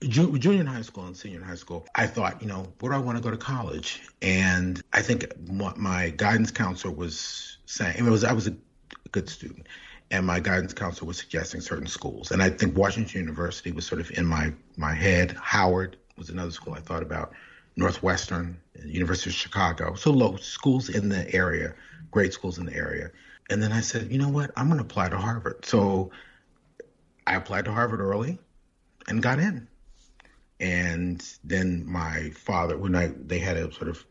junior 0.00 0.64
high 0.64 0.82
school 0.82 1.06
and 1.06 1.16
senior 1.16 1.42
high 1.42 1.54
school, 1.54 1.86
I 1.94 2.06
thought, 2.06 2.40
you 2.40 2.48
know, 2.48 2.72
where 2.80 2.92
do 2.92 2.96
I 2.96 3.00
want 3.00 3.18
to 3.18 3.22
go 3.22 3.30
to 3.30 3.36
college? 3.36 4.02
And 4.22 4.82
I 4.92 5.02
think 5.02 5.32
what 5.46 5.76
my 5.76 6.10
guidance 6.10 6.50
counselor 6.50 6.94
was 6.94 7.58
saying, 7.66 7.96
it 7.98 8.02
was 8.02 8.24
I 8.24 8.32
was 8.32 8.46
a 8.46 8.56
good 9.10 9.28
student, 9.28 9.66
and 10.10 10.26
my 10.26 10.40
guidance 10.40 10.72
counselor 10.72 11.08
was 11.08 11.18
suggesting 11.18 11.60
certain 11.60 11.86
schools, 11.86 12.30
and 12.30 12.42
I 12.42 12.50
think 12.50 12.76
Washington 12.76 13.20
University 13.20 13.72
was 13.72 13.86
sort 13.86 14.00
of 14.00 14.10
in 14.12 14.24
my 14.24 14.52
my 14.76 14.94
head. 14.94 15.36
Howard 15.42 15.96
was 16.16 16.30
another 16.30 16.50
school 16.50 16.74
I 16.74 16.80
thought 16.80 17.02
about. 17.02 17.32
Northwestern, 17.76 18.58
University 18.84 19.30
of 19.30 19.34
Chicago, 19.34 19.94
so 19.94 20.10
low 20.10 20.34
schools 20.36 20.88
in 20.88 21.08
the 21.08 21.32
area, 21.32 21.74
great 22.10 22.32
schools 22.32 22.58
in 22.58 22.66
the 22.66 22.74
area. 22.74 23.12
And 23.50 23.62
then 23.62 23.70
I 23.70 23.80
said, 23.82 24.10
you 24.10 24.18
know 24.18 24.28
what? 24.28 24.50
I'm 24.56 24.66
going 24.66 24.78
to 24.78 24.84
apply 24.84 25.10
to 25.10 25.16
Harvard. 25.16 25.64
So 25.64 26.10
I 27.24 27.36
applied 27.36 27.66
to 27.66 27.72
Harvard 27.72 28.00
early 28.00 28.40
and 29.06 29.22
got 29.22 29.38
in. 29.38 29.68
And 30.60 31.24
then 31.44 31.84
my 31.86 32.30
father, 32.30 32.76
when 32.76 32.94
I 32.94 33.12
they 33.26 33.38
had 33.38 33.56
a 33.56 33.72
sort 33.72 33.88
of 33.88 34.04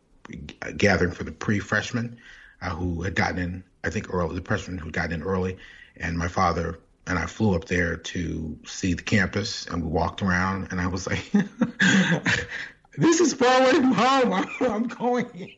gathering 0.77 1.11
for 1.11 1.23
the 1.23 1.31
pre-freshmen 1.31 2.17
uh, 2.61 2.69
who 2.69 3.01
had 3.01 3.15
gotten 3.15 3.37
in, 3.37 3.63
I 3.83 3.89
think 3.89 4.13
early, 4.13 4.35
the 4.35 4.45
freshmen 4.45 4.77
who 4.77 4.91
got 4.91 5.11
in 5.11 5.23
early, 5.23 5.57
and 5.97 6.17
my 6.17 6.27
father 6.27 6.79
and 7.07 7.17
I 7.17 7.25
flew 7.25 7.55
up 7.55 7.65
there 7.65 7.95
to 7.95 8.59
see 8.65 8.93
the 8.93 9.01
campus, 9.01 9.65
and 9.67 9.81
we 9.81 9.89
walked 9.89 10.21
around, 10.21 10.67
and 10.71 10.81
I 10.81 10.87
was 10.87 11.07
like, 11.07 11.31
"This 12.97 13.21
is 13.21 13.33
far 13.33 13.61
away 13.61 13.71
from 13.71 13.93
home. 13.93 14.33
I'm, 14.33 14.47
I'm 14.71 14.87
going 14.87 15.53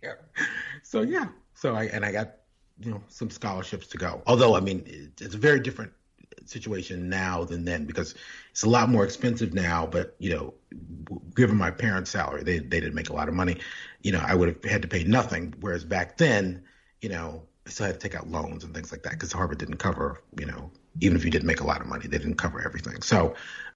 here." 0.00 0.18
So 0.82 1.02
yeah, 1.02 1.28
so 1.54 1.74
I 1.74 1.84
and 1.84 2.04
I 2.04 2.12
got 2.12 2.36
you 2.80 2.90
know 2.90 3.02
some 3.08 3.30
scholarships 3.30 3.86
to 3.88 3.98
go. 3.98 4.22
Although 4.26 4.56
I 4.56 4.60
mean, 4.60 5.12
it's 5.20 5.34
a 5.34 5.38
very 5.38 5.60
different 5.60 5.92
situation 6.46 7.08
now 7.08 7.44
than 7.44 7.64
then 7.64 7.84
because 7.84 8.14
it's 8.50 8.62
a 8.62 8.68
lot 8.68 8.88
more 8.88 9.04
expensive 9.04 9.54
now. 9.54 9.86
But 9.86 10.14
you 10.18 10.30
know, 10.30 10.54
given 11.34 11.56
my 11.56 11.70
parents' 11.70 12.10
salary, 12.10 12.42
they 12.42 12.58
they 12.58 12.80
didn't 12.80 12.94
make 12.94 13.10
a 13.10 13.14
lot 13.14 13.28
of 13.28 13.34
money. 13.34 13.58
You 14.02 14.12
know, 14.12 14.22
I 14.26 14.34
would 14.34 14.48
have 14.48 14.64
had 14.64 14.82
to 14.82 14.88
pay 14.88 15.04
nothing. 15.04 15.54
Whereas 15.60 15.84
back 15.84 16.16
then, 16.16 16.62
you 17.00 17.08
know, 17.08 17.42
I 17.66 17.70
still 17.70 17.86
had 17.86 18.00
to 18.00 18.08
take 18.08 18.14
out 18.16 18.28
loans 18.28 18.64
and 18.64 18.74
things 18.74 18.92
like 18.92 19.02
that 19.04 19.12
because 19.12 19.32
Harvard 19.32 19.58
didn't 19.58 19.78
cover. 19.78 20.22
You 20.38 20.46
know, 20.46 20.70
even 21.00 21.16
if 21.16 21.24
you 21.24 21.30
didn't 21.30 21.46
make 21.46 21.60
a 21.60 21.66
lot 21.66 21.80
of 21.80 21.86
money, 21.86 22.06
they 22.06 22.18
didn't 22.18 22.36
cover 22.36 22.60
everything. 22.64 23.02
So, 23.02 23.34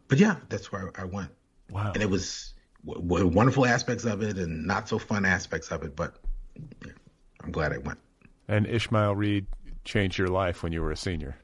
but 0.08 0.18
yeah, 0.18 0.36
that's 0.48 0.70
where 0.72 0.92
I 0.96 1.04
went. 1.04 1.30
Wow. 1.70 1.92
And 1.92 2.02
it 2.02 2.10
was 2.10 2.54
w- 2.86 3.26
wonderful 3.26 3.66
aspects 3.66 4.04
of 4.04 4.22
it 4.22 4.38
and 4.38 4.66
not 4.66 4.88
so 4.88 4.98
fun 4.98 5.24
aspects 5.24 5.68
of 5.68 5.82
it, 5.82 5.96
but 5.96 6.16
yeah, 6.84 6.92
I'm 7.42 7.52
glad 7.52 7.72
I 7.72 7.78
went. 7.78 7.98
And 8.48 8.66
Ishmael 8.66 9.14
Reed 9.14 9.46
changed 9.84 10.18
your 10.18 10.28
life 10.28 10.62
when 10.62 10.72
you 10.72 10.82
were 10.82 10.92
a 10.92 10.96
senior. 10.96 11.36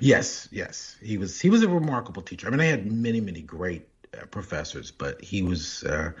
Yes, 0.00 0.48
yes, 0.50 0.96
he 1.02 1.18
was. 1.18 1.40
He 1.40 1.50
was 1.50 1.62
a 1.62 1.68
remarkable 1.68 2.22
teacher. 2.22 2.46
I 2.46 2.50
mean, 2.50 2.60
I 2.60 2.64
had 2.64 2.90
many, 2.90 3.20
many 3.20 3.42
great 3.42 3.86
uh, 4.14 4.26
professors, 4.26 4.90
but 4.90 5.22
he 5.22 5.42
was, 5.42 5.84
uh, 5.84 6.12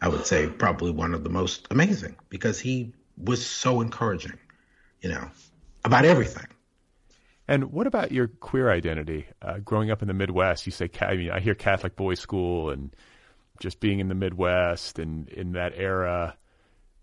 I 0.00 0.08
would 0.08 0.26
say, 0.26 0.48
probably 0.48 0.90
one 0.90 1.14
of 1.14 1.22
the 1.22 1.30
most 1.30 1.66
amazing 1.70 2.16
because 2.28 2.58
he 2.60 2.92
was 3.16 3.44
so 3.44 3.80
encouraging, 3.80 4.38
you 5.00 5.10
know, 5.10 5.30
about 5.84 6.04
everything. 6.04 6.46
And 7.48 7.72
what 7.72 7.86
about 7.86 8.10
your 8.10 8.26
queer 8.26 8.70
identity? 8.70 9.26
Uh, 9.40 9.58
growing 9.58 9.90
up 9.90 10.02
in 10.02 10.08
the 10.08 10.14
Midwest, 10.14 10.66
you 10.66 10.72
say, 10.72 10.90
I 11.00 11.14
mean, 11.14 11.30
I 11.30 11.40
hear 11.40 11.54
Catholic 11.54 11.94
boys' 11.94 12.18
school 12.18 12.70
and 12.70 12.94
just 13.60 13.78
being 13.80 14.00
in 14.00 14.08
the 14.08 14.14
Midwest 14.14 14.98
and 14.98 15.28
in 15.28 15.52
that 15.52 15.72
era. 15.76 16.36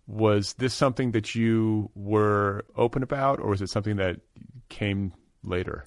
Was 0.05 0.53
this 0.55 0.73
something 0.73 1.11
that 1.11 1.33
you 1.33 1.89
were 1.95 2.65
open 2.75 3.03
about, 3.03 3.39
or 3.39 3.51
was 3.51 3.61
it 3.61 3.69
something 3.69 3.95
that 3.95 4.19
came 4.67 5.13
later? 5.43 5.85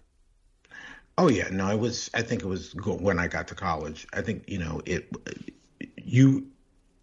Oh 1.19 1.29
yeah, 1.29 1.49
no, 1.51 1.71
it 1.71 1.79
was. 1.79 2.11
I 2.13 2.23
think 2.23 2.43
it 2.43 2.47
was 2.47 2.75
when 2.75 3.19
I 3.19 3.27
got 3.27 3.49
to 3.49 3.55
college. 3.55 4.07
I 4.13 4.21
think 4.21 4.45
you 4.49 4.59
know 4.59 4.83
it. 4.85 5.11
You, 5.97 6.47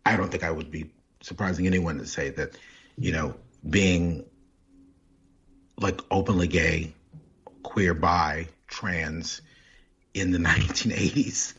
I 0.05 0.15
don't 0.15 0.29
think 0.29 0.43
I 0.43 0.51
would 0.51 0.71
be 0.71 0.91
surprising 1.21 1.65
anyone 1.67 1.97
to 1.97 2.05
say 2.05 2.29
that, 2.31 2.57
you 2.97 3.11
know, 3.11 3.35
being 3.69 4.25
like 5.77 5.99
openly 6.11 6.47
gay, 6.47 6.93
queer, 7.63 7.93
bi, 7.93 8.47
trans, 8.67 9.41
in 10.13 10.29
the 10.29 10.37
1980s, 10.37 11.53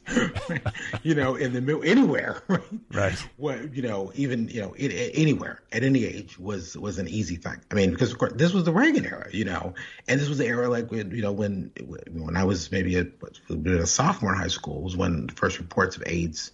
you 1.03 1.15
know, 1.15 1.35
in 1.35 1.53
the 1.53 1.61
middle, 1.61 1.83
anywhere, 1.83 2.41
right? 2.49 2.63
Right. 2.93 3.29
Well, 3.37 3.67
you 3.67 3.83
know, 3.83 4.13
even 4.15 4.49
you 4.49 4.61
know, 4.61 4.75
it, 4.77 4.93
anywhere 5.15 5.61
at 5.73 5.83
any 5.83 6.05
age 6.05 6.39
was 6.39 6.77
was 6.77 6.99
an 6.99 7.09
easy 7.09 7.35
thing. 7.35 7.61
I 7.71 7.75
mean, 7.75 7.91
because 7.91 8.13
of 8.13 8.19
course 8.19 8.35
this 8.37 8.53
was 8.53 8.65
the 8.65 8.73
Reagan 8.73 9.07
era, 9.07 9.29
you 9.33 9.45
know, 9.45 9.75
and 10.07 10.21
this 10.21 10.29
was 10.29 10.39
the 10.39 10.47
era 10.47 10.69
like 10.69 10.91
when 10.91 11.11
you 11.11 11.23
know 11.23 11.33
when 11.33 11.73
when 12.13 12.37
I 12.37 12.45
was 12.45 12.71
maybe 12.71 12.97
a, 12.97 13.07
a 13.51 13.87
sophomore 13.87 14.33
in 14.33 14.39
high 14.39 14.47
school 14.47 14.83
was 14.83 14.97
when 14.97 15.27
the 15.27 15.35
first 15.35 15.59
reports 15.59 15.97
of 15.97 16.05
AIDS 16.07 16.53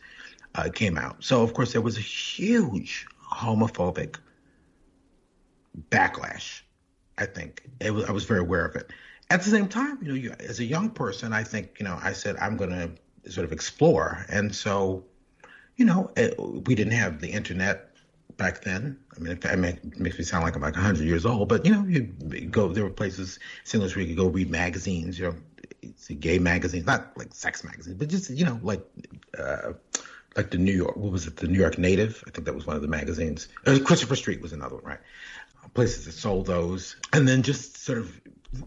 uh, 0.55 0.71
came 0.73 0.97
out. 0.97 1.23
So 1.23 1.43
of 1.43 1.53
course 1.53 1.73
there 1.73 1.83
was 1.83 1.99
a 1.99 2.03
huge 2.03 3.07
homophobic 3.31 4.17
backlash. 5.91 6.63
I 7.19 7.27
think 7.27 7.69
was, 7.83 8.05
I 8.07 8.13
was 8.13 8.25
very 8.25 8.41
aware 8.41 8.65
of 8.65 8.77
it 8.77 8.91
at 9.31 9.43
the 9.43 9.51
same 9.51 9.69
time, 9.69 9.99
you 10.03 10.09
know, 10.09 10.15
you, 10.15 10.35
as 10.41 10.59
a 10.59 10.65
young 10.65 10.91
person, 10.91 11.33
I 11.33 11.45
think, 11.45 11.77
you 11.79 11.85
know, 11.85 11.99
I 12.03 12.13
said 12.13 12.37
I'm 12.37 12.57
going 12.57 12.71
to 12.71 13.31
sort 13.31 13.45
of 13.45 13.53
explore, 13.53 14.27
and 14.29 14.55
so, 14.55 15.05
you 15.77 15.85
know, 15.85 16.11
it, 16.17 16.35
we 16.39 16.75
didn't 16.75 16.95
have 16.95 17.21
the 17.21 17.29
internet 17.31 17.95
back 18.37 18.63
then. 18.63 18.99
I 19.17 19.21
mean, 19.21 19.33
it, 19.33 19.45
it 19.45 20.01
makes 20.01 20.19
me 20.19 20.25
sound 20.25 20.45
like 20.45 20.57
I'm 20.57 20.63
like 20.63 20.75
100 20.75 21.05
years 21.05 21.25
old, 21.25 21.49
but 21.49 21.65
you 21.65 21.73
know, 21.73 21.85
you 21.87 22.01
go 22.51 22.69
there 22.73 22.85
were 22.85 22.91
places. 22.91 23.39
Louis, 23.73 23.95
where 23.95 24.05
you 24.05 24.09
could 24.09 24.23
go 24.23 24.29
read 24.29 24.51
magazines, 24.51 25.19
you 25.19 25.27
know, 25.27 25.35
gay 26.19 26.39
magazines, 26.39 26.87
not 26.87 27.17
like 27.17 27.33
sex 27.33 27.63
magazines, 27.63 27.97
but 27.97 28.09
just 28.09 28.31
you 28.31 28.45
know, 28.45 28.59
like. 28.63 28.85
Uh, 29.39 29.73
like 30.37 30.53
the 30.53 30.59
New 30.59 30.73
York, 30.73 30.97
what 30.97 31.11
was 31.11 31.27
it? 31.27 31.37
The 31.39 31.49
New 31.49 31.59
York 31.59 31.77
Native. 31.77 32.23
I 32.25 32.31
think 32.31 32.45
that 32.45 32.55
was 32.55 32.65
one 32.65 32.77
of 32.77 32.83
the 32.83 32.89
magazines. 32.89 33.49
Uh, 33.67 33.81
Christopher 33.85 34.15
Street 34.15 34.41
was 34.41 34.53
another 34.53 34.77
one, 34.77 34.85
right? 34.85 35.01
Places 35.75 36.05
that 36.05 36.13
sold 36.13 36.47
those, 36.47 36.95
and 37.13 37.27
then 37.27 37.43
just 37.43 37.79
sort 37.79 37.99
of 37.99 38.21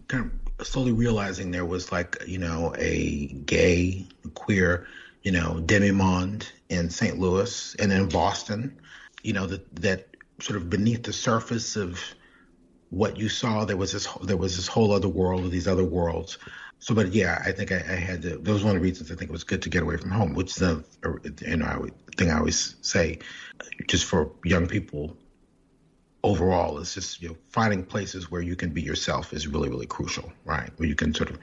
kind 0.08 0.26
of 0.26 0.43
slowly 0.64 0.92
realizing 0.92 1.50
there 1.50 1.64
was 1.64 1.92
like 1.92 2.16
you 2.26 2.38
know 2.38 2.74
a 2.78 3.26
gay 3.46 4.06
queer 4.34 4.86
you 5.22 5.32
know 5.32 5.60
demi-monde 5.60 6.50
in 6.68 6.90
St. 6.90 7.18
Louis 7.18 7.76
and 7.78 7.92
in 7.92 8.08
Boston 8.08 8.80
you 9.22 9.32
know 9.32 9.46
that 9.46 9.74
that 9.76 10.16
sort 10.40 10.56
of 10.56 10.68
beneath 10.68 11.02
the 11.02 11.12
surface 11.12 11.76
of 11.76 12.00
what 12.90 13.16
you 13.16 13.28
saw 13.28 13.64
there 13.64 13.76
was 13.76 13.92
this 13.92 14.08
there 14.22 14.36
was 14.36 14.56
this 14.56 14.68
whole 14.68 14.92
other 14.92 15.08
world 15.08 15.44
of 15.44 15.50
these 15.50 15.68
other 15.68 15.84
worlds 15.84 16.38
so 16.78 16.94
but 16.94 17.12
yeah 17.12 17.42
I 17.44 17.52
think 17.52 17.72
I, 17.72 17.76
I 17.76 17.96
had 17.96 18.22
to 18.22 18.38
that 18.38 18.52
was 18.52 18.64
one 18.64 18.76
of 18.76 18.82
the 18.82 18.86
reasons 18.88 19.10
I 19.10 19.14
think 19.14 19.30
it 19.30 19.32
was 19.32 19.44
good 19.44 19.62
to 19.62 19.70
get 19.70 19.82
away 19.82 19.96
from 19.96 20.10
home 20.10 20.34
which 20.34 20.50
is 20.50 20.56
the 20.56 20.84
you 21.40 21.56
know 21.56 21.66
I, 21.66 21.78
thing 22.16 22.30
I 22.30 22.38
always 22.38 22.76
say 22.82 23.18
just 23.86 24.04
for 24.04 24.30
young 24.44 24.66
people 24.66 25.16
overall 26.24 26.78
is 26.78 26.94
just 26.94 27.22
you 27.22 27.28
know 27.28 27.36
finding 27.50 27.84
places 27.84 28.30
where 28.30 28.40
you 28.40 28.56
can 28.56 28.70
be 28.70 28.82
yourself 28.82 29.32
is 29.32 29.46
really 29.46 29.68
really 29.68 29.86
crucial 29.86 30.32
right? 30.44 30.70
Where 30.76 30.88
you 30.88 30.94
can 30.94 31.14
sort 31.14 31.30
of 31.30 31.38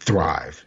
thrive. 0.00 0.64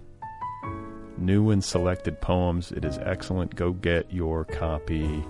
New 1.17 1.49
and 1.49 1.63
selected 1.63 2.21
poems. 2.21 2.71
It 2.71 2.85
is 2.85 2.99
excellent. 2.99 3.55
Go 3.55 3.71
get 3.71 4.13
your 4.13 4.45
copy 4.45 5.23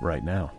right 0.00 0.24
now. 0.24 0.52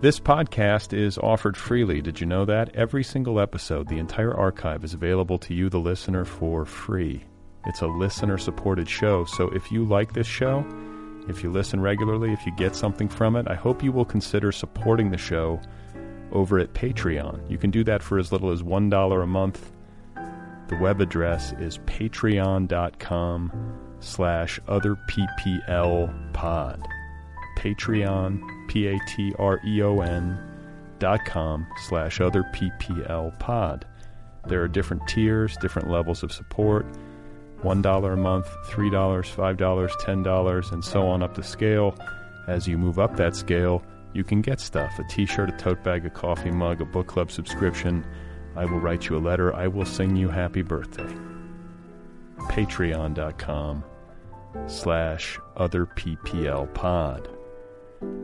This 0.00 0.18
podcast 0.18 0.94
is 0.94 1.18
offered 1.18 1.58
freely. 1.58 2.00
Did 2.00 2.20
you 2.22 2.26
know 2.26 2.46
that? 2.46 2.74
Every 2.74 3.04
single 3.04 3.38
episode, 3.38 3.86
the 3.86 3.98
entire 3.98 4.34
archive 4.34 4.82
is 4.82 4.94
available 4.94 5.38
to 5.40 5.52
you, 5.52 5.68
the 5.68 5.78
listener, 5.78 6.24
for 6.24 6.64
free. 6.64 7.22
It's 7.66 7.82
a 7.82 7.86
listener 7.86 8.38
supported 8.38 8.88
show, 8.88 9.26
so 9.26 9.50
if 9.50 9.70
you 9.70 9.84
like 9.84 10.14
this 10.14 10.26
show, 10.26 10.64
if 11.28 11.42
you 11.42 11.50
listen 11.50 11.82
regularly, 11.82 12.32
if 12.32 12.46
you 12.46 12.52
get 12.56 12.74
something 12.74 13.10
from 13.10 13.36
it, 13.36 13.46
I 13.46 13.54
hope 13.54 13.82
you 13.82 13.92
will 13.92 14.06
consider 14.06 14.52
supporting 14.52 15.10
the 15.10 15.18
show 15.18 15.60
over 16.32 16.58
at 16.58 16.72
Patreon. 16.72 17.50
You 17.50 17.58
can 17.58 17.70
do 17.70 17.84
that 17.84 18.02
for 18.02 18.18
as 18.18 18.32
little 18.32 18.52
as 18.52 18.62
$1 18.62 19.22
a 19.22 19.26
month. 19.26 19.70
The 20.68 20.78
web 20.80 21.02
address 21.02 21.52
is 21.58 21.76
patreon.com 21.76 23.52
slash 24.00 24.60
otherppl 27.60 27.78
pod. 27.78 27.78
Patreon, 27.78 28.68
P-A-T-R-E-O-N 28.68 30.38
dot 30.98 31.24
com 31.24 31.66
slash 31.88 32.18
otherppl 32.18 33.38
pod. 33.38 33.86
There 34.46 34.62
are 34.62 34.68
different 34.68 35.06
tiers, 35.08 35.56
different 35.56 35.90
levels 35.90 36.22
of 36.22 36.32
support. 36.32 36.86
$1 37.62 38.12
a 38.12 38.16
month, 38.16 38.48
$3, 38.70 38.90
$5, 38.90 39.88
$10, 39.90 40.72
and 40.72 40.84
so 40.84 41.06
on 41.06 41.22
up 41.22 41.34
the 41.34 41.42
scale. 41.42 41.94
As 42.48 42.66
you 42.66 42.78
move 42.78 42.98
up 42.98 43.16
that 43.16 43.36
scale, 43.36 43.82
you 44.14 44.24
can 44.24 44.40
get 44.40 44.60
stuff 44.60 44.98
a 44.98 45.04
t 45.04 45.26
shirt, 45.26 45.50
a 45.50 45.52
tote 45.52 45.84
bag, 45.84 46.06
a 46.06 46.10
coffee 46.10 46.50
mug, 46.50 46.80
a 46.80 46.84
book 46.86 47.06
club 47.06 47.30
subscription. 47.30 48.06
I 48.56 48.64
will 48.64 48.80
write 48.80 49.08
you 49.08 49.16
a 49.16 49.20
letter. 49.20 49.54
I 49.54 49.68
will 49.68 49.84
sing 49.84 50.16
you 50.16 50.28
happy 50.28 50.62
birthday. 50.62 51.14
Patreon.com 52.38 53.84
slash 54.66 55.38
other 55.56 55.86
PPL 55.86 56.74
pod. 56.74 57.28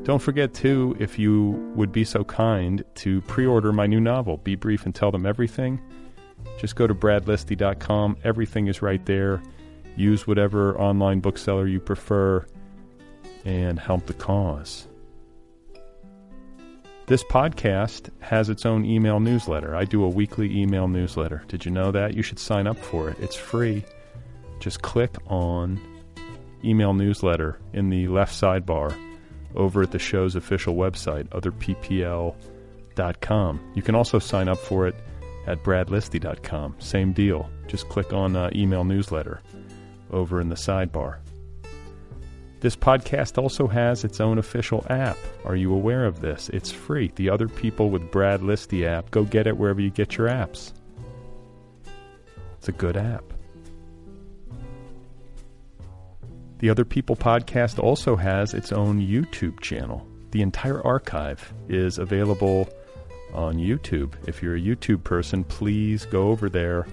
Don't 0.03 0.23
forget, 0.23 0.55
too, 0.55 0.97
if 0.99 1.19
you 1.19 1.51
would 1.75 1.93
be 1.93 2.05
so 2.05 2.25
kind, 2.25 2.85
to 2.97 3.21
pre 3.23 3.45
order 3.45 3.73
my 3.73 3.87
new 3.87 4.01
novel, 4.01 4.37
Be 4.39 4.55
Brief 4.55 4.85
and 4.87 4.95
Tell 4.95 5.11
Them 5.11 5.27
Everything. 5.27 5.81
Just 6.59 6.77
go 6.77 6.87
to 6.87 6.95
bradlisti.com. 6.95 8.17
Everything 8.25 8.69
is 8.69 8.83
right 8.83 9.05
there. 9.05 9.43
Use 9.97 10.27
whatever 10.27 10.79
online 10.79 11.21
bookseller 11.21 11.67
you 11.67 11.81
prefer 11.81 12.47
and 13.45 13.79
help 13.79 14.07
the 14.07 14.15
cause. 14.15 14.87
This 17.07 17.23
podcast 17.23 18.11
has 18.21 18.49
its 18.49 18.67
own 18.67 18.85
email 18.85 19.21
newsletter. 19.21 19.77
I 19.77 19.85
do 19.85 20.05
a 20.05 20.09
weekly 20.09 20.61
email 20.61 20.89
newsletter. 20.89 21.45
Did 21.47 21.65
you 21.65 21.71
know 21.71 21.93
that? 21.93 22.15
You 22.15 22.23
should 22.23 22.39
sign 22.39 22.67
up 22.67 22.79
for 22.79 23.09
it. 23.11 23.19
It's 23.21 23.37
free. 23.37 23.85
Just 24.59 24.83
click 24.83 25.17
on 25.27 25.81
email 26.65 26.95
newsletter 26.95 27.61
in 27.73 27.91
the 27.91 28.09
left 28.09 28.33
sidebar 28.33 28.97
over 29.57 29.83
at 29.83 29.91
the 29.91 29.99
show's 29.99 30.37
official 30.37 30.75
website, 30.75 31.29
otherppl.com. 31.31 32.35
You 33.75 33.83
can 33.83 33.95
also 33.95 34.19
sign 34.19 34.49
up 34.49 34.59
for 34.59 34.87
it 34.87 34.95
at 35.47 35.63
bradlisti.com. 35.63 36.77
Same 36.79 37.13
deal. 37.13 37.49
Just 37.67 37.89
click 37.89 38.13
on 38.13 38.37
uh, 38.37 38.51
email 38.55 38.85
newsletter 38.85 39.43
over 40.11 40.41
in 40.41 40.49
the 40.49 40.55
sidebar. 40.55 41.19
This 42.61 42.75
podcast 42.75 43.41
also 43.41 43.67
has 43.67 44.03
its 44.03 44.21
own 44.21 44.39
official 44.39 44.85
app. 44.89 45.19
Are 45.45 45.57
you 45.57 45.75
aware 45.75 46.07
of 46.07 46.21
this? 46.21 46.49
It's 46.49 46.73
free. 46.73 47.13
The 47.15 47.29
Other 47.29 47.49
People 47.49 47.91
with 47.91 48.11
Brad 48.11 48.41
Listi 48.41 48.87
app. 48.87 49.11
Go 49.11 49.25
get 49.25 49.47
it 49.47 49.57
wherever 49.57 49.81
you 49.81 49.91
get 49.91 50.17
your 50.17 50.29
apps. 50.29 50.73
It's 52.57 52.69
a 52.69 52.73
good 52.73 52.97
app. 52.97 53.36
The 56.59 56.71
Other 56.71 56.85
People 56.85 57.17
podcast 57.17 57.79
also 57.79 58.17
has 58.17 58.55
its 58.55 58.73
own 58.73 59.01
YouTube 59.01 59.61
channel. 59.61 60.07
The 60.31 60.43
entire 60.43 60.85
archive 60.87 61.53
is 61.69 61.99
available 61.99 62.69
on 63.35 63.57
YouTube. 63.57 64.15
If 64.27 64.43
you're 64.43 64.57
a 64.57 64.61
YouTube 64.61 65.05
person, 65.05 65.45
please 65.45 66.07
go 66.07 66.29
over 66.29 66.49
there 66.49 66.87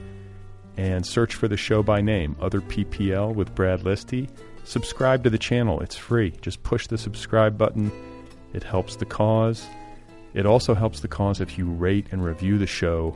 and 0.77 1.05
search 1.05 1.35
for 1.35 1.47
the 1.47 1.57
show 1.57 1.83
by 1.83 2.01
name, 2.01 2.35
Other 2.41 2.61
PPL 2.61 3.33
with 3.33 3.53
Brad 3.55 3.81
Listi 3.81 4.29
subscribe 4.63 5.23
to 5.23 5.29
the 5.29 5.37
channel. 5.37 5.79
It's 5.81 5.95
free. 5.95 6.31
Just 6.41 6.63
push 6.63 6.87
the 6.87 6.97
subscribe 6.97 7.57
button. 7.57 7.91
It 8.53 8.63
helps 8.63 8.95
the 8.95 9.05
cause. 9.05 9.65
It 10.33 10.45
also 10.45 10.73
helps 10.73 11.01
the 11.01 11.07
cause 11.07 11.41
if 11.41 11.57
you 11.57 11.65
rate 11.65 12.07
and 12.11 12.23
review 12.23 12.57
the 12.57 12.67
show 12.67 13.15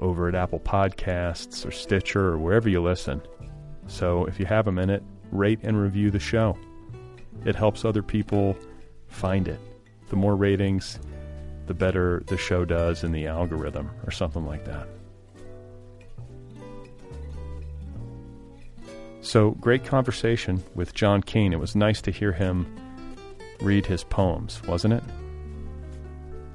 over 0.00 0.28
at 0.28 0.34
Apple 0.34 0.60
Podcasts 0.60 1.66
or 1.66 1.70
Stitcher 1.70 2.28
or 2.28 2.38
wherever 2.38 2.68
you 2.68 2.82
listen. 2.82 3.20
So 3.86 4.24
if 4.24 4.40
you 4.40 4.46
have 4.46 4.66
a 4.66 4.72
minute, 4.72 5.02
rate 5.32 5.60
and 5.62 5.80
review 5.80 6.10
the 6.10 6.20
show. 6.20 6.56
It 7.44 7.56
helps 7.56 7.84
other 7.84 8.02
people 8.02 8.56
find 9.08 9.48
it. 9.48 9.60
The 10.08 10.16
more 10.16 10.36
ratings, 10.36 10.98
the 11.66 11.74
better 11.74 12.22
the 12.26 12.36
show 12.36 12.64
does 12.64 13.04
in 13.04 13.12
the 13.12 13.26
algorithm 13.26 13.90
or 14.06 14.10
something 14.10 14.46
like 14.46 14.64
that. 14.64 14.86
So, 19.20 19.52
great 19.52 19.84
conversation 19.84 20.62
with 20.74 20.92
John 20.92 21.22
Keene. 21.22 21.54
It 21.54 21.58
was 21.58 21.74
nice 21.74 22.02
to 22.02 22.10
hear 22.10 22.32
him 22.32 22.66
read 23.60 23.86
his 23.86 24.04
poems, 24.04 24.62
wasn't 24.64 24.94
it? 24.94 25.02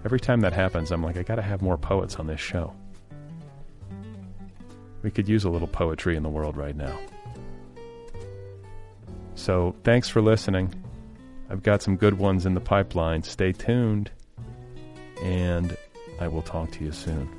Every 0.05 0.19
time 0.19 0.41
that 0.41 0.53
happens, 0.53 0.91
I'm 0.91 1.03
like, 1.03 1.17
I 1.17 1.23
gotta 1.23 1.41
have 1.41 1.61
more 1.61 1.77
poets 1.77 2.17
on 2.17 2.27
this 2.27 2.39
show. 2.39 2.73
We 5.01 5.09
could 5.11 5.27
use 5.27 5.45
a 5.45 5.49
little 5.49 5.67
poetry 5.67 6.15
in 6.15 6.23
the 6.23 6.29
world 6.29 6.55
right 6.55 6.75
now. 6.75 6.97
So, 9.39 9.73
thanks 9.85 10.09
for 10.09 10.21
listening. 10.21 10.73
I've 11.49 11.63
got 11.63 11.81
some 11.81 11.95
good 11.95 12.15
ones 12.15 12.45
in 12.45 12.55
the 12.55 12.59
pipeline. 12.59 13.23
Stay 13.23 13.53
tuned, 13.53 14.11
and 15.23 15.77
I 16.19 16.27
will 16.27 16.41
talk 16.41 16.71
to 16.71 16.83
you 16.83 16.91
soon. 16.91 17.38